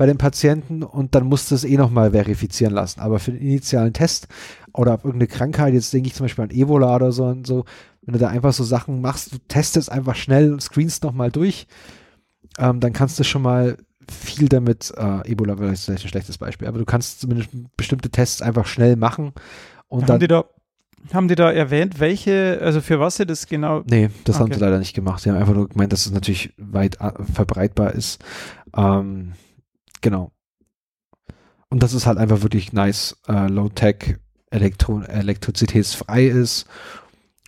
bei 0.00 0.06
den 0.06 0.16
Patienten 0.16 0.82
und 0.82 1.14
dann 1.14 1.26
musst 1.26 1.50
du 1.50 1.54
es 1.54 1.62
eh 1.62 1.76
nochmal 1.76 2.12
verifizieren 2.12 2.72
lassen. 2.72 3.00
Aber 3.00 3.18
für 3.18 3.32
den 3.32 3.42
initialen 3.42 3.92
Test 3.92 4.28
oder 4.72 4.94
auf 4.94 5.04
irgendeine 5.04 5.26
Krankheit, 5.28 5.74
jetzt 5.74 5.92
denke 5.92 6.06
ich 6.06 6.14
zum 6.14 6.24
Beispiel 6.24 6.44
an 6.44 6.50
Ebola 6.50 6.96
oder 6.96 7.12
so 7.12 7.26
und 7.26 7.46
so, 7.46 7.66
wenn 8.00 8.14
du 8.14 8.18
da 8.18 8.28
einfach 8.28 8.54
so 8.54 8.64
Sachen 8.64 9.02
machst, 9.02 9.34
du 9.34 9.36
testest 9.48 9.92
einfach 9.92 10.16
schnell 10.16 10.54
und 10.54 10.62
screenst 10.62 11.04
nochmal 11.04 11.30
durch, 11.30 11.66
ähm, 12.56 12.80
dann 12.80 12.94
kannst 12.94 13.18
du 13.18 13.24
schon 13.24 13.42
mal 13.42 13.76
viel 14.10 14.48
damit, 14.48 14.90
äh, 14.96 15.30
Ebola 15.30 15.58
wäre 15.58 15.76
vielleicht 15.76 16.06
ein 16.06 16.08
schlechtes 16.08 16.38
Beispiel, 16.38 16.66
aber 16.66 16.78
du 16.78 16.86
kannst 16.86 17.20
zumindest 17.20 17.50
bestimmte 17.76 18.08
Tests 18.08 18.40
einfach 18.40 18.64
schnell 18.64 18.96
machen 18.96 19.34
und 19.88 20.04
haben, 20.04 20.06
dann 20.06 20.20
die 20.20 20.28
da, 20.28 20.44
haben 21.12 21.28
die 21.28 21.34
da 21.34 21.52
erwähnt, 21.52 22.00
welche, 22.00 22.58
also 22.62 22.80
für 22.80 23.00
was 23.00 23.16
sie 23.16 23.26
das 23.26 23.46
genau. 23.46 23.82
Nee, 23.84 24.08
das 24.24 24.38
haben 24.38 24.46
Okay. 24.46 24.54
sie 24.54 24.60
leider 24.60 24.78
nicht 24.78 24.94
gemacht. 24.94 25.22
Sie 25.22 25.28
haben 25.28 25.36
einfach 25.36 25.52
nur 25.52 25.68
gemeint, 25.68 25.92
dass 25.92 26.06
es 26.06 26.12
natürlich 26.12 26.54
weit 26.56 27.02
äh, 27.02 27.12
verbreitbar 27.34 27.92
ist. 27.92 28.24
Ähm, 28.74 29.32
genau. 30.00 30.32
Und 31.68 31.82
dass 31.82 31.92
es 31.92 32.06
halt 32.06 32.18
einfach 32.18 32.42
wirklich 32.42 32.72
nice, 32.72 33.16
äh, 33.28 33.46
Low-Tech, 33.48 34.16
Elektro 34.50 35.00
elektrizitätsfrei 35.02 36.26
ist. 36.26 36.66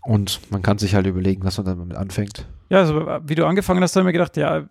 Und 0.05 0.41
man 0.51 0.63
kann 0.63 0.79
sich 0.79 0.95
halt 0.95 1.07
überlegen, 1.07 1.45
was 1.45 1.57
man 1.59 1.67
dann 1.67 1.79
damit 1.79 1.97
anfängt. 1.97 2.47
Ja, 2.71 2.79
also 2.79 3.07
wie 3.27 3.35
du 3.35 3.45
angefangen 3.47 3.83
hast, 3.83 3.95
habe 3.97 4.03
ich 4.03 4.07
mir 4.07 4.13
gedacht, 4.13 4.37
ja, 4.37 4.69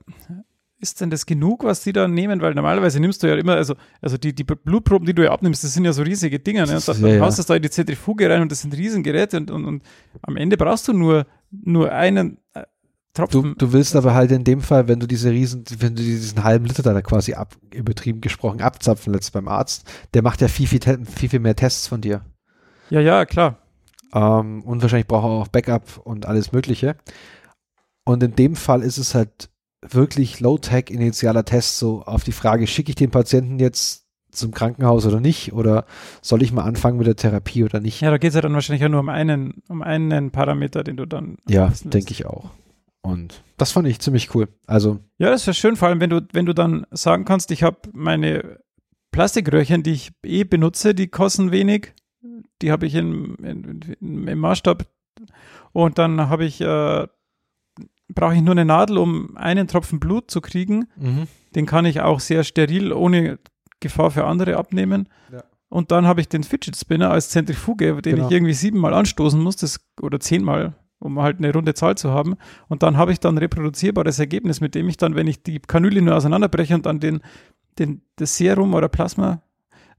ist 0.80 1.00
denn 1.00 1.10
das 1.10 1.26
genug, 1.26 1.64
was 1.64 1.84
die 1.84 1.94
da 1.94 2.08
nehmen? 2.08 2.42
Weil 2.42 2.54
normalerweise 2.56 3.00
nimmst 3.00 3.22
du 3.22 3.28
ja 3.28 3.36
immer, 3.36 3.56
also, 3.56 3.76
also 4.02 4.18
die, 4.18 4.34
die 4.34 4.44
Blutproben, 4.44 5.06
die 5.06 5.14
du 5.14 5.24
ja 5.24 5.32
abnimmst, 5.32 5.64
das 5.64 5.74
sind 5.74 5.86
ja 5.86 5.94
so 5.94 6.02
riesige 6.02 6.40
Dinger. 6.40 6.66
Ne? 6.66 6.76
Und 6.76 6.88
Das- 6.88 7.00
dann 7.00 7.06
ja. 7.16 7.20
haust 7.20 7.38
du 7.38 7.42
das 7.42 7.48
da 7.48 7.56
in 7.56 7.62
die 7.62 7.70
Zentrifuge 7.70 8.30
rein 8.30 8.42
und 8.42 8.52
das 8.52 8.62
sind 8.62 8.74
Riesengeräte 8.76 9.38
und, 9.38 9.52
und, 9.52 9.66
und 9.66 9.84
am 10.24 10.38
Ende 10.38 10.58
brauchst 10.58 10.88
du 10.88 10.94
nur, 10.94 11.28
nur 11.52 11.92
einen 11.92 12.40
äh, 13.18 13.28
Du, 13.28 13.42
Tropfen. 13.42 13.56
du 13.58 13.74
willst 13.74 13.96
aber 13.96 14.14
halt 14.14 14.32
in 14.32 14.44
dem 14.44 14.62
Fall, 14.62 14.88
wenn 14.88 15.00
du 15.00 15.08
diese 15.08 15.32
riesen, 15.32 15.64
wenn 15.80 15.96
du 15.96 16.02
diesen 16.04 16.44
halben 16.44 16.66
Liter 16.66 16.84
da 16.84 17.02
quasi 17.02 17.34
ab, 17.34 17.56
übertrieben 17.74 18.22
gesprochen 18.22 18.62
abzapfen 18.62 19.14
lässt 19.14 19.34
beim 19.34 19.48
Arzt, 19.48 19.84
der 20.14 20.22
macht 20.22 20.42
ja 20.42 20.48
viel, 20.48 20.68
viel, 20.68 20.80
viel, 20.82 21.30
viel 21.30 21.40
mehr 21.40 21.56
Tests 21.56 21.88
von 21.88 22.02
dir. 22.02 22.22
ja, 22.90 23.00
ja, 23.02 23.26
klar. 23.26 23.58
Ähm, 24.14 24.62
und 24.64 24.82
wahrscheinlich 24.82 25.08
braucht 25.08 25.26
er 25.26 25.30
auch 25.30 25.48
Backup 25.48 25.98
und 26.04 26.26
alles 26.26 26.52
Mögliche. 26.52 26.96
Und 28.04 28.24
in 28.24 28.36
dem 28.36 28.56
Fall 28.56 28.82
ist 28.82 28.98
es 28.98 29.16
halt 29.16 29.50
wirklich 29.82 30.40
Low-Tech 30.40 30.90
initialer 30.90 31.46
Test, 31.46 31.80
so 31.80 32.04
auf 32.04 32.24
die 32.24 32.32
Frage, 32.34 32.68
schicke 32.68 32.90
ich 32.90 32.96
den 32.96 33.12
Patienten 33.12 33.60
jetzt 33.60 34.06
zum 34.32 34.52
Krankenhaus 34.52 35.06
oder 35.06 35.20
nicht? 35.20 35.54
Oder 35.54 35.86
soll 36.22 36.42
ich 36.44 36.52
mal 36.52 36.64
anfangen 36.64 36.98
mit 36.98 37.08
der 37.08 37.16
Therapie 37.16 37.64
oder 37.64 37.80
nicht? 37.80 38.02
Ja, 38.02 38.12
da 38.12 38.18
geht 38.18 38.30
es 38.30 38.36
ja 38.36 38.42
dann 38.42 38.54
wahrscheinlich 38.54 38.82
ja 38.82 38.90
nur 38.90 39.00
um 39.00 39.10
einen, 39.10 39.62
um 39.70 39.82
einen 39.82 40.32
Parameter, 40.32 40.84
den 40.84 40.98
du 40.98 41.06
dann. 41.06 41.38
Ja, 41.48 41.72
denke 41.84 42.12
ich 42.12 42.26
auch. 42.26 42.50
Und 43.04 43.44
das 43.58 43.72
fand 43.72 43.88
ich 43.88 44.00
ziemlich 44.00 44.34
cool. 44.36 44.48
Also, 44.68 45.00
Ja, 45.18 45.30
das 45.32 45.46
wäre 45.48 45.56
schön, 45.56 45.76
vor 45.76 45.88
allem 45.88 46.00
wenn 46.00 46.10
du, 46.12 46.22
wenn 46.34 46.46
du 46.46 46.54
dann 46.54 46.86
sagen 46.92 47.26
kannst, 47.26 47.52
ich 47.52 47.64
habe 47.64 47.78
meine 47.94 48.60
Plastikröhrchen, 49.12 49.84
die 49.84 49.92
ich 49.92 50.12
eh 50.24 50.44
benutze, 50.44 50.94
die 50.96 51.08
kosten 51.08 51.52
wenig. 51.52 51.94
Die 52.62 52.72
habe 52.72 52.86
ich 52.86 52.96
in, 52.96 53.36
in, 53.36 53.82
in, 54.00 54.28
im 54.28 54.40
Maßstab. 54.40 54.86
Und 55.74 55.98
dann 55.98 56.30
habe 56.30 56.46
ich, 56.46 56.62
äh, 56.62 57.08
brauche 58.14 58.36
ich 58.36 58.42
nur 58.42 58.52
eine 58.52 58.66
Nadel, 58.66 58.98
um 59.00 59.36
einen 59.36 59.68
Tropfen 59.68 60.00
Blut 60.00 60.30
zu 60.30 60.40
kriegen. 60.42 60.88
Den 61.56 61.66
kann 61.66 61.86
ich 61.86 62.02
auch 62.02 62.20
sehr 62.20 62.44
steril, 62.44 62.94
ohne 62.94 63.40
Gefahr 63.80 64.12
für 64.12 64.26
andere 64.26 64.58
abnehmen. 64.58 65.10
Ja. 65.32 65.44
Und 65.70 65.92
dann 65.92 66.06
habe 66.06 66.22
ich 66.22 66.30
den 66.30 66.44
Fidget 66.44 66.76
Spinner 66.78 67.10
als 67.12 67.30
Zentrifuge, 67.30 68.02
den 68.02 68.16
Genau. 68.16 68.28
ich 68.28 68.32
irgendwie 68.34 68.54
siebenmal 68.54 68.94
anstoßen 68.94 69.42
muss, 69.42 69.56
das, 69.56 69.80
oder 70.02 70.20
zehnmal, 70.20 70.76
um 71.02 71.20
halt 71.22 71.40
eine 71.40 71.52
runde 71.52 71.74
Zahl 71.74 71.96
zu 71.98 72.12
haben. 72.12 72.36
Und 72.70 72.84
dann 72.84 72.96
habe 72.96 73.12
ich 73.12 73.20
dann 73.20 73.36
ein 73.36 73.40
reproduzierbares 73.40 74.20
Ergebnis, 74.20 74.62
mit 74.62 74.76
dem 74.76 74.88
ich 74.88 74.98
dann, 74.98 75.16
wenn 75.16 75.28
ich 75.28 75.44
die 75.44 75.60
Kanüle 75.60 76.02
nur 76.02 76.16
auseinanderbreche 76.16 76.76
und 76.76 76.86
dann 76.86 77.00
den, 77.00 77.22
den, 77.80 78.02
das 78.16 78.38
Serum 78.38 78.74
oder 78.74 78.88
Plasma, 78.88 79.42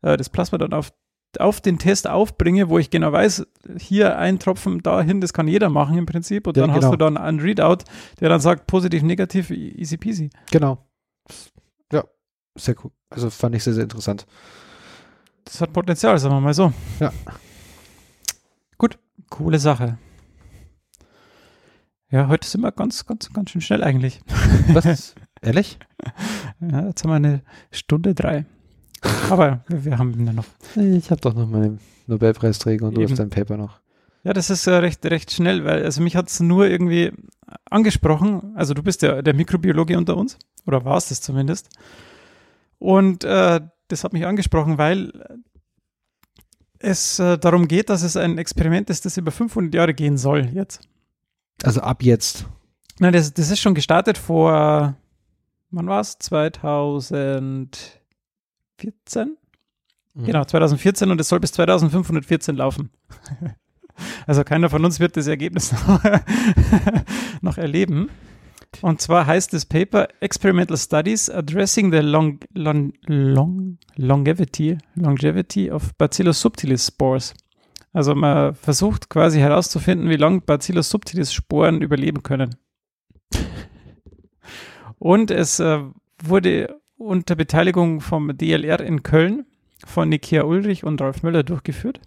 äh, 0.02 0.16
das 0.16 0.30
Plasma 0.30 0.58
dann 0.58 0.72
auf, 0.72 0.92
auf 1.38 1.60
den 1.60 1.78
Test 1.78 2.08
aufbringe, 2.08 2.68
wo 2.68 2.78
ich 2.78 2.90
genau 2.90 3.12
weiß, 3.12 3.46
hier 3.78 4.18
ein 4.18 4.38
Tropfen 4.38 4.82
dahin, 4.82 5.20
das 5.20 5.32
kann 5.32 5.48
jeder 5.48 5.68
machen 5.70 5.98
im 5.98 6.06
Prinzip. 6.06 6.46
Und 6.46 6.56
Ja, 6.56 6.62
dann 6.66 6.74
genau. 6.74 6.86
hast 6.86 6.92
du 6.92 6.96
dann 6.96 7.16
einen 7.16 7.40
Readout, 7.40 7.84
der 8.20 8.28
dann 8.28 8.40
sagt, 8.40 8.66
positiv, 8.66 9.02
negativ, 9.02 9.50
easy 9.50 9.96
peasy. 9.96 10.30
genau. 10.50 10.78
Ja, 11.92 12.04
sehr 12.58 12.74
cool. 12.84 12.90
Also 13.10 13.30
fand 13.30 13.54
ich 13.54 13.64
sehr, 13.64 13.74
sehr 13.74 13.82
interessant. 13.84 14.26
Das 15.44 15.60
hat 15.60 15.72
Potenzial, 15.72 16.18
sagen 16.18 16.34
wir 16.34 16.40
mal 16.40 16.54
so. 16.54 16.72
Ja. 17.00 17.12
Gut, 18.78 18.98
coole 19.30 19.58
Sache. 19.58 19.98
Ja, 22.12 22.28
heute 22.28 22.46
sind 22.46 22.60
wir 22.60 22.72
ganz, 22.72 23.06
ganz, 23.06 23.32
ganz 23.32 23.50
schön 23.50 23.62
schnell 23.62 23.82
eigentlich. 23.82 24.20
Was? 24.68 25.14
Ehrlich? 25.40 25.78
Ja, 26.60 26.86
jetzt 26.86 27.02
haben 27.02 27.10
wir 27.10 27.16
eine 27.16 27.42
Stunde 27.72 28.14
drei. 28.14 28.44
Aber 29.30 29.64
wir, 29.66 29.84
wir 29.84 29.98
haben 29.98 30.24
ja 30.24 30.32
noch. 30.32 30.44
Ich 30.76 31.10
habe 31.10 31.20
doch 31.20 31.34
noch 31.34 31.48
meinen 31.48 31.80
Nobelpreisträger 32.06 32.86
und 32.86 32.96
du 32.96 33.00
Eben. 33.00 33.10
hast 33.10 33.18
dein 33.18 33.30
Paper 33.30 33.56
noch. 33.56 33.80
Ja, 34.22 34.32
das 34.32 34.48
ist 34.50 34.68
äh, 34.68 34.74
recht, 34.74 35.04
recht 35.06 35.32
schnell, 35.32 35.64
weil 35.64 35.82
also 35.84 36.02
mich 36.02 36.14
hat 36.14 36.28
es 36.28 36.38
nur 36.38 36.68
irgendwie 36.68 37.10
angesprochen. 37.68 38.52
Also 38.54 38.74
du 38.74 38.82
bist 38.82 39.02
der, 39.02 39.22
der 39.22 39.34
Mikrobiologe 39.34 39.98
unter 39.98 40.16
uns, 40.16 40.38
oder 40.66 40.84
warst 40.84 41.10
es 41.10 41.20
zumindest. 41.20 41.68
Und 42.78 43.24
äh, 43.24 43.60
das 43.88 44.04
hat 44.04 44.12
mich 44.12 44.24
angesprochen, 44.24 44.78
weil 44.78 45.12
es 46.78 47.18
äh, 47.18 47.38
darum 47.38 47.66
geht, 47.66 47.90
dass 47.90 48.02
es 48.02 48.16
ein 48.16 48.38
Experiment 48.38 48.88
ist, 48.90 49.04
das 49.04 49.16
über 49.16 49.32
500 49.32 49.74
Jahre 49.74 49.94
gehen 49.94 50.16
soll 50.16 50.46
jetzt. 50.52 50.88
Also 51.62 51.80
ab 51.80 52.02
jetzt. 52.02 52.46
Nein, 52.98 53.12
das, 53.12 53.32
das 53.32 53.50
ist 53.50 53.60
schon 53.60 53.74
gestartet 53.74 54.18
vor, 54.18 54.94
wann 55.70 55.86
war 55.86 56.00
es? 56.00 56.18
2014? 56.18 58.06
Mhm. 60.14 60.24
Genau, 60.24 60.44
2014 60.44 61.10
und 61.10 61.20
es 61.20 61.28
soll 61.28 61.40
bis 61.40 61.52
2514 61.52 62.56
laufen. 62.56 62.90
Also 64.26 64.42
keiner 64.42 64.70
von 64.70 64.84
uns 64.84 65.00
wird 65.00 65.18
das 65.18 65.26
Ergebnis 65.26 65.72
noch, 65.72 66.02
noch 67.42 67.58
erleben. 67.58 68.08
Und 68.80 69.00
zwar 69.02 69.26
heißt 69.26 69.52
das 69.52 69.66
Paper 69.66 70.08
Experimental 70.20 70.78
Studies 70.78 71.28
Addressing 71.28 71.92
the 71.92 71.98
long, 71.98 72.40
long, 72.54 72.94
long, 73.06 73.78
Longevity, 73.96 74.78
Longevity 74.94 75.70
of 75.70 75.94
Bacillus 75.98 76.40
subtilis 76.40 76.86
Spores. 76.86 77.34
Also 77.92 78.14
man 78.14 78.54
versucht 78.54 79.10
quasi 79.10 79.38
herauszufinden, 79.38 80.08
wie 80.08 80.16
lange 80.16 80.40
Bacillus 80.40 80.88
subtilis 80.88 81.32
Sporen 81.32 81.82
überleben 81.82 82.22
können. 82.22 82.56
Und 84.98 85.30
es 85.30 85.60
äh, 85.60 85.80
wurde 86.22 86.80
unter 86.96 87.34
Beteiligung 87.34 88.00
vom 88.00 88.36
DLR 88.36 88.80
in 88.80 89.02
Köln 89.02 89.46
von 89.84 90.08
Nikia 90.08 90.44
Ulrich 90.44 90.84
und 90.84 91.00
Rolf 91.00 91.22
Müller 91.22 91.42
durchgeführt. 91.42 92.00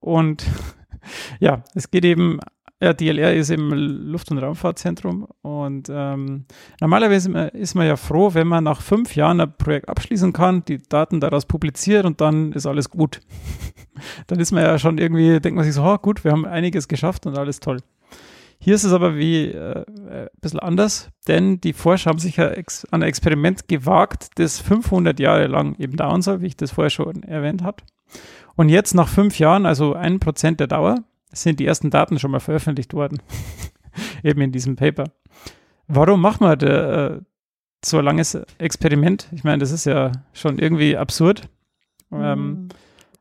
Und 0.00 0.46
ja, 1.40 1.64
es 1.74 1.90
geht 1.90 2.04
eben, 2.04 2.38
ja, 2.82 2.92
DLR 2.92 3.34
ist 3.34 3.50
im 3.50 3.72
Luft- 3.72 4.32
und 4.32 4.38
Raumfahrtzentrum 4.38 5.28
und 5.42 5.88
ähm, 5.88 6.46
normalerweise 6.80 7.30
ist 7.54 7.74
man 7.76 7.86
ja 7.86 7.94
froh, 7.94 8.34
wenn 8.34 8.48
man 8.48 8.64
nach 8.64 8.80
fünf 8.80 9.14
Jahren 9.14 9.40
ein 9.40 9.56
Projekt 9.56 9.88
abschließen 9.88 10.32
kann, 10.32 10.64
die 10.64 10.82
Daten 10.82 11.20
daraus 11.20 11.46
publiziert 11.46 12.04
und 12.04 12.20
dann 12.20 12.52
ist 12.52 12.66
alles 12.66 12.90
gut. 12.90 13.20
dann 14.26 14.40
ist 14.40 14.50
man 14.50 14.64
ja 14.64 14.78
schon 14.80 14.98
irgendwie, 14.98 15.38
denkt 15.38 15.54
man 15.54 15.64
sich 15.64 15.74
so, 15.74 15.84
oh, 15.84 15.96
gut, 15.96 16.24
wir 16.24 16.32
haben 16.32 16.44
einiges 16.44 16.88
geschafft 16.88 17.24
und 17.24 17.38
alles 17.38 17.60
toll. 17.60 17.78
Hier 18.58 18.74
ist 18.74 18.84
es 18.84 18.92
aber 18.92 19.16
wie 19.16 19.46
äh, 19.46 19.84
ein 20.10 20.28
bisschen 20.40 20.60
anders, 20.60 21.10
denn 21.28 21.60
die 21.60 21.74
Forscher 21.74 22.10
haben 22.10 22.18
sich 22.18 22.36
ja 22.36 22.48
ex 22.48 22.84
an 22.86 23.02
ein 23.02 23.08
Experiment 23.08 23.68
gewagt, 23.68 24.30
das 24.36 24.58
500 24.58 25.20
Jahre 25.20 25.46
lang 25.46 25.76
eben 25.78 25.96
dauern 25.96 26.22
soll, 26.22 26.40
wie 26.40 26.46
ich 26.48 26.56
das 26.56 26.72
vorher 26.72 26.90
schon 26.90 27.22
erwähnt 27.22 27.62
habe. 27.62 27.82
Und 28.56 28.68
jetzt 28.68 28.94
nach 28.94 29.08
fünf 29.08 29.38
Jahren, 29.38 29.66
also 29.66 29.94
ein 29.94 30.18
Prozent 30.18 30.58
der 30.58 30.66
Dauer, 30.66 31.04
sind 31.32 31.60
die 31.60 31.66
ersten 31.66 31.90
Daten 31.90 32.18
schon 32.18 32.30
mal 32.30 32.40
veröffentlicht 32.40 32.94
worden. 32.94 33.20
eben 34.22 34.40
in 34.40 34.52
diesem 34.52 34.76
Paper. 34.76 35.04
Warum 35.88 36.20
macht 36.20 36.40
man 36.40 36.58
da, 36.58 37.06
äh, 37.06 37.20
so 37.84 37.98
ein 37.98 38.04
langes 38.04 38.34
Experiment? 38.58 39.28
Ich 39.32 39.44
meine, 39.44 39.58
das 39.58 39.72
ist 39.72 39.84
ja 39.84 40.12
schon 40.32 40.58
irgendwie 40.58 40.96
absurd. 40.96 41.48
Mhm. 42.10 42.22
Ähm, 42.22 42.68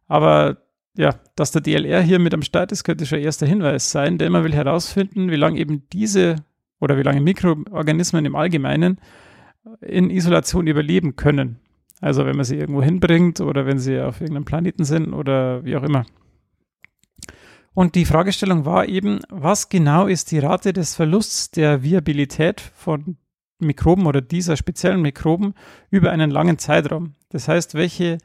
aber 0.07 0.57
ja, 0.95 1.15
dass 1.35 1.51
der 1.51 1.61
DLR 1.61 2.01
hier 2.01 2.19
mit 2.19 2.33
am 2.33 2.41
Start 2.41 2.71
ist, 2.71 2.83
könnte 2.83 3.05
schon 3.05 3.19
erster 3.19 3.45
Hinweis 3.45 3.91
sein, 3.91 4.17
denn 4.17 4.31
man 4.31 4.43
will 4.43 4.53
herausfinden, 4.53 5.31
wie 5.31 5.37
lange 5.37 5.59
eben 5.59 5.87
diese 5.93 6.35
oder 6.79 6.97
wie 6.97 7.03
lange 7.03 7.21
Mikroorganismen 7.21 8.25
im 8.25 8.35
Allgemeinen 8.35 8.99
in 9.81 10.09
Isolation 10.09 10.67
überleben 10.67 11.15
können. 11.15 11.59
Also 12.01 12.25
wenn 12.25 12.35
man 12.35 12.45
sie 12.45 12.57
irgendwo 12.57 12.81
hinbringt 12.81 13.39
oder 13.41 13.65
wenn 13.65 13.77
sie 13.77 13.99
auf 13.99 14.19
irgendeinem 14.19 14.45
Planeten 14.45 14.83
sind 14.83 15.13
oder 15.13 15.63
wie 15.63 15.77
auch 15.77 15.83
immer. 15.83 16.05
Und 17.73 17.95
die 17.95 18.05
Fragestellung 18.05 18.65
war 18.65 18.87
eben, 18.87 19.19
was 19.29 19.69
genau 19.69 20.07
ist 20.07 20.31
die 20.31 20.39
Rate 20.39 20.73
des 20.73 20.95
Verlusts 20.95 21.51
der 21.51 21.83
Viabilität 21.83 22.59
von 22.59 23.17
Mikroben 23.59 24.07
oder 24.07 24.21
dieser 24.21 24.57
speziellen 24.57 25.01
Mikroben 25.01 25.53
über 25.89 26.11
einen 26.11 26.31
langen 26.31 26.57
Zeitraum? 26.57 27.15
Das 27.29 27.47
heißt, 27.47 27.75
welche 27.75 28.17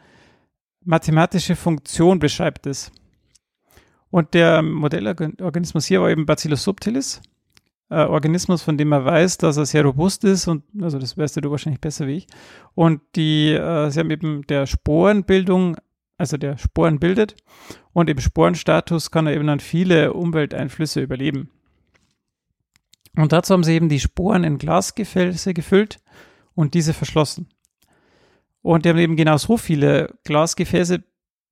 mathematische 0.84 1.54
Funktion 1.54 2.18
beschreibt 2.18 2.66
es. 2.66 2.90
Und 4.10 4.34
der 4.34 4.62
Modellorganismus 4.62 5.86
hier 5.86 6.00
war 6.00 6.10
eben 6.10 6.26
Bacillus 6.26 6.62
subtilis, 6.62 7.20
äh, 7.90 8.04
Organismus, 8.04 8.62
von 8.62 8.78
dem 8.78 8.88
man 8.88 9.04
weiß, 9.04 9.38
dass 9.38 9.56
er 9.56 9.66
sehr 9.66 9.84
robust 9.84 10.24
ist 10.24 10.48
und 10.48 10.64
also 10.80 10.98
das 10.98 11.16
weißt 11.16 11.36
du 11.36 11.50
wahrscheinlich 11.50 11.80
besser 11.80 12.06
wie 12.06 12.18
ich. 12.18 12.26
Und 12.74 13.00
die, 13.14 13.52
äh, 13.52 13.90
sie 13.90 14.00
haben 14.00 14.10
eben 14.10 14.42
der 14.46 14.66
Sporenbildung, 14.66 15.76
also 16.18 16.36
der 16.36 16.58
Sporen 16.58 16.98
bildet 16.98 17.36
und 17.92 18.10
im 18.10 18.20
Sporenstatus 18.20 19.10
kann 19.10 19.26
er 19.26 19.34
eben 19.34 19.46
dann 19.46 19.60
viele 19.60 20.12
Umwelteinflüsse 20.12 21.00
überleben. 21.00 21.50
Und 23.16 23.32
dazu 23.32 23.54
haben 23.54 23.64
sie 23.64 23.74
eben 23.74 23.88
die 23.88 24.00
Sporen 24.00 24.44
in 24.44 24.58
Glasgefäße 24.58 25.54
gefüllt 25.54 25.98
und 26.54 26.74
diese 26.74 26.92
verschlossen. 26.92 27.48
Und 28.62 28.84
die 28.84 28.90
haben 28.90 28.98
eben 28.98 29.16
genau 29.16 29.36
so 29.36 29.56
viele 29.56 30.14
Glasgefäße 30.24 31.02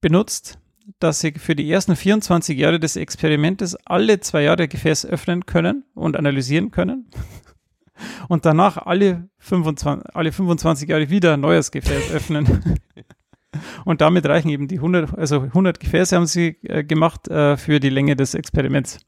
benutzt, 0.01 0.59
dass 0.99 1.21
sie 1.21 1.33
für 1.33 1.55
die 1.55 1.71
ersten 1.71 1.97
24 1.97 2.59
Jahre 2.59 2.79
des 2.79 2.97
Experimentes 2.97 3.77
alle 3.87 4.21
zwei 4.21 4.43
Jahre 4.43 4.69
Gefäß 4.69 5.07
öffnen 5.07 5.47
können 5.47 5.85
und 5.95 6.17
analysieren 6.17 6.71
können. 6.71 7.09
Und 8.29 8.45
danach 8.45 8.77
alle 8.77 9.29
25, 9.39 10.17
alle 10.17 10.33
25 10.33 10.89
Jahre 10.89 11.11
wieder 11.11 11.35
ein 11.35 11.41
neues 11.41 11.71
Gefäß 11.71 12.11
öffnen. 12.11 12.75
Und 13.85 14.01
damit 14.01 14.27
reichen 14.27 14.49
eben 14.49 14.69
die 14.69 14.77
100, 14.77 15.17
also 15.17 15.41
100 15.41 15.81
Gefäße 15.81 16.17
haben 16.17 16.27
sie 16.27 16.57
äh, 16.63 16.85
gemacht 16.85 17.29
äh, 17.29 17.57
für 17.57 17.81
die 17.81 17.91
Länge 17.91 18.17
des 18.17 18.35
Experiments. 18.35 19.01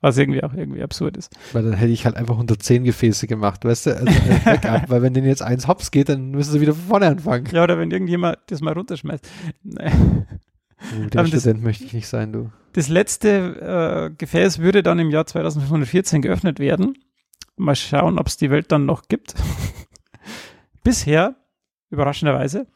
Was 0.00 0.18
irgendwie 0.18 0.42
auch 0.42 0.52
irgendwie 0.52 0.82
absurd 0.82 1.16
ist. 1.16 1.32
Weil 1.52 1.62
dann 1.62 1.74
hätte 1.74 1.92
ich 1.92 2.04
halt 2.04 2.16
einfach 2.16 2.34
110 2.34 2.82
Gefäße 2.82 3.28
gemacht, 3.28 3.64
weißt 3.64 3.86
du? 3.86 3.96
Also, 3.96 4.08
äh, 4.08 4.82
weil 4.88 5.00
wenn 5.00 5.14
denen 5.14 5.28
jetzt 5.28 5.42
eins 5.42 5.68
hops 5.68 5.92
geht, 5.92 6.08
dann 6.08 6.32
müssen 6.32 6.50
sie 6.50 6.60
wieder 6.60 6.74
von 6.74 6.82
vorne 6.88 7.06
anfangen. 7.06 7.46
Ja, 7.52 7.62
oder 7.62 7.78
wenn 7.78 7.92
irgendjemand 7.92 8.38
das 8.48 8.60
mal 8.62 8.72
runterschmeißt. 8.72 9.24
Uh, 9.64 11.06
der 11.06 11.26
Student 11.26 11.58
das, 11.58 11.62
möchte 11.62 11.84
ich 11.84 11.92
nicht 11.92 12.08
sein, 12.08 12.32
du. 12.32 12.50
Das 12.72 12.88
letzte 12.88 14.10
äh, 14.10 14.14
Gefäß 14.16 14.58
würde 14.58 14.82
dann 14.82 14.98
im 14.98 15.10
Jahr 15.10 15.26
2514 15.26 16.22
geöffnet 16.22 16.58
werden. 16.58 16.98
Mal 17.56 17.76
schauen, 17.76 18.18
ob 18.18 18.26
es 18.26 18.36
die 18.36 18.50
Welt 18.50 18.72
dann 18.72 18.86
noch 18.86 19.02
gibt. 19.08 19.34
Bisher, 20.84 21.36
überraschenderweise, 21.90 22.66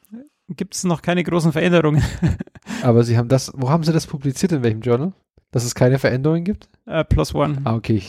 gibt 0.49 0.75
es 0.75 0.85
noch 0.85 1.03
keine 1.03 1.25
großen 1.25 1.53
Veränderungen. 1.53 2.03
Aber 2.83 3.03
Sie 3.05 3.17
haben 3.17 3.29
das, 3.29 3.53
wo 3.55 3.71
haben 3.71 3.83
Sie 3.83 3.93
das 3.93 4.07
publiziert, 4.07 4.53
in 4.53 4.63
welchem 4.63 4.81
Journal? 4.81 5.13
Dass 5.51 5.65
es 5.65 5.75
keine 5.75 5.99
Veränderungen 5.99 6.45
gibt? 6.45 6.69
Uh, 6.87 7.05
plus 7.05 7.35
one. 7.35 7.61
Ah, 7.65 7.75
okay. 7.75 8.03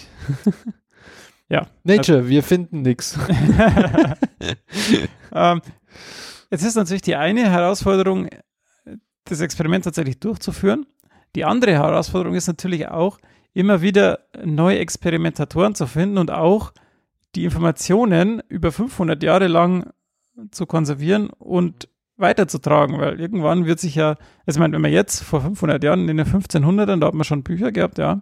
ja. 1.49 1.67
Nature, 1.83 2.19
also, 2.19 2.29
wir 2.29 2.43
finden 2.43 2.81
nichts. 2.81 3.17
ähm, 5.33 5.61
jetzt 6.51 6.63
ist 6.63 6.75
natürlich 6.75 7.03
die 7.03 7.15
eine 7.15 7.49
Herausforderung, 7.49 8.27
das 9.25 9.41
Experiment 9.41 9.85
tatsächlich 9.85 10.19
durchzuführen. 10.19 10.85
Die 11.35 11.45
andere 11.45 11.73
Herausforderung 11.73 12.35
ist 12.35 12.47
natürlich 12.47 12.87
auch, 12.87 13.19
immer 13.53 13.81
wieder 13.81 14.19
neue 14.45 14.77
Experimentatoren 14.77 15.73
zu 15.73 15.87
finden 15.87 16.19
und 16.19 16.29
auch 16.29 16.73
die 17.33 17.43
Informationen 17.43 18.41
über 18.49 18.71
500 18.71 19.23
Jahre 19.23 19.47
lang 19.47 19.91
zu 20.51 20.67
konservieren 20.67 21.29
und 21.31 21.89
weiterzutragen, 22.17 22.99
weil 22.99 23.19
irgendwann 23.19 23.65
wird 23.65 23.79
sich 23.79 23.95
ja, 23.95 24.15
also 24.45 24.57
ich 24.57 24.59
meine, 24.59 24.73
wenn 24.73 24.81
man 24.81 24.91
jetzt 24.91 25.23
vor 25.23 25.41
500 25.41 25.83
Jahren 25.83 26.09
in 26.09 26.17
den 26.17 26.25
1500ern, 26.27 26.99
da 26.99 27.07
hat 27.07 27.13
man 27.13 27.23
schon 27.23 27.43
Bücher 27.43 27.71
gehabt, 27.71 27.97
ja, 27.97 28.21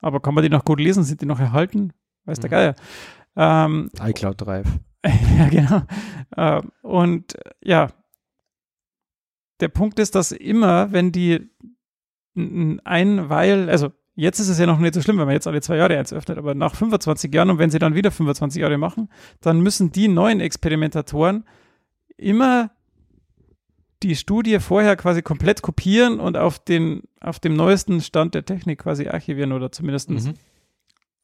aber 0.00 0.20
kann 0.20 0.34
man 0.34 0.44
die 0.44 0.50
noch 0.50 0.64
gut 0.64 0.80
lesen, 0.80 1.04
sind 1.04 1.20
die 1.20 1.26
noch 1.26 1.40
erhalten? 1.40 1.92
Weiß 2.24 2.38
der 2.40 2.50
mhm. 2.50 2.52
Geier. 2.52 2.74
Ähm, 3.36 3.90
iCloud 4.00 4.40
Drive. 4.40 4.68
ja, 5.38 5.48
genau. 5.48 5.82
Äh, 6.36 6.62
und 6.82 7.34
ja, 7.62 7.88
der 9.60 9.68
Punkt 9.68 9.98
ist, 9.98 10.14
dass 10.14 10.32
immer, 10.32 10.92
wenn 10.92 11.12
die 11.12 11.50
ein 12.36 13.28
Weil, 13.28 13.68
also 13.68 13.90
jetzt 14.14 14.38
ist 14.38 14.48
es 14.48 14.58
ja 14.58 14.66
noch 14.66 14.78
nicht 14.78 14.94
so 14.94 15.00
schlimm, 15.00 15.18
wenn 15.18 15.26
man 15.26 15.34
jetzt 15.34 15.46
alle 15.46 15.60
zwei 15.60 15.76
Jahre 15.76 15.98
eins 15.98 16.12
öffnet, 16.12 16.38
aber 16.38 16.54
nach 16.54 16.74
25 16.74 17.32
Jahren 17.34 17.50
und 17.50 17.58
wenn 17.58 17.70
sie 17.70 17.78
dann 17.78 17.94
wieder 17.94 18.10
25 18.10 18.60
Jahre 18.60 18.78
machen, 18.78 19.08
dann 19.40 19.60
müssen 19.60 19.90
die 19.90 20.08
neuen 20.08 20.40
Experimentatoren 20.40 21.44
immer 22.16 22.70
die 24.02 24.16
Studie 24.16 24.58
vorher 24.60 24.96
quasi 24.96 25.22
komplett 25.22 25.62
kopieren 25.62 26.20
und 26.20 26.36
auf 26.36 26.58
den, 26.58 27.02
auf 27.20 27.40
dem 27.40 27.54
neuesten 27.54 28.00
Stand 28.00 28.34
der 28.34 28.44
Technik 28.44 28.80
quasi 28.80 29.08
archivieren 29.08 29.52
oder 29.52 29.72
zumindest 29.72 30.10
mhm. 30.10 30.34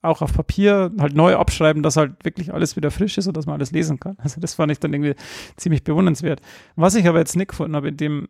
auch 0.03 0.22
auf 0.22 0.33
Papier 0.33 0.93
halt 0.99 1.15
neu 1.15 1.36
abschreiben, 1.36 1.82
dass 1.82 1.97
halt 1.97 2.24
wirklich 2.24 2.53
alles 2.53 2.77
wieder 2.77 2.90
frisch 2.90 3.16
ist 3.16 3.27
und 3.27 3.36
dass 3.36 3.47
man 3.47 3.55
alles 3.55 3.70
lesen 3.70 4.01
kann. 4.01 4.16
Also 4.19 4.40
das 4.40 4.55
fand 4.55 4.73
ich 4.73 4.81
dann 4.81 4.93
irgendwie 4.93 5.15
ziemlich 5.57 5.85
bewundernswert. 5.85 6.40
Was 6.74 6.94
ich 6.94 7.07
aber 7.07 7.19
jetzt 7.19 7.36
nicht 7.36 7.49
gefunden 7.49 7.77
habe 7.77 7.89
in 7.89 7.97
dem, 7.97 8.28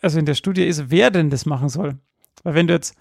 also 0.00 0.18
in 0.18 0.26
der 0.26 0.34
Studie 0.34 0.66
ist, 0.66 0.90
wer 0.90 1.10
denn 1.10 1.30
das 1.30 1.46
machen 1.46 1.68
soll. 1.68 1.98
Weil 2.42 2.54
wenn 2.54 2.66
du 2.66 2.74
jetzt 2.74 2.96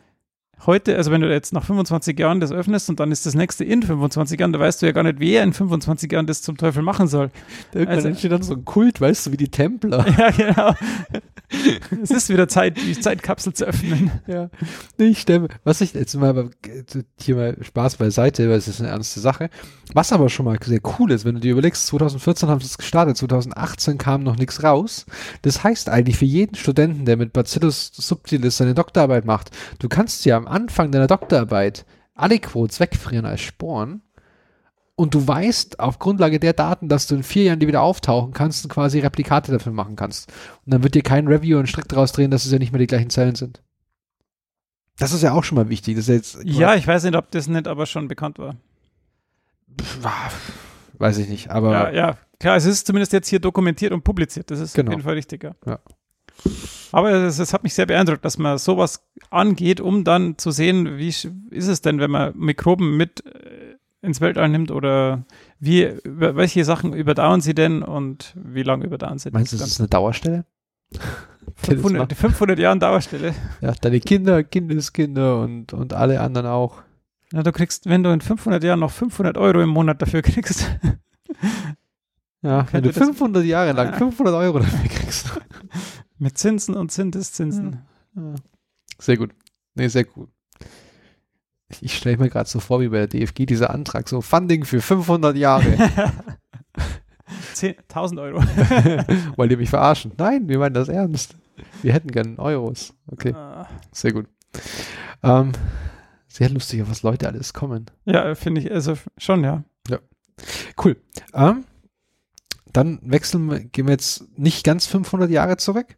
heute, 0.65 0.95
also 0.95 1.11
wenn 1.11 1.21
du 1.21 1.31
jetzt 1.31 1.53
nach 1.53 1.63
25 1.63 2.17
Jahren 2.17 2.39
das 2.39 2.51
öffnest 2.51 2.89
und 2.89 2.99
dann 2.99 3.11
ist 3.11 3.25
das 3.25 3.35
nächste 3.35 3.63
in 3.63 3.84
25 3.84 4.39
Jahren, 4.39 4.53
da 4.53 4.59
weißt 4.59 4.81
du 4.81 4.85
ja 4.85 4.91
gar 4.91 5.03
nicht, 5.03 5.19
wer 5.19 5.43
in 5.43 5.53
25 5.53 6.11
Jahren 6.11 6.25
das 6.25 6.41
zum 6.41 6.57
Teufel 6.57 6.84
machen 6.84 7.07
soll. 7.07 7.31
Irgendwann 7.73 7.95
also, 7.95 8.07
entsteht 8.09 8.31
dann 8.31 8.43
so 8.43 8.53
ein 8.53 8.65
Kult, 8.65 9.01
weißt 9.01 9.27
du, 9.27 9.31
wie 9.31 9.38
die 9.38 9.49
Templer. 9.49 10.05
Ja, 10.17 10.30
genau. 10.30 10.75
Es 12.01 12.11
ist 12.11 12.30
wieder 12.30 12.47
Zeit, 12.47 12.77
die 12.77 12.99
Zeitkapsel 12.99 13.53
zu 13.53 13.65
öffnen. 13.65 14.11
Ja. 14.27 14.49
Ich 14.97 15.19
stelle, 15.19 15.47
was 15.63 15.81
ich 15.81 15.93
jetzt 15.93 16.15
mal 16.15 16.49
hier 17.19 17.35
mal 17.35 17.57
Spaß 17.61 17.97
beiseite, 17.97 18.49
weil 18.49 18.57
es 18.57 18.67
ist 18.67 18.80
eine 18.80 18.89
ernste 18.89 19.19
Sache. 19.19 19.49
Was 19.93 20.13
aber 20.13 20.30
schon 20.30 20.45
mal 20.45 20.57
sehr 20.63 20.80
cool 20.97 21.11
ist, 21.11 21.25
wenn 21.25 21.35
du 21.35 21.41
dir 21.41 21.51
überlegst, 21.51 21.88
2014 21.88 22.49
haben 22.49 22.59
sie 22.59 22.67
es 22.67 22.77
gestartet, 22.77 23.17
2018 23.17 23.97
kam 23.97 24.23
noch 24.23 24.38
nichts 24.38 24.63
raus. 24.63 25.05
Das 25.41 25.63
heißt 25.63 25.89
eigentlich 25.89 26.17
für 26.17 26.25
jeden 26.25 26.55
Studenten, 26.55 27.05
der 27.05 27.17
mit 27.17 27.34
Bacillus 27.34 27.91
subtilis 27.93 28.57
seine 28.57 28.73
Doktorarbeit 28.73 29.25
macht, 29.25 29.51
du 29.80 29.89
kannst 29.89 30.25
ja 30.25 30.38
am 30.38 30.47
Anfang 30.47 30.91
deiner 30.91 31.07
Doktorarbeit 31.07 31.85
alle 32.15 32.39
Quotes 32.39 32.80
wegfrieren 32.80 33.25
als 33.25 33.41
Sporen 33.41 34.01
und 34.95 35.13
du 35.13 35.27
weißt 35.27 35.79
auf 35.79 35.99
Grundlage 35.99 36.39
der 36.39 36.53
Daten, 36.53 36.87
dass 36.87 37.07
du 37.07 37.15
in 37.15 37.23
vier 37.23 37.43
Jahren 37.43 37.59
die 37.59 37.67
wieder 37.67 37.81
auftauchen 37.81 38.33
kannst 38.33 38.63
und 38.65 38.69
quasi 38.71 38.99
Replikate 38.99 39.51
dafür 39.51 39.71
machen 39.71 39.95
kannst. 39.95 40.31
Und 40.65 40.73
dann 40.73 40.83
wird 40.83 40.93
dir 40.95 41.01
kein 41.01 41.27
Review 41.27 41.57
einen 41.57 41.67
Strick 41.67 41.87
daraus 41.87 42.11
drehen, 42.11 42.31
dass 42.31 42.45
es 42.45 42.51
ja 42.51 42.59
nicht 42.59 42.71
mehr 42.71 42.79
die 42.79 42.87
gleichen 42.87 43.09
Zellen 43.09 43.35
sind. 43.35 43.61
Das 44.97 45.11
ist 45.11 45.23
ja 45.23 45.31
auch 45.33 45.43
schon 45.43 45.55
mal 45.55 45.69
wichtig. 45.69 45.95
Das 45.97 46.07
jetzt, 46.07 46.37
ja, 46.43 46.75
ich 46.75 46.85
weiß 46.85 47.03
nicht, 47.03 47.15
ob 47.15 47.31
das 47.31 47.47
nicht 47.47 47.67
aber 47.67 47.87
schon 47.87 48.07
bekannt 48.07 48.37
war. 48.37 48.55
Pff, 49.81 50.05
ah, 50.05 50.29
weiß 50.99 51.17
ich 51.17 51.29
nicht, 51.29 51.49
aber 51.49 51.71
Ja, 51.71 51.89
ja, 51.91 52.17
klar, 52.39 52.55
es 52.57 52.65
ist 52.65 52.85
zumindest 52.85 53.11
jetzt 53.13 53.27
hier 53.27 53.39
dokumentiert 53.39 53.91
und 53.91 54.03
publiziert. 54.03 54.51
Das 54.51 54.59
ist 54.59 54.75
Genau. 54.75 54.89
auf 54.89 54.93
jeden 54.93 55.03
Fall 55.03 55.15
richtig, 55.15 55.43
ja. 55.43 55.55
Ja. 55.65 55.79
Aber 56.91 57.11
es, 57.11 57.39
es 57.39 57.53
hat 57.53 57.63
mich 57.63 57.73
sehr 57.73 57.87
beeindruckt, 57.87 58.23
dass 58.23 58.37
man 58.37 58.59
sowas 58.59 59.03
angeht, 59.31 59.81
um 59.81 60.03
dann 60.03 60.37
zu 60.37 60.51
sehen, 60.51 60.97
wie 60.99 61.07
ist 61.07 61.67
es 61.67 61.81
denn, 61.81 61.99
wenn 61.99 62.11
man 62.11 62.37
Mikroben 62.37 62.95
mit 62.95 63.23
ins 64.03 64.21
Weltall 64.21 64.49
nimmt 64.49 64.69
oder 64.69 65.25
wie, 65.59 65.84
über, 66.03 66.35
welche 66.35 66.63
Sachen 66.65 66.93
überdauern 66.93 67.41
sie 67.41 67.55
denn 67.55 67.81
und 67.84 68.35
wie 68.35 68.63
lange 68.63 68.85
überdauern 68.85 69.17
sie 69.17 69.31
denn? 69.31 69.39
meinst 69.39 69.53
du, 69.53 69.57
das 69.57 69.67
ist 69.69 69.80
eine 69.80 69.89
Dauerstelle? 69.89 70.45
500, 71.55 72.11
die 72.11 72.15
500 72.15 72.59
Jahren 72.59 72.80
Dauerstelle. 72.80 73.34
Ja, 73.61 73.71
deine 73.81 73.99
Kinder, 73.99 74.43
Kindeskinder 74.43 75.41
und, 75.41 75.73
und 75.73 75.93
alle 75.93 76.19
anderen 76.21 76.47
auch. 76.47 76.84
Na, 77.31 77.41
du 77.43 77.51
kriegst, 77.51 77.88
wenn 77.88 78.03
du 78.03 78.11
in 78.11 78.21
500 78.21 78.63
Jahren 78.63 78.80
noch 78.81 78.91
500 78.91 79.38
Euro 79.38 79.61
im 79.61 79.69
Monat 79.69 80.01
dafür 80.01 80.21
kriegst. 80.21 80.69
Ja, 82.45 82.67
wenn 82.73 82.84
du 82.84 82.89
das- 82.91 82.97
500 82.97 83.45
Jahre 83.45 83.71
lang 83.71 83.91
Ja. 83.91 83.97
500 83.97 84.35
Euro 84.35 84.59
dafür 84.59 84.89
kriegst. 84.89 85.39
Mit 86.17 86.38
Zinsen 86.38 86.75
und 86.75 86.91
Zinseszinsen. 86.91 87.80
Ja. 88.15 88.35
Sehr 88.99 89.15
gut. 89.15 89.31
Nee, 89.75 89.88
sehr 89.88 90.03
gut. 90.03 90.30
Ich 91.81 91.98
stelle 91.98 92.18
mir 92.18 92.30
gerade 92.30 92.49
so 92.49 92.60
vor, 92.60 92.81
wie 92.81 92.90
bei 92.90 93.06
der 93.06 93.07
DFG 93.07 93.45
dieser 93.45 93.72
Antrag, 93.72 94.07
so 94.07 94.22
Funding 94.22 94.64
für 94.65 94.81
500 94.81 95.35
Jahre. 95.35 95.77
10, 97.53 97.76
1000 97.80 98.19
Euro. 98.19 98.41
Wollt 99.38 99.52
ihr 99.52 99.57
mich 99.57 99.69
verarschen? 99.69 100.11
Nein, 100.18 100.48
wir 100.48 100.60
meinen 100.60 100.73
das 100.76 100.90
ernst. 100.90 101.35
Wir 101.81 101.94
hätten 101.94 102.11
gern 102.11 102.38
Euros. 102.40 102.94
Okay, 103.07 103.34
Ah. 103.34 103.68
sehr 103.91 104.11
gut. 104.14 104.27
Ähm, 105.23 105.52
sehr 106.27 106.49
lustig, 106.49 106.81
auf 106.81 106.90
was 106.90 107.03
Leute 107.03 107.27
alles 107.27 107.53
kommen. 107.53 107.85
Ja, 108.06 108.35
finde 108.35 108.61
ich, 108.61 108.72
also 108.72 108.95
schon, 109.18 109.44
ja. 109.44 109.64
Cool. 110.84 110.98
Ähm, 111.34 111.64
dann 112.72 112.99
wechseln 113.03 113.49
wir, 113.52 113.60
gehen 113.60 113.85
wir 113.85 113.91
jetzt 113.94 114.26
nicht 114.38 114.64
ganz 114.65 114.88
500 114.88 115.30
Jahre 115.30 115.57
zurück, 115.57 115.95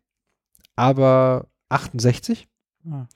aber 0.75 1.47
68 1.69 2.47
Ah. 2.91 3.07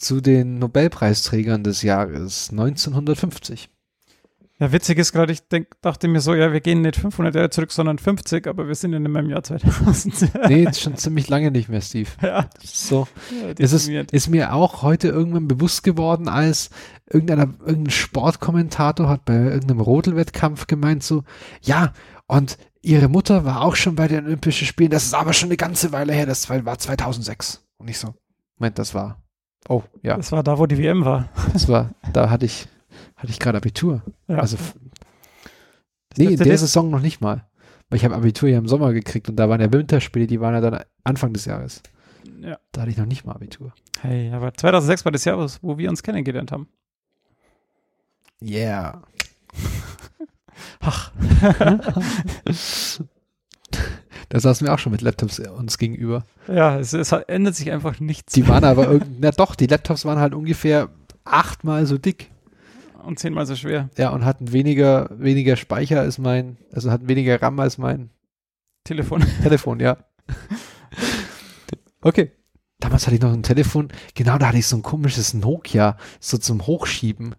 Zu 0.00 0.20
den 0.20 0.58
Nobelpreisträgern 0.58 1.62
des 1.62 1.82
Jahres 1.82 2.50
1950. 2.50 3.68
Ja, 4.60 4.72
witzig 4.72 4.98
ist 4.98 5.12
gerade, 5.12 5.32
ich 5.32 5.48
denk, 5.48 5.68
dachte 5.80 6.06
mir 6.06 6.20
so, 6.20 6.34
ja, 6.34 6.52
wir 6.52 6.60
gehen 6.60 6.82
nicht 6.82 6.96
500 6.96 7.34
Jahre 7.34 7.48
zurück, 7.48 7.72
sondern 7.72 7.98
50, 7.98 8.46
aber 8.46 8.68
wir 8.68 8.74
sind 8.74 8.92
ja 8.92 8.98
nicht 8.98 9.10
mehr 9.10 9.22
im 9.22 9.30
Jahr 9.30 9.42
2000. 9.42 10.34
Nee, 10.48 10.64
ist 10.64 10.82
schon 10.82 10.96
ziemlich 10.96 11.30
lange 11.30 11.50
nicht 11.50 11.70
mehr, 11.70 11.80
Steve. 11.80 12.10
ja, 12.20 12.50
so. 12.62 13.08
ja, 13.42 13.54
Es 13.58 13.72
ist, 13.72 13.88
ist 13.88 14.28
mir 14.28 14.52
auch 14.52 14.82
heute 14.82 15.08
irgendwann 15.08 15.48
bewusst 15.48 15.82
geworden, 15.82 16.28
als 16.28 16.68
irgendeiner, 17.08 17.54
irgendein 17.60 17.90
Sportkommentator 17.90 19.08
hat 19.08 19.24
bei 19.24 19.34
irgendeinem 19.34 19.80
Rodelwettkampf 19.80 20.66
gemeint 20.66 21.02
so, 21.04 21.24
ja, 21.62 21.94
und 22.26 22.58
ihre 22.82 23.08
Mutter 23.08 23.46
war 23.46 23.62
auch 23.62 23.76
schon 23.76 23.94
bei 23.94 24.08
den 24.08 24.26
Olympischen 24.26 24.66
Spielen, 24.66 24.90
das 24.90 25.04
ist 25.04 25.14
aber 25.14 25.32
schon 25.32 25.48
eine 25.48 25.56
ganze 25.56 25.90
Weile 25.92 26.12
her, 26.12 26.26
das 26.26 26.50
war 26.50 26.78
2006. 26.78 27.66
Und 27.78 27.88
ich 27.88 27.96
so, 27.96 28.14
Moment, 28.58 28.78
das 28.78 28.92
war, 28.92 29.22
oh, 29.68 29.82
ja, 30.02 30.16
Das 30.16 30.32
war 30.32 30.42
da, 30.42 30.58
wo 30.58 30.66
die 30.66 30.78
WM 30.78 31.04
war. 31.04 31.28
das 31.52 31.68
war, 31.68 31.90
da 32.12 32.30
hatte 32.30 32.46
ich, 32.46 32.68
hatte 33.16 33.30
ich 33.30 33.38
gerade 33.38 33.58
Abitur. 33.58 34.02
Ja. 34.28 34.38
Also, 34.38 34.56
nee, 36.16 36.26
in 36.26 36.36
der 36.36 36.58
Saison 36.58 36.90
noch 36.90 37.00
nicht 37.00 37.20
mal. 37.20 37.46
Weil 37.88 37.96
ich 37.96 38.04
habe 38.04 38.14
Abitur 38.14 38.48
ja 38.48 38.58
im 38.58 38.68
Sommer 38.68 38.92
gekriegt 38.92 39.28
und 39.28 39.36
da 39.36 39.48
waren 39.48 39.60
ja 39.60 39.72
Winterspiele, 39.72 40.26
die 40.26 40.40
waren 40.40 40.54
ja 40.54 40.60
dann 40.60 40.84
Anfang 41.02 41.32
des 41.32 41.44
Jahres. 41.44 41.82
ja. 42.40 42.58
Da 42.72 42.82
hatte 42.82 42.90
ich 42.90 42.96
noch 42.96 43.06
nicht 43.06 43.24
mal 43.24 43.34
Abitur. 43.34 43.72
Hey, 44.00 44.30
aber 44.32 44.54
2006 44.54 45.04
war 45.04 45.12
das 45.12 45.24
Jahr, 45.24 45.44
wo 45.60 45.78
wir 45.78 45.90
uns 45.90 46.02
kennengelernt 46.02 46.52
haben. 46.52 46.68
Yeah. 48.42 49.02
Ach, 50.80 51.12
Da 54.30 54.40
saßen 54.40 54.66
wir 54.66 54.72
auch 54.72 54.78
schon 54.78 54.92
mit 54.92 55.02
Laptops 55.02 55.38
uns 55.40 55.76
gegenüber. 55.76 56.24
ja, 56.48 56.78
es, 56.78 56.92
es 56.94 57.12
ändert 57.12 57.54
sich 57.56 57.70
einfach 57.70 58.00
nichts. 58.00 58.32
Die 58.32 58.46
waren 58.48 58.64
aber 58.64 58.88
irgendwie, 58.88 59.16
na 59.20 59.30
doch, 59.32 59.54
die 59.54 59.66
Laptops 59.66 60.04
waren 60.04 60.18
halt 60.18 60.34
ungefähr 60.34 60.88
achtmal 61.24 61.84
so 61.84 61.98
dick. 61.98 62.30
und 63.04 63.18
zehnmal 63.18 63.44
so 63.46 63.54
schwer. 63.56 63.90
Ja, 63.98 64.10
und 64.10 64.24
hatten 64.24 64.52
weniger, 64.52 65.10
weniger 65.12 65.56
Speicher 65.56 66.00
als 66.00 66.18
mein, 66.18 66.56
also 66.72 66.90
hatten 66.90 67.08
weniger 67.08 67.42
RAM 67.42 67.58
als 67.60 67.76
mein 67.76 68.10
Telefon. 68.84 69.22
Telefon, 69.42 69.80
ja. 69.80 69.98
Okay. 72.02 72.32
Damals 72.78 73.06
hatte 73.06 73.16
ich 73.16 73.20
noch 73.22 73.32
ein 73.32 73.42
Telefon, 73.42 73.88
genau 74.14 74.38
da 74.38 74.48
hatte 74.48 74.58
ich 74.58 74.66
so 74.66 74.76
ein 74.76 74.82
komisches 74.82 75.34
Nokia, 75.34 75.98
so 76.18 76.38
zum 76.38 76.66
Hochschieben. 76.66 77.34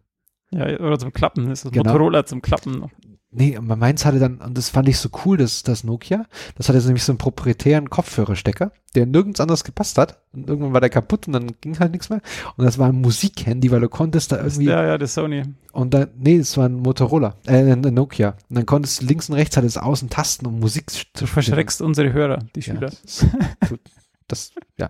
Ja, 0.51 0.65
oder 0.79 0.99
zum 0.99 1.13
Klappen. 1.13 1.49
Das 1.49 1.65
ist 1.65 1.71
Genau. 1.71 1.91
Motorola 1.91 2.25
zum 2.27 2.43
Klappen. 2.43 2.91
Nee, 3.33 3.57
meins 3.61 4.03
hatte 4.03 4.19
dann, 4.19 4.39
und 4.39 4.57
das 4.57 4.67
fand 4.67 4.89
ich 4.89 4.97
so 4.97 5.07
cool, 5.23 5.37
das, 5.37 5.63
das 5.63 5.85
Nokia, 5.85 6.25
das 6.55 6.67
hatte 6.67 6.79
nämlich 6.83 7.03
so 7.03 7.13
einen 7.13 7.17
proprietären 7.17 7.89
Kopfhörerstecker, 7.89 8.73
der 8.93 9.05
nirgends 9.05 9.39
anders 9.39 9.63
gepasst 9.63 9.97
hat. 9.97 10.19
Und 10.33 10.49
irgendwann 10.49 10.73
war 10.73 10.81
der 10.81 10.89
kaputt 10.89 11.27
und 11.27 11.33
dann 11.33 11.47
ging 11.61 11.79
halt 11.79 11.93
nichts 11.93 12.09
mehr. 12.09 12.19
Und 12.57 12.65
das 12.65 12.77
war 12.77 12.89
ein 12.89 12.99
Musikhandy, 12.99 13.71
weil 13.71 13.79
du 13.79 13.87
konntest 13.87 14.33
da 14.33 14.37
irgendwie, 14.43 14.65
Ja, 14.65 14.83
ja, 14.85 14.97
das 14.97 15.13
Sony. 15.13 15.43
und 15.71 15.93
dann, 15.93 16.09
nee, 16.17 16.35
es 16.35 16.57
war 16.57 16.67
ein 16.67 16.75
Motorola, 16.75 17.35
äh, 17.47 17.71
ein 17.71 17.79
Nokia. 17.79 18.35
Und 18.49 18.57
dann 18.57 18.65
konntest 18.65 19.01
du 19.01 19.05
links 19.05 19.29
und 19.29 19.35
rechts 19.35 19.55
halt 19.55 19.65
es 19.65 19.77
außen 19.77 20.09
tasten, 20.09 20.45
um 20.45 20.59
Musik 20.59 20.89
zu 20.89 21.05
Du 21.17 21.25
verschreckst 21.25 21.81
unsere 21.81 22.11
Hörer, 22.11 22.39
die 22.53 22.59
Ja, 22.59 22.73
Schüler. 22.73 22.89
das, 22.89 23.25
tut- 23.69 23.79
das, 24.27 24.51
ja. 24.77 24.89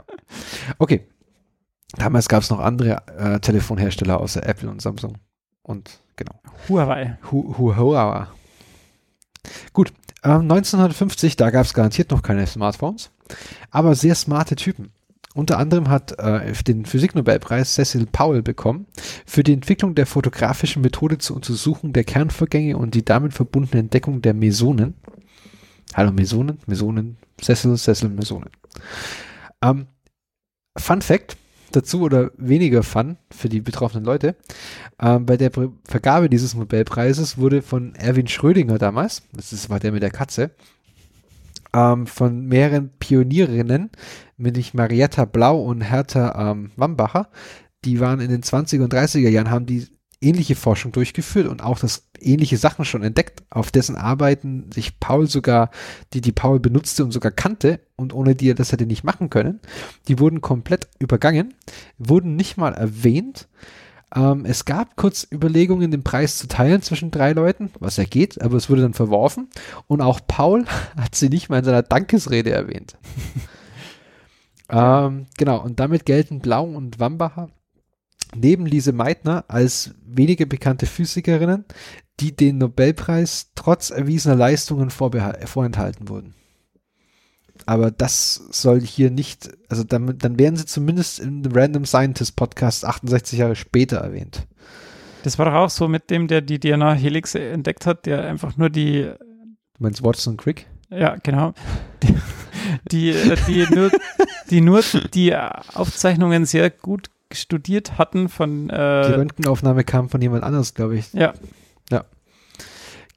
Okay. 0.80 1.07
Damals 1.97 2.27
gab 2.27 2.41
es 2.41 2.49
noch 2.49 2.59
andere 2.59 3.03
äh, 3.19 3.39
Telefonhersteller 3.39 4.19
außer 4.19 4.43
Apple 4.47 4.69
und 4.69 4.81
Samsung. 4.81 5.18
Und 5.61 5.99
genau. 6.23 6.39
Huawei. 6.69 7.18
Hu 7.31 7.57
Hu 7.57 7.76
Huawei. 7.76 8.27
Gut, 9.73 9.93
ähm, 10.23 10.41
1950, 10.41 11.35
da 11.35 11.49
gab 11.49 11.65
es 11.65 11.73
garantiert 11.73 12.11
noch 12.11 12.22
keine 12.22 12.45
Smartphones, 12.45 13.11
aber 13.69 13.95
sehr 13.95 14.15
smarte 14.15 14.56
Typen. 14.56 14.91
Unter 15.34 15.57
anderem 15.57 15.89
hat 15.89 16.19
äh, 16.19 16.52
den 16.64 16.85
Physiknobelpreis 16.85 17.76
Cecil 17.76 18.06
Powell 18.06 18.41
bekommen 18.41 18.85
für 19.26 19.43
die 19.43 19.53
Entwicklung 19.53 19.95
der 19.95 20.06
fotografischen 20.06 20.81
Methode 20.81 21.19
zur 21.19 21.38
Untersuchung 21.38 21.93
der 21.93 22.03
Kernvorgänge 22.03 22.77
und 22.77 22.95
die 22.95 23.06
damit 23.06 23.34
verbundene 23.34 23.80
Entdeckung 23.80 24.22
der 24.22 24.34
Mesonen. 24.34 24.95
Hallo 25.93 26.11
Mesonen, 26.11 26.60
Mesonen, 26.68 27.18
Cecil, 27.41 27.77
Cecil, 27.77 28.10
Mesonen. 28.10 28.49
Ähm, 29.61 29.88
Fun 30.77 31.02
Fact 31.02 31.38
dazu 31.72 32.02
oder 32.02 32.31
weniger 32.38 32.84
Fun 32.84 33.18
für 33.30 33.49
die 33.49 33.61
betroffenen 33.61 34.06
Leute. 34.06 34.35
Ähm, 34.99 35.26
bei 35.26 35.38
der 35.38 35.52
Vergabe 35.84 36.30
dieses 36.30 36.56
Nobelpreises 36.56 37.38
wurde 37.38 37.61
von 37.61 37.95
Erwin 37.95 38.27
Schrödinger 38.27 38.77
damals, 38.77 39.23
das 39.34 39.69
war 39.69 39.80
der 39.80 39.91
mit 39.91 40.03
der 40.03 40.11
Katze, 40.11 40.52
ähm, 41.73 42.07
von 42.07 42.45
mehreren 42.48 42.91
Pionierinnen, 42.99 43.89
nämlich 44.38 44.73
Marietta 44.73 45.26
Blau 45.26 45.61
und 45.61 45.81
Hertha 45.81 46.52
ähm, 46.52 46.72
Wambacher, 46.76 47.30
die 47.85 47.99
waren 47.99 48.19
in 48.19 48.30
den 48.30 48.43
20er 48.43 48.84
und 48.84 48.93
30er 48.93 49.30
Jahren, 49.30 49.49
haben 49.49 49.65
die 49.65 49.88
ähnliche 50.22 50.56
Forschung 50.56 50.91
durchgeführt 50.91 51.48
und 51.48 51.64
auch 51.64 51.80
das 51.80 52.07
ähnliche 52.19 52.57
Sachen 52.57 52.85
schon 52.85 53.03
entdeckt, 53.03 53.43
auf 53.49 53.72
dessen 53.72 53.95
Arbeiten 53.95 54.72
sich 54.72 54.99
Paul 54.99 55.27
sogar, 55.27 55.72
die 56.14 56.22
die 56.22 56.31
Paul 56.31 56.60
benutzte 56.60 57.03
und 57.03 57.11
sogar 57.11 57.31
kannte 57.31 57.80
und 57.95 58.14
ohne 58.14 58.35
die 58.35 58.49
er 58.49 58.56
das 58.56 58.72
hätte 58.72 58.85
nicht 58.85 59.03
machen 59.03 59.30
können, 59.30 59.60
die 60.07 60.19
wurden 60.19 60.41
komplett 60.41 60.88
übergangen, 60.99 61.53
wurden 61.98 62.35
nicht 62.35 62.57
mal 62.57 62.73
erwähnt. 62.73 63.48
Ähm, 64.14 64.45
es 64.45 64.65
gab 64.65 64.95
kurz 64.95 65.27
Überlegungen, 65.31 65.89
den 65.89 66.03
Preis 66.03 66.38
zu 66.38 66.48
teilen 66.48 66.81
zwischen 66.81 67.11
drei 67.11 67.31
Leuten, 67.34 67.72
was 67.80 67.98
ja 67.98 68.03
geht, 68.03 68.41
aber 68.41 68.57
es 68.57 68.69
wurde 68.69 68.81
dann 68.81 68.93
verworfen. 68.93 69.49
Und 69.88 70.02
auch 70.02 70.19
Paul 70.27 70.65
hat 70.98 71.15
sie 71.15 71.30
nicht 71.30 71.49
mal 71.49 71.60
in 71.60 71.65
seiner 71.65 71.84
Dankesrede 71.84 72.52
erwähnt. 72.52 72.98
ähm, 74.69 75.27
genau, 75.38 75.64
und 75.64 75.80
damit 75.80 76.06
gelten 76.06 76.39
Blau 76.39 76.65
und 76.65 76.99
Wambacher 76.99 77.49
neben 78.35 78.65
Lise 78.65 78.93
Meitner 78.93 79.45
als 79.47 79.93
wenige 80.05 80.45
bekannte 80.45 80.85
Physikerinnen, 80.85 81.65
die 82.19 82.35
den 82.35 82.57
Nobelpreis 82.59 83.51
trotz 83.55 83.89
erwiesener 83.89 84.35
Leistungen 84.35 84.89
vorenthalten 84.89 86.09
wurden. 86.09 86.35
Aber 87.65 87.91
das 87.91 88.35
soll 88.51 88.81
hier 88.81 89.11
nicht, 89.11 89.49
also 89.69 89.83
dann, 89.83 90.17
dann 90.17 90.39
werden 90.39 90.55
sie 90.55 90.65
zumindest 90.65 91.19
im 91.19 91.43
Random 91.51 91.85
Scientist 91.85 92.35
Podcast 92.35 92.85
68 92.85 93.39
Jahre 93.39 93.55
später 93.55 93.97
erwähnt. 93.97 94.47
Das 95.23 95.37
war 95.37 95.45
doch 95.45 95.53
auch 95.53 95.69
so 95.69 95.87
mit 95.87 96.09
dem, 96.09 96.27
der 96.27 96.41
die 96.41 96.59
DNA-Helix 96.59 97.35
entdeckt 97.35 97.85
hat, 97.85 98.07
der 98.07 98.25
einfach 98.25 98.57
nur 98.57 98.69
die, 98.69 99.03
Du 99.03 99.83
meinst 99.83 100.03
Watson 100.03 100.37
Crick? 100.37 100.67
ja, 100.89 101.15
genau, 101.23 101.53
die, 102.03 102.15
die, 102.91 103.15
die, 103.47 103.67
nur, 103.73 103.91
die 104.49 104.61
nur 104.61 104.81
die 105.13 105.35
Aufzeichnungen 105.35 106.45
sehr 106.45 106.69
gut 106.71 107.10
studiert 107.35 107.97
hatten 107.97 108.29
von, 108.29 108.67
Die 108.67 108.73
äh, 108.73 108.77
Röntgenaufnahme 108.77 109.83
kam 109.83 110.09
von 110.09 110.21
jemand 110.21 110.43
anders, 110.43 110.73
glaube 110.73 110.97
ich. 110.97 111.11
ja, 111.13 111.33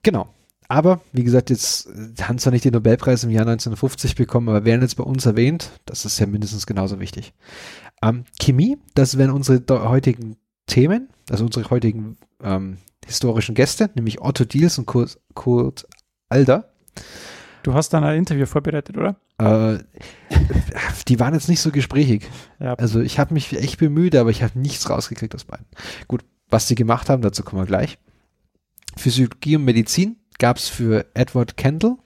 Genau. 0.05 0.29
Aber, 0.69 1.01
wie 1.13 1.25
gesagt, 1.25 1.51
jetzt 1.51 1.89
äh, 1.89 2.23
haben 2.23 2.39
zwar 2.39 2.53
nicht 2.53 2.65
den 2.65 2.73
Nobelpreis 2.73 3.25
im 3.25 3.31
Jahr 3.31 3.47
1950 3.47 4.15
bekommen, 4.15 4.49
aber 4.49 4.65
werden 4.65 4.83
jetzt 4.83 4.97
bei 4.97 5.05
uns 5.05 5.27
erwähnt. 5.27 5.73
Das 5.85 6.05
ist 6.05 6.19
ja 6.19 6.27
mindestens 6.27 6.67
genauso 6.67 7.01
wichtig. 7.01 7.35
Ähm, 8.03 8.25
Chemie, 8.41 8.79
das 8.95 9.19
wären 9.19 9.31
unsere 9.31 9.63
heutigen 9.89 10.37
Themen. 10.67 11.09
also 11.29 11.45
unsere 11.45 11.69
heutigen 11.71 12.17
ähm, 12.43 12.79
historischen 13.05 13.55
Gäste, 13.55 13.91
nämlich 13.95 14.21
Otto 14.23 14.45
Diels 14.45 14.79
und 14.79 14.87
Kurt, 14.87 15.19
Kurt 15.35 15.87
Alder. 16.29 16.71
Du 17.65 17.73
hast 17.73 17.95
dann 17.95 18.05
ein 18.05 18.19
Interview 18.19 18.45
vorbereitet, 18.45 18.99
oder? 18.99 19.17
Äh, 19.39 19.83
die 21.09 21.19
waren 21.19 21.33
jetzt 21.33 21.49
nicht 21.49 21.61
so 21.61 21.71
gesprächig. 21.71 22.29
Ja. 22.61 22.75
Also 22.75 23.01
ich 23.01 23.19
habe 23.19 23.33
mich 23.33 23.57
echt 23.57 23.79
bemüht, 23.79 24.15
aber 24.15 24.29
ich 24.29 24.43
habe 24.43 24.59
nichts 24.59 24.89
rausgekriegt 24.91 25.35
aus 25.35 25.45
beiden. 25.45 25.65
Gut, 26.07 26.25
was 26.51 26.69
sie 26.69 26.75
gemacht 26.75 27.09
haben, 27.09 27.23
dazu 27.23 27.43
kommen 27.43 27.63
wir 27.63 27.67
gleich. 27.67 27.99
Physiologie 28.99 29.57
und 29.57 29.65
Medizin 29.65 30.17
gab 30.39 30.59
es 30.59 30.69
für 30.69 31.07
Edward 31.15 31.57
Kendall, 31.57 31.97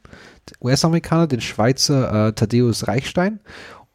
US-Amerikaner, 0.60 1.26
den 1.26 1.40
Schweizer 1.40 2.28
äh, 2.28 2.32
Thaddeus 2.32 2.86
Reichstein 2.86 3.40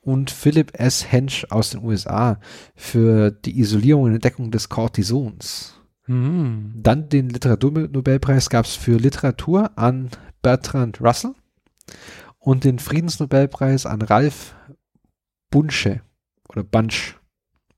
und 0.01 0.31
Philip 0.31 0.77
S. 0.77 1.09
Hensch 1.09 1.47
aus 1.49 1.69
den 1.69 1.81
USA 1.81 2.41
für 2.75 3.31
die 3.31 3.57
Isolierung 3.57 4.03
und 4.03 4.15
Entdeckung 4.15 4.51
des 4.51 4.67
Cortisons. 4.67 5.75
Hm. 6.07 6.73
Dann 6.75 7.07
den 7.07 7.29
Literaturnobelpreis 7.29 8.49
gab 8.49 8.65
es 8.65 8.75
für 8.75 8.97
Literatur 8.97 9.71
an 9.77 10.09
Bertrand 10.41 10.99
Russell 10.99 11.35
und 12.39 12.63
den 12.63 12.79
Friedensnobelpreis 12.79 13.85
an 13.85 14.01
Ralph 14.01 14.55
Bunche 15.49 16.01
oder 16.49 16.63
Bunch, 16.63 17.15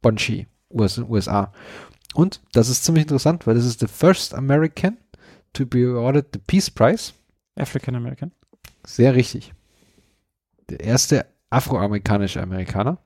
Bunchy, 0.02 0.48
US, 0.72 0.98
USA. 0.98 1.52
Und 2.14 2.41
das 2.53 2.69
ist 2.69 2.84
ziemlich 2.86 3.03
interessant, 3.03 3.45
weil 3.45 3.56
das 3.56 3.65
ist 3.65 3.80
the 3.80 3.88
first 3.88 4.34
American 4.34 4.98
to 5.53 5.65
be 5.65 5.86
awarded 5.86 6.27
the 6.34 6.40
Peace 6.40 6.69
Prize. 6.69 7.14
African 7.57 7.95
American. 7.95 8.32
Sehr 8.86 9.15
richtig. 9.15 9.53
Der 10.69 10.80
erste 10.82 11.26
afroamerikanische 11.49 12.41
Amerikaner, 12.41 12.98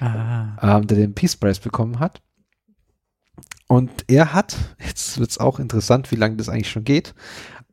Ah. 0.00 0.76
ähm, 0.78 0.86
der 0.86 0.96
den 0.98 1.14
Peace 1.14 1.36
Prize 1.36 1.60
bekommen 1.60 1.98
hat. 1.98 2.20
Und 3.68 3.90
er 4.08 4.32
hat, 4.32 4.56
jetzt 4.84 5.18
wird 5.18 5.30
es 5.30 5.38
auch 5.38 5.58
interessant, 5.58 6.10
wie 6.10 6.16
lange 6.16 6.36
das 6.36 6.48
eigentlich 6.48 6.70
schon 6.70 6.84
geht, 6.84 7.14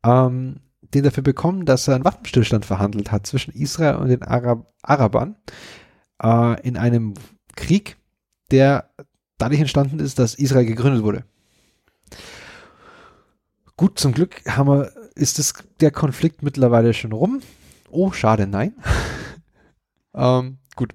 ähm, 0.03 0.59
den 0.93 1.03
dafür 1.03 1.23
bekommen, 1.23 1.65
dass 1.65 1.87
er 1.87 1.95
einen 1.95 2.05
Waffenstillstand 2.05 2.65
verhandelt 2.65 3.11
hat 3.11 3.27
zwischen 3.27 3.53
Israel 3.53 3.95
und 3.95 4.09
den 4.09 4.23
Arab 4.23 4.73
Arabern 4.81 5.35
äh, 6.21 6.61
in 6.61 6.77
einem 6.77 7.13
Krieg, 7.55 7.97
der 8.51 8.89
dadurch 9.37 9.59
entstanden 9.59 9.99
ist, 9.99 10.19
dass 10.19 10.35
Israel 10.35 10.65
gegründet 10.65 11.03
wurde. 11.03 11.25
Gut, 13.75 13.99
zum 13.99 14.13
Glück 14.13 14.41
haben 14.47 14.67
wir, 14.67 14.91
ist 15.15 15.39
das, 15.39 15.53
der 15.79 15.91
Konflikt 15.91 16.43
mittlerweile 16.43 16.93
schon 16.93 17.11
rum. 17.11 17.41
Oh, 17.89 18.11
schade, 18.11 18.47
nein. 18.47 18.73
ähm, 20.13 20.57
gut. 20.75 20.93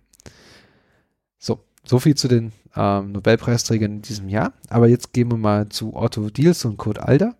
So, 1.39 1.65
so 1.85 1.99
viel 1.99 2.15
zu 2.15 2.29
den 2.29 2.53
ähm, 2.77 3.12
Nobelpreisträgern 3.12 3.97
in 3.97 4.03
diesem 4.03 4.29
Jahr. 4.29 4.53
Aber 4.69 4.89
jetzt 4.89 5.12
gehen 5.12 5.31
wir 5.31 5.39
mal 5.39 5.69
zu 5.69 5.95
Otto 5.95 6.31
Diels 6.31 6.65
und 6.65 6.77
Kurt 6.77 6.99
Alder. 6.99 7.35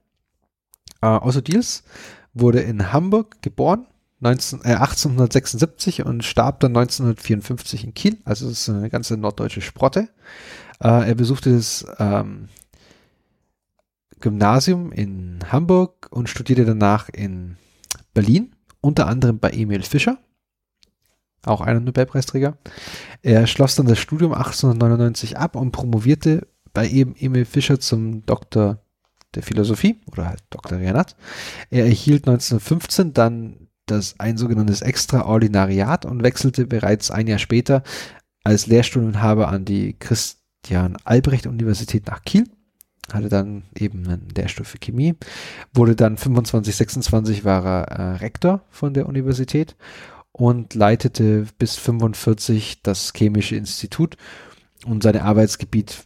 Äh, 1.01 1.07
Otto 1.07 1.41
Diels 1.41 1.85
wurde 2.41 2.61
in 2.61 2.93
Hamburg 2.93 3.43
geboren, 3.43 3.87
19, 4.21 4.61
äh, 4.65 4.75
1876 4.75 6.05
und 6.05 6.25
starb 6.25 6.61
dann 6.61 6.73
1954 6.73 7.85
in 7.85 7.95
Kiel. 7.95 8.19
Also 8.25 8.49
das 8.49 8.61
ist 8.61 8.69
eine 8.69 8.91
ganze 8.91 9.17
norddeutsche 9.17 9.61
Sprotte. 9.61 10.09
Äh, 10.81 11.09
er 11.09 11.15
besuchte 11.15 11.55
das 11.55 11.87
ähm, 11.99 12.49
Gymnasium 14.21 14.93
in 14.93 15.39
Hamburg 15.51 16.09
und 16.11 16.29
studierte 16.29 16.65
danach 16.65 17.09
in 17.09 17.57
Berlin, 18.15 18.55
unter 18.81 19.07
anderem 19.07 19.39
bei 19.39 19.51
Emil 19.51 19.83
Fischer, 19.83 20.19
auch 21.45 21.61
einer 21.61 21.81
Nobelpreisträger. 21.81 22.59
Er 23.23 23.47
schloss 23.47 23.77
dann 23.77 23.87
das 23.87 23.99
Studium 23.99 24.33
1899 24.33 25.37
ab 25.37 25.55
und 25.57 25.73
promovierte 25.73 26.49
bei 26.73 26.89
eben 26.89 27.15
Emil 27.17 27.45
Fischer 27.45 27.79
zum 27.79 28.27
Doktor 28.27 28.83
der 29.35 29.43
Philosophie 29.43 30.01
oder 30.11 30.27
halt. 30.27 30.43
Renat. 30.71 31.17
Er 31.71 31.85
erhielt 31.85 32.27
1915 32.27 33.13
dann 33.13 33.69
das 33.87 34.17
ein 34.19 34.37
sogenanntes 34.37 34.83
Extraordinariat 34.83 36.05
und 36.05 36.23
wechselte 36.23 36.67
bereits 36.67 37.11
ein 37.11 37.27
Jahr 37.27 37.39
später 37.39 37.83
als 38.45 38.67
Lehrstuhlinhaber 38.67 39.49
an 39.49 39.65
die 39.65 39.97
Christian 39.99 40.97
Albrecht 41.05 41.47
Universität 41.47 42.07
nach 42.07 42.23
Kiel. 42.23 42.45
Hatte 43.13 43.31
dann 43.31 43.63
eben 43.75 44.07
einen 44.07 44.29
Lehrstuhl 44.37 44.67
für 44.67 44.79
Chemie, 44.79 45.15
wurde 45.73 45.97
dann 45.97 46.19
25, 46.19 46.77
26 46.77 47.45
war 47.45 47.65
er 47.65 47.83
äh, 47.89 48.17
Rektor 48.17 48.67
von 48.69 48.93
der 48.93 49.07
Universität 49.07 49.77
und 50.33 50.75
leitete 50.75 51.47
bis 51.59 51.77
45 51.77 52.83
das 52.83 53.15
Chemische 53.15 53.57
Institut 53.57 54.19
und 54.85 55.03
sein 55.03 55.17
Arbeitsgebiet 55.17 56.05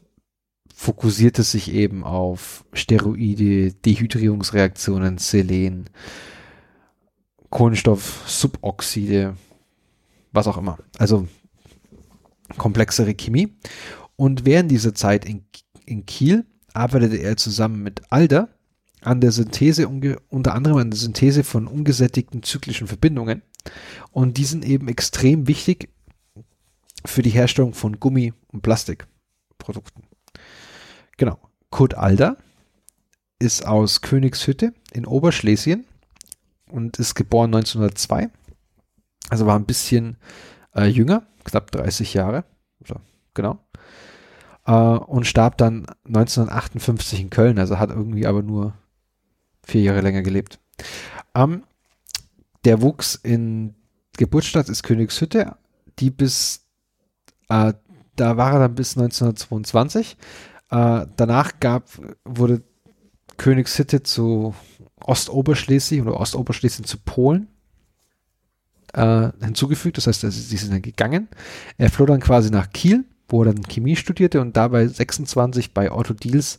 fokussierte 0.82 1.44
sich 1.44 1.72
eben 1.72 2.02
auf 2.02 2.64
Steroide, 2.72 3.72
Dehydrierungsreaktionen, 3.72 5.18
Selen, 5.18 5.88
Kohlenstoffsuboxide, 7.50 9.36
was 10.32 10.48
auch 10.48 10.58
immer. 10.58 10.78
Also 10.98 11.28
komplexere 12.58 13.14
Chemie. 13.14 13.54
Und 14.16 14.44
während 14.44 14.72
dieser 14.72 14.92
Zeit 14.92 15.24
in, 15.24 15.44
in 15.86 16.04
Kiel 16.04 16.46
arbeitete 16.74 17.18
er 17.18 17.36
zusammen 17.36 17.84
mit 17.84 18.02
Alder 18.10 18.48
an 19.02 19.20
der 19.20 19.30
Synthese, 19.30 19.86
unter 19.86 20.54
anderem 20.54 20.78
an 20.78 20.90
der 20.90 20.98
Synthese 20.98 21.44
von 21.44 21.68
ungesättigten 21.68 22.42
zyklischen 22.42 22.88
Verbindungen. 22.88 23.42
Und 24.10 24.36
die 24.36 24.44
sind 24.44 24.64
eben 24.64 24.88
extrem 24.88 25.46
wichtig 25.46 25.90
für 27.04 27.22
die 27.22 27.30
Herstellung 27.30 27.72
von 27.72 28.00
Gummi- 28.00 28.32
und 28.48 28.62
Plastikprodukten. 28.62 30.11
Genau. 31.22 31.38
Kurt 31.70 31.94
Alder 31.94 32.36
ist 33.38 33.64
aus 33.64 34.00
Königshütte 34.00 34.74
in 34.92 35.06
Oberschlesien 35.06 35.84
und 36.68 36.98
ist 36.98 37.14
geboren 37.14 37.54
1902. 37.54 38.28
Also 39.28 39.46
war 39.46 39.56
ein 39.56 39.64
bisschen 39.64 40.16
äh, 40.74 40.86
jünger, 40.86 41.22
knapp 41.44 41.70
30 41.70 42.12
Jahre. 42.14 42.42
Oder, 42.80 43.00
genau. 43.34 43.60
Äh, 44.66 44.72
und 44.72 45.24
starb 45.24 45.58
dann 45.58 45.86
1958 46.06 47.20
in 47.20 47.30
Köln, 47.30 47.60
also 47.60 47.78
hat 47.78 47.90
irgendwie 47.90 48.26
aber 48.26 48.42
nur 48.42 48.74
vier 49.64 49.82
Jahre 49.82 50.00
länger 50.00 50.22
gelebt. 50.22 50.58
Ähm, 51.36 51.62
der 52.64 52.82
wuchs 52.82 53.14
in 53.14 53.76
Geburtsstadt 54.16 54.68
ist 54.68 54.82
Königshütte, 54.82 55.54
die 56.00 56.10
bis, 56.10 56.66
äh, 57.48 57.74
da 58.16 58.36
war 58.36 58.54
er 58.54 58.58
dann 58.58 58.74
bis 58.74 58.96
1922. 58.96 60.16
Äh, 60.72 61.06
danach 61.16 61.60
gab, 61.60 61.84
wurde 62.24 62.62
Königshütte 63.36 64.02
zu 64.02 64.54
Ostoberschlesien 65.04 66.08
oder 66.08 66.18
Ostoberschlesien 66.18 66.86
zu 66.86 66.96
Polen 66.96 67.48
äh, 68.94 69.28
hinzugefügt. 69.44 69.98
Das 69.98 70.06
heißt, 70.06 70.22
sie 70.22 70.56
sind 70.56 70.72
dann 70.72 70.80
gegangen. 70.80 71.28
Er 71.76 71.90
floh 71.90 72.06
dann 72.06 72.20
quasi 72.20 72.50
nach 72.50 72.70
Kiel, 72.72 73.04
wo 73.28 73.42
er 73.42 73.52
dann 73.52 73.68
Chemie 73.68 73.96
studierte 73.96 74.40
und 74.40 74.56
dabei 74.56 74.86
26 74.86 75.74
bei 75.74 75.92
Otto 75.92 76.14
Diels 76.14 76.58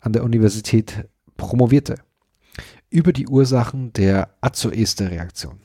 an 0.00 0.12
der 0.12 0.24
Universität 0.24 1.08
promovierte. 1.36 1.96
Über 2.90 3.12
die 3.12 3.28
Ursachen 3.28 3.92
der 3.92 4.30
Azoester-Reaktion. 4.40 5.60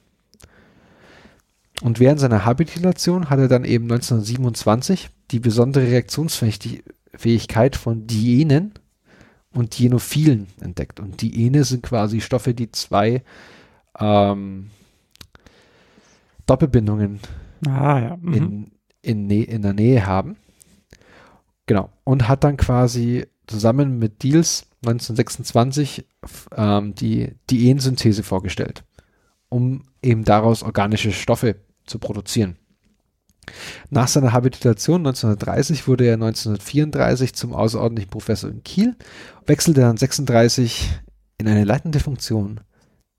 Und 1.82 1.99
während 1.99 2.20
seiner 2.20 2.45
Habilitation 2.45 3.32
hat 3.32 3.40
er 3.40 3.48
dann 3.48 3.66
eben 3.66 3.86
1927 3.86 5.10
die 5.32 5.40
besondere 5.40 5.88
Reaktionsfähigkeit 5.88 6.84
von 7.76 8.07
Dienen 8.07 8.73
und 9.52 9.77
Dienophilen 9.77 10.48
entdeckt. 10.61 10.99
Und 10.99 11.22
Diene 11.22 11.64
sind 11.64 11.84
quasi 11.84 12.22
Stoffe, 12.22 12.53
die 12.53 12.72
zwei 12.72 13.23
ähm, 13.99 14.69
Doppelbindungen 16.45 17.19
Ah, 17.68 17.99
ja. 17.99 18.18
Mhm. 18.18 18.34
in, 18.34 18.72
in, 19.02 19.27
Nä- 19.27 19.44
in 19.48 19.61
der 19.61 19.73
Nähe 19.73 20.06
haben. 20.06 20.38
Genau. 21.65 21.90
Und 22.03 22.27
hat 22.27 22.44
dann 22.44 22.57
quasi 22.57 23.27
zusammen 23.48 23.99
mit 23.99 24.23
Diels 24.23 24.65
1926 24.86 26.06
f- 26.23 26.48
ähm, 26.56 26.95
die 26.95 27.36
Diensynthese 27.49 28.23
vorgestellt, 28.23 28.84
um 29.49 29.84
eben 30.02 30.23
daraus 30.23 30.64
organische 30.64 31.11
Stoffe 31.11 31.57
zu 31.86 31.99
produzieren. 31.99 32.56
Nach 33.90 34.08
seiner 34.08 34.34
Habilitation 34.34 35.06
1930 35.06 35.88
wurde 35.88 36.06
er 36.06 36.14
1934 36.14 37.34
zum 37.34 37.54
außerordentlichen 37.54 38.12
Professor 38.12 38.50
in 38.50 38.64
Kiel, 38.64 38.96
wechselte 39.46 39.82
dann 39.82 39.98
36 39.98 40.90
in 41.38 41.48
eine 41.48 41.64
leitende 41.64 42.00
Funktion, 42.00 42.62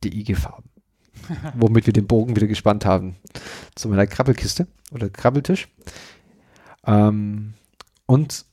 die 0.05 0.21
IG 0.21 0.35
Farben. 0.35 0.71
Womit 1.55 1.87
wir 1.87 1.93
den 1.93 2.07
Bogen 2.07 2.37
wieder 2.37 2.47
gespannt 2.47 2.85
haben 2.85 3.17
zu 3.75 3.89
meiner 3.89 4.07
Krabbelkiste 4.07 4.67
oder 4.93 5.11
Krabbeltisch. 5.11 5.69
Ähm, 6.87 7.55
und 8.07 8.45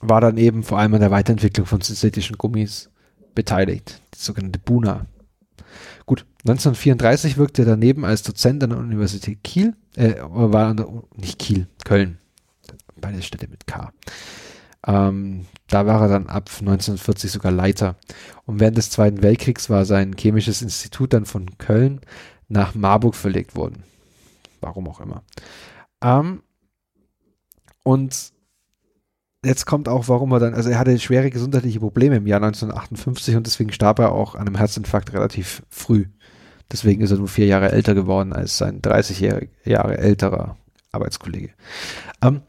war 0.00 0.20
dann 0.20 0.36
eben 0.36 0.62
vor 0.62 0.78
allem 0.78 0.94
an 0.94 1.00
der 1.00 1.10
Weiterentwicklung 1.10 1.66
von 1.66 1.80
synthetischen 1.80 2.36
Gummis 2.36 2.90
beteiligt, 3.34 4.02
die 4.14 4.18
sogenannte 4.18 4.58
Buna. 4.58 5.06
Gut, 6.44 6.50
1934 6.50 7.38
wirkte 7.38 7.62
er 7.62 7.66
daneben 7.66 8.04
als 8.04 8.22
Dozent 8.22 8.62
an 8.62 8.70
der 8.70 8.78
Universität 8.78 9.42
Kiel, 9.42 9.74
äh, 9.96 10.16
war 10.20 10.66
an 10.66 10.76
der, 10.76 10.88
nicht 11.16 11.38
Kiel, 11.38 11.68
Köln, 11.86 12.18
beide 13.00 13.22
Städte 13.22 13.48
mit 13.48 13.66
K. 13.66 13.90
Ähm, 14.86 15.46
da 15.68 15.86
war 15.86 16.02
er 16.02 16.08
dann 16.08 16.26
ab 16.26 16.50
1940 16.50 17.32
sogar 17.32 17.50
Leiter. 17.50 17.96
Und 18.44 18.60
während 18.60 18.76
des 18.76 18.90
Zweiten 18.90 19.22
Weltkriegs 19.22 19.70
war 19.70 19.86
sein 19.86 20.16
chemisches 20.18 20.60
Institut 20.60 21.14
dann 21.14 21.24
von 21.24 21.56
Köln 21.56 22.02
nach 22.48 22.74
Marburg 22.74 23.14
verlegt 23.14 23.56
worden. 23.56 23.82
Warum 24.60 24.86
auch 24.86 25.00
immer. 25.00 25.22
Ähm, 26.02 26.42
und 27.84 28.32
jetzt 29.42 29.64
kommt 29.64 29.88
auch, 29.88 30.08
warum 30.08 30.32
er 30.32 30.40
dann, 30.40 30.52
also 30.52 30.68
er 30.68 30.78
hatte 30.78 30.98
schwere 30.98 31.30
gesundheitliche 31.30 31.80
Probleme 31.80 32.16
im 32.16 32.26
Jahr 32.26 32.42
1958 32.42 33.34
und 33.34 33.46
deswegen 33.46 33.72
starb 33.72 33.98
er 33.98 34.12
auch 34.12 34.34
an 34.34 34.46
einem 34.46 34.56
Herzinfarkt 34.56 35.14
relativ 35.14 35.62
früh. 35.70 36.04
Deswegen 36.72 37.02
ist 37.02 37.10
er 37.10 37.18
nur 37.18 37.28
vier 37.28 37.46
Jahre 37.46 37.72
älter 37.72 37.94
geworden 37.94 38.32
als 38.32 38.58
sein 38.58 38.80
30 38.82 39.20
Jahre 39.64 39.98
älterer 39.98 40.56
Arbeitskollege. 40.92 41.50
Ähm, 42.22 42.42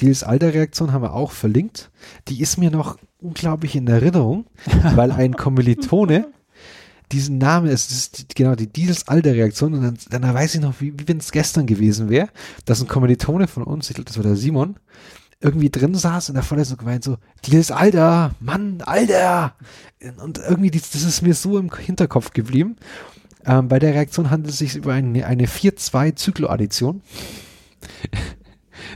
Diels 0.00 0.24
Alter-Reaktion 0.24 0.92
haben 0.92 1.02
wir 1.02 1.14
auch 1.14 1.32
verlinkt. 1.32 1.90
Die 2.28 2.40
ist 2.40 2.56
mir 2.56 2.70
noch 2.70 2.98
unglaublich 3.18 3.76
in 3.76 3.86
Erinnerung, 3.86 4.46
weil 4.94 5.12
ein 5.12 5.34
Kommilitone 5.34 6.26
diesen 7.12 7.38
Namen 7.38 7.68
ist, 7.68 7.90
ist 7.90 8.34
genau 8.36 8.54
die 8.54 8.68
Diels 8.68 9.08
Alter-Reaktion 9.08 9.74
und 9.74 9.82
dann, 9.82 9.98
dann 10.10 10.34
weiß 10.34 10.54
ich 10.54 10.60
noch, 10.60 10.80
wie, 10.80 10.96
wie 10.98 11.08
wenn 11.08 11.18
es 11.18 11.32
gestern 11.32 11.66
gewesen 11.66 12.08
wäre, 12.08 12.28
dass 12.66 12.80
ein 12.80 12.88
Kommilitone 12.88 13.48
von 13.48 13.64
uns, 13.64 13.90
ich 13.90 13.96
glaube, 13.96 14.06
das 14.06 14.16
war 14.16 14.22
der 14.22 14.36
Simon, 14.36 14.76
irgendwie 15.40 15.70
drin 15.70 15.94
saß 15.94 16.28
und 16.28 16.34
der 16.34 16.44
Vorlesung 16.44 16.76
gemeint 16.76 17.02
so, 17.02 17.16
Diels 17.46 17.70
Alter, 17.70 18.32
Mann, 18.40 18.82
Alter! 18.82 19.54
Und 20.22 20.38
irgendwie, 20.38 20.70
das 20.70 20.94
ist 20.94 21.22
mir 21.22 21.34
so 21.34 21.58
im 21.58 21.72
Hinterkopf 21.74 22.32
geblieben. 22.32 22.76
Ähm, 23.46 23.68
bei 23.68 23.78
der 23.78 23.94
Reaktion 23.94 24.30
handelt 24.30 24.52
es 24.52 24.58
sich 24.58 24.76
über 24.76 24.92
eine, 24.92 25.26
eine 25.26 25.46
4-2-Zykloaddition. 25.46 27.02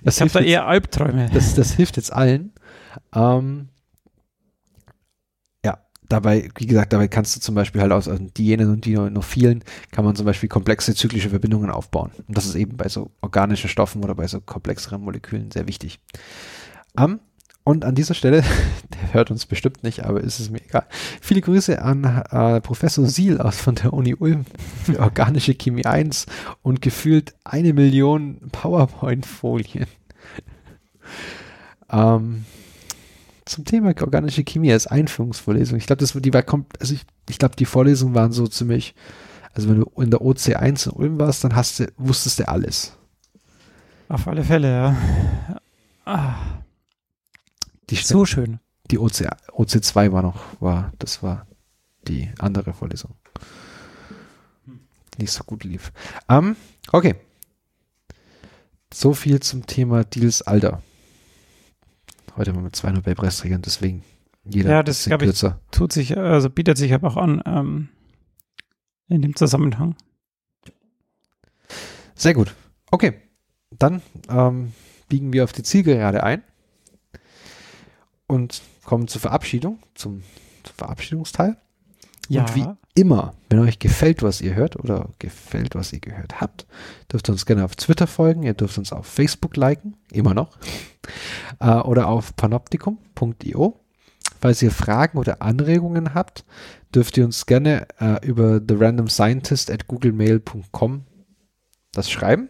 ich 0.04 0.20
habe 0.20 0.30
da 0.30 0.40
eher 0.40 0.66
Albträume. 0.66 1.30
Das, 1.32 1.54
das 1.54 1.72
hilft 1.72 1.96
jetzt 1.96 2.12
allen. 2.12 2.52
Ähm, 3.14 3.68
dabei, 6.08 6.48
wie 6.56 6.66
gesagt, 6.66 6.92
dabei 6.92 7.08
kannst 7.08 7.36
du 7.36 7.40
zum 7.40 7.54
Beispiel 7.54 7.80
halt 7.80 7.92
aus 7.92 8.08
also 8.08 8.24
Dienen 8.36 8.70
und 8.70 8.84
Dinophilen 8.84 9.64
kann 9.90 10.04
man 10.04 10.16
zum 10.16 10.26
Beispiel 10.26 10.48
komplexe 10.48 10.94
zyklische 10.94 11.30
Verbindungen 11.30 11.70
aufbauen. 11.70 12.10
Und 12.26 12.36
das 12.36 12.46
ist 12.46 12.54
eben 12.54 12.76
bei 12.76 12.88
so 12.88 13.10
organischen 13.20 13.68
Stoffen 13.68 14.04
oder 14.04 14.14
bei 14.14 14.26
so 14.26 14.40
komplexeren 14.40 15.02
Molekülen 15.02 15.50
sehr 15.50 15.66
wichtig. 15.66 16.00
Ähm, 16.98 17.20
und 17.64 17.86
an 17.86 17.94
dieser 17.94 18.14
Stelle, 18.14 18.42
der 18.94 19.14
hört 19.14 19.30
uns 19.30 19.46
bestimmt 19.46 19.82
nicht, 19.82 20.04
aber 20.04 20.20
ist 20.20 20.38
es 20.38 20.50
mir 20.50 20.60
egal. 20.62 20.86
Viele 21.20 21.40
Grüße 21.40 21.80
an 21.80 22.04
äh, 22.04 22.60
Professor 22.60 23.06
Siel 23.06 23.40
aus 23.40 23.56
von 23.56 23.74
der 23.74 23.92
Uni 23.94 24.14
Ulm 24.14 24.44
für 24.84 25.00
organische 25.00 25.54
Chemie 25.54 25.86
1 25.86 26.26
und 26.62 26.82
gefühlt 26.82 27.34
eine 27.42 27.72
Million 27.72 28.40
PowerPoint-Folien. 28.52 29.86
ähm, 31.90 32.44
zum 33.44 33.64
Thema 33.64 33.94
organische 34.00 34.44
Chemie 34.44 34.72
als 34.72 34.86
Einführungsvorlesung. 34.86 35.78
Ich 35.78 35.86
glaube, 35.86 36.00
das 36.00 36.12
die 36.12 36.32
war 36.32 36.42
kommt, 36.42 36.80
also 36.80 36.94
ich, 36.94 37.04
ich 37.28 37.38
glaube, 37.38 37.56
die 37.56 37.66
Vorlesungen 37.66 38.14
waren 38.14 38.32
so 38.32 38.46
ziemlich, 38.46 38.94
also 39.52 39.68
wenn 39.68 39.80
du 39.80 40.02
in 40.02 40.10
der 40.10 40.20
OC1 40.20 40.86
in 40.86 40.92
Ulm 40.92 41.18
warst, 41.18 41.44
dann 41.44 41.54
hast 41.54 41.80
du, 41.80 41.92
wusstest 41.96 42.40
du 42.40 42.48
alles. 42.48 42.96
Auf 44.08 44.26
alle 44.28 44.44
Fälle, 44.44 44.70
ja. 44.70 44.96
Ah. 46.04 46.34
Die 47.90 47.96
so 47.96 48.24
schön. 48.24 48.60
Die 48.90 48.98
OC, 48.98 49.28
OC2 49.52 50.12
war 50.12 50.22
noch, 50.22 50.60
war, 50.60 50.92
das 50.98 51.22
war 51.22 51.46
die 52.06 52.30
andere 52.38 52.74
Vorlesung. 52.74 53.14
Nicht 55.18 55.32
so 55.32 55.44
gut 55.44 55.64
lief. 55.64 55.92
Um, 56.28 56.56
okay. 56.92 57.14
So 58.92 59.14
viel 59.14 59.40
zum 59.40 59.66
Thema 59.66 60.04
Deals 60.04 60.42
Alter. 60.42 60.82
Heute 62.36 62.52
mal 62.52 62.62
mit 62.62 62.74
zwei 62.74 62.90
Nobelpreisträgern, 62.90 63.62
deswegen 63.62 64.02
jeder 64.44 64.70
ja, 64.70 64.82
das 64.82 65.04
glaube 65.04 65.24
ich 65.24 65.44
tut 65.70 65.92
sich, 65.92 66.18
also 66.18 66.50
bietet 66.50 66.76
sich 66.76 66.92
aber 66.92 67.08
auch 67.08 67.16
an 67.16 67.42
ähm, 67.46 67.88
in 69.08 69.22
dem 69.22 69.36
Zusammenhang. 69.36 69.96
Sehr 72.14 72.34
gut. 72.34 72.54
Okay, 72.90 73.14
dann 73.70 74.02
ähm, 74.28 74.72
biegen 75.08 75.32
wir 75.32 75.44
auf 75.44 75.52
die 75.52 75.62
Zielgerade 75.62 76.22
ein 76.22 76.42
und 78.26 78.62
kommen 78.84 79.08
zur 79.08 79.20
Verabschiedung, 79.20 79.78
zum, 79.94 80.22
zum 80.62 80.74
Verabschiedungsteil. 80.76 81.56
Ja. 82.28 82.42
Und 82.42 82.54
wie 82.54 82.66
immer, 82.94 83.34
wenn 83.50 83.60
euch 83.60 83.78
gefällt, 83.78 84.22
was 84.22 84.40
ihr 84.40 84.54
hört 84.54 84.76
oder 84.76 85.10
gefällt, 85.18 85.74
was 85.74 85.92
ihr 85.92 86.00
gehört 86.00 86.40
habt, 86.40 86.66
dürft 87.12 87.28
ihr 87.28 87.32
uns 87.32 87.46
gerne 87.46 87.64
auf 87.64 87.76
Twitter 87.76 88.06
folgen, 88.06 88.42
ihr 88.42 88.54
dürft 88.54 88.78
uns 88.78 88.92
auf 88.92 89.06
Facebook 89.06 89.56
liken, 89.56 89.96
immer 90.10 90.34
noch, 90.34 90.56
äh, 91.60 91.70
oder 91.70 92.08
auf 92.08 92.36
panoptikum.io. 92.36 93.80
Falls 94.40 94.62
ihr 94.62 94.70
Fragen 94.70 95.18
oder 95.18 95.42
Anregungen 95.42 96.14
habt, 96.14 96.44
dürft 96.94 97.16
ihr 97.16 97.24
uns 97.24 97.46
gerne 97.46 97.86
äh, 98.00 98.24
über 98.26 98.64
therandomscientist 98.64 99.70
at 99.70 99.86
googlemail.com 99.86 101.04
das 101.92 102.10
schreiben 102.10 102.48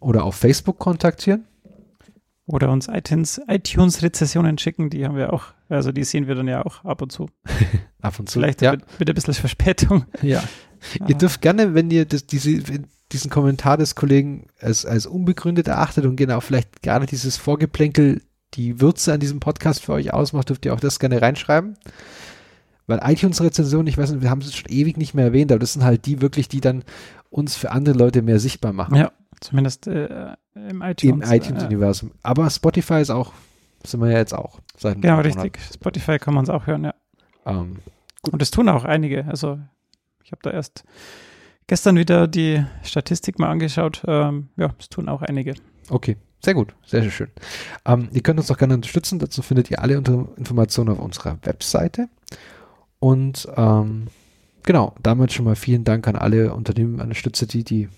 oder 0.00 0.24
auf 0.24 0.36
Facebook 0.36 0.78
kontaktieren. 0.78 1.46
Oder 2.46 2.70
uns 2.70 2.88
iTunes-Rezessionen 2.88 4.56
schicken, 4.58 4.88
die 4.88 5.04
haben 5.04 5.16
wir 5.16 5.32
auch, 5.32 5.46
also 5.68 5.90
die 5.90 6.04
sehen 6.04 6.28
wir 6.28 6.36
dann 6.36 6.46
ja 6.46 6.64
auch 6.64 6.84
ab 6.84 7.02
und 7.02 7.10
zu. 7.10 7.28
ab 8.00 8.20
und 8.20 8.28
zu. 8.28 8.38
Vielleicht 8.38 8.62
ja. 8.62 8.72
mit, 8.72 9.00
mit 9.00 9.08
ein 9.08 9.14
bisschen 9.14 9.34
Verspätung. 9.34 10.04
Ja. 10.22 10.44
ihr 11.08 11.16
dürft 11.16 11.42
gerne, 11.42 11.74
wenn 11.74 11.90
ihr 11.90 12.04
das, 12.04 12.26
diese, 12.26 12.62
diesen 13.10 13.30
Kommentar 13.30 13.76
des 13.76 13.96
Kollegen 13.96 14.46
als, 14.60 14.86
als 14.86 15.06
unbegründet 15.06 15.66
erachtet 15.66 16.06
und 16.06 16.14
genau 16.14 16.40
vielleicht 16.40 16.82
gerade 16.82 17.06
dieses 17.06 17.36
Vorgeplänkel 17.36 18.22
die 18.54 18.80
Würze 18.80 19.12
an 19.12 19.20
diesem 19.20 19.40
Podcast 19.40 19.82
für 19.82 19.92
euch 19.94 20.12
ausmacht, 20.12 20.48
dürft 20.48 20.64
ihr 20.66 20.72
auch 20.72 20.80
das 20.80 21.00
gerne 21.00 21.20
reinschreiben. 21.20 21.76
Weil 22.86 23.00
iTunes-Rezensionen, 23.02 23.88
ich 23.88 23.98
weiß 23.98 24.12
nicht, 24.12 24.22
wir 24.22 24.30
haben 24.30 24.40
es 24.40 24.54
schon 24.54 24.70
ewig 24.70 24.96
nicht 24.96 25.14
mehr 25.14 25.24
erwähnt, 25.24 25.50
aber 25.50 25.58
das 25.58 25.72
sind 25.72 25.82
halt 25.82 26.06
die 26.06 26.20
wirklich, 26.20 26.46
die 26.48 26.60
dann 26.60 26.84
uns 27.28 27.56
für 27.56 27.72
andere 27.72 27.96
Leute 27.96 28.22
mehr 28.22 28.38
sichtbar 28.38 28.72
machen. 28.72 28.94
Ja, 28.94 29.10
zumindest 29.40 29.88
äh, 29.88 30.34
im 30.68 30.82
iTunes. 30.82 31.28
Im 31.28 31.36
iTunes-Universum. 31.36 32.10
Äh, 32.10 32.12
Aber 32.22 32.50
Spotify 32.50 33.00
ist 33.00 33.10
auch, 33.10 33.32
sind 33.84 34.00
wir 34.00 34.10
ja 34.10 34.18
jetzt 34.18 34.34
auch. 34.34 34.60
Seit 34.76 35.00
genau, 35.00 35.20
richtig. 35.20 35.58
Spotify 35.72 36.18
kann 36.18 36.34
man 36.34 36.44
es 36.44 36.50
auch 36.50 36.66
hören, 36.66 36.84
ja. 36.84 36.94
Um, 37.44 37.56
ähm, 37.56 37.76
Und 38.30 38.42
das 38.42 38.50
tun 38.50 38.68
auch 38.68 38.84
einige. 38.84 39.26
Also 39.26 39.58
ich 40.24 40.32
habe 40.32 40.42
da 40.42 40.50
erst 40.50 40.84
gestern 41.66 41.96
wieder 41.96 42.26
die 42.26 42.64
Statistik 42.82 43.38
mal 43.38 43.48
angeschaut. 43.48 44.02
Ähm, 44.06 44.48
ja, 44.56 44.74
es 44.78 44.88
tun 44.88 45.08
auch 45.08 45.22
einige. 45.22 45.54
Okay, 45.88 46.16
sehr 46.40 46.54
gut, 46.54 46.74
sehr, 46.84 47.02
sehr 47.02 47.10
schön. 47.10 47.30
Ähm, 47.84 48.08
ihr 48.12 48.22
könnt 48.22 48.38
uns 48.38 48.50
auch 48.50 48.58
gerne 48.58 48.74
unterstützen. 48.74 49.18
Dazu 49.18 49.42
findet 49.42 49.70
ihr 49.70 49.80
alle 49.80 49.94
Informationen 49.94 50.90
auf 50.90 50.98
unserer 50.98 51.38
Webseite. 51.42 52.08
Und 52.98 53.48
ähm, 53.56 54.08
genau, 54.62 54.94
damit 55.02 55.32
schon 55.32 55.44
mal 55.44 55.56
vielen 55.56 55.84
Dank 55.84 56.08
an 56.08 56.16
alle 56.16 56.54
Unternehmen, 56.54 57.00
an 57.00 57.14
Stütze, 57.14 57.46
die 57.46 57.64
die 57.64 57.88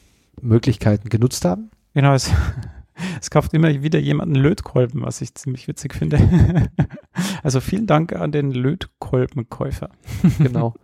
Möglichkeiten 0.40 1.08
genutzt 1.08 1.44
haben. 1.44 1.70
Genau, 1.94 2.14
es, 2.14 2.30
es 3.20 3.30
kauft 3.30 3.54
immer 3.54 3.82
wieder 3.82 3.98
jemand 3.98 4.34
einen 4.34 4.42
Lötkolben, 4.42 5.02
was 5.02 5.20
ich 5.20 5.34
ziemlich 5.34 5.68
witzig 5.68 5.94
finde. 5.94 6.70
also 7.42 7.60
vielen 7.60 7.86
Dank 7.86 8.12
an 8.12 8.32
den 8.32 8.50
Lötkolbenkäufer. 8.50 9.90
genau. 10.38 10.74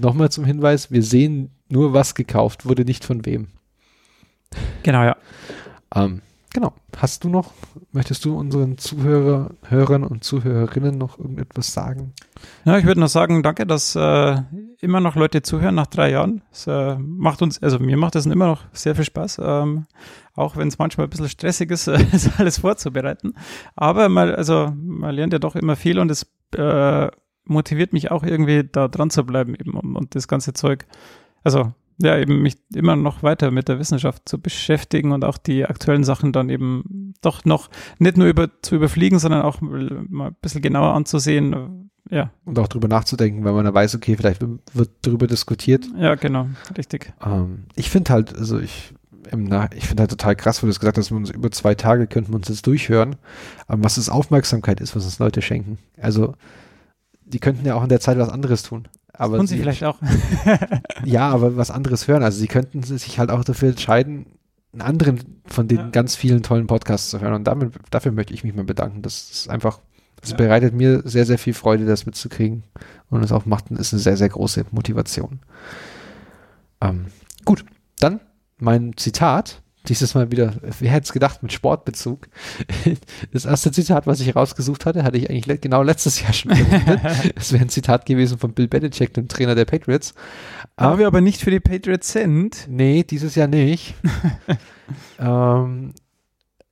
Nochmal 0.00 0.30
zum 0.30 0.44
Hinweis, 0.44 0.90
wir 0.90 1.02
sehen 1.02 1.50
nur, 1.68 1.92
was 1.92 2.14
gekauft 2.14 2.66
wurde, 2.66 2.84
nicht 2.84 3.04
von 3.04 3.26
wem. 3.26 3.48
Genau, 4.82 5.04
ja. 5.04 5.16
Ähm, 5.94 6.22
genau. 6.52 6.72
Hast 6.96 7.24
du 7.24 7.28
noch, 7.28 7.52
möchtest 7.92 8.24
du 8.24 8.36
unseren 8.36 8.78
Zuhörer, 8.78 9.50
Hörern 9.68 10.04
und 10.04 10.24
Zuhörerinnen 10.24 10.98
noch 10.98 11.18
irgendetwas 11.18 11.72
sagen? 11.72 12.12
Ja, 12.64 12.78
ich 12.78 12.84
würde 12.84 13.00
noch 13.00 13.08
sagen, 13.08 13.42
danke, 13.42 13.66
dass 13.66 13.96
äh, 13.96 14.42
immer 14.80 15.00
noch 15.00 15.16
Leute 15.16 15.42
zuhören 15.42 15.74
nach 15.74 15.86
drei 15.86 16.10
Jahren. 16.10 16.42
Es 16.52 16.66
äh, 16.66 16.96
macht 16.98 17.42
uns, 17.42 17.62
also 17.62 17.78
mir 17.78 17.96
macht 17.96 18.14
das 18.14 18.26
immer 18.26 18.46
noch 18.46 18.64
sehr 18.72 18.94
viel 18.94 19.04
Spaß, 19.04 19.40
ähm, 19.42 19.86
auch 20.34 20.56
wenn 20.56 20.68
es 20.68 20.78
manchmal 20.78 21.06
ein 21.06 21.10
bisschen 21.10 21.28
stressig 21.28 21.70
ist, 21.70 21.88
äh, 21.88 22.04
alles 22.38 22.58
vorzubereiten. 22.58 23.34
Aber 23.76 24.08
mal, 24.08 24.34
also 24.34 24.72
man 24.76 25.14
lernt 25.14 25.32
ja 25.32 25.38
doch 25.38 25.56
immer 25.56 25.76
viel 25.76 25.98
und 25.98 26.10
es 26.10 26.26
äh, 26.56 27.08
motiviert 27.44 27.92
mich 27.92 28.10
auch 28.10 28.22
irgendwie 28.22 28.64
da 28.70 28.88
dran 28.88 29.10
zu 29.10 29.24
bleiben 29.24 29.54
eben 29.54 29.74
und, 29.74 29.96
und 29.96 30.14
das 30.14 30.28
ganze 30.28 30.52
Zeug. 30.52 30.86
Also 31.42 31.72
ja, 32.02 32.18
eben 32.18 32.42
mich 32.42 32.56
immer 32.74 32.96
noch 32.96 33.22
weiter 33.22 33.50
mit 33.50 33.68
der 33.68 33.78
Wissenschaft 33.78 34.28
zu 34.28 34.40
beschäftigen 34.40 35.12
und 35.12 35.24
auch 35.24 35.38
die 35.38 35.66
aktuellen 35.66 36.04
Sachen 36.04 36.32
dann 36.32 36.48
eben 36.48 37.14
doch 37.20 37.44
noch 37.44 37.68
nicht 37.98 38.16
nur 38.16 38.26
über, 38.26 38.48
zu 38.62 38.76
überfliegen, 38.76 39.18
sondern 39.18 39.42
auch 39.42 39.60
mal 39.60 40.28
ein 40.28 40.36
bisschen 40.40 40.62
genauer 40.62 40.94
anzusehen. 40.94 41.90
Ja. 42.10 42.30
Und 42.44 42.58
auch 42.58 42.68
drüber 42.68 42.88
nachzudenken, 42.88 43.44
weil 43.44 43.52
man 43.52 43.64
da 43.64 43.74
weiß, 43.74 43.94
okay, 43.94 44.16
vielleicht 44.16 44.40
wird 44.40 44.90
drüber 45.02 45.26
diskutiert. 45.26 45.86
Ja, 45.96 46.14
genau, 46.14 46.48
richtig. 46.76 47.12
Ähm, 47.24 47.64
ich 47.76 47.90
finde 47.90 48.12
halt, 48.12 48.36
also 48.36 48.58
ich, 48.58 48.94
ich 49.74 49.86
finde 49.86 50.00
halt 50.00 50.10
total 50.10 50.34
krass, 50.34 50.62
wo 50.62 50.66
du 50.66 50.70
es 50.70 50.80
gesagt 50.80 50.98
hast, 50.98 51.10
wir 51.10 51.16
uns 51.16 51.30
über 51.30 51.50
zwei 51.50 51.74
Tage 51.74 52.06
könnten 52.06 52.32
wir 52.32 52.36
uns 52.36 52.48
das 52.48 52.62
durchhören. 52.62 53.16
Aber 53.66 53.84
was 53.84 53.96
das 53.96 54.08
Aufmerksamkeit 54.08 54.80
ist, 54.80 54.96
was 54.96 55.04
uns 55.04 55.18
Leute 55.18 55.42
schenken. 55.42 55.78
Also, 56.00 56.34
die 57.24 57.38
könnten 57.38 57.64
ja 57.64 57.74
auch 57.74 57.82
in 57.82 57.90
der 57.90 58.00
Zeit 58.00 58.18
was 58.18 58.30
anderes 58.30 58.62
tun. 58.62 58.88
Aber 59.20 59.36
tun 59.36 59.46
sie, 59.46 59.56
sie 59.56 59.60
vielleicht 59.62 59.84
auch. 59.84 59.98
ja, 61.04 61.28
aber 61.28 61.56
was 61.56 61.70
anderes 61.70 62.08
hören. 62.08 62.22
Also 62.22 62.38
sie 62.38 62.48
könnten 62.48 62.82
sich 62.82 63.18
halt 63.18 63.30
auch 63.30 63.44
dafür 63.44 63.70
entscheiden, 63.70 64.26
einen 64.72 64.82
anderen 64.82 65.40
von 65.46 65.68
den 65.68 65.78
Ja. 65.78 65.88
ganz 65.90 66.16
vielen 66.16 66.42
tollen 66.42 66.66
Podcasts 66.66 67.10
zu 67.10 67.20
hören. 67.20 67.34
Und 67.34 67.44
damit, 67.44 67.74
dafür 67.90 68.12
möchte 68.12 68.32
ich 68.34 68.44
mich 68.44 68.54
mal 68.54 68.64
bedanken. 68.64 69.02
Das 69.02 69.30
ist 69.30 69.50
einfach, 69.50 69.80
das 70.20 70.30
Ja. 70.30 70.36
bereitet 70.36 70.74
mir 70.74 71.02
sehr, 71.04 71.26
sehr 71.26 71.38
viel 71.38 71.54
Freude, 71.54 71.84
das 71.86 72.06
mitzukriegen. 72.06 72.64
Und 73.10 73.22
es 73.22 73.32
auch 73.32 73.46
macht, 73.46 73.70
ist 73.72 73.92
eine 73.92 74.00
sehr, 74.00 74.16
sehr 74.16 74.28
große 74.28 74.64
Motivation. 74.70 75.40
Ähm, 76.80 77.06
gut, 77.44 77.64
dann 77.98 78.20
mein 78.58 78.96
Zitat. 78.96 79.62
Dieses 79.90 80.14
Mal 80.14 80.30
wieder, 80.30 80.54
wer 80.62 80.90
hätte 80.92 81.04
es 81.04 81.12
gedacht, 81.12 81.42
mit 81.42 81.52
Sportbezug. 81.52 82.28
Das 83.32 83.44
erste 83.44 83.72
Zitat, 83.72 84.06
was 84.06 84.20
ich 84.20 84.36
rausgesucht 84.36 84.86
hatte, 84.86 85.02
hatte 85.02 85.16
ich 85.16 85.28
eigentlich 85.28 85.46
le 85.46 85.58
genau 85.58 85.82
letztes 85.82 86.20
Jahr 86.20 86.32
schon 86.32 86.54
verwendet. 86.54 87.34
Es 87.36 87.52
wäre 87.52 87.62
ein 87.62 87.68
Zitat 87.68 88.06
gewesen 88.06 88.38
von 88.38 88.52
Bill 88.52 88.68
Belichick, 88.68 89.12
dem 89.14 89.28
Trainer 89.28 89.54
der 89.54 89.64
Patriots. 89.64 90.14
Da 90.76 90.98
wir 90.98 91.06
aber 91.06 91.20
nicht 91.20 91.40
für 91.40 91.50
die 91.50 91.60
Patriots 91.60 92.12
sind. 92.12 92.66
Nee, 92.68 93.02
dieses 93.02 93.34
Jahr 93.34 93.48
nicht. 93.48 93.94
ähm, 95.18 95.92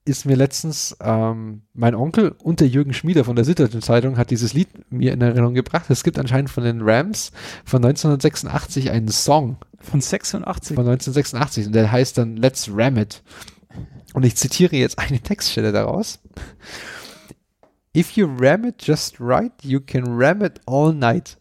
ist 0.04 0.24
mir 0.24 0.36
letztens 0.36 0.96
ähm, 1.00 1.62
mein 1.74 1.94
Onkel 1.94 2.34
und 2.42 2.60
der 2.60 2.68
Jürgen 2.68 2.94
Schmieder 2.94 3.24
von 3.24 3.36
der 3.36 3.44
Süddeutschen 3.44 3.82
Zeitung 3.82 4.16
hat 4.16 4.30
dieses 4.30 4.54
Lied 4.54 4.68
mir 4.90 5.12
in 5.12 5.20
Erinnerung 5.20 5.54
gebracht. 5.54 5.90
Es 5.90 6.04
gibt 6.04 6.18
anscheinend 6.18 6.50
von 6.50 6.64
den 6.64 6.80
Rams 6.82 7.32
von 7.64 7.84
1986 7.84 8.90
einen 8.90 9.08
Song 9.08 9.56
Von 9.80 10.00
86. 10.00 10.74
von 10.74 10.86
1986 10.86 11.66
und 11.66 11.72
der 11.72 11.90
heißt 11.90 12.18
dann 12.18 12.36
Let's 12.36 12.68
Ram 12.72 12.96
It. 12.96 13.22
Und 14.14 14.24
ich 14.24 14.36
zitiere 14.36 14.76
jetzt 14.76 14.98
eine 14.98 15.20
Textstelle 15.20 15.72
daraus. 15.72 16.18
If 17.96 18.12
you 18.12 18.26
ram 18.26 18.64
it 18.64 18.86
just 18.86 19.16
right, 19.20 19.52
you 19.62 19.80
can 19.80 20.04
ram 20.06 20.42
it 20.42 20.60
all 20.66 20.92
night. 20.92 21.38